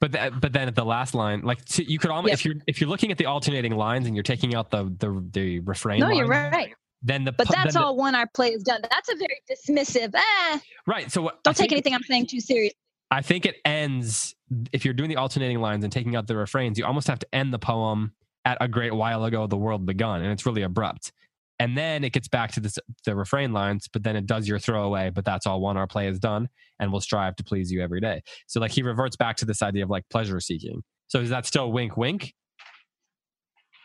But 0.00 0.12
that, 0.12 0.40
but 0.40 0.52
then 0.52 0.68
at 0.68 0.74
the 0.74 0.84
last 0.84 1.14
line, 1.14 1.42
like 1.42 1.58
you 1.78 1.98
could 1.98 2.10
almost 2.10 2.30
Yep. 2.30 2.38
if 2.38 2.44
you're 2.44 2.54
if 2.66 2.80
you're 2.80 2.90
looking 2.90 3.10
at 3.10 3.18
the 3.18 3.26
alternating 3.26 3.76
lines 3.76 4.06
and 4.06 4.16
you're 4.16 4.22
taking 4.22 4.54
out 4.54 4.70
the 4.70 4.84
the 4.98 5.24
the 5.32 5.60
refrain. 5.60 6.00
no 6.00 6.10
you're 6.10 6.26
right 6.26 6.74
Then 7.02 7.24
the 7.24 7.32
But 7.32 7.48
pu- 7.48 7.52
that's 7.54 7.74
the- 7.74 7.82
all 7.82 7.96
one 7.96 8.14
our 8.14 8.26
play 8.34 8.52
has 8.52 8.62
done. 8.62 8.80
That's 8.90 9.10
a 9.10 9.16
very 9.16 9.38
dismissive. 9.50 10.14
Eh, 10.14 10.58
right. 10.86 11.10
So 11.12 11.20
what- 11.22 11.42
don't 11.44 11.56
take 11.56 11.70
anything 11.72 11.94
I'm 11.94 12.02
saying 12.02 12.26
too 12.28 12.40
serious. 12.40 12.72
I 13.10 13.20
think 13.20 13.44
it 13.46 13.56
ends 13.64 14.34
if 14.72 14.84
you're 14.84 14.94
doing 14.94 15.10
the 15.10 15.16
alternating 15.16 15.60
lines 15.60 15.84
and 15.84 15.92
taking 15.92 16.16
out 16.16 16.26
the 16.26 16.36
refrains. 16.36 16.78
You 16.78 16.86
almost 16.86 17.06
have 17.08 17.18
to 17.18 17.26
end 17.34 17.52
the 17.52 17.58
poem 17.58 18.12
at 18.46 18.56
a 18.60 18.68
great 18.68 18.94
while 18.94 19.24
ago 19.24 19.46
the 19.46 19.56
world 19.56 19.84
begun, 19.86 20.22
and 20.22 20.32
it's 20.32 20.44
really 20.46 20.62
abrupt. 20.62 21.12
And 21.60 21.78
then 21.78 22.02
it 22.02 22.12
gets 22.12 22.26
back 22.26 22.50
to 22.52 22.60
this, 22.60 22.78
the 23.04 23.14
refrain 23.14 23.52
lines, 23.52 23.88
but 23.92 24.02
then 24.02 24.16
it 24.16 24.26
does 24.26 24.48
your 24.48 24.58
throwaway. 24.58 25.10
But 25.10 25.24
that's 25.24 25.46
all 25.46 25.60
one 25.60 25.76
our 25.76 25.86
play 25.86 26.06
has 26.06 26.18
done, 26.18 26.48
and 26.80 26.90
we'll 26.90 27.00
strive 27.00 27.36
to 27.36 27.44
please 27.44 27.70
you 27.70 27.80
every 27.80 28.00
day. 28.00 28.22
So 28.46 28.60
like 28.60 28.72
he 28.72 28.82
reverts 28.82 29.16
back 29.16 29.36
to 29.36 29.44
this 29.44 29.62
idea 29.62 29.84
of 29.84 29.90
like 29.90 30.04
pleasure 30.10 30.40
seeking. 30.40 30.82
So 31.06 31.20
is 31.20 31.30
that 31.30 31.46
still 31.46 31.70
wink 31.70 31.96
wink? 31.96 32.34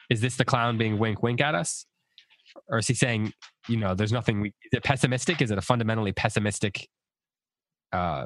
Is 0.10 0.22
this 0.22 0.36
the 0.38 0.46
clown 0.46 0.78
being 0.78 0.98
wink 0.98 1.22
wink 1.22 1.42
at 1.42 1.54
us, 1.54 1.86
or 2.68 2.80
is 2.80 2.88
he 2.88 2.96
saying, 2.96 3.34
you 3.68 3.78
know, 3.78 3.94
there's 3.94 4.12
nothing? 4.12 4.42
We, 4.42 4.50
is 4.50 4.74
it 4.74 4.84
pessimistic? 4.84 5.40
Is 5.42 5.52
it 5.52 5.58
a 5.60 5.62
fundamentally 5.62 6.12
pessimistic 6.12 6.90
uh, 7.94 8.26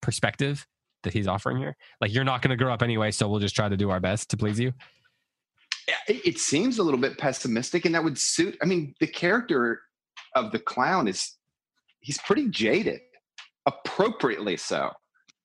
perspective 0.00 0.64
that 1.02 1.12
he's 1.12 1.26
offering 1.26 1.56
here? 1.58 1.76
Like 2.00 2.14
you're 2.14 2.22
not 2.22 2.42
going 2.42 2.50
to 2.50 2.56
grow 2.56 2.72
up 2.72 2.82
anyway, 2.82 3.10
so 3.10 3.28
we'll 3.28 3.40
just 3.40 3.56
try 3.56 3.68
to 3.68 3.76
do 3.76 3.90
our 3.90 3.98
best 3.98 4.30
to 4.30 4.36
please 4.36 4.60
you. 4.60 4.72
It, 6.06 6.38
seems 6.38 6.78
a 6.78 6.82
little 6.82 7.00
bit 7.00 7.18
pessimistic, 7.18 7.84
and 7.84 7.94
that 7.94 8.04
would 8.04 8.18
suit. 8.18 8.56
I 8.62 8.66
mean, 8.66 8.94
the 9.00 9.06
character 9.06 9.80
of 10.34 10.52
the 10.52 10.58
clown 10.58 11.08
is 11.08 11.36
he's 12.00 12.18
pretty 12.18 12.48
jaded, 12.48 13.00
appropriately 13.66 14.56
so. 14.56 14.90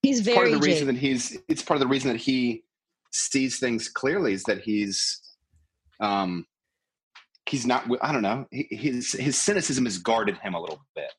He's 0.02 0.20
It's 0.20 0.28
part 0.28 0.46
very 0.46 0.54
of 0.54 0.62
the 0.62 0.68
reason 0.68 0.88
that 0.88 0.98
he's. 0.98 1.38
It's 1.48 1.62
part 1.62 1.78
of 1.78 1.82
the 1.82 1.88
reason 1.88 2.12
that 2.12 2.20
he 2.20 2.64
sees 3.12 3.60
things 3.60 3.88
clearly 3.88 4.34
is 4.34 4.44
that 4.44 4.62
he's. 4.62 5.22
Um, 6.00 6.46
he's 7.46 7.66
not. 7.66 7.90
I 8.02 8.12
don't 8.12 8.22
know. 8.22 8.46
His 8.52 9.14
his 9.14 9.38
cynicism 9.38 9.86
has 9.86 9.98
guarded 9.98 10.38
him 10.38 10.56
a 10.56 10.60
little 10.60 10.82
bit. 10.96 11.14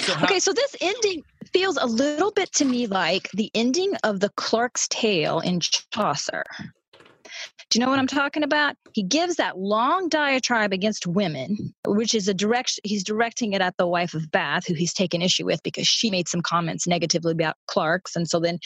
So 0.00 0.14
how- 0.14 0.24
Okay, 0.24 0.40
so 0.40 0.52
this 0.52 0.76
ending 0.80 1.22
feels 1.52 1.76
a 1.76 1.86
little 1.86 2.30
bit 2.32 2.52
to 2.54 2.64
me 2.64 2.86
like 2.86 3.30
the 3.32 3.50
ending 3.54 3.94
of 4.04 4.20
the 4.20 4.30
Clark's 4.30 4.88
Tale 4.88 5.40
in 5.40 5.60
Chaucer. 5.60 6.44
Do 7.70 7.78
you 7.78 7.84
know 7.84 7.90
what 7.90 8.00
I'm 8.00 8.06
talking 8.08 8.42
about? 8.42 8.74
He 8.94 9.04
gives 9.04 9.36
that 9.36 9.56
long 9.56 10.08
diatribe 10.08 10.72
against 10.72 11.06
women, 11.06 11.72
which 11.86 12.14
is 12.14 12.26
a 12.26 12.34
direct 12.34 12.80
he's 12.82 13.04
directing 13.04 13.52
it 13.52 13.60
at 13.60 13.76
the 13.76 13.86
wife 13.86 14.12
of 14.14 14.28
Bath, 14.32 14.66
who 14.66 14.74
he's 14.74 14.92
taken 14.92 15.22
issue 15.22 15.44
with 15.44 15.62
because 15.62 15.86
she 15.86 16.10
made 16.10 16.26
some 16.28 16.42
comments 16.42 16.88
negatively 16.88 17.30
about 17.30 17.54
Clark's. 17.68 18.16
And 18.16 18.28
so 18.28 18.40
then 18.40 18.58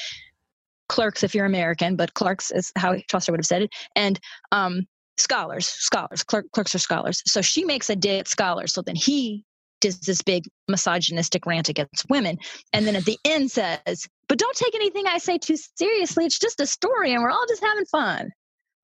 clerks, 0.88 1.22
if 1.22 1.34
you're 1.34 1.44
American, 1.44 1.96
but 1.96 2.14
clerks 2.14 2.50
is 2.50 2.72
how 2.76 2.96
Chaucer 3.10 3.32
would 3.32 3.40
have 3.40 3.46
said 3.46 3.62
it. 3.62 3.74
And 3.94 4.18
um, 4.52 4.86
scholars, 5.18 5.66
scholars, 5.66 6.22
clerk, 6.22 6.46
clerks 6.52 6.74
are 6.74 6.78
scholars. 6.78 7.22
So 7.26 7.42
she 7.42 7.64
makes 7.64 7.90
a 7.90 7.96
dig 7.96 8.20
at 8.20 8.28
scholars. 8.28 8.72
So 8.72 8.80
then 8.80 8.96
he 8.96 9.44
does 9.84 10.00
this 10.00 10.22
big 10.22 10.48
misogynistic 10.66 11.44
rant 11.44 11.68
against 11.68 12.08
women. 12.08 12.38
And 12.72 12.86
then 12.86 12.96
at 12.96 13.04
the 13.04 13.18
end 13.24 13.50
says, 13.50 14.08
but 14.28 14.38
don't 14.38 14.56
take 14.56 14.74
anything 14.74 15.06
I 15.06 15.18
say 15.18 15.38
too 15.38 15.56
seriously. 15.76 16.24
It's 16.24 16.38
just 16.38 16.60
a 16.60 16.66
story 16.66 17.12
and 17.12 17.22
we're 17.22 17.30
all 17.30 17.44
just 17.48 17.62
having 17.62 17.84
fun. 17.84 18.30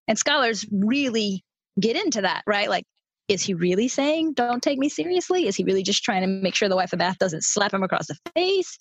And 0.07 0.19
scholars 0.19 0.67
really 0.71 1.43
get 1.81 1.97
into 1.97 2.23
that, 2.23 2.43
right? 2.47 2.69
Like, 2.69 2.85
is 3.29 3.43
he 3.43 3.55
really 3.55 3.89
saying, 3.89 4.35
don't 4.35 4.63
take 4.63 4.79
me 4.79 4.89
seriously? 4.89 5.47
Is 5.47 5.57
he 5.57 5.65
really 5.65 5.85
just 5.85 6.03
trying 6.03 6.23
to 6.23 6.27
make 6.27 6.55
sure 6.55 6.69
the 6.69 6.77
wife 6.77 6.93
of 6.93 6.99
Bath 6.99 7.19
doesn't 7.19 7.45
slap 7.45 7.73
him 7.73 7.83
across 7.83 8.09
the 8.09 8.17
face? 8.35 8.77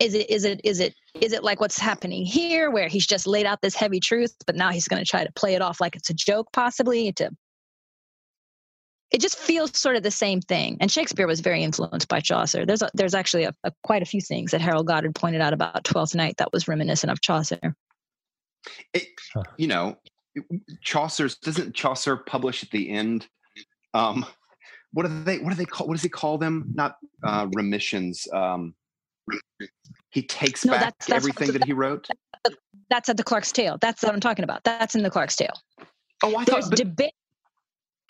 Is 0.00 0.14
it, 0.14 0.28
is 0.28 0.44
it, 0.44 0.60
is 0.64 0.80
it, 0.80 0.94
is 1.20 1.32
it 1.32 1.44
like 1.44 1.60
what's 1.60 1.78
happening 1.78 2.26
here 2.26 2.72
where 2.72 2.88
he's 2.88 3.06
just 3.06 3.26
laid 3.26 3.46
out 3.46 3.60
this 3.62 3.76
heavy 3.76 4.00
truth, 4.00 4.34
but 4.46 4.56
now 4.56 4.70
he's 4.70 4.88
going 4.88 5.02
to 5.02 5.08
try 5.08 5.24
to 5.24 5.32
play 5.34 5.54
it 5.54 5.62
off 5.62 5.80
like 5.80 5.94
it's 5.94 6.10
a 6.10 6.14
joke, 6.14 6.48
possibly 6.52 7.12
to 7.12 7.30
it 9.12 9.20
just 9.20 9.36
feels 9.38 9.76
sort 9.78 9.96
of 9.96 10.02
the 10.02 10.10
same 10.10 10.40
thing. 10.40 10.76
And 10.80 10.90
Shakespeare 10.90 11.26
was 11.26 11.40
very 11.40 11.62
influenced 11.62 12.08
by 12.08 12.20
Chaucer. 12.20 12.64
There's 12.64 12.82
a, 12.82 12.90
there's 12.94 13.14
actually 13.14 13.44
a, 13.44 13.54
a, 13.64 13.72
quite 13.84 14.02
a 14.02 14.06
few 14.06 14.20
things 14.20 14.50
that 14.52 14.60
Harold 14.60 14.86
Goddard 14.86 15.14
pointed 15.14 15.40
out 15.40 15.52
about 15.52 15.84
Twelfth 15.84 16.14
Night 16.14 16.36
that 16.38 16.52
was 16.52 16.66
reminiscent 16.68 17.10
of 17.12 17.20
Chaucer. 17.20 17.58
It, 18.94 19.06
you 19.58 19.66
know, 19.66 19.96
Chaucer's 20.82 21.36
doesn't 21.36 21.74
Chaucer 21.74 22.16
publish 22.16 22.62
at 22.62 22.70
the 22.70 22.90
end? 22.90 23.28
Um, 23.92 24.24
what 24.92 25.06
do 25.06 25.24
they? 25.24 25.38
What 25.38 25.50
do 25.50 25.56
they 25.56 25.64
call? 25.64 25.86
What 25.88 25.94
does 25.94 26.02
he 26.02 26.08
call 26.08 26.38
them? 26.38 26.70
Not 26.74 26.96
uh, 27.24 27.48
remissions. 27.54 28.26
Um, 28.32 28.74
he 30.10 30.22
takes 30.22 30.64
No, 30.64 30.72
back 30.72 30.80
that's- 30.80 31.06
that's- 31.06 31.22
everything 31.22 31.52
that 31.52 31.64
he 31.64 31.72
wrote. 31.72 32.08
That's 32.90 33.08
at 33.08 33.16
the 33.16 33.22
Clark's 33.24 33.52
Tale. 33.52 33.78
That's 33.80 34.02
what 34.02 34.12
I'm 34.12 34.20
talking 34.20 34.42
about. 34.44 34.64
That's 34.64 34.94
in 34.94 35.02
the 35.02 35.10
Clark's 35.10 35.36
Tale. 35.36 35.54
Oh, 36.22 36.36
I 36.36 36.44
There's 36.44 36.64
thought. 36.64 36.70
But, 36.70 36.78
debate. 36.78 37.12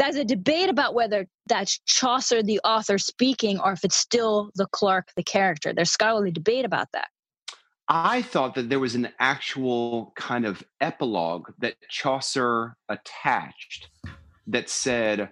There's 0.02 0.16
a 0.16 0.24
debate 0.24 0.68
about 0.68 0.94
whether 0.94 1.28
that's 1.46 1.78
Chaucer, 1.86 2.42
the 2.42 2.58
author, 2.64 2.98
speaking, 2.98 3.60
or 3.60 3.70
if 3.70 3.84
it's 3.84 3.94
still 3.94 4.50
the 4.56 4.66
Clark, 4.66 5.12
the 5.14 5.22
character. 5.22 5.72
There's 5.72 5.92
scholarly 5.92 6.32
debate 6.32 6.64
about 6.64 6.88
that. 6.92 7.06
I 7.86 8.22
thought 8.22 8.56
that 8.56 8.68
there 8.68 8.80
was 8.80 8.96
an 8.96 9.10
actual 9.20 10.12
kind 10.16 10.44
of 10.44 10.64
epilogue 10.80 11.52
that 11.60 11.76
Chaucer 11.88 12.74
attached 12.88 13.90
that 14.48 14.68
said, 14.68 15.30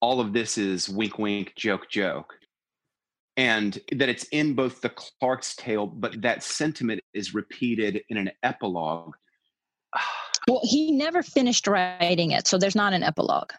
all 0.00 0.20
of 0.20 0.32
this 0.34 0.56
is 0.56 0.88
wink, 0.88 1.18
wink, 1.18 1.54
joke, 1.56 1.90
joke. 1.90 2.34
And 3.36 3.76
that 3.90 4.08
it's 4.08 4.24
in 4.30 4.54
both 4.54 4.82
the 4.82 4.90
Clark's 4.90 5.56
tale, 5.56 5.88
but 5.88 6.22
that 6.22 6.44
sentiment 6.44 7.00
is 7.12 7.34
repeated 7.34 8.02
in 8.08 8.18
an 8.18 8.30
epilogue. 8.44 9.16
Well, 10.48 10.62
he 10.62 10.90
never 10.90 11.22
finished 11.22 11.66
writing 11.66 12.30
it, 12.30 12.46
so 12.46 12.56
there's 12.56 12.74
not 12.74 12.94
an 12.94 13.02
epilogue. 13.02 13.52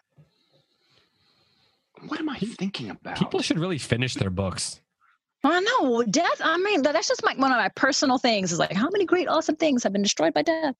What 2.06 2.20
am 2.20 2.28
I 2.28 2.38
thinking 2.38 2.90
about? 2.90 3.16
people 3.16 3.40
should 3.40 3.58
really 3.58 3.78
finish 3.78 4.14
their 4.14 4.30
books. 4.30 4.80
I 5.44 5.60
know 5.60 6.04
death. 6.04 6.40
I 6.40 6.56
mean, 6.58 6.82
that's 6.82 7.08
just 7.08 7.24
like 7.24 7.36
one 7.38 7.50
of 7.50 7.56
my 7.56 7.68
personal 7.70 8.18
things. 8.18 8.52
Is 8.52 8.60
like 8.60 8.72
how 8.72 8.88
many 8.90 9.04
great, 9.04 9.28
awesome 9.28 9.56
things 9.56 9.82
have 9.82 9.92
been 9.92 10.02
destroyed 10.02 10.34
by 10.34 10.42
death? 10.42 10.76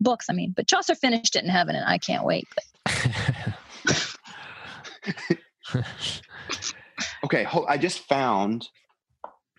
Books. 0.00 0.30
I 0.30 0.32
mean, 0.32 0.54
but 0.56 0.66
Chaucer 0.66 0.94
finished 0.94 1.36
it 1.36 1.44
in 1.44 1.50
heaven, 1.50 1.76
and 1.76 1.84
I 1.86 1.98
can't 1.98 2.24
wait. 2.24 2.48
okay, 7.24 7.44
hold, 7.44 7.66
I 7.68 7.76
just 7.76 8.00
found 8.00 8.68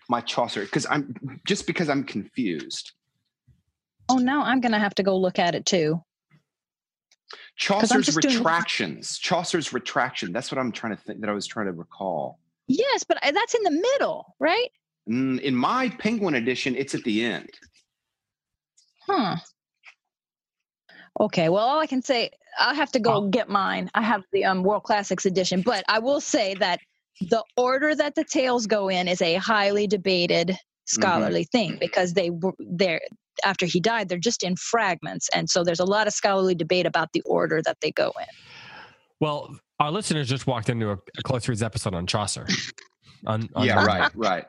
my 0.08 0.20
Chaucer 0.20 0.62
because 0.62 0.86
I'm 0.90 1.14
just 1.46 1.66
because 1.66 1.88
I'm 1.88 2.02
confused. 2.02 2.92
Oh, 4.08 4.16
now 4.16 4.42
I'm 4.42 4.60
gonna 4.60 4.80
have 4.80 4.96
to 4.96 5.04
go 5.04 5.16
look 5.16 5.38
at 5.38 5.54
it 5.54 5.66
too. 5.66 6.02
Chaucer's 7.58 8.06
just 8.06 8.20
doing- 8.20 8.36
retractions. 8.36 9.18
Chaucer's 9.18 9.72
retraction. 9.72 10.32
That's 10.32 10.50
what 10.50 10.58
I'm 10.58 10.72
trying 10.72 10.96
to 10.96 11.02
think. 11.02 11.20
That 11.20 11.28
I 11.28 11.32
was 11.32 11.46
trying 11.46 11.66
to 11.66 11.72
recall. 11.72 12.38
Yes, 12.68 13.04
but 13.04 13.18
that's 13.22 13.54
in 13.54 13.62
the 13.64 13.70
middle, 13.70 14.34
right? 14.38 14.68
Mm, 15.10 15.40
In 15.40 15.54
my 15.56 15.88
Penguin 15.98 16.34
edition, 16.34 16.76
it's 16.76 16.94
at 16.94 17.02
the 17.04 17.24
end. 17.24 17.50
Huh. 19.06 19.36
Okay. 21.20 21.48
Well, 21.48 21.64
all 21.64 21.78
I 21.80 21.86
can 21.86 22.02
say, 22.02 22.30
I'll 22.58 22.74
have 22.74 22.92
to 22.92 23.00
go 23.00 23.14
Oh. 23.14 23.28
get 23.28 23.48
mine. 23.48 23.90
I 23.94 24.02
have 24.02 24.22
the 24.32 24.44
um, 24.44 24.62
World 24.62 24.84
Classics 24.84 25.26
edition, 25.26 25.62
but 25.62 25.84
I 25.88 25.98
will 25.98 26.20
say 26.20 26.54
that 26.56 26.80
the 27.22 27.42
order 27.56 27.94
that 27.94 28.14
the 28.14 28.24
tales 28.24 28.66
go 28.66 28.88
in 28.88 29.08
is 29.08 29.20
a 29.22 29.34
highly 29.36 29.86
debated 29.86 30.56
scholarly 30.84 31.44
thing 31.44 31.76
because 31.80 32.14
they 32.14 32.30
were 32.30 32.54
they're 32.58 33.00
after 33.44 33.66
he 33.66 33.80
died 33.80 34.08
they're 34.08 34.18
just 34.18 34.42
in 34.42 34.56
fragments 34.56 35.28
and 35.34 35.48
so 35.48 35.64
there's 35.64 35.80
a 35.80 35.84
lot 35.84 36.06
of 36.06 36.12
scholarly 36.12 36.54
debate 36.54 36.86
about 36.86 37.12
the 37.12 37.20
order 37.22 37.60
that 37.64 37.76
they 37.80 37.90
go 37.90 38.12
in 38.20 38.26
Well, 39.20 39.58
our 39.80 39.90
listeners 39.90 40.28
just 40.28 40.46
walked 40.46 40.68
into 40.68 40.90
a, 40.90 40.98
a 41.18 41.22
close 41.22 41.48
reads 41.48 41.62
episode 41.62 41.94
on 41.94 42.06
Chaucer. 42.06 42.46
On, 43.26 43.48
on 43.56 43.66
Yeah, 43.66 43.84
right, 43.84 44.12
right. 44.14 44.44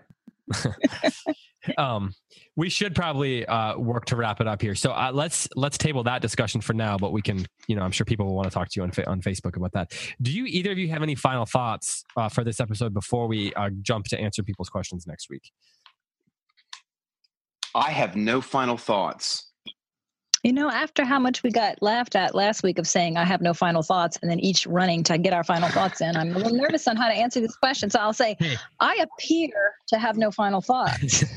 um, 1.77 2.13
we 2.55 2.69
should 2.69 2.93
probably 2.93 3.43
uh, 3.47 3.77
work 3.79 4.05
to 4.05 4.15
wrap 4.15 4.41
it 4.41 4.47
up 4.47 4.61
here. 4.61 4.75
So 4.75 4.91
uh, 4.91 5.09
let's 5.11 5.47
let's 5.55 5.75
table 5.75 6.03
that 6.03 6.21
discussion 6.21 6.61
for 6.61 6.73
now. 6.73 6.95
But 6.95 7.11
we 7.11 7.23
can, 7.23 7.47
you 7.67 7.75
know, 7.75 7.81
I'm 7.81 7.91
sure 7.91 8.05
people 8.05 8.27
will 8.27 8.35
want 8.35 8.45
to 8.45 8.53
talk 8.53 8.69
to 8.69 8.79
you 8.79 8.83
on 8.83 8.91
fa- 8.91 9.09
on 9.09 9.21
Facebook 9.21 9.55
about 9.55 9.71
that. 9.71 9.91
Do 10.21 10.31
you 10.31 10.45
either 10.45 10.71
of 10.71 10.77
you 10.77 10.89
have 10.89 11.01
any 11.01 11.15
final 11.15 11.47
thoughts 11.47 12.03
uh, 12.15 12.29
for 12.29 12.43
this 12.43 12.59
episode 12.59 12.93
before 12.93 13.27
we 13.27 13.51
uh, 13.55 13.71
jump 13.81 14.05
to 14.09 14.19
answer 14.19 14.43
people's 14.43 14.69
questions 14.69 15.07
next 15.07 15.31
week? 15.31 15.51
I 17.75 17.91
have 17.91 18.15
no 18.15 18.41
final 18.41 18.77
thoughts. 18.77 19.45
you 20.43 20.53
know 20.53 20.69
after 20.71 21.03
how 21.05 21.19
much 21.19 21.43
we 21.43 21.51
got 21.51 21.81
laughed 21.81 22.15
at 22.15 22.33
last 22.33 22.63
week 22.63 22.79
of 22.79 22.87
saying 22.87 23.17
i 23.17 23.25
have 23.25 23.41
no 23.41 23.53
final 23.53 23.81
thoughts 23.83 24.17
and 24.21 24.31
then 24.31 24.39
each 24.39 24.65
running 24.65 25.03
to 25.03 25.17
get 25.17 25.33
our 25.33 25.43
final 25.43 25.67
thoughts 25.69 25.99
in 25.99 26.15
i'm 26.15 26.33
a 26.33 26.37
little 26.39 26.55
nervous 26.57 26.87
on 26.87 26.95
how 26.95 27.07
to 27.09 27.13
answer 27.13 27.41
this 27.41 27.55
question 27.57 27.89
so 27.89 27.99
i'll 27.99 28.13
say 28.13 28.37
Hey. 28.39 28.55
i 28.79 28.95
appear 29.07 29.51
to 29.89 29.99
have 29.99 30.15
no 30.17 30.31
final 30.31 30.61
thoughts 30.61 31.23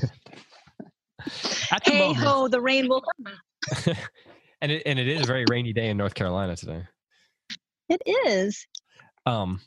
At 1.71 1.85
the 1.85 1.91
hey 1.93 1.99
moment, 2.09 2.19
ho 2.19 2.49
the 2.49 2.61
rain 2.61 2.89
will 2.89 3.03
come 3.03 3.35
and 4.61 4.73
it, 4.73 4.83
and 4.87 4.99
it 4.99 5.09
is 5.09 5.23
a 5.23 5.27
very 5.27 5.45
rainy 5.51 5.73
day 5.73 5.89
in 5.91 5.97
North 5.97 6.15
Carolina 6.15 6.57
today. 6.57 6.83
it 7.89 8.03
is 8.27 8.67
Um, 9.27 9.61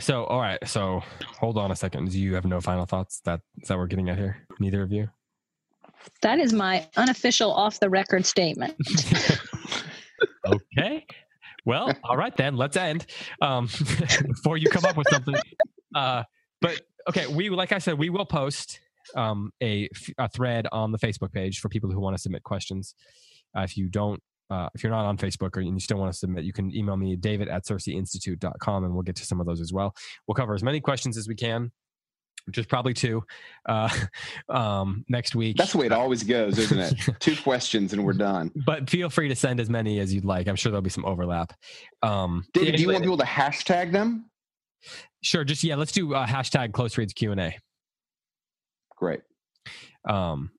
so 0.00 0.24
all 0.24 0.40
right, 0.40 0.58
so 0.66 1.02
hold 1.38 1.56
on 1.58 1.70
a 1.70 1.76
second. 1.76 2.10
Do 2.10 2.18
you 2.18 2.34
have 2.34 2.44
no 2.46 2.60
final 2.60 2.84
thoughts? 2.86 3.20
That 3.24 3.40
is 3.60 3.68
that 3.68 3.74
what 3.74 3.80
we're 3.80 3.86
getting 3.86 4.08
at 4.10 4.18
here? 4.18 4.46
Neither 4.60 4.82
of 4.82 4.92
you. 4.92 5.08
That 6.22 6.38
is 6.38 6.52
my 6.52 6.88
unofficial 6.96 7.52
off 7.52 7.80
the 7.80 7.90
record 7.90 8.26
statement. 8.26 8.74
okay. 10.46 11.06
Well, 11.64 11.92
all 12.04 12.16
right 12.16 12.36
then. 12.36 12.56
Let's 12.56 12.76
end 12.76 13.06
um, 13.40 13.66
before 14.26 14.56
you 14.56 14.68
come 14.68 14.84
up 14.84 14.96
with 14.96 15.08
something. 15.08 15.34
Uh, 15.94 16.24
but 16.60 16.80
okay, 17.08 17.26
we 17.26 17.50
like 17.50 17.72
I 17.72 17.78
said, 17.78 17.98
we 17.98 18.10
will 18.10 18.24
post 18.24 18.80
um, 19.14 19.52
a, 19.62 19.88
a 20.18 20.28
thread 20.28 20.66
on 20.72 20.92
the 20.92 20.98
Facebook 20.98 21.32
page 21.32 21.60
for 21.60 21.68
people 21.68 21.90
who 21.90 22.00
want 22.00 22.16
to 22.16 22.22
submit 22.22 22.42
questions. 22.42 22.94
Uh, 23.56 23.62
if 23.62 23.76
you 23.76 23.88
don't, 23.88 24.20
uh, 24.50 24.68
if 24.74 24.82
you're 24.82 24.92
not 24.92 25.04
on 25.04 25.16
Facebook 25.16 25.56
or 25.56 25.60
you 25.60 25.78
still 25.80 25.98
want 25.98 26.12
to 26.12 26.18
submit, 26.18 26.44
you 26.44 26.52
can 26.52 26.74
email 26.74 26.96
me 26.96 27.16
David 27.16 27.48
at 27.48 27.64
circeinstitute.com 27.64 28.84
and 28.84 28.92
we'll 28.92 29.02
get 29.02 29.16
to 29.16 29.24
some 29.24 29.40
of 29.40 29.46
those 29.46 29.60
as 29.60 29.72
well. 29.72 29.94
We'll 30.26 30.34
cover 30.34 30.54
as 30.54 30.62
many 30.62 30.80
questions 30.80 31.16
as 31.16 31.28
we 31.28 31.34
can, 31.34 31.72
which 32.46 32.58
is 32.58 32.66
probably 32.66 32.94
two 32.94 33.22
uh, 33.66 33.88
um, 34.48 35.04
next 35.08 35.34
week. 35.34 35.56
That's 35.56 35.72
the 35.72 35.78
way 35.78 35.86
it 35.86 35.92
always 35.92 36.22
goes, 36.22 36.58
isn't 36.58 36.78
it? 36.78 36.94
Two 37.20 37.36
questions 37.36 37.92
and 37.92 38.04
we're 38.04 38.12
done. 38.12 38.50
but 38.66 38.88
feel 38.90 39.10
free 39.10 39.28
to 39.28 39.34
send 39.36 39.60
as 39.60 39.70
many 39.70 40.00
as 40.00 40.12
you'd 40.12 40.24
like. 40.24 40.48
I'm 40.48 40.56
sure 40.56 40.70
there'll 40.70 40.82
be 40.82 40.90
some 40.90 41.04
overlap. 41.04 41.52
Um, 42.02 42.44
David, 42.52 42.76
do 42.76 42.82
you 42.82 42.88
want 42.88 43.02
people 43.02 43.16
to 43.18 43.24
hashtag 43.24 43.92
them? 43.92 44.30
Sure. 45.22 45.44
Just 45.44 45.62
yeah. 45.62 45.76
Let's 45.76 45.92
do 45.92 46.14
uh, 46.14 46.26
hashtag 46.26 46.72
close 46.72 46.98
reads 46.98 47.12
Q 47.12 47.32
and 47.32 47.40
A. 47.40 47.54
Great. 48.96 49.20
Um, 50.08 50.50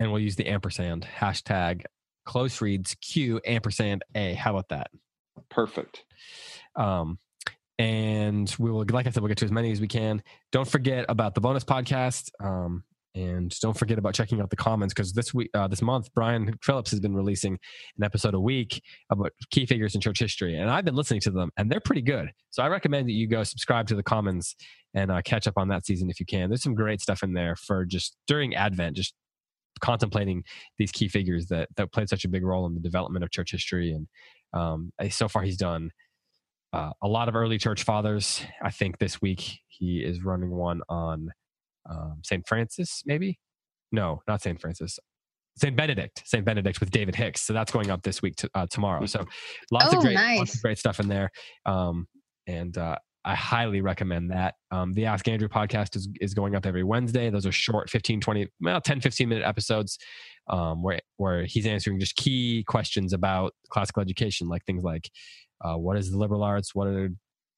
and 0.00 0.10
we'll 0.10 0.22
use 0.22 0.36
the 0.36 0.46
ampersand 0.46 1.06
hashtag 1.18 1.84
close 2.24 2.60
reads 2.60 2.94
Q 2.96 3.40
ampersand 3.46 4.04
A. 4.14 4.34
How 4.34 4.50
about 4.50 4.68
that? 4.70 4.88
Perfect. 5.50 6.04
Um, 6.74 7.18
and 7.78 8.54
we 8.58 8.70
will, 8.70 8.84
like 8.90 9.06
I 9.06 9.10
said, 9.10 9.22
we'll 9.22 9.28
get 9.28 9.38
to 9.38 9.44
as 9.44 9.52
many 9.52 9.70
as 9.70 9.80
we 9.80 9.88
can. 9.88 10.22
Don't 10.52 10.68
forget 10.68 11.04
about 11.08 11.34
the 11.34 11.40
bonus 11.40 11.64
podcast. 11.64 12.30
Um, 12.42 12.84
and 13.14 13.58
don't 13.60 13.76
forget 13.76 13.98
about 13.98 14.14
checking 14.14 14.40
out 14.42 14.50
the 14.50 14.56
Commons 14.56 14.92
because 14.92 15.14
this 15.14 15.32
week, 15.32 15.48
uh, 15.54 15.66
this 15.66 15.80
month, 15.80 16.12
Brian 16.14 16.54
Phillips 16.62 16.90
has 16.90 17.00
been 17.00 17.14
releasing 17.14 17.58
an 17.96 18.04
episode 18.04 18.34
a 18.34 18.40
week 18.40 18.82
about 19.10 19.32
key 19.50 19.64
figures 19.64 19.94
in 19.94 20.02
church 20.02 20.18
history, 20.18 20.54
and 20.58 20.70
I've 20.70 20.84
been 20.84 20.94
listening 20.94 21.20
to 21.22 21.30
them, 21.30 21.50
and 21.56 21.72
they're 21.72 21.80
pretty 21.80 22.02
good. 22.02 22.30
So 22.50 22.62
I 22.62 22.68
recommend 22.68 23.08
that 23.08 23.12
you 23.12 23.26
go 23.26 23.42
subscribe 23.42 23.86
to 23.88 23.94
the 23.94 24.02
Commons 24.02 24.54
and 24.92 25.10
uh, 25.10 25.22
catch 25.22 25.46
up 25.46 25.54
on 25.56 25.68
that 25.68 25.86
season 25.86 26.10
if 26.10 26.20
you 26.20 26.26
can. 26.26 26.50
There's 26.50 26.62
some 26.62 26.74
great 26.74 27.00
stuff 27.00 27.22
in 27.22 27.32
there 27.32 27.56
for 27.56 27.86
just 27.86 28.16
during 28.26 28.54
Advent, 28.54 28.96
just 28.96 29.14
contemplating 29.80 30.42
these 30.78 30.92
key 30.92 31.08
figures 31.08 31.46
that 31.46 31.68
that 31.76 31.92
played 31.92 32.10
such 32.10 32.26
a 32.26 32.28
big 32.28 32.44
role 32.44 32.66
in 32.66 32.74
the 32.74 32.80
development 32.80 33.24
of 33.24 33.30
church 33.30 33.50
history. 33.50 33.92
And 33.92 34.08
um, 34.52 34.92
so 35.08 35.26
far, 35.26 35.42
he's 35.42 35.56
done 35.56 35.90
uh, 36.72 36.90
a 37.02 37.08
lot 37.08 37.28
of 37.28 37.36
early 37.36 37.58
church 37.58 37.82
fathers. 37.84 38.42
I 38.62 38.70
think 38.70 38.98
this 38.98 39.20
week 39.20 39.60
he 39.68 39.98
is 40.04 40.22
running 40.24 40.50
one 40.50 40.80
on 40.88 41.30
um, 41.88 42.20
Saint 42.24 42.46
Francis, 42.46 43.02
maybe. 43.06 43.38
No, 43.92 44.20
not 44.26 44.42
Saint 44.42 44.60
Francis. 44.60 44.98
Saint 45.56 45.76
Benedict, 45.76 46.22
Saint 46.26 46.44
Benedict 46.44 46.80
with 46.80 46.90
David 46.90 47.14
Hicks. 47.14 47.40
So 47.40 47.52
that's 47.52 47.72
going 47.72 47.90
up 47.90 48.02
this 48.02 48.20
week 48.20 48.36
to, 48.36 48.50
uh, 48.54 48.66
tomorrow. 48.70 49.06
So 49.06 49.24
lots 49.70 49.94
Oh, 49.94 49.98
of 49.98 50.02
great, 50.04 50.16
lots 50.16 50.54
of 50.54 50.62
great 50.62 50.78
stuff 50.78 51.00
in 51.00 51.08
there. 51.08 51.30
Um, 51.64 52.06
and 52.46 52.76
uh, 52.76 52.96
I 53.24 53.34
highly 53.34 53.80
recommend 53.80 54.30
that. 54.32 54.54
Um, 54.70 54.92
the 54.92 55.06
Ask 55.06 55.26
Andrew 55.28 55.48
podcast 55.48 55.96
is, 55.96 56.08
is 56.20 56.34
going 56.34 56.54
up 56.54 56.66
every 56.66 56.84
Wednesday. 56.84 57.30
Those 57.30 57.46
are 57.46 57.52
short 57.52 57.88
15, 57.88 58.20
20, 58.20 58.48
well, 58.60 58.80
10, 58.82 59.00
15 59.00 59.28
minute 59.30 59.44
episodes 59.46 59.98
um, 60.48 60.82
where, 60.82 61.00
where 61.16 61.44
he's 61.46 61.66
answering 61.66 61.98
just 62.00 62.16
key 62.16 62.62
questions 62.68 63.14
about 63.14 63.54
classical 63.70 64.02
education, 64.02 64.48
like 64.48 64.64
things 64.66 64.84
like 64.84 65.10
uh, 65.62 65.76
what 65.76 65.96
is 65.96 66.10
the 66.10 66.18
liberal 66.18 66.42
arts? 66.42 66.74
What 66.74 66.88
are 66.88 67.10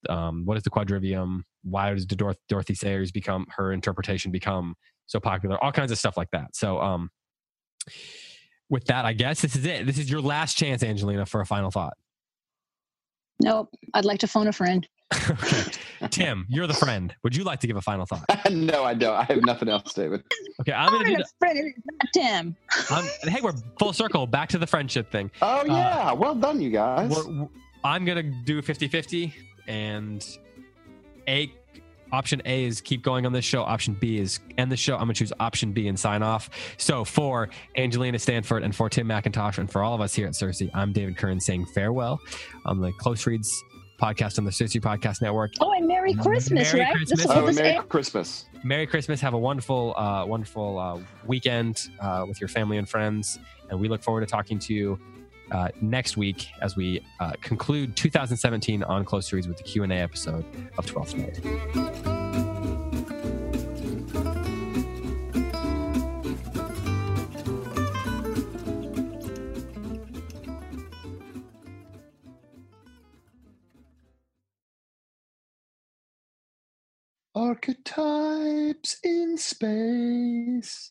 um, 0.09 0.45
what 0.45 0.57
is 0.57 0.63
the 0.63 0.71
quadrivium? 0.71 1.43
Why 1.65 1.93
does 1.93 2.07
Dor- 2.07 2.37
Dorothy 2.49 2.75
Sayers 2.75 3.11
become 3.11 3.47
her 3.57 3.73
interpretation 3.73 4.31
become 4.31 4.75
so 5.07 5.21
popular? 5.21 5.63
All 5.63 5.73
kinds 5.73 5.91
of 5.91 5.99
stuff 5.99 6.17
like 6.17 6.31
that. 6.33 6.55
So, 6.55 6.81
um, 6.81 7.11
with 8.71 8.85
that, 8.87 9.05
I 9.05 9.13
guess 9.13 9.41
this 9.41 9.57
is 9.57 9.65
it. 9.65 9.87
This 9.87 9.99
is 9.99 10.11
your 10.11 10.21
last 10.21 10.57
chance, 10.57 10.83
Angelina, 10.83 11.27
for 11.27 11.41
a 11.41 11.47
final 11.47 11.71
thought. 11.71 11.95
Nope. 13.41 13.69
I'd 13.95 14.05
like 14.05 14.21
to 14.21 14.27
phone 14.29 14.49
a 14.49 14.53
friend. 14.53 14.87
okay. 15.31 15.63
Tim, 16.11 16.45
you're 16.51 16.67
the 16.67 16.75
friend. 16.75 17.15
Would 17.23 17.35
you 17.35 17.43
like 17.45 17.61
to 17.61 17.67
give 17.67 17.77
a 17.77 17.81
final 17.81 18.05
thought? 18.05 18.25
no, 18.51 18.85
I 18.85 18.93
don't. 18.95 19.15
I 19.15 19.25
have 19.25 19.43
nothing 19.43 19.69
else, 19.69 19.95
David. 19.95 20.23
Okay, 20.61 20.73
I'm 20.73 20.91
gonna 20.91 21.05
do. 21.05 21.15
Phone 21.15 21.23
a 21.23 21.25
friend. 21.39 21.75
Tim. 22.15 22.57
I'm, 22.91 23.05
hey, 23.23 23.41
we're 23.41 23.55
full 23.79 23.95
circle. 23.95 24.27
Back 24.27 24.51
to 24.51 24.59
the 24.59 24.67
friendship 24.67 25.11
thing. 25.11 25.31
Oh 25.41 25.65
yeah, 25.65 26.13
well 26.13 26.35
done, 26.35 26.61
you 26.61 26.71
guys. 26.71 27.11
We're, 27.11 27.27
we're- 27.27 27.49
I'm 27.85 28.05
gonna 28.05 28.23
do 28.23 28.61
50-50, 28.63 29.33
and 29.67 30.27
a 31.27 31.53
option 32.13 32.41
A 32.47 32.65
is 32.65 32.81
keep 32.81 33.03
going 33.03 33.27
on 33.27 33.33
this 33.33 33.45
show. 33.45 33.63
Option 33.63 33.95
B 33.95 34.19
is 34.19 34.41
end 34.57 34.73
the 34.73 34.77
show. 34.77 34.95
I'm 34.95 35.03
gonna 35.03 35.15
choose 35.15 35.33
option 35.41 35.73
B 35.73 35.89
and 35.89 35.99
sign 35.99 36.23
off. 36.23 36.51
So 36.79 37.05
for 37.05 37.49
Angelina 37.77 38.19
Stanford 38.19 38.63
and 38.63 38.75
for 38.75 38.89
Tim 38.89 39.07
McIntosh 39.07 39.59
and 39.59 39.71
for 39.71 39.83
all 39.83 39.95
of 39.95 40.01
us 40.01 40.15
here 40.15 40.27
at 40.27 40.33
CiRCE, 40.33 40.71
I'm 40.75 40.93
David 40.93 41.17
Kern 41.17 41.41
saying 41.41 41.67
farewell 41.67 42.21
on 42.65 42.81
the 42.81 42.93
Close 42.93 43.27
Reads 43.27 43.63
podcast 44.01 44.39
on 44.39 44.45
the 44.45 44.51
CiRCE 44.51 44.81
Podcast 44.81 45.21
Network. 45.21 45.53
Oh, 45.61 45.73
and 45.73 45.87
Merry 45.87 46.15
Christmas, 46.15 46.73
Merry 46.73 46.85
right? 46.85 46.95
Christmas. 46.95 47.19
This 47.19 47.25
is 47.27 47.31
oh, 47.31 47.41
what 47.41 47.47
this 47.47 47.57
Merry 47.57 47.77
air- 47.77 47.83
Christmas. 47.83 48.47
Merry 48.63 48.87
Christmas. 48.87 49.21
Have 49.21 49.35
a 49.35 49.39
wonderful, 49.39 49.95
uh, 49.97 50.25
wonderful 50.25 50.79
uh, 50.79 51.01
weekend 51.27 51.89
uh, 52.01 52.25
with 52.27 52.41
your 52.41 52.49
family 52.49 52.79
and 52.79 52.89
friends. 52.89 53.39
And 53.71 53.79
we 53.79 53.89
look 53.89 54.03
forward 54.03 54.21
to 54.21 54.27
talking 54.27 54.59
to 54.61 54.75
you 54.75 54.99
uh, 55.51 55.69
next 55.81 56.17
week 56.17 56.49
as 56.61 56.77
we 56.77 57.05
uh, 57.21 57.33
conclude 57.41 57.97
2017 57.97 58.83
on 58.83 59.05
Close 59.05 59.29
series 59.29 59.49
with 59.49 59.57
the 59.57 59.63
Q&A 59.63 59.89
episode 59.89 60.45
of 60.77 60.87
12th 60.87 61.15
Night. 61.15 62.39
Archetypes 77.35 78.97
in 79.05 79.39
space. 79.39 80.91